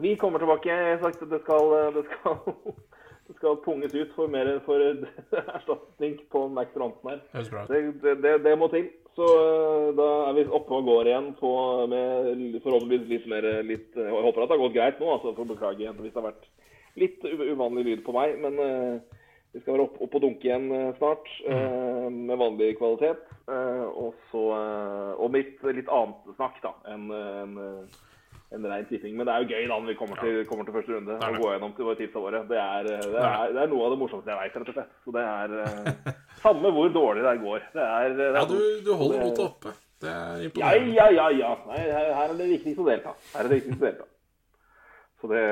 vi 0.00 0.16
kommer 0.16 0.38
tilbake. 0.38 0.70
Jeg 0.70 0.96
har 0.96 1.02
sagt 1.02 1.22
at 1.22 1.30
det 1.30 1.40
skal, 1.44 1.76
det 1.96 2.04
skal, 2.08 2.36
det 3.28 3.36
skal 3.36 3.60
punges 3.64 3.94
ut 3.94 4.12
for 4.16 4.32
mer 4.32 4.50
for 4.66 4.80
erstatning 5.56 6.18
på 6.32 6.48
Max 6.48 6.76
Ranten 6.76 7.10
her. 7.10 7.20
Det, 7.68 8.16
det, 8.22 8.34
det, 8.44 8.58
må 8.58 8.68
til. 8.72 8.88
Så 9.12 9.28
øh, 9.28 9.90
da 9.96 10.08
er 10.30 10.36
vi 10.38 10.46
oppe 10.48 10.72
og 10.74 10.86
går 10.88 11.10
igjen 11.10 11.32
på, 11.36 11.52
med 11.92 12.60
forhåpentligvis 12.64 13.10
litt 13.10 13.26
mer 13.28 13.48
litt, 13.68 13.90
Jeg 13.96 14.08
håper 14.08 14.42
at 14.42 14.48
det 14.48 14.56
har 14.56 14.62
gått 14.62 14.78
greit 14.78 15.02
nå, 15.02 15.10
altså, 15.12 15.34
for 15.36 15.50
beklage 15.50 15.84
igjen 15.84 15.98
hvis 16.00 16.14
det 16.14 16.22
har 16.22 16.30
vært 16.30 16.48
litt 16.96 17.24
uvanlig 17.24 17.84
lyd 17.90 18.04
på 18.06 18.14
meg. 18.16 18.38
Men 18.40 18.56
uh, 18.56 19.20
vi 19.52 19.60
skal 19.60 19.76
være 19.76 19.84
oppe 19.84 20.06
opp 20.06 20.16
og 20.16 20.24
dunke 20.24 20.48
igjen 20.48 20.70
øh, 20.72 20.94
snart 20.96 21.28
uh, 21.44 22.08
med 22.08 22.40
vanlig 22.40 22.72
kvalitet. 22.80 23.28
Uh, 23.50 23.84
og 24.06 24.16
så 24.30 24.42
Og 25.18 25.34
litt, 25.34 25.60
litt 25.76 25.90
annet 25.92 26.36
snakk 26.38 26.60
da 26.64 26.72
enn 26.88 27.10
en, 27.12 27.56
en 28.54 28.66
rein 28.70 28.86
tipping. 28.88 29.16
Men 29.16 29.28
det 29.28 29.34
er 29.34 29.44
jo 29.44 29.50
gøy 29.52 29.68
da 29.68 29.78
når 29.78 29.88
vi 29.90 29.96
kommer 29.98 30.20
til, 30.22 30.40
kommer 30.48 30.66
til 30.66 30.76
første 30.76 30.96
runde 30.96 31.16
og 31.16 31.38
går 31.42 31.54
gjennom 31.54 31.74
til 31.76 31.88
våre 31.88 31.98
tipsa 32.00 32.22
våre. 32.24 32.42
Det 32.50 32.58
er, 32.60 32.90
øh, 32.92 33.06
det, 33.14 33.22
er, 33.28 33.54
det 33.56 33.62
er 33.62 33.70
noe 33.72 33.86
av 33.86 33.94
det 33.94 34.00
morsomste 34.02 34.32
jeg 34.32 34.40
veit, 34.42 34.58
rett 34.60 34.72
og 34.72 34.78
slett. 34.78 34.92
Så 35.04 35.14
det 35.16 35.24
er 35.28 35.56
øh, 35.62 36.12
Samme 36.42 36.72
hvor 36.74 36.92
dårlig 36.92 37.24
det 37.26 37.34
går. 37.42 37.66
Det 37.76 37.84
er, 37.86 38.16
det 38.18 38.28
er 38.28 38.38
Ja, 38.40 38.44
du, 38.50 38.58
du 38.86 38.92
holder 38.98 39.24
motet 39.26 39.44
oppe. 39.46 39.74
Det 40.02 40.10
er 40.10 40.46
imponerende. 40.48 40.96
ja, 40.98 41.06
ja. 41.14 41.28
ja. 41.38 41.52
Nei, 41.70 41.78
her, 41.86 42.10
her 42.18 42.32
er 42.32 42.40
det 42.40 42.50
viktigste 42.56 42.82
å 42.82 42.88
delta. 42.90 43.14
Her 43.34 43.44
er 43.44 43.52
det 43.52 43.60
viktigste 43.60 43.82
å 43.82 43.86
delta. 43.86 44.08
Så 45.22 45.30
det, 45.30 45.42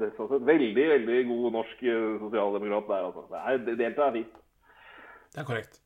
det 0.00 0.06
er 0.06 0.14
sånn 0.16 0.46
veldig, 0.48 0.84
veldig 0.94 1.18
god 1.28 1.48
norsk 1.58 1.82
eh, 1.84 2.04
sosialdemokrat 2.22 2.86
der, 2.88 3.08
altså. 3.10 3.66
Delta 3.76 4.06
er 4.08 4.14
fint. 4.16 4.38
Det 5.34 5.42
er 5.42 5.48
korrekt. 5.50 5.83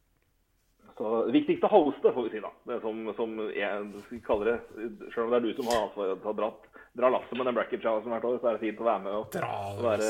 Så 0.99 1.11
det 1.29 1.35
viktigste 1.37 1.69
å 1.69 1.79
hoste, 1.85 2.11
får 2.11 2.25
vi 2.27 2.31
si, 2.33 2.41
da. 2.43 2.51
Det 2.67 2.81
som, 2.83 3.05
som 3.15 3.37
jeg 3.55 4.23
kaller 4.27 4.51
det. 4.51 4.57
Selv 5.13 5.29
om 5.29 5.31
det 5.31 5.39
er 5.39 5.45
du 5.47 5.53
som 5.55 5.71
har 5.71 5.85
ansvaret 5.85 6.25
for 6.25 6.33
å 6.33 6.39
dra, 6.41 6.49
dra 6.99 7.11
lasset 7.15 7.39
med 7.39 7.47
den 7.47 7.59
bracket 7.59 7.85
challengen 7.85 8.15
hvert 8.17 8.27
år, 8.27 8.41
så 8.43 8.51
er 8.51 8.57
det 8.57 8.65
fint 8.65 8.83
å 8.83 8.89
være 8.89 9.05
med 9.05 9.19
og, 9.21 9.29
Dra 9.37 9.53
være 9.85 10.09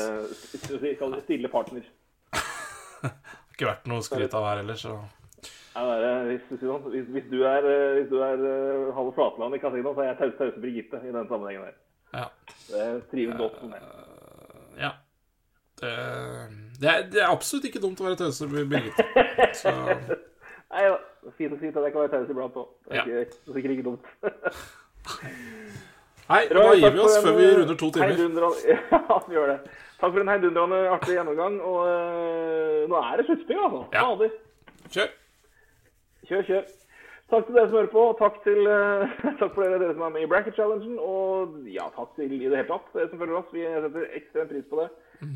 det 1.13 1.21
stille 1.27 1.51
partner. 1.53 1.85
Ikke 3.53 3.69
vært 3.69 3.89
noe 3.91 4.05
skryt 4.05 4.33
av 4.33 4.47
her 4.49 4.63
heller, 4.63 4.79
så 4.81 4.97
er, 5.79 6.23
hvis, 6.25 6.47
hvis, 6.49 6.63
hvis, 6.91 7.05
hvis 7.13 7.27
du 7.31 7.43
er, 7.47 7.65
eh, 7.69 7.99
hvis 7.99 8.09
du 8.09 8.17
er 8.25 8.41
eh, 8.49 9.11
Flatland 9.15 9.55
i 9.55 9.59
kasino, 9.61 9.93
så 9.93 10.01
er 10.01 10.09
jeg 10.09 10.17
Tause 10.17 10.37
Tause 10.39 10.63
Birgitte 10.63 11.01
i 11.05 11.13
den 11.13 11.29
sammenhengen 11.29 11.67
der. 11.67 11.77
ja. 12.13 12.25
Det 12.69 12.87
trives 13.11 13.37
godt 13.37 13.61
med 13.63 13.77
det. 13.77 13.83
ja. 14.81 14.89
Det, 15.79 15.91
det, 16.81 16.89
er, 16.89 17.05
det 17.11 17.21
er 17.21 17.29
absolutt 17.29 17.69
ikke 17.69 17.79
dumt 17.79 18.01
å 18.01 18.09
være 18.09 18.17
tause 18.19 18.49
Birgitte. 18.49 19.05
Så 19.55 19.71
Nei 20.69 20.85
da. 20.85 20.97
Fint 21.37 21.59
si 21.59 21.67
at 21.67 21.75
jeg 21.75 21.91
kan 21.93 22.01
være 22.01 22.11
taus 22.13 22.29
iblant 22.31 22.55
òg. 22.61 22.67
Det 22.87 22.97
er 22.97 23.03
ikke- 23.25 23.37
er 23.49 23.53
sikkert 23.53 23.71
ikke 23.75 23.87
dumt. 23.89 24.05
Hei, 26.29 26.43
da 26.53 26.63
gir 26.77 26.91
vi 26.93 26.99
oss 27.01 27.15
før 27.25 27.37
vi 27.39 27.45
eh, 27.47 27.55
runder 27.57 27.75
to 27.75 27.87
timer. 27.89 28.11
Ja, 29.09 29.15
vi 29.27 29.33
gjør 29.33 29.47
det. 29.49 29.59
Takk 29.99 30.11
for 30.13 30.21
en 30.21 30.29
heidundrende 30.29 30.81
artig 30.93 31.15
gjennomgang. 31.17 31.55
Og 31.65 31.79
eh, 31.89 32.83
nå 32.91 32.99
er 33.01 33.17
det 33.17 33.25
sluttspill, 33.25 33.63
altså. 33.65 33.81
Ja. 33.95 34.03
Fader. 34.05 34.35
Kjør. 34.93 35.09
Kjør, 36.29 36.43
kjør. 36.51 36.67
Takk 37.29 37.45
til 37.45 37.57
dere 37.57 37.67
som 37.69 37.77
hører 37.77 37.91
på. 37.93 38.03
Takk 38.21 38.37
til 38.45 38.59
uh, 38.65 39.17
takk 39.41 39.51
for 39.53 39.61
dere, 39.65 39.81
dere 39.81 39.93
som 39.97 40.05
er 40.05 40.13
med 40.15 40.23
i 40.25 40.29
Bracket 40.29 40.55
Challengen. 40.57 40.95
Og 41.01 41.59
ja, 41.69 41.89
takk 41.97 42.13
til 42.15 42.31
i 42.31 42.39
det 42.45 42.55
hele 42.57 42.69
tatt 42.69 42.87
dere 42.93 43.09
som 43.11 43.21
følger 43.21 43.37
oss. 43.41 43.51
Vi 43.53 43.65
setter 43.65 44.07
ekstremt 44.21 44.53
pris 44.53 44.65
på 44.69 44.79
det. 44.83 44.87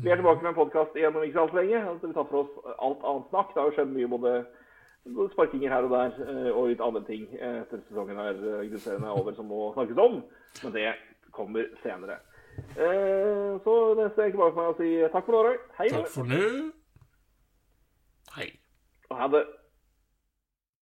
Vi 0.02 0.10
er 0.10 0.18
tilbake 0.18 0.42
med 0.42 0.54
en 0.54 0.58
podkast 0.62 0.94
igjen 0.98 1.14
om 1.14 1.22
ikke 1.26 1.36
så 1.36 1.44
altfor 1.44 1.60
lenge. 1.60 1.82
Altså, 1.90 2.06
vi 2.10 2.16
tar 2.16 2.30
for 2.30 2.46
oss 2.46 2.74
alt 2.86 3.02
annet 3.04 3.30
snakk. 3.34 3.50
Det 3.54 3.62
har 3.62 3.70
jo 3.70 3.76
skjedd 3.78 3.94
mye 3.98 4.10
både 4.14 4.32
både 5.12 5.32
sparkinger 5.32 5.70
her 5.70 5.82
og 5.86 5.90
der, 5.90 6.12
eh, 6.28 6.50
og 6.56 6.68
litt 6.68 6.80
andre 6.80 7.02
ting 7.04 7.26
eh, 7.40 7.60
etter 7.62 7.82
sesongen 7.88 8.16
her 8.16 8.38
eh, 8.60 8.94
er 8.94 9.10
over 9.10 9.34
som 9.34 9.50
må 9.50 9.72
snakkes 9.74 10.00
om. 10.00 10.22
Men 10.62 10.72
det 10.72 10.94
kommer 11.32 11.68
senere. 11.82 12.20
Så 13.64 13.72
neste 13.98 14.22
er 14.22 14.30
tilbake 14.30 14.54
med 14.54 14.70
å 14.70 14.76
si 14.78 14.90
takk 15.10 15.26
for 15.26 15.34
nå, 15.34 15.40
Roy. 15.42 15.56
Hei. 15.78 15.88
Takk 15.90 16.12
for 16.12 16.30
nå. 16.30 16.42
Hei. 18.36 18.46
Ha 19.10 19.28
det. 19.32 19.42